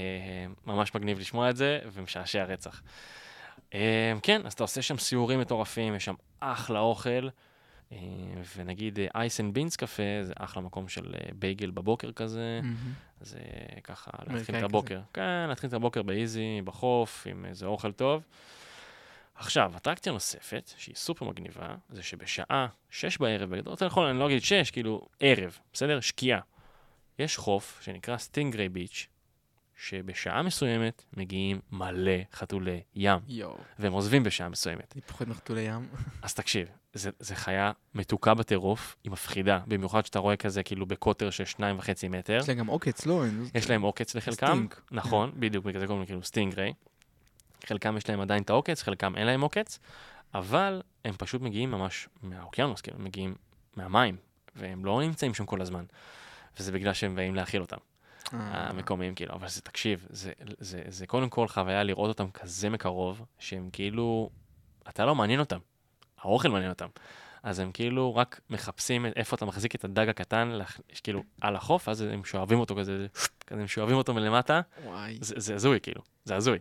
ממש 0.66 0.94
מגניב 0.94 1.18
לשמוע 1.18 1.50
את 1.50 1.56
זה, 1.56 1.78
ומשעשע 1.92 2.44
רצח. 2.44 2.82
אמ, 3.74 3.78
כן, 4.22 4.46
אז 4.46 4.52
אתה 4.52 4.64
עושה 4.64 4.82
שם 4.82 4.98
סיורים 4.98 5.40
מטורפים, 5.40 5.94
יש 5.94 6.04
שם 6.04 6.14
אחלה 6.40 6.80
אוכל. 6.80 7.28
אה, 7.92 7.98
ונגיד 8.56 8.98
Ice 9.14 9.40
and 9.40 9.54
Beans 9.54 9.76
קפה, 9.76 10.02
זה 10.22 10.32
אחלה 10.36 10.62
מקום 10.62 10.88
של 10.88 11.14
אה, 11.14 11.28
בייגל 11.34 11.70
בבוקר 11.70 12.12
כזה, 12.12 12.60
מהמם. 12.62 12.92
זה 13.20 13.38
ככה, 13.84 14.10
להתחיל 14.20 14.54
את 14.54 14.58
כזה. 14.58 14.64
הבוקר. 14.64 15.00
כן, 15.12 15.46
להתחיל 15.48 15.68
את 15.68 15.74
הבוקר 15.74 16.02
ב 16.02 16.12
easy, 16.12 16.60
בחוף, 16.64 17.26
עם 17.30 17.44
איזה 17.44 17.66
אוכל 17.66 17.92
טוב. 17.92 18.22
עכשיו, 19.34 19.72
אטרקציה 19.76 20.12
נוספת, 20.12 20.72
שהיא 20.76 20.94
סופר 20.94 21.24
מגניבה, 21.24 21.74
זה 21.90 22.02
שבשעה 22.02 22.66
שש 22.90 23.18
בערב, 23.18 23.52
יותר 23.52 23.86
נכון, 23.86 24.08
אני 24.08 24.18
לא 24.18 24.26
אגיד 24.26 24.42
שש, 24.42 24.70
כאילו 24.70 25.08
ערב, 25.20 25.58
בסדר? 25.72 26.00
שקיעה. 26.00 26.40
יש 27.18 27.36
חוף 27.36 27.80
שנקרא 27.82 28.16
Stingray 28.16 28.68
Beach, 28.68 29.06
שבשעה 29.76 30.42
מסוימת 30.42 31.04
מגיעים 31.16 31.60
מלא 31.72 32.12
חתולי 32.32 32.80
ים, 32.94 33.18
יואו, 33.28 33.56
והם 33.78 33.92
עוזבים 33.92 34.22
בשעה 34.22 34.48
מסוימת. 34.48 34.92
אני 34.94 35.02
פוחד 35.02 35.28
מחתולי 35.28 35.60
ים. 35.60 35.88
אז 36.22 36.34
תקשיב, 36.34 36.68
זה, 36.96 37.10
זה 37.18 37.34
חיה 37.34 37.72
מתוקה 37.94 38.34
בטירוף, 38.34 38.96
היא 39.04 39.12
מפחידה, 39.12 39.60
במיוחד 39.66 40.06
שאתה 40.06 40.18
רואה 40.18 40.36
כזה 40.36 40.62
כאילו 40.62 40.86
בקוטר 40.86 41.30
של 41.30 41.44
שניים 41.44 41.78
וחצי 41.78 42.08
מטר. 42.08 42.38
יש 42.40 42.48
להם 42.48 42.58
גם 42.58 42.66
עוקץ, 42.66 43.06
לא? 43.06 43.24
יש 43.54 43.70
להם 43.70 43.82
עוקץ 43.82 44.14
לחלקם, 44.14 44.46
sting. 44.46 44.74
נכון, 44.90 45.32
בדיוק, 45.34 45.64
בגלל 45.64 45.80
זה 45.80 45.86
קוראים 45.86 46.00
לו 46.00 46.06
כאילו 46.06 46.22
stingray. 46.22 46.72
חלקם 47.66 47.96
יש 47.96 48.08
להם 48.08 48.20
עדיין 48.20 48.42
את 48.42 48.50
העוקץ, 48.50 48.82
חלקם 48.82 49.16
אין 49.16 49.26
להם 49.26 49.40
עוקץ, 49.40 49.78
אבל 50.34 50.82
הם 51.04 51.14
פשוט 51.18 51.42
מגיעים 51.42 51.70
ממש 51.70 52.08
מהאוקיינוס, 52.22 52.80
כאילו, 52.80 52.96
הם 52.98 53.04
מגיעים 53.04 53.34
מהמים, 53.76 54.16
והם 54.56 54.84
לא 54.84 55.02
נמצאים 55.02 55.34
שם 55.34 55.46
כל 55.46 55.60
הזמן. 55.60 55.84
וזה 56.58 56.72
בגלל 56.72 56.92
שהם 56.92 57.16
באים 57.16 57.34
להאכיל 57.34 57.60
אותם, 57.60 57.76
אה, 58.32 58.38
המקומיים, 58.68 59.14
כאילו. 59.14 59.34
אבל 59.34 59.48
זה, 59.48 59.60
תקשיב, 59.60 60.06
זה, 60.10 60.32
זה, 60.58 60.82
זה 60.88 61.06
קודם 61.06 61.28
כל 61.28 61.48
חוויה 61.48 61.82
לראות 61.82 62.08
אותם 62.08 62.30
כזה 62.30 62.70
מקרוב, 62.70 63.24
שהם 63.38 63.70
כאילו, 63.72 64.30
אתה 64.88 65.04
לא 65.04 65.14
מעניין 65.14 65.40
אותם, 65.40 65.58
האוכל 66.26 66.48
מעניין 66.48 66.70
אותם. 66.70 66.88
אז 67.42 67.58
הם 67.58 67.72
כאילו 67.72 68.16
רק 68.16 68.40
מחפשים 68.50 69.06
איפה 69.06 69.36
אתה 69.36 69.44
מחזיק 69.44 69.74
את 69.74 69.84
הדג 69.84 70.08
הקטן, 70.08 70.58
כאילו, 71.02 71.22
על 71.40 71.56
החוף, 71.56 71.88
אז 71.88 72.00
הם 72.00 72.24
שואבים 72.24 72.58
אותו 72.58 72.76
כזה, 72.76 73.06
כזה 73.46 73.60
הם 73.60 73.66
שואבים 73.66 73.96
אותו 73.96 74.14
מלמטה, 74.14 74.60
וואי. 74.84 75.18
זה, 75.20 75.54
הזוי, 75.54 75.80
כאילו, 75.80 76.02
זה 76.24 76.36
הזוי. 76.36 76.58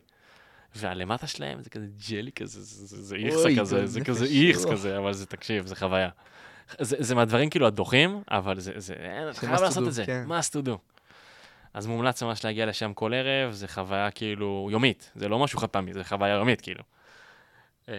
והלמטה 0.76 1.28
שלהם 1.28 1.62
זה 1.62 1.70
כזה 1.70 1.86
ג'לי 2.10 2.32
כזה, 2.32 2.62
זה, 2.62 3.16
איכסה 3.16 3.50
כזה, 3.60 3.86
זה. 3.86 4.02
כזה 4.02 4.26
איכס. 4.26 4.66
כזה, 4.66 4.98
אבל 4.98 5.14
זה, 5.14 5.26
תקשיב, 5.26 5.66
זה 5.66 5.76
חוויה. 5.76 6.10
זה, 6.80 6.96
זה 7.00 7.16
מהדברים 7.16 7.50
כאילו 7.50 7.68
הדוחים, 7.68 8.22
אבל 8.32 8.60
זה, 8.60 8.72
זה, 8.76 8.94
אין, 8.94 9.30
אתה 9.30 9.40
חייב 9.40 9.56
must 9.56 9.62
לעשות 9.62 9.88
את 9.88 9.94
זה, 9.94 10.06
כן. 10.06 10.24
מה 10.28 10.40
to 10.40 10.68
do. 10.68 10.78
אז 11.74 11.88
מומלץ 11.88 12.24
ממש 12.24 12.46
להגיע 12.46 12.66
לשם 12.66 12.94
כל 12.94 13.14
ערב, 13.14 13.52
זה 13.52 13.68
חוויה 13.68 14.12
כאילו 14.12 14.68
יומית, 14.72 15.12
זה 15.16 15.28
לא 15.28 15.40
משהו 15.40 15.60
חד 15.60 15.68
פעמי, 15.68 15.94
זה 15.94 16.04
חוויה 16.04 16.34
יומית 16.34 16.62
כאילו. 16.62 16.84
אה, 17.90 17.94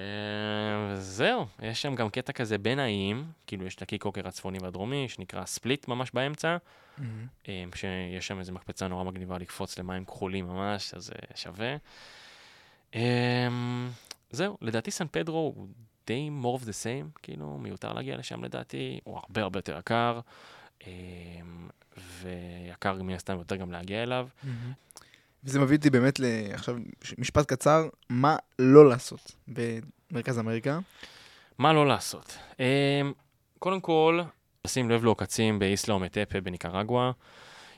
וזהו, 0.93 1.47
יש 1.63 1.83
שם 1.83 1.95
גם 1.95 2.11
קטע 2.11 2.33
כזה 2.33 2.59
בין 2.59 2.79
האיים, 2.79 3.25
כאילו 3.47 3.67
יש 3.67 3.75
את 3.75 3.83
הקיקוקר 3.83 4.29
הצפוני 4.29 4.59
והדרומי, 4.63 5.09
שנקרא 5.09 5.45
ספליט 5.45 5.89
ממש 5.89 6.11
באמצע, 6.15 6.57
מהמם. 6.99 7.27
אה, 7.49 7.65
שיש 7.75 8.27
שם 8.27 8.39
איזו 8.39 8.53
מקפצה 8.53 8.89
נורא 8.89 9.05
מגניבה 9.05 9.39
לקפוץ 9.39 9.79
למים 9.79 10.05
כחולים 10.05 10.47
ממש, 10.47 10.95
אז 10.95 11.05
זה 11.05 11.15
שווה. 11.35 11.77
אה, 12.95 13.49
זהו, 14.31 14.59
לדעתי 14.61 14.91
סן 14.91 15.07
פדרו 15.11 15.53
הוא 15.57 15.69
די 16.07 16.31
more 16.43 16.61
of 16.61 16.65
the 16.65 16.69
same, 16.85 17.19
כאילו, 17.23 17.59
מיותר 17.59 17.93
להגיע 17.93 18.17
לשם 18.17 18.45
לדעתי, 18.45 19.01
הוא 19.05 19.19
הרבה 19.19 19.43
הרבה 19.43 19.59
יותר 19.59 19.79
יקר, 19.79 20.21
ויקר 22.23 23.03
מן 23.03 23.15
הסתם 23.15 23.39
יותר 23.39 23.57
גם 23.57 23.73
להגיע 23.73 24.03
אליו. 24.03 24.29
מהמם. 24.43 24.73
וזה 25.45 25.61
מביא 25.61 25.77
אותי 25.77 25.91
באמת. 25.91 26.21
עכשיו, 26.53 26.77
משפט 27.19 27.47
קצר, 27.47 27.89
מה 28.09 28.37
לא 28.59 28.89
לעשות 28.89 29.33
במרכז 29.49 30.39
אמריקה? 30.39 30.79
מה 31.59 31.73
לא 31.73 31.87
לעשות? 31.87 32.39
אה, 32.61 33.03
קודם 33.59 33.81
כל, 33.81 34.21
לשים 34.65 34.91
לב 34.91 35.05
לעוקצים 35.05 35.59
באיסלה 35.59 35.95
או 35.95 36.01
מטפה 36.01 36.41
בניקרגואה. 36.41 37.11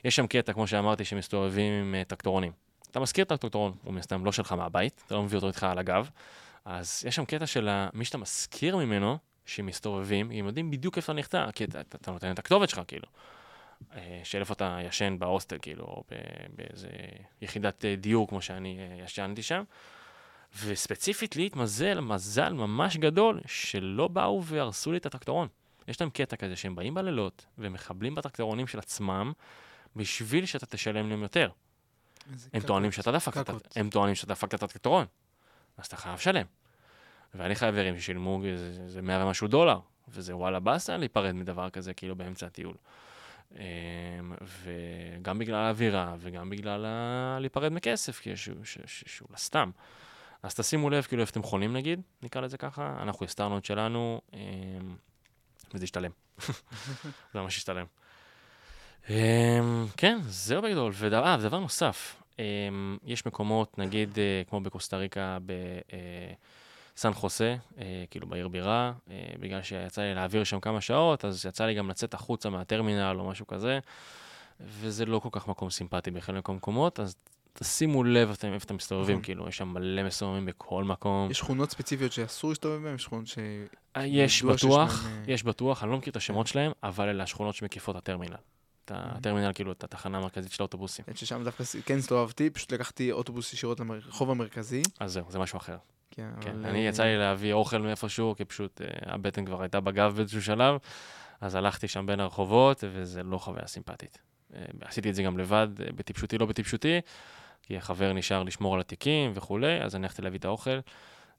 יש 0.03 0.15
שם 0.15 0.27
קטע, 0.27 0.53
כמו 0.53 0.67
שאמרתי, 0.67 1.05
שמסתובבים 1.05 1.73
עם 1.73 1.95
אה, 1.95 2.03
טרקטורונים. 2.03 2.51
אתה 2.91 2.99
מזכיר 2.99 3.25
את 3.25 3.31
הטרקטורון, 3.31 3.73
הוא 3.83 3.93
מן 3.93 3.99
הסתם 3.99 4.25
לא 4.25 4.31
שלך 4.31 4.51
מהבית, 4.51 5.03
אתה 5.05 5.15
לא 5.15 5.23
מביא 5.23 5.35
אותו 5.35 5.47
איתך 5.47 5.63
על 5.63 5.79
הגב. 5.79 6.09
אז 6.65 7.03
יש 7.07 7.15
שם 7.15 7.25
קטע 7.25 7.47
של 7.47 7.69
מי 7.93 8.05
שאתה 8.05 8.17
מזכיר 8.17 8.77
ממנו, 8.77 9.17
שמסתובבים, 9.45 10.31
הם 10.31 10.45
יודעים 10.45 10.71
בדיוק 10.71 10.97
איפה 10.97 11.11
אתה 11.11 11.19
נחתה, 11.19 11.45
כי 11.55 11.63
אתה, 11.63 11.81
אתה 11.81 12.11
נותן 12.11 12.31
את 12.31 12.39
הכתובת 12.39 12.69
שלך, 12.69 12.81
כאילו. 12.87 13.07
אה, 13.95 14.21
איפה 14.33 14.53
אתה 14.53 14.79
ישן 14.83 15.19
בהוסטל, 15.19 15.57
כאילו, 15.61 15.83
או 15.83 16.03
באיזה 16.55 16.89
יחידת 17.41 17.85
אה, 17.85 17.95
דיור, 17.95 18.27
כמו 18.27 18.41
שאני 18.41 18.79
אה, 18.79 19.03
ישנתי 19.03 19.43
שם. 19.43 19.63
וספציפית 20.63 21.35
לי 21.35 21.45
התמזל 21.45 21.99
מזל 21.99 22.53
ממש 22.53 22.97
גדול 22.97 23.41
שלא 23.45 24.07
באו 24.07 24.43
והרסו 24.43 24.91
לי 24.91 24.97
את 24.97 25.05
הטרקטורון. 25.05 25.47
יש 25.87 26.01
להם 26.01 26.09
קטע 26.09 26.35
כזה 26.35 26.55
שהם 26.55 26.75
באים 26.75 26.93
בלילות 26.93 27.45
ומחבלים 27.57 28.15
בטרקטורונים 28.15 28.67
של 28.67 28.79
עצמם 28.79 29.31
בשביל 29.95 30.45
שאתה 30.45 30.65
תשלם 30.65 31.09
להם 31.09 31.21
יותר. 31.21 31.49
הם. 32.53 32.61
טוענים 32.61 32.91
שאתה 32.91 33.11
דפקת. 33.11 33.49
הם 33.75 33.89
טוענים 33.89 34.15
שאתה 34.15 34.33
דפקת 34.33 34.53
את 34.53 34.63
הטרקטורון, 34.63 35.05
אז 35.77 35.85
אתה 35.85 35.97
חייב 35.97 36.15
לשלם. 36.15 36.45
ואני 37.35 37.55
חברים 37.55 37.99
ששילמו 37.99 38.41
איזה 38.45 39.01
100 39.01 39.25
ומשהו 39.25 39.47
דולר, 39.47 39.79
וזה 40.07 40.35
וואלה 40.35 40.59
באסה 40.59 40.97
להיפרד 40.97 41.31
מדבר 41.31 41.69
כזה 41.69 41.93
כאילו 41.93 42.15
באמצע 42.15 42.45
הטיול. 42.45 42.73
אמ, 43.55 43.61
וגם 44.41 45.39
בגלל 45.39 45.55
האווירה 45.55 46.15
וגם 46.19 46.49
בגלל 46.49 46.85
ה... 46.85 47.37
להיפרד 47.39 47.71
מכסף, 47.71 48.19
כי 48.19 48.37
שהוא, 48.37 48.65
ש- 48.65 48.77
ש- 48.85 49.03
שהוא 49.07 49.27
סתם. 49.37 49.71
אז 50.43 50.55
תשימו 50.55 50.89
לב 50.89 51.03
כאילו 51.03 51.21
איפה 51.21 51.31
אתם 51.31 51.43
חונים 51.43 51.73
נגיד, 51.73 52.01
נקרא 52.21 52.41
לזה 52.41 52.57
ככה, 52.57 52.97
אנחנו 53.01 53.25
הסתרנו 53.25 53.57
את 53.57 53.65
שלנו, 53.65 54.21
אמ, 54.33 54.39
וזה 55.73 55.83
השתלם. 55.83 56.11
זה 57.33 57.39
ממש 57.41 57.57
השתלם. 57.57 57.85
אמ, 59.09 59.85
כן, 59.97 60.17
זהו 60.21 60.61
בגדול. 60.61 60.93
אה, 61.15 61.37
ודבר 61.39 61.59
נוסף, 61.59 62.21
יש 63.03 63.25
מקומות, 63.25 63.77
נגיד, 63.77 64.19
אה, 64.19 64.41
כמו 64.49 64.59
בקוסטה 64.61 64.97
ריקה, 64.97 65.37
בסן 66.99 67.13
חוסה, 67.13 67.55
אה, 67.77 68.03
כאילו 68.11 68.27
בעיר 68.27 68.47
בירה, 68.47 68.93
אה, 69.09 69.15
בגלל 69.39 69.61
שיצא 69.61 70.01
לי 70.01 70.13
להעביר 70.13 70.43
שם 70.43 70.59
כמה 70.59 70.81
שעות, 70.81 71.25
אז 71.25 71.45
יצא 71.45 71.65
לי 71.65 71.73
גם 71.75 71.89
לצאת 71.89 72.13
החוצה 72.13 72.49
מהטרמינל 72.49 73.15
או 73.19 73.27
משהו 73.29 73.47
כזה, 73.47 73.79
וזה 74.59 75.05
לא 75.05 75.19
כל 75.19 75.29
כך 75.31 75.47
מקום 75.47 75.69
סימפטי 75.69 76.11
בחלק 76.11 76.49
מהמקומות, 76.49 76.99
אז 76.99 77.15
תשימו 77.53 78.03
לב 78.03 78.29
אתם- 78.29 78.53
איפה 78.53 78.65
אתם 78.65 78.75
מסתובבים, 78.75 79.15
נכון. 79.15 79.23
כאילו, 79.23 79.47
יש 79.47 79.57
שם 79.57 79.67
מלא 79.67 80.03
מסוממים 80.03 80.45
בכל 80.45 80.83
מקום. 80.83 81.31
יש 81.31 81.37
שכונות 81.37 81.71
ספציפיות 81.71 82.11
שאסור 82.11 82.49
להסתובב 82.49 82.83
בהן? 82.83 82.95
יש 82.95 83.03
שכונות 83.03 83.27
ש... 83.27 83.37
אה, 83.95 84.05
יש 84.05 84.43
בטוח, 84.43 85.05
אה, 85.05 85.23
יש 85.27 85.43
בטוח, 85.43 85.83
אני 85.83 85.91
לא 85.91 85.97
מכיר 85.97 86.11
את 86.11 86.17
השמות 86.17 86.47
שלהם, 86.47 86.71
אבל 86.83 87.09
אלה 87.09 87.23
השכונות 87.23 87.55
שמקיפות 87.55 87.95
הטרמינל. 87.95 88.35
את 88.85 88.91
הטרמינל, 88.95 89.51
כאילו, 89.53 89.71
את 89.71 89.83
התחנה 89.83 90.17
המרכזית 90.17 90.51
של 90.51 90.63
האוטובוסים. 90.63 91.05
האמת 91.07 91.17
ששם 91.17 91.43
דווקא 91.43 91.63
כן 91.85 91.97
הסתובבתי, 91.97 92.49
פשוט 92.49 92.73
לקחתי 92.73 93.11
אוטובוס 93.11 93.53
ישירות 93.53 93.79
לרחוב 93.79 94.29
המרכזי. 94.31 94.81
אז 94.99 95.13
זהו, 95.13 95.25
זה 95.29 95.39
משהו 95.39 95.57
אחר. 95.57 95.77
כן, 96.19 96.41
כן, 96.41 96.55
אבל, 96.59 96.69
אני 96.69 96.83
אה, 96.85 96.89
יצא 96.89 97.03
לי 97.03 97.17
להביא 97.17 97.53
אוכל 97.53 97.77
מאיפשהו, 97.77 98.35
כי 98.37 98.45
פשוט 98.45 98.81
אה, 98.81 98.87
הבטן 99.01 99.45
כבר 99.45 99.61
הייתה 99.61 99.79
בגב 99.79 100.13
באיזשהו 100.15 100.41
שלב, 100.41 100.77
אז 101.41 101.55
הלכתי 101.55 101.87
שם 101.87 102.05
בין 102.05 102.19
הרחובות, 102.19 102.83
וזה 102.91 103.23
לא 103.23 103.37
חוויה 103.37 103.67
סימפטית. 103.67 104.17
אה, 104.55 104.61
עשיתי 104.81 105.09
את 105.09 105.15
זה 105.15 105.23
גם 105.23 105.37
לבד, 105.37 105.67
בטיפשותי, 105.95 106.37
לא 106.37 106.45
בטיפשותי, 106.45 107.01
כי 107.63 107.77
החבר 107.77 108.13
נשאר 108.13 108.43
לשמור 108.43 108.75
על 108.75 108.81
התיקים 108.81 109.31
וכולי, 109.35 109.81
אז 109.81 109.95
אני 109.95 110.05
הלכתי 110.05 110.21
להביא 110.21 110.39
את 110.39 110.45
האוכל. 110.45 110.79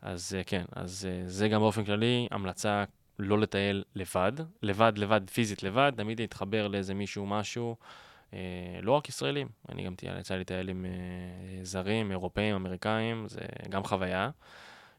אז 0.03 0.37
כן, 0.47 0.65
אז 0.73 1.09
זה 1.27 1.49
גם 1.49 1.61
באופן 1.61 1.85
כללי 1.85 2.29
המלצה 2.31 2.85
לא 3.19 3.39
לטייל 3.39 3.85
לבד, 3.95 4.33
לבד, 4.63 4.93
לבד, 4.97 5.31
פיזית 5.31 5.63
לבד, 5.63 5.93
תמיד 5.97 6.21
להתחבר 6.21 6.69
לאיזה 6.69 6.95
מישהו, 6.95 7.27
משהו. 7.27 7.77
אה, 8.35 8.39
לא 8.83 8.93
רק 8.93 9.09
ישראלים, 9.09 9.49
אני 9.69 9.85
גם 9.85 9.95
יצא 10.21 10.35
לי 10.35 10.41
לטייל 10.41 10.69
עם 10.69 10.85
אה, 10.85 11.65
זרים, 11.65 12.11
אירופאים, 12.11 12.55
אמריקאים, 12.55 13.29
זה 13.29 13.41
גם 13.69 13.85
חוויה. 13.85 14.31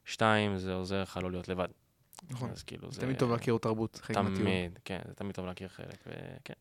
שתיים, 0.05 0.57
זה 0.57 0.73
עוזר 0.73 1.01
לך 1.01 1.19
לא 1.23 1.31
להיות 1.31 1.47
לבד. 1.47 1.67
נכון. 2.29 2.49
אז 2.49 2.63
כאילו 2.63 2.91
זה... 2.91 3.01
תמיד 3.01 3.17
טוב 3.17 3.31
להכיר 3.31 3.57
תרבות, 3.57 3.99
חלק 4.03 4.17
מהטיול. 4.17 4.37
תמיד, 4.37 4.79
כן, 4.85 4.99
זה 5.07 5.13
תמיד 5.13 5.35
טוב 5.35 5.45
להכיר 5.45 5.67
חלק, 5.67 5.97
וכן. 6.07 6.53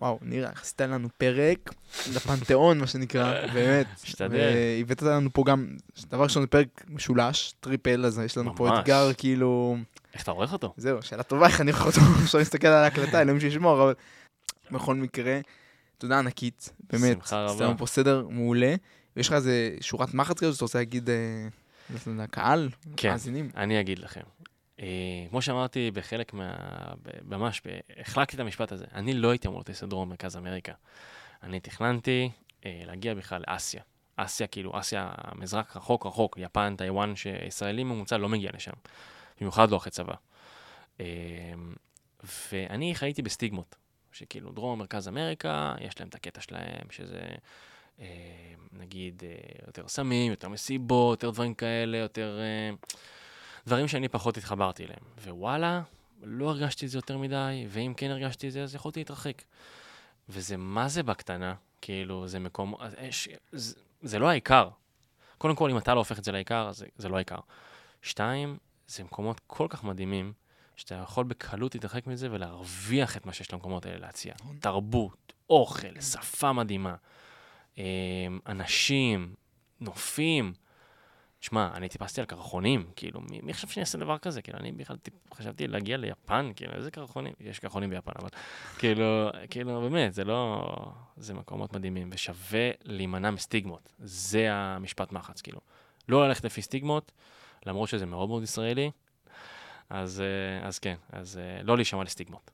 וואו, 0.00 0.18
נירה, 0.22 0.50
עשית 0.60 0.80
לנו 0.80 1.08
פרק 1.18 1.74
לפנתיאון, 2.14 2.78
מה 2.78 2.86
שנקרא, 2.86 3.46
באמת. 3.54 3.86
משתדל. 4.04 4.52
והבאת 4.78 5.02
לנו 5.02 5.32
פה 5.32 5.44
גם, 5.46 5.76
דבר 6.10 6.22
ראשון, 6.22 6.46
פרק 6.46 6.84
משולש, 6.88 7.54
טריפל, 7.60 8.06
אז 8.06 8.18
יש 8.18 8.38
לנו 8.38 8.56
פה. 8.56 8.80
אתגר, 8.80 9.12
כאילו... 9.18 9.76
איך 10.14 10.22
אתה 10.22 10.30
עורך 10.30 10.52
אותו? 10.52 10.74
זהו, 10.76 11.02
שאלה 11.02 11.22
טובה, 11.22 11.46
איך 11.46 11.60
אני 11.60 11.70
יכול 11.70 11.86
אותו, 11.86 12.00
עכשיו 12.22 12.38
להסתכל 12.38 12.68
על 12.68 12.84
ההקלטה, 12.84 13.20
אלוהים 13.20 13.40
שישמור, 13.40 13.82
אבל 13.82 13.94
בכל 14.70 14.94
מקרה, 14.94 15.40
תודה 15.98 16.18
ענקית, 16.18 16.72
באמת. 16.92 17.16
שמחה 17.16 17.44
עשית 17.44 17.56
רבה. 17.56 17.66
לנו 17.66 17.78
פה 17.78 17.86
סדר 17.86 18.26
מעולה. 18.30 18.74
ויש 19.16 19.28
לך 19.28 19.32
איזה 19.32 19.76
שורת 19.80 20.14
מחץ 20.14 20.40
כזו 20.40 20.52
שאתה 20.52 20.64
רוצה 20.64 20.78
להגיד 20.78 21.10
אה, 22.08 22.24
לקהל, 22.24 22.68
כן. 22.96 23.10
מאזינים? 23.10 23.50
אני 23.56 23.80
אגיד 23.80 23.98
לכם. 23.98 24.20
אה, 24.80 24.86
כמו 25.30 25.42
שאמרתי 25.42 25.90
בחלק 25.90 26.32
מה... 26.32 26.52
ב- 27.02 27.34
ממש, 27.34 27.62
החלקתי 27.96 28.36
את 28.36 28.40
המשפט 28.40 28.72
הזה. 28.72 28.84
אני 28.94 29.14
לא 29.14 29.30
הייתי 29.30 29.48
אמור 29.48 29.60
לטייס 29.60 29.82
לדרום 29.82 30.08
מרכז 30.08 30.36
אמריקה. 30.36 30.72
אני 31.42 31.60
תכננתי 31.60 32.30
אה, 32.66 32.82
להגיע 32.86 33.14
בכלל 33.14 33.42
לאסיה. 33.48 33.82
אסיה, 34.16 34.46
כאילו, 34.46 34.80
אסיה, 34.80 35.10
המזרח 35.16 35.76
רחוק 35.76 36.06
רחוק, 36.06 36.38
יפן, 36.40 36.74
טיוואן, 36.76 37.16
שישראלי 37.16 37.84
ממוצע 37.84 38.18
לא 38.18 38.28
מגיע 38.28 38.50
לשם. 38.54 38.72
במיוחד 39.40 39.70
לא 39.70 39.76
אחרי 39.76 39.90
צבא. 39.90 40.14
אמ, 41.00 41.04
ואני 42.52 42.94
חייתי 42.94 43.22
בסטיגמות, 43.22 43.76
שכאילו 44.12 44.52
דרום 44.52 44.78
מרכז 44.78 45.08
אמריקה, 45.08 45.74
יש 45.80 46.00
להם 46.00 46.08
את 46.08 46.14
הקטע 46.14 46.40
שלהם, 46.40 46.86
שזה 46.90 47.18
אה, 47.18 47.34
נגיד 48.72 49.22
אה, 49.26 49.36
יותר 49.66 49.88
סמים, 49.88 50.30
יותר 50.30 50.48
מסיבות, 50.48 51.22
יותר 51.22 51.30
דברים 51.30 51.54
כאלה, 51.54 51.98
יותר 51.98 52.38
אה, 52.40 52.74
דברים 53.66 53.88
שאני 53.88 54.08
פחות 54.08 54.36
התחברתי 54.36 54.84
אליהם. 54.84 55.02
ווואלה, 55.24 55.82
לא 56.22 56.50
הרגשתי 56.50 56.86
את 56.86 56.90
זה 56.90 56.98
יותר 56.98 57.18
מדי, 57.18 57.66
ואם 57.68 57.92
כן 57.96 58.10
הרגשתי 58.10 58.48
את 58.48 58.52
זה, 58.52 58.62
אז 58.62 58.74
יכולתי 58.74 59.00
להתרחק. 59.00 59.42
וזה 60.28 60.56
מה 60.56 60.88
זה 60.88 61.02
בקטנה, 61.02 61.54
כאילו, 61.80 62.28
זה 62.28 62.38
מקום, 62.38 62.74
זה, 63.52 63.74
זה 64.02 64.18
לא 64.18 64.28
העיקר. 64.28 64.68
קודם 65.38 65.56
כל, 65.56 65.70
אם 65.70 65.78
אתה 65.78 65.94
לא 65.94 65.98
הופך 65.98 66.18
את 66.18 66.24
זה 66.24 66.32
לעיקר, 66.32 66.72
זה, 66.72 66.86
זה 66.96 67.08
לא 67.08 67.16
העיקר. 67.16 67.38
שתיים, 68.02 68.58
זה 68.86 69.04
מקומות 69.04 69.40
כל 69.46 69.66
כך 69.70 69.84
מדהימים, 69.84 70.32
שאתה 70.76 70.94
יכול 70.94 71.24
בקלות 71.24 71.74
להתרחק 71.74 72.06
מזה 72.06 72.28
ולהרוויח 72.30 73.16
את 73.16 73.26
מה 73.26 73.32
שיש 73.32 73.52
למקומות 73.52 73.86
האלה 73.86 73.98
להציע. 73.98 74.34
נכון. 74.40 74.56
תרבות, 74.60 75.32
אוכל, 75.50 76.00
שפה 76.00 76.52
מדהימה, 76.52 76.94
אנשים, 78.46 79.34
נופים. 79.80 80.52
שמע, 81.40 81.70
אני 81.74 81.88
טיפסתי 81.88 82.20
על 82.20 82.26
קרחונים, 82.26 82.90
כאילו, 82.96 83.20
מי, 83.20 83.40
מי 83.42 83.54
חשב 83.54 83.68
שאני 83.68 83.80
אעשה 83.80 83.98
דבר 83.98 84.18
כזה? 84.18 84.42
כאילו, 84.42 84.58
אני 84.58 84.72
בכלל 84.72 84.96
טיפ, 84.96 85.14
חשבתי 85.34 85.66
להגיע 85.66 85.96
ליפן, 85.96 86.52
כאילו, 86.56 86.72
איזה 86.72 86.90
קרחונים? 86.90 87.32
יש 87.40 87.58
קרחונים 87.58 87.90
ביפן, 87.90 88.12
אבל 88.18 88.28
כאילו, 88.78 89.30
כאילו, 89.50 89.80
באמת, 89.80 90.14
זה 90.14 90.24
לא... 90.24 90.64
זה 91.16 91.34
מקומות 91.34 91.72
מדהימים, 91.72 92.10
ושווה 92.12 92.70
להימנע 92.84 93.30
מסטיגמות. 93.30 93.92
זה 93.98 94.46
המשפט 94.52 95.12
מחץ, 95.12 95.40
כאילו. 95.40 95.60
לא 96.08 96.28
ללכת 96.28 96.44
לפי 96.44 96.62
סטיגמות, 96.62 97.12
למרות 97.66 97.88
שזה 97.88 98.06
מאוד 98.06 98.28
מאוד 98.28 98.42
ישראלי, 98.42 98.90
אז, 99.90 100.20
אה, 100.20 100.68
אז 100.68 100.78
כן, 100.78 100.96
אז 101.12 101.38
אה, 101.38 101.62
לא 101.62 101.76
להישמע 101.76 102.04
לסטיגמות. 102.04 102.50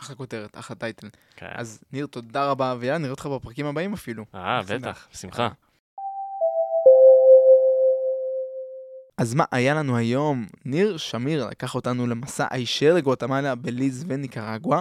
אחלה 0.00 0.16
כותרת, 0.16 0.58
אחלה 0.58 0.76
טייטל. 0.76 1.08
כן. 1.36 1.46
אז 1.54 1.84
ניר, 1.92 2.06
תודה 2.06 2.50
רבה, 2.50 2.74
ויאללה, 2.78 2.98
נראה 2.98 3.10
אותך 3.10 3.26
בפרקים 3.26 3.66
הבאים 3.66 3.92
אפילו. 3.92 4.24
אה, 4.34 4.62
בטח, 4.62 5.08
בשמחה. 5.12 5.48
אז 9.18 9.34
מה 9.34 9.44
היה 9.50 9.74
לנו 9.74 9.96
היום? 9.96 10.46
ניר 10.64 10.96
שמיר 10.96 11.46
לקח 11.46 11.74
אותנו 11.74 12.06
למסע 12.06 12.46
הישר 12.50 12.94
לגואטמלה, 12.94 13.54
בליז 13.54 14.04
וניקרגואה. 14.08 14.80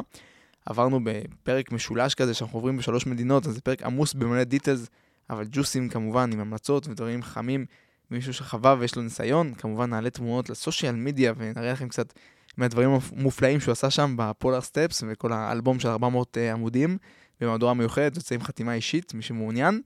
עברנו 0.66 1.00
בפרק 1.04 1.72
משולש 1.72 2.16
כזה 2.16 2.34
שאנחנו 2.34 2.58
עוברים 2.58 2.78
בשלוש 2.78 3.08
מדינות, 3.08 3.48
אז 3.48 3.54
זה 3.54 3.62
פרק 3.62 3.84
עמוס 3.84 4.14
במלא 4.14 4.44
דיטלס, 4.44 4.88
אבל 5.30 5.46
ג'וסים 5.52 5.90
כמובן, 5.90 6.30
עם 6.34 6.40
המלצות 6.40 6.88
ודברים 6.88 7.24
חמים, 7.24 7.66
מישהו 8.12 8.34
שחווה 8.34 8.76
ויש 8.80 8.96
לו 8.96 9.02
ניסיון. 9.02 9.54
כמובן 9.54 9.90
נעלה 9.90 10.10
תמונות 10.10 10.50
לסושיאל 10.50 10.96
מדיה 10.96 11.34
ונראה 11.38 11.72
לכם 11.72 11.90
קצת 11.90 12.14
מהדברים 12.58 12.90
המופלאים 12.90 13.60
שהוא 13.60 13.72
עשה 13.72 13.90
שם 13.90 14.16
ב 14.18 14.62
Polarsteps 14.62 15.04
וכל 15.08 15.34
האלבום 15.34 15.80
של 15.80 15.88
400 15.88 16.38
uh, 16.38 16.54
עמודים 16.54 16.98
במהדורה 17.42 17.74
מיוחדת, 17.74 18.16
יוצא 18.16 18.36
עם 18.36 18.44
חתימה 18.44 18.74
אישית, 18.74 19.14
מי 19.14 19.22
שמעוניין. 19.22 19.82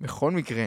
בכל 0.00 0.30
מקרה, 0.30 0.66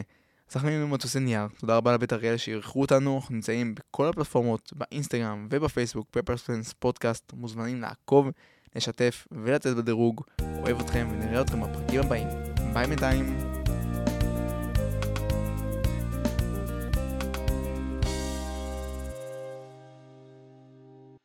אנחנו 0.54 0.68
היינו 0.68 0.88
מטוסי 0.88 1.20
נייר, 1.20 1.46
תודה 1.58 1.76
רבה 1.76 1.92
לבית 1.94 2.12
אריאל 2.12 2.36
שאירחו 2.36 2.80
אותנו, 2.80 3.16
אנחנו 3.16 3.34
נמצאים 3.34 3.74
בכל 3.74 4.08
הפלטפורמות, 4.08 4.72
באינסטגרם 4.76 5.48
ובפייסבוק, 5.50 6.06
Paper 6.10 6.38
Planes 6.38 6.72
פודקאסט, 6.72 7.32
מוזמנים 7.32 7.80
לעקוב, 7.80 8.28
לשתף 8.76 9.26
ולתת 9.32 9.76
בדירוג. 9.76 10.24
אוהב 10.62 10.80
אתכם 10.80 11.08
ונראה 11.10 11.40
אתכם 11.40 11.60
בפרקים 11.60 12.00
הבאים. 12.00 12.28
ביי 12.72 12.86
בינתיים. 12.86 13.59